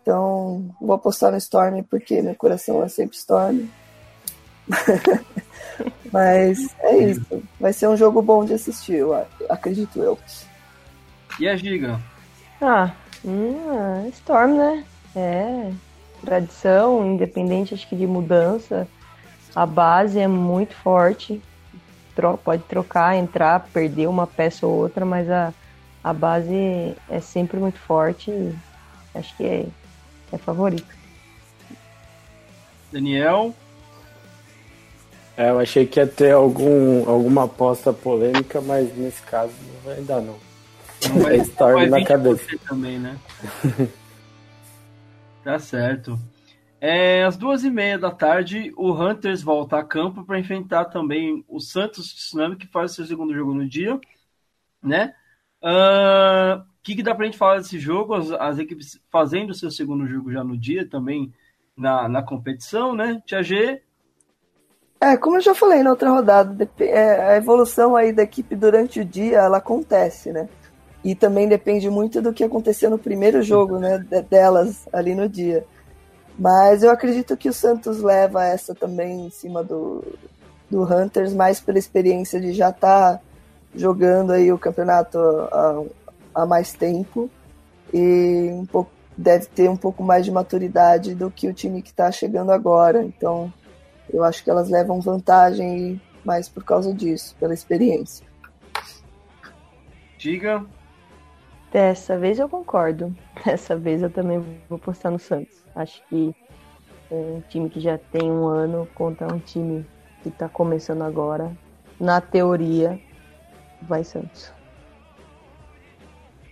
Então 0.00 0.74
vou 0.80 0.94
apostar 0.94 1.30
no 1.30 1.36
Storm 1.36 1.82
porque 1.82 2.22
meu 2.22 2.34
coração 2.34 2.82
é 2.82 2.88
sempre 2.88 3.16
Storm. 3.16 3.66
Mas 6.12 6.74
é 6.80 6.98
isso. 6.98 7.42
Vai 7.58 7.72
ser 7.72 7.88
um 7.88 7.96
jogo 7.96 8.20
bom 8.20 8.44
de 8.44 8.52
assistir, 8.52 8.96
eu 8.96 9.26
acredito 9.48 10.00
eu. 10.00 10.18
E 11.40 11.48
a 11.48 11.56
Giga? 11.56 11.98
Ah, 12.60 12.92
hum, 13.24 14.08
Storm, 14.12 14.58
né? 14.58 14.84
É. 15.16 15.72
Tradição, 16.22 17.14
independente 17.14 17.74
acho 17.74 17.88
que 17.88 17.96
de 17.96 18.06
mudança. 18.06 18.86
A 19.54 19.64
base 19.64 20.18
é 20.18 20.28
muito 20.28 20.74
forte. 20.74 21.40
Tro 22.14 22.36
pode 22.36 22.62
trocar, 22.64 23.16
entrar, 23.16 23.60
perder 23.72 24.06
uma 24.06 24.26
peça 24.26 24.66
ou 24.66 24.74
outra, 24.74 25.04
mas 25.04 25.30
a, 25.30 25.52
a 26.04 26.12
base 26.12 26.94
é 27.08 27.20
sempre 27.20 27.58
muito 27.58 27.78
forte. 27.78 28.30
acho 29.14 29.34
que 29.36 29.44
é, 29.44 29.66
é 30.30 30.38
favorito. 30.38 30.94
Daniel? 32.92 33.54
É, 35.36 35.50
eu 35.50 35.58
achei 35.58 35.86
que 35.86 35.98
ia 35.98 36.06
ter 36.06 36.32
algum, 36.32 37.08
alguma 37.08 37.44
aposta 37.44 37.92
polêmica, 37.92 38.60
mas 38.60 38.94
nesse 38.96 39.22
caso 39.22 39.52
ainda 39.86 40.20
não. 40.20 40.36
não 41.08 41.22
vai, 41.22 41.36
é 41.36 41.38
Storm 41.38 41.86
na 41.88 42.04
cabeça. 42.04 42.58
Também, 42.68 42.98
né? 42.98 43.18
tá 45.42 45.58
certo. 45.58 46.18
É, 46.84 47.22
às 47.22 47.36
duas 47.36 47.62
e 47.64 47.70
meia 47.70 47.96
da 47.96 48.10
tarde, 48.10 48.72
o 48.76 48.92
Hunters 48.92 49.40
volta 49.40 49.78
a 49.78 49.84
campo 49.84 50.24
para 50.24 50.38
enfrentar 50.38 50.86
também 50.86 51.44
o 51.48 51.60
Santos 51.60 52.12
Tsunami, 52.12 52.56
que 52.56 52.66
faz 52.66 52.90
o 52.90 52.94
seu 52.96 53.06
segundo 53.06 53.32
jogo 53.32 53.54
no 53.54 53.66
dia, 53.66 53.98
né? 54.82 55.14
O 55.62 55.68
uh, 55.68 56.64
que, 56.82 56.96
que 56.96 57.02
dá 57.02 57.14
para 57.14 57.22
a 57.22 57.26
gente 57.26 57.38
falar 57.38 57.58
desse 57.58 57.78
jogo? 57.78 58.14
As, 58.14 58.32
as, 58.32 58.58
equipes 58.58 59.00
fazendo 59.12 59.50
o 59.50 59.54
seu 59.54 59.70
segundo 59.70 60.08
jogo 60.08 60.32
já 60.32 60.42
no 60.42 60.58
dia, 60.58 60.84
também 60.84 61.32
na, 61.76 62.08
na 62.08 62.20
competição, 62.20 62.96
né? 62.96 63.22
Tia 63.24 63.44
G? 63.44 63.80
É, 65.02 65.16
como 65.16 65.36
eu 65.36 65.40
já 65.40 65.52
falei 65.52 65.82
na 65.82 65.90
outra 65.90 66.10
rodada, 66.10 66.70
é, 66.78 67.32
a 67.32 67.36
evolução 67.36 67.96
aí 67.96 68.12
da 68.12 68.22
equipe 68.22 68.54
durante 68.54 69.00
o 69.00 69.04
dia, 69.04 69.38
ela 69.38 69.56
acontece, 69.56 70.30
né? 70.30 70.48
E 71.02 71.12
também 71.12 71.48
depende 71.48 71.90
muito 71.90 72.22
do 72.22 72.32
que 72.32 72.44
aconteceu 72.44 72.88
no 72.88 72.96
primeiro 72.96 73.42
jogo, 73.42 73.80
né? 73.80 73.98
Delas 74.30 74.86
ali 74.92 75.12
no 75.12 75.28
dia. 75.28 75.64
Mas 76.38 76.84
eu 76.84 76.90
acredito 76.92 77.36
que 77.36 77.48
o 77.48 77.52
Santos 77.52 78.00
leva 78.00 78.44
essa 78.44 78.76
também 78.76 79.26
em 79.26 79.30
cima 79.30 79.64
do, 79.64 80.04
do 80.70 80.84
Hunters, 80.84 81.34
mais 81.34 81.58
pela 81.58 81.80
experiência 81.80 82.40
de 82.40 82.52
já 82.52 82.70
estar 82.70 83.14
tá 83.14 83.20
jogando 83.74 84.30
aí 84.30 84.52
o 84.52 84.58
campeonato 84.58 85.18
há, 85.18 85.82
há 86.32 86.46
mais 86.46 86.74
tempo 86.74 87.28
e 87.92 88.50
um 88.52 88.66
pouco, 88.66 88.92
deve 89.16 89.46
ter 89.46 89.68
um 89.68 89.76
pouco 89.76 90.04
mais 90.04 90.24
de 90.24 90.30
maturidade 90.30 91.12
do 91.12 91.28
que 91.28 91.48
o 91.48 91.52
time 91.52 91.82
que 91.82 91.90
está 91.90 92.12
chegando 92.12 92.52
agora. 92.52 93.02
Então 93.02 93.52
eu 94.12 94.22
acho 94.24 94.44
que 94.44 94.50
elas 94.50 94.68
levam 94.68 95.00
vantagem 95.00 96.00
mais 96.24 96.48
por 96.48 96.64
causa 96.64 96.92
disso, 96.92 97.34
pela 97.38 97.54
experiência. 97.54 98.26
Diga. 100.18 100.64
Dessa 101.72 102.18
vez 102.18 102.38
eu 102.38 102.48
concordo. 102.48 103.14
Dessa 103.44 103.76
vez 103.76 104.02
eu 104.02 104.10
também 104.10 104.44
vou 104.68 104.78
postar 104.78 105.10
no 105.10 105.18
Santos. 105.18 105.64
Acho 105.74 106.02
que 106.08 106.34
é 107.10 107.14
um 107.14 107.42
time 107.48 107.68
que 107.68 107.80
já 107.80 107.98
tem 107.98 108.30
um 108.30 108.46
ano 108.46 108.88
contra 108.94 109.32
um 109.32 109.38
time 109.38 109.84
que 110.22 110.28
está 110.28 110.48
começando 110.48 111.02
agora, 111.02 111.50
na 111.98 112.20
teoria, 112.20 113.00
vai 113.82 114.04
Santos. 114.04 114.52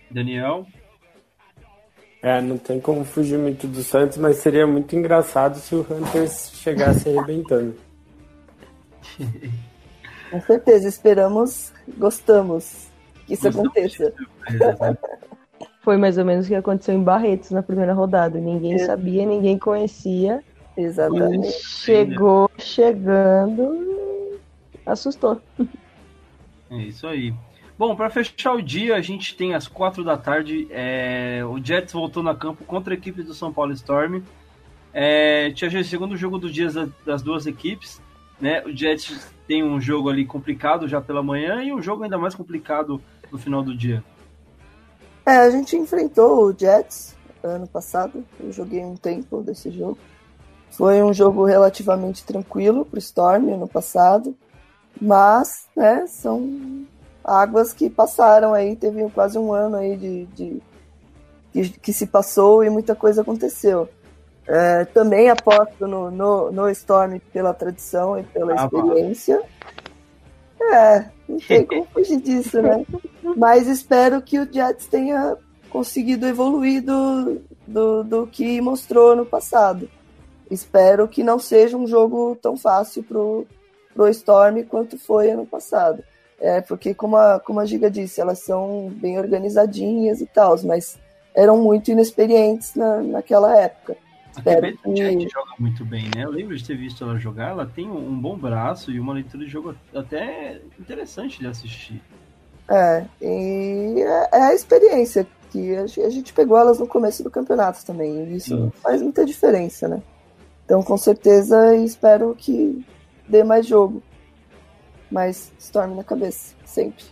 Daniel? 0.09 0.67
É, 2.21 2.39
não 2.39 2.57
tem 2.57 2.79
como 2.79 3.03
fugir 3.03 3.37
muito 3.37 3.65
do 3.67 3.83
Santos, 3.83 4.17
mas 4.17 4.37
seria 4.37 4.67
muito 4.67 4.95
engraçado 4.95 5.57
se 5.57 5.73
o 5.73 5.81
Hunters 5.89 6.51
chegasse 6.55 7.09
arrebentando. 7.09 7.75
Com 10.29 10.39
certeza, 10.41 10.87
esperamos, 10.87 11.73
gostamos 11.97 12.87
que 13.25 13.33
isso 13.33 13.47
aconteça. 13.47 14.13
Foi 15.81 15.97
mais 15.97 16.17
ou 16.17 16.23
menos 16.23 16.45
o 16.45 16.49
que 16.49 16.55
aconteceu 16.55 16.93
em 16.93 17.03
Barretos 17.03 17.49
na 17.51 17.63
primeira 17.63 17.93
rodada. 17.93 18.39
Ninguém 18.39 18.75
é. 18.75 18.85
sabia, 18.85 19.25
ninguém 19.25 19.57
conhecia. 19.57 20.43
Exatamente. 20.77 21.47
E 21.47 21.51
chegou 21.51 22.49
chegando, 22.57 24.39
assustou. 24.85 25.41
É 26.69 26.77
isso 26.77 27.07
aí. 27.07 27.33
Bom, 27.81 27.95
para 27.95 28.11
fechar 28.11 28.53
o 28.53 28.61
dia, 28.61 28.95
a 28.95 29.01
gente 29.01 29.35
tem 29.35 29.55
às 29.55 29.67
quatro 29.67 30.03
da 30.03 30.15
tarde. 30.15 30.67
É... 30.69 31.43
O 31.43 31.57
Jets 31.57 31.91
voltou 31.91 32.21
na 32.21 32.35
campo 32.35 32.63
contra 32.63 32.93
a 32.93 32.95
equipe 32.95 33.23
do 33.23 33.33
São 33.33 33.51
Paulo 33.51 33.73
Storm. 33.73 34.21
É... 34.93 35.51
O 35.51 35.83
segundo 35.83 36.15
jogo 36.15 36.37
do 36.37 36.47
dia 36.47 36.67
das 37.03 37.23
duas 37.23 37.47
equipes. 37.47 37.99
Né? 38.39 38.63
O 38.67 38.71
Jets 38.71 39.33
tem 39.47 39.63
um 39.63 39.81
jogo 39.81 40.11
ali 40.11 40.27
complicado 40.27 40.87
já 40.87 41.01
pela 41.01 41.23
manhã 41.23 41.63
e 41.63 41.73
um 41.73 41.81
jogo 41.81 42.03
ainda 42.03 42.19
mais 42.19 42.35
complicado 42.35 43.01
no 43.31 43.39
final 43.39 43.63
do 43.63 43.75
dia. 43.75 44.03
É, 45.25 45.37
a 45.37 45.49
gente 45.49 45.75
enfrentou 45.75 46.45
o 46.45 46.55
Jets 46.55 47.15
ano 47.41 47.65
passado. 47.65 48.23
Eu 48.39 48.51
joguei 48.51 48.85
um 48.85 48.95
tempo 48.95 49.41
desse 49.41 49.71
jogo. 49.71 49.97
Foi 50.69 51.01
um 51.01 51.11
jogo 51.11 51.45
relativamente 51.45 52.23
tranquilo 52.25 52.85
para 52.85 52.97
o 52.97 52.99
Storm 52.99 53.51
ano 53.51 53.67
passado, 53.67 54.37
mas 55.01 55.67
né, 55.75 56.05
são 56.05 56.85
águas 57.23 57.73
que 57.73 57.89
passaram 57.89 58.53
aí. 58.53 58.75
Teve 58.75 59.09
quase 59.09 59.37
um 59.37 59.53
ano 59.53 59.77
aí 59.77 59.95
de, 59.95 60.25
de, 60.27 60.61
de 61.53 61.69
que 61.79 61.93
se 61.93 62.07
passou 62.07 62.63
e 62.63 62.69
muita 62.69 62.95
coisa 62.95 63.21
aconteceu. 63.21 63.89
É, 64.47 64.85
também 64.85 65.29
aposto 65.29 65.87
no, 65.87 66.09
no, 66.09 66.51
no, 66.51 66.69
Storm 66.69 67.19
pela 67.31 67.53
tradição 67.53 68.17
e 68.17 68.23
pela 68.23 68.53
ah, 68.53 68.65
experiência. 68.65 69.41
É, 70.59 71.05
não 71.27 71.37
tem 71.37 71.65
como 71.65 71.85
fugir 71.85 72.19
disso, 72.19 72.61
né? 72.61 72.85
Mas 73.37 73.67
espero 73.67 74.21
que 74.21 74.39
o 74.39 74.51
Jets 74.51 74.87
tenha 74.87 75.37
conseguido 75.69 76.27
evoluir 76.27 76.83
do, 76.83 77.41
do, 77.65 78.03
do 78.03 78.27
que 78.27 78.59
mostrou 78.59 79.15
no 79.15 79.25
passado. 79.25 79.89
Espero 80.49 81.07
que 81.07 81.23
não 81.23 81.39
seja 81.39 81.77
um 81.77 81.87
jogo 81.87 82.37
tão 82.41 82.57
fácil 82.57 83.03
pro, 83.03 83.47
pro 83.93 84.09
Storm 84.09 84.63
quanto 84.63 84.97
foi 84.97 85.31
ano 85.31 85.45
passado. 85.45 86.03
É, 86.41 86.59
porque 86.59 86.93
como 86.95 87.15
a, 87.15 87.39
como 87.39 87.59
a 87.59 87.65
Giga 87.65 87.89
disse, 87.89 88.19
elas 88.19 88.39
são 88.39 88.91
bem 88.95 89.19
organizadinhas 89.19 90.21
e 90.21 90.25
tal, 90.25 90.57
mas 90.63 90.99
eram 91.35 91.61
muito 91.61 91.91
inexperientes 91.91 92.73
na, 92.73 92.99
naquela 93.01 93.55
época. 93.55 93.95
Espero 94.35 94.65
a 94.65 94.93
que... 94.93 95.29
joga 95.29 95.51
muito 95.59 95.85
bem, 95.85 96.05
né? 96.15 96.23
Eu 96.23 96.31
lembro 96.31 96.57
de 96.57 96.65
ter 96.65 96.75
visto 96.75 97.03
ela 97.03 97.19
jogar, 97.19 97.49
ela 97.49 97.65
tem 97.65 97.89
um 97.89 98.19
bom 98.19 98.35
braço 98.35 98.91
e 98.91 98.99
uma 98.99 99.13
leitura 99.13 99.45
de 99.45 99.51
jogo 99.51 99.75
até 99.93 100.59
interessante 100.79 101.39
de 101.39 101.45
assistir. 101.45 102.01
É, 102.67 103.05
e 103.21 104.01
é, 104.01 104.29
é 104.31 104.41
a 104.43 104.53
experiência 104.55 105.27
que 105.51 105.75
a 105.75 106.09
gente 106.09 106.33
pegou 106.33 106.57
elas 106.57 106.79
no 106.79 106.87
começo 106.87 107.23
do 107.23 107.29
campeonato 107.29 107.85
também, 107.85 108.23
e 108.23 108.37
isso 108.37 108.55
Sim. 108.55 108.71
faz 108.81 109.01
muita 109.01 109.25
diferença, 109.25 109.87
né? 109.87 110.01
Então, 110.65 110.81
com 110.81 110.97
certeza, 110.97 111.75
espero 111.75 112.33
que 112.35 112.83
dê 113.27 113.43
mais 113.43 113.67
jogo. 113.67 114.01
Mas 115.11 115.51
Storm 115.59 115.95
na 115.95 116.03
cabeça, 116.03 116.55
sempre. 116.65 117.03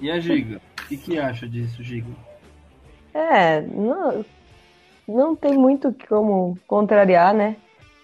E 0.00 0.10
a 0.10 0.18
Giga? 0.18 0.60
O 0.84 0.88
que, 0.88 0.96
que 0.96 1.18
acha 1.18 1.48
disso, 1.48 1.82
Giga? 1.82 2.12
É, 3.14 3.60
não, 3.60 4.24
não 5.06 5.36
tem 5.36 5.52
muito 5.52 5.94
como 6.08 6.58
contrariar, 6.66 7.32
né? 7.32 7.56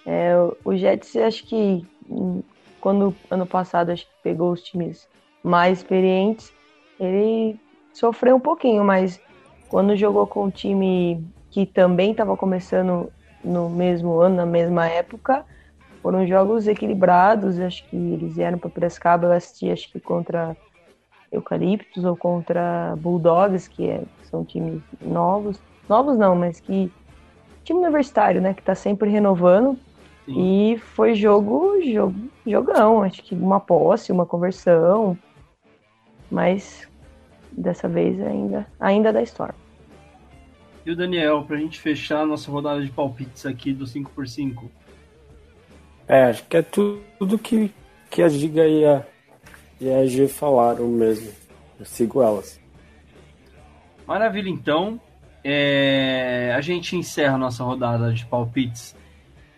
É, 0.06 0.32
o 0.64 0.76
Jets, 0.76 1.16
acho 1.16 1.44
que 1.44 1.84
hum, 2.08 2.42
quando 2.80 3.14
ano 3.30 3.46
passado 3.46 3.90
acho 3.90 4.04
que 4.04 4.12
pegou 4.22 4.52
os 4.52 4.62
times 4.62 5.08
mais 5.42 5.78
experientes, 5.78 6.52
ele 6.98 7.58
sofreu 7.92 8.36
um 8.36 8.40
pouquinho, 8.40 8.84
mas 8.84 9.20
quando 9.68 9.96
jogou 9.96 10.26
com 10.26 10.44
um 10.44 10.50
time 10.50 11.22
que 11.50 11.66
também 11.66 12.12
estava 12.12 12.36
começando 12.36 13.12
no 13.44 13.68
mesmo 13.68 14.20
ano, 14.20 14.36
na 14.36 14.46
mesma 14.46 14.86
época, 14.86 15.44
foram 16.02 16.26
jogos 16.26 16.66
equilibrados. 16.66 17.58
Acho 17.60 17.84
que 17.88 17.96
eles 17.96 18.36
vieram 18.36 18.58
para 18.58 18.70
Piracicaba, 18.70 19.26
eu 19.26 19.32
assisti 19.32 19.70
acho 19.70 19.90
que 19.90 20.00
contra 20.00 20.56
Eucaliptos 21.30 22.04
ou 22.04 22.16
contra 22.16 22.94
Bulldogs, 22.96 23.68
que 23.68 23.88
é, 23.88 24.02
são 24.30 24.44
times 24.44 24.80
novos 25.00 25.60
novos 25.88 26.18
não, 26.18 26.36
mas 26.36 26.60
que 26.60 26.92
time 27.64 27.80
universitário, 27.80 28.40
né, 28.40 28.54
que 28.54 28.62
tá 28.62 28.74
sempre 28.74 29.08
renovando. 29.08 29.78
Sim. 30.26 30.74
E 30.74 30.78
foi 30.78 31.14
jogo, 31.14 31.80
jogo, 31.82 32.14
jogão, 32.46 33.02
acho 33.02 33.22
que 33.22 33.34
uma 33.34 33.58
posse, 33.58 34.12
uma 34.12 34.26
conversão, 34.26 35.16
mas 36.30 36.86
dessa 37.50 37.88
vez 37.88 38.20
ainda, 38.20 38.66
ainda 38.78 39.12
da 39.12 39.22
história. 39.22 39.54
E 40.84 40.90
o 40.90 40.96
Daniel, 40.96 41.44
pra 41.44 41.56
gente 41.56 41.80
fechar 41.80 42.20
a 42.20 42.26
nossa 42.26 42.50
rodada 42.50 42.82
de 42.82 42.90
palpites 42.90 43.46
aqui 43.46 43.72
do 43.72 43.84
5x5. 43.84 44.68
É, 46.08 46.24
acho 46.24 46.44
que 46.44 46.56
é 46.56 46.62
tudo, 46.62 47.38
que, 47.38 47.70
que 48.10 48.22
a 48.22 48.28
Giga 48.28 48.66
e 48.66 48.84
a, 48.84 49.04
e 49.78 49.90
a 49.92 50.06
G 50.06 50.26
falaram 50.26 50.88
mesmo. 50.88 51.30
Eu 51.78 51.84
sigo 51.84 52.22
elas. 52.22 52.58
Maravilha, 54.06 54.48
então. 54.48 54.98
É, 55.44 56.52
a 56.56 56.60
gente 56.60 56.96
encerra 56.96 57.34
a 57.34 57.38
nossa 57.38 57.62
rodada 57.62 58.12
de 58.12 58.26
palpites 58.26 58.96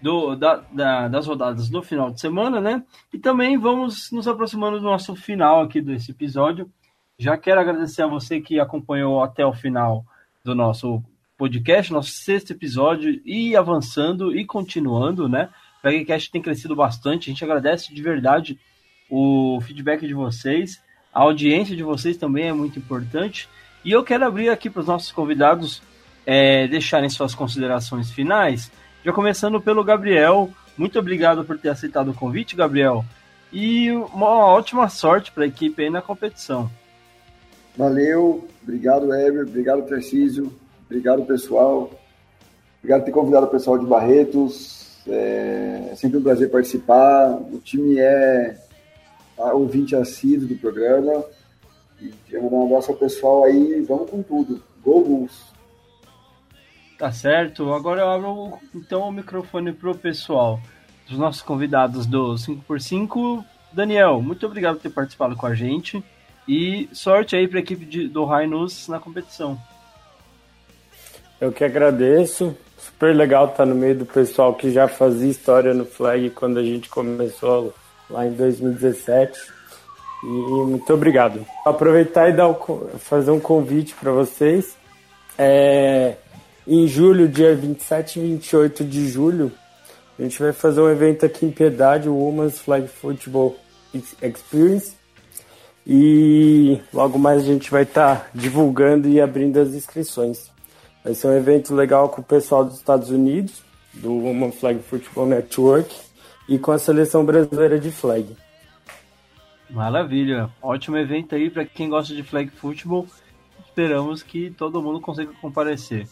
do, 0.03 0.35
da, 0.35 0.57
da, 0.73 1.09
das 1.09 1.27
rodadas 1.27 1.69
do 1.69 1.83
final 1.83 2.11
de 2.11 2.21
semana, 2.21 2.61
né? 2.61 2.83
E 3.13 3.19
também 3.19 3.57
vamos 3.57 4.11
nos 4.11 4.27
aproximando 4.27 4.79
do 4.79 4.85
nosso 4.85 5.15
final 5.15 5.63
aqui 5.63 5.81
desse 5.81 6.11
episódio. 6.11 6.71
Já 7.19 7.37
quero 7.37 7.61
agradecer 7.61 8.03
a 8.03 8.07
você 8.07 8.41
que 8.41 8.59
acompanhou 8.59 9.23
até 9.23 9.45
o 9.45 9.53
final 9.53 10.05
do 10.45 10.55
nosso 10.55 11.03
podcast, 11.37 11.93
nosso 11.93 12.11
sexto 12.11 12.53
episódio, 12.53 13.21
e 13.25 13.57
avançando 13.57 14.37
e 14.37 14.45
continuando, 14.45 15.29
né? 15.29 15.49
PegCast 15.83 16.31
tem 16.31 16.43
crescido 16.43 16.77
bastante, 16.77 17.31
a 17.31 17.33
gente 17.33 17.45
agradece 17.45 17.95
de 17.95 18.03
verdade 18.03 18.59
o 19.11 19.61
feedback 19.63 20.07
de 20.07 20.15
vocês, 20.15 20.81
a 21.13 21.21
audiência 21.23 21.75
de 21.75 21.83
vocês 21.83 22.17
também 22.17 22.49
é 22.49 22.53
muito 22.53 22.79
importante. 22.79 23.49
E 23.85 23.91
eu 23.91 24.05
quero 24.05 24.25
abrir 24.25 24.49
aqui 24.49 24.71
para 24.71 24.81
os 24.81 24.87
nossos 24.87 25.11
convidados 25.11 25.83
é, 26.25 26.69
deixarem 26.69 27.09
suas 27.09 27.35
considerações 27.35 28.11
finais, 28.11 28.71
já 29.05 29.13
começando 29.13 29.61
pelo 29.61 29.83
Gabriel. 29.83 30.51
Muito 30.77 30.99
obrigado 30.99 31.45
por 31.45 31.59
ter 31.59 31.71
aceitado 31.71 32.11
o 32.11 32.15
convite, 32.15 32.55
Gabriel. 32.55 33.05
E 33.53 33.91
uma 33.91 34.29
ótima 34.29 34.89
sorte 34.89 35.33
para 35.33 35.45
a 35.45 35.47
equipe 35.47 35.83
aí 35.83 35.91
na 35.91 36.01
competição. 36.01 36.71
Valeu, 37.77 38.49
obrigado, 38.63 39.13
Ever, 39.13 39.47
obrigado, 39.47 39.89
Tarcísio, 39.89 40.53
obrigado, 40.87 41.25
pessoal. 41.25 41.91
Obrigado 42.79 43.01
por 43.01 43.07
ter 43.07 43.13
convidado 43.13 43.47
o 43.47 43.51
pessoal 43.51 43.79
de 43.79 43.87
Barretos. 43.87 44.90
É 45.11 45.93
sempre 45.97 46.19
um 46.19 46.23
prazer 46.23 46.51
participar. 46.51 47.37
O 47.53 47.59
time 47.59 47.99
é 47.99 48.57
ouvinte 49.37 49.97
assíduo 49.97 50.49
do 50.49 50.57
programa. 50.57 51.25
E 52.01 52.13
quero 52.29 52.45
mandar 52.45 52.57
um 52.57 52.67
abraço 52.67 52.93
ao 52.93 52.97
pessoal 52.97 53.45
aí. 53.45 53.81
Vamos 53.83 54.11
com 54.11 54.23
tudo. 54.23 54.63
Go 54.83 55.05
Bulls! 55.05 55.51
Tá 56.99 57.11
certo. 57.11 57.73
Agora 57.73 58.03
eu 58.03 58.11
abro 58.11 58.59
então 58.75 59.09
o 59.09 59.13
microfone 59.13 59.73
pro 59.73 59.95
pessoal 59.95 60.61
dos 61.09 61.19
nossos 61.19 61.43
convidados 61.43 62.07
do 62.07 62.35
5x5. 62.35 63.45
Daniel, 63.73 64.21
muito 64.21 64.47
obrigado 64.47 64.77
por 64.77 64.83
ter 64.83 64.91
participado 64.91 65.35
com 65.37 65.47
a 65.47 65.55
gente. 65.55 66.03
E 66.47 66.89
sorte 66.93 67.37
aí 67.37 67.47
para 67.47 67.59
a 67.59 67.63
equipe 67.63 67.85
de, 67.85 68.09
do 68.09 68.25
Rainus 68.25 68.89
na 68.89 68.99
competição. 68.99 69.59
Eu 71.41 71.51
que 71.51 71.65
agradeço. 71.65 72.57
Super 73.01 73.17
legal 73.17 73.47
estar 73.47 73.65
no 73.65 73.75
meio 73.75 73.97
do 73.97 74.05
pessoal 74.05 74.55
que 74.55 74.71
já 74.71 74.87
fazia 74.87 75.31
história 75.31 75.73
no 75.73 75.87
Flag 75.87 76.29
quando 76.29 76.59
a 76.59 76.63
gente 76.63 76.91
começou 76.91 77.73
lá 78.11 78.27
em 78.27 78.33
2017. 78.33 79.41
E 80.23 80.27
muito 80.27 80.93
obrigado. 80.93 81.47
Aproveitar 81.65 82.29
e 82.29 82.35
dar 82.35 82.55
fazer 82.99 83.31
um 83.31 83.41
convite 83.41 83.95
para 83.95 84.13
vocês. 84.13 84.77
É, 85.39 86.17
em 86.67 86.87
julho, 86.87 87.27
dia 87.27 87.57
27 87.57 88.19
e 88.19 88.23
28 88.23 88.85
de 88.85 89.09
julho, 89.09 89.51
a 90.19 90.23
gente 90.23 90.39
vai 90.39 90.53
fazer 90.53 90.83
um 90.83 90.91
evento 90.91 91.25
aqui 91.25 91.47
em 91.47 91.51
Piedade, 91.51 92.07
o 92.07 92.15
Women's 92.15 92.59
Flag 92.59 92.87
Football 92.87 93.57
Experience. 93.95 94.93
E 95.87 96.79
logo 96.93 97.19
mais 97.19 97.41
a 97.41 97.47
gente 97.47 97.71
vai 97.71 97.85
estar 97.85 98.17
tá 98.17 98.27
divulgando 98.35 99.09
e 99.09 99.23
abrindo 99.23 99.59
as 99.59 99.71
inscrições. 99.71 100.51
Vai 101.03 101.15
ser 101.15 101.29
um 101.29 101.37
evento 101.37 101.75
legal 101.75 102.09
com 102.09 102.21
o 102.21 102.25
pessoal 102.25 102.65
dos 102.65 102.77
Estados 102.77 103.11
Unidos, 103.11 103.63
do 103.95 104.13
Women 104.13 104.53
Flag 104.53 104.81
Football 104.81 105.27
Network, 105.27 105.95
e 106.49 106.59
com 106.59 106.73
a 106.73 106.79
seleção 106.79 107.25
brasileira 107.25 107.79
de 107.79 107.91
flag. 107.91 108.37
Maravilha, 109.71 110.51
ótimo 110.61 110.97
evento 110.97 111.35
aí 111.35 111.49
para 111.49 111.65
quem 111.65 111.89
gosta 111.89 112.15
de 112.15 112.23
flag 112.23 112.51
football. 112.51 113.07
Esperamos 113.65 114.23
que 114.23 114.51
todo 114.51 114.83
mundo 114.83 115.01
consiga 115.01 115.33
comparecer. 115.41 116.09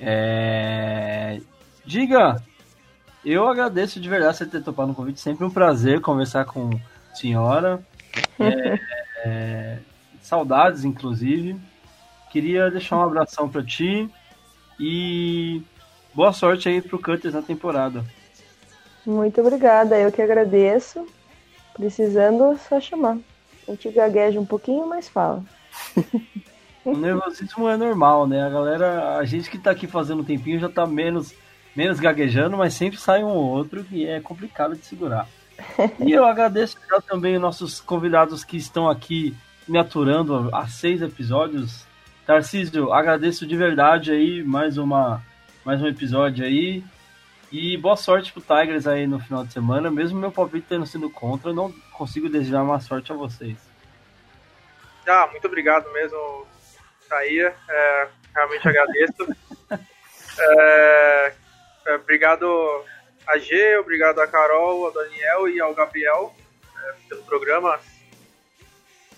É... 0.00 1.40
Diga, 1.84 2.42
eu 3.24 3.48
agradeço 3.48 4.00
de 4.00 4.08
verdade 4.08 4.36
você 4.36 4.46
ter 4.46 4.62
topado 4.62 4.88
no 4.88 4.94
convite. 4.94 5.20
Sempre 5.20 5.44
um 5.44 5.50
prazer 5.50 6.00
conversar 6.00 6.44
com 6.44 6.70
a 7.10 7.14
senhora. 7.14 7.84
É, 8.38 8.80
é, 9.24 9.78
saudades, 10.22 10.84
inclusive. 10.84 11.56
Queria 12.30 12.70
deixar 12.70 12.98
um 12.98 13.02
abração 13.02 13.48
para 13.48 13.62
ti 13.62 14.08
e 14.78 15.62
boa 16.14 16.32
sorte 16.32 16.68
aí 16.68 16.82
pro 16.82 17.00
Cutters 17.00 17.34
na 17.34 17.42
temporada. 17.42 18.04
Muito 19.04 19.40
obrigada, 19.40 19.98
eu 19.98 20.10
que 20.10 20.20
agradeço. 20.20 21.06
Precisando, 21.74 22.52
é 22.52 22.56
só 22.56 22.80
chamar. 22.80 23.18
A 23.68 23.70
gente 23.72 23.90
gagueja 23.90 24.40
um 24.40 24.46
pouquinho, 24.46 24.86
mas 24.86 25.08
fala. 25.08 25.42
O 26.84 26.96
nervosismo 26.96 27.68
é 27.68 27.76
normal, 27.76 28.28
né? 28.28 28.44
A 28.44 28.48
galera, 28.48 29.16
a 29.16 29.24
gente 29.24 29.50
que 29.50 29.58
tá 29.58 29.72
aqui 29.72 29.88
fazendo 29.88 30.20
um 30.20 30.24
tempinho 30.24 30.60
já 30.60 30.68
tá 30.68 30.86
menos 30.86 31.34
menos 31.76 32.00
gaguejando, 32.00 32.56
mas 32.56 32.72
sempre 32.72 32.98
sai 32.98 33.22
um 33.22 33.28
ou 33.28 33.44
outro 33.44 33.84
e 33.92 34.06
é 34.06 34.18
complicado 34.18 34.74
de 34.74 34.84
segurar. 34.84 35.28
e 36.00 36.10
eu 36.10 36.24
agradeço 36.24 36.76
também 37.06 37.36
os 37.36 37.42
nossos 37.42 37.80
convidados 37.80 38.42
que 38.42 38.56
estão 38.56 38.88
aqui 38.88 39.36
me 39.68 39.78
aturando 39.78 40.48
há 40.54 40.66
seis 40.66 41.02
episódios. 41.02 41.85
Tarcísio, 42.26 42.92
agradeço 42.92 43.46
de 43.46 43.56
verdade 43.56 44.10
aí 44.10 44.42
mais 44.42 44.76
uma 44.76 45.22
mais 45.64 45.80
um 45.80 45.86
episódio 45.86 46.44
aí. 46.44 46.82
E 47.52 47.76
boa 47.76 47.96
sorte 47.96 48.32
pro 48.32 48.42
Tigers 48.42 48.84
aí 48.88 49.06
no 49.06 49.20
final 49.20 49.44
de 49.44 49.52
semana. 49.52 49.92
Mesmo 49.92 50.18
meu 50.18 50.32
palpite 50.32 50.66
tendo 50.68 50.84
sido 50.84 51.08
contra, 51.08 51.52
não 51.52 51.72
consigo 51.92 52.28
desejar 52.28 52.64
uma 52.64 52.80
sorte 52.80 53.12
a 53.12 53.14
vocês. 53.14 53.56
Ah, 55.06 55.28
muito 55.30 55.46
obrigado 55.46 55.88
mesmo, 55.92 56.44
Tair. 57.08 57.54
É, 57.68 58.08
realmente 58.34 58.68
agradeço. 58.68 59.36
é, 60.40 61.32
é, 61.86 61.94
obrigado 61.94 62.84
a 63.24 63.38
G, 63.38 63.78
obrigado 63.78 64.18
a 64.18 64.26
Carol, 64.26 64.86
ao 64.86 64.92
Daniel 64.92 65.48
e 65.48 65.60
ao 65.60 65.72
Gabriel 65.76 66.34
é, 66.76 66.94
pelo 67.08 67.22
programa. 67.22 67.78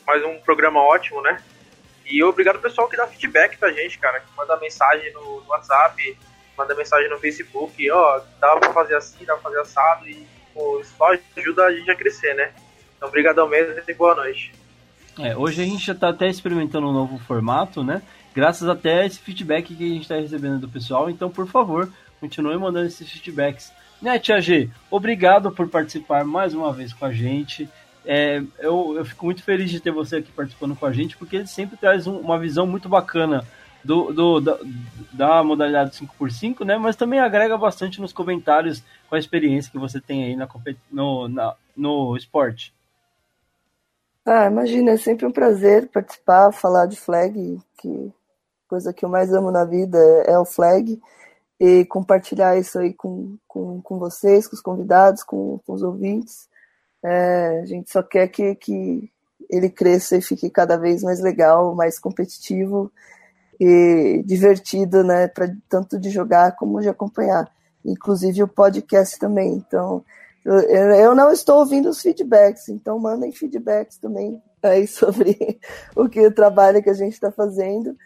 Mais 0.06 0.22
um 0.22 0.38
programa 0.40 0.82
ótimo, 0.82 1.22
né? 1.22 1.42
E 2.10 2.22
obrigado 2.22 2.56
ao 2.56 2.62
pessoal 2.62 2.88
que 2.88 2.96
dá 2.96 3.06
feedback 3.06 3.56
pra 3.56 3.72
gente, 3.72 3.98
cara. 3.98 4.20
Que 4.20 4.26
manda 4.36 4.56
mensagem 4.58 5.12
no, 5.12 5.40
no 5.40 5.48
WhatsApp, 5.48 6.16
manda 6.56 6.74
mensagem 6.74 7.08
no 7.10 7.18
Facebook. 7.18 7.90
Ó, 7.90 8.20
dá 8.40 8.56
pra 8.56 8.72
fazer 8.72 8.96
assim, 8.96 9.24
dá 9.24 9.34
pra 9.34 9.42
fazer 9.42 9.60
assado. 9.60 10.08
E 10.08 10.26
pô, 10.54 10.80
isso 10.80 10.94
só 10.96 11.10
ajuda 11.36 11.64
a 11.64 11.72
gente 11.72 11.90
a 11.90 11.94
crescer, 11.94 12.34
né? 12.34 12.52
Então, 12.96 13.08
obrigadão 13.08 13.48
mesmo 13.48 13.74
e 13.86 13.94
boa 13.94 14.14
noite. 14.14 14.52
É, 15.18 15.36
hoje 15.36 15.62
a 15.62 15.64
gente 15.64 15.84
já 15.84 15.94
tá 15.94 16.10
até 16.10 16.28
experimentando 16.28 16.88
um 16.88 16.92
novo 16.92 17.18
formato, 17.18 17.82
né? 17.82 18.02
Graças 18.34 18.68
até 18.68 19.00
a 19.00 19.06
esse 19.06 19.18
feedback 19.18 19.74
que 19.74 19.84
a 19.84 19.88
gente 19.88 20.02
está 20.02 20.14
recebendo 20.14 20.60
do 20.60 20.68
pessoal. 20.68 21.10
Então, 21.10 21.28
por 21.28 21.48
favor, 21.48 21.90
Continue 22.20 22.58
mandando 22.58 22.86
esses 22.86 23.10
feedbacks. 23.10 23.72
Né, 24.00 24.18
Tia 24.18 24.40
G, 24.40 24.70
obrigado 24.90 25.50
por 25.50 25.68
participar 25.68 26.24
mais 26.24 26.54
uma 26.54 26.72
vez 26.72 26.92
com 26.92 27.04
a 27.04 27.12
gente. 27.12 27.68
É, 28.10 28.42
eu, 28.58 28.94
eu 28.96 29.04
fico 29.04 29.26
muito 29.26 29.42
feliz 29.42 29.70
de 29.70 29.80
ter 29.80 29.90
você 29.90 30.16
aqui 30.16 30.32
participando 30.32 30.74
com 30.74 30.86
a 30.86 30.92
gente, 30.92 31.14
porque 31.14 31.36
ele 31.36 31.46
sempre 31.46 31.76
traz 31.76 32.06
um, 32.06 32.16
uma 32.16 32.38
visão 32.38 32.66
muito 32.66 32.88
bacana 32.88 33.44
do, 33.84 34.14
do, 34.14 34.40
da, 34.40 34.58
da 35.12 35.44
modalidade 35.44 35.90
5x5, 35.90 36.64
né? 36.64 36.78
Mas 36.78 36.96
também 36.96 37.20
agrega 37.20 37.58
bastante 37.58 38.00
nos 38.00 38.10
comentários 38.10 38.82
com 39.10 39.14
a 39.14 39.18
experiência 39.18 39.70
que 39.70 39.78
você 39.78 40.00
tem 40.00 40.24
aí 40.24 40.36
na, 40.36 40.48
no, 40.90 41.28
na, 41.28 41.54
no 41.76 42.16
esporte. 42.16 42.74
Ah, 44.24 44.46
imagina, 44.46 44.92
é 44.92 44.96
sempre 44.96 45.26
um 45.26 45.30
prazer 45.30 45.88
participar, 45.88 46.50
falar 46.50 46.86
de 46.86 46.96
flag, 46.96 47.58
que 47.76 48.10
coisa 48.66 48.90
que 48.90 49.04
eu 49.04 49.10
mais 49.10 49.34
amo 49.34 49.50
na 49.50 49.66
vida 49.66 49.98
é, 50.26 50.38
o 50.38 50.46
flag 50.46 50.98
e 51.60 51.84
compartilhar 51.84 52.56
isso 52.56 52.78
aí 52.78 52.94
com, 52.94 53.36
com, 53.46 53.82
com 53.82 53.98
vocês, 53.98 54.48
com 54.48 54.56
os 54.56 54.62
convidados, 54.62 55.22
com, 55.22 55.60
com 55.66 55.74
os 55.74 55.82
ouvintes. 55.82 56.47
É, 57.04 57.60
a 57.62 57.66
gente 57.66 57.90
só 57.90 58.02
quer 58.02 58.28
que, 58.28 58.54
que 58.56 59.10
ele 59.48 59.70
cresça 59.70 60.16
e 60.16 60.22
fique 60.22 60.50
cada 60.50 60.76
vez 60.76 61.02
mais 61.02 61.20
legal, 61.20 61.74
mais 61.74 61.98
competitivo 61.98 62.90
e 63.60 64.22
divertido, 64.24 65.02
né, 65.02 65.26
para 65.28 65.52
tanto 65.68 65.98
de 65.98 66.10
jogar 66.10 66.54
como 66.56 66.80
de 66.80 66.88
acompanhar. 66.88 67.50
Inclusive 67.84 68.42
o 68.42 68.48
podcast 68.48 69.18
também. 69.18 69.54
Então, 69.54 70.04
eu, 70.44 70.60
eu 70.60 71.14
não 71.14 71.32
estou 71.32 71.58
ouvindo 71.58 71.88
os 71.88 72.00
feedbacks, 72.00 72.68
então 72.68 72.98
mandem 72.98 73.32
feedbacks 73.32 73.98
também 73.98 74.40
aí 74.62 74.86
sobre 74.88 75.60
o 75.94 76.08
que 76.08 76.26
o 76.26 76.34
trabalho 76.34 76.82
que 76.82 76.90
a 76.90 76.94
gente 76.94 77.14
está 77.14 77.30
fazendo. 77.30 77.96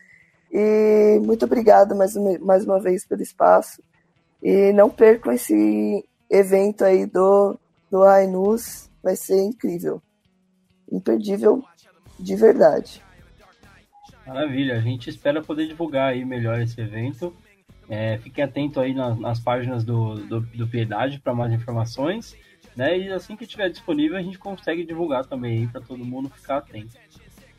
E 0.50 1.18
muito 1.24 1.44
obrigada 1.44 1.94
mais 1.94 2.14
uma, 2.14 2.38
mais 2.38 2.64
uma 2.64 2.78
vez 2.78 3.06
pelo 3.06 3.22
espaço. 3.22 3.82
E 4.42 4.72
não 4.72 4.90
percam 4.90 5.32
esse 5.32 6.04
evento 6.28 6.84
aí 6.84 7.06
do, 7.06 7.58
do 7.92 8.02
Ainus, 8.04 8.90
vai 9.02 9.14
ser 9.14 9.44
incrível. 9.44 10.02
Imperdível 10.90 11.62
de 12.18 12.34
verdade. 12.34 13.02
Maravilha, 14.26 14.78
a 14.78 14.80
gente 14.80 15.10
espera 15.10 15.42
poder 15.42 15.66
divulgar 15.66 16.12
aí 16.12 16.24
melhor 16.24 16.58
esse 16.62 16.80
evento. 16.80 17.36
É, 17.90 18.16
fiquem 18.16 18.42
atentos 18.42 18.78
aí 18.78 18.94
nas, 18.94 19.18
nas 19.18 19.40
páginas 19.40 19.84
do, 19.84 20.14
do, 20.14 20.40
do 20.40 20.66
Piedade 20.66 21.20
para 21.20 21.34
mais 21.34 21.52
informações. 21.52 22.34
Né? 22.74 22.98
E 22.98 23.12
assim 23.12 23.36
que 23.36 23.44
estiver 23.44 23.68
disponível, 23.68 24.16
a 24.16 24.22
gente 24.22 24.38
consegue 24.38 24.86
divulgar 24.86 25.26
também 25.26 25.68
para 25.68 25.82
todo 25.82 26.02
mundo 26.02 26.30
ficar 26.30 26.58
atento. 26.58 26.96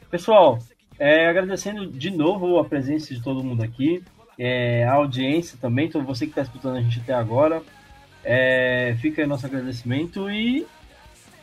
Pessoal, 0.09 0.57
é, 0.97 1.27
agradecendo 1.27 1.85
de 1.85 2.09
novo 2.09 2.57
a 2.57 2.65
presença 2.65 3.13
de 3.13 3.21
todo 3.21 3.43
mundo 3.43 3.61
aqui, 3.61 4.03
é, 4.39 4.83
a 4.85 4.93
audiência 4.93 5.59
também, 5.61 5.91
todo 5.91 6.03
você 6.03 6.25
que 6.25 6.31
está 6.31 6.41
escutando 6.41 6.77
a 6.77 6.81
gente 6.81 7.01
até 7.01 7.13
agora. 7.13 7.61
É, 8.23 8.95
fica 9.01 9.21
aí 9.21 9.27
nosso 9.27 9.45
agradecimento 9.45 10.29
e 10.29 10.65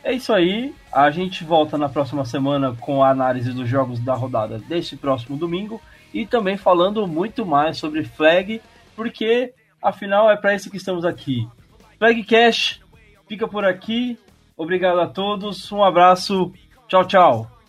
é 0.03 0.13
isso 0.13 0.33
aí. 0.33 0.73
A 0.91 1.11
gente 1.11 1.43
volta 1.43 1.77
na 1.77 1.87
próxima 1.89 2.25
semana 2.25 2.75
com 2.79 3.03
a 3.03 3.09
análise 3.09 3.51
dos 3.53 3.67
jogos 3.69 3.99
da 3.99 4.13
rodada 4.13 4.57
deste 4.57 4.95
próximo 4.97 5.37
domingo 5.37 5.81
e 6.13 6.25
também 6.25 6.57
falando 6.57 7.07
muito 7.07 7.45
mais 7.45 7.77
sobre 7.77 8.03
flag, 8.03 8.61
porque 8.95 9.53
afinal 9.81 10.29
é 10.29 10.35
para 10.35 10.55
isso 10.55 10.69
que 10.69 10.77
estamos 10.77 11.05
aqui. 11.05 11.47
Flag 11.97 12.23
Cash 12.23 12.81
fica 13.27 13.47
por 13.47 13.63
aqui. 13.63 14.17
Obrigado 14.57 14.99
a 14.99 15.07
todos. 15.07 15.71
Um 15.71 15.83
abraço. 15.83 16.51
Tchau, 16.87 17.05
tchau. 17.05 17.60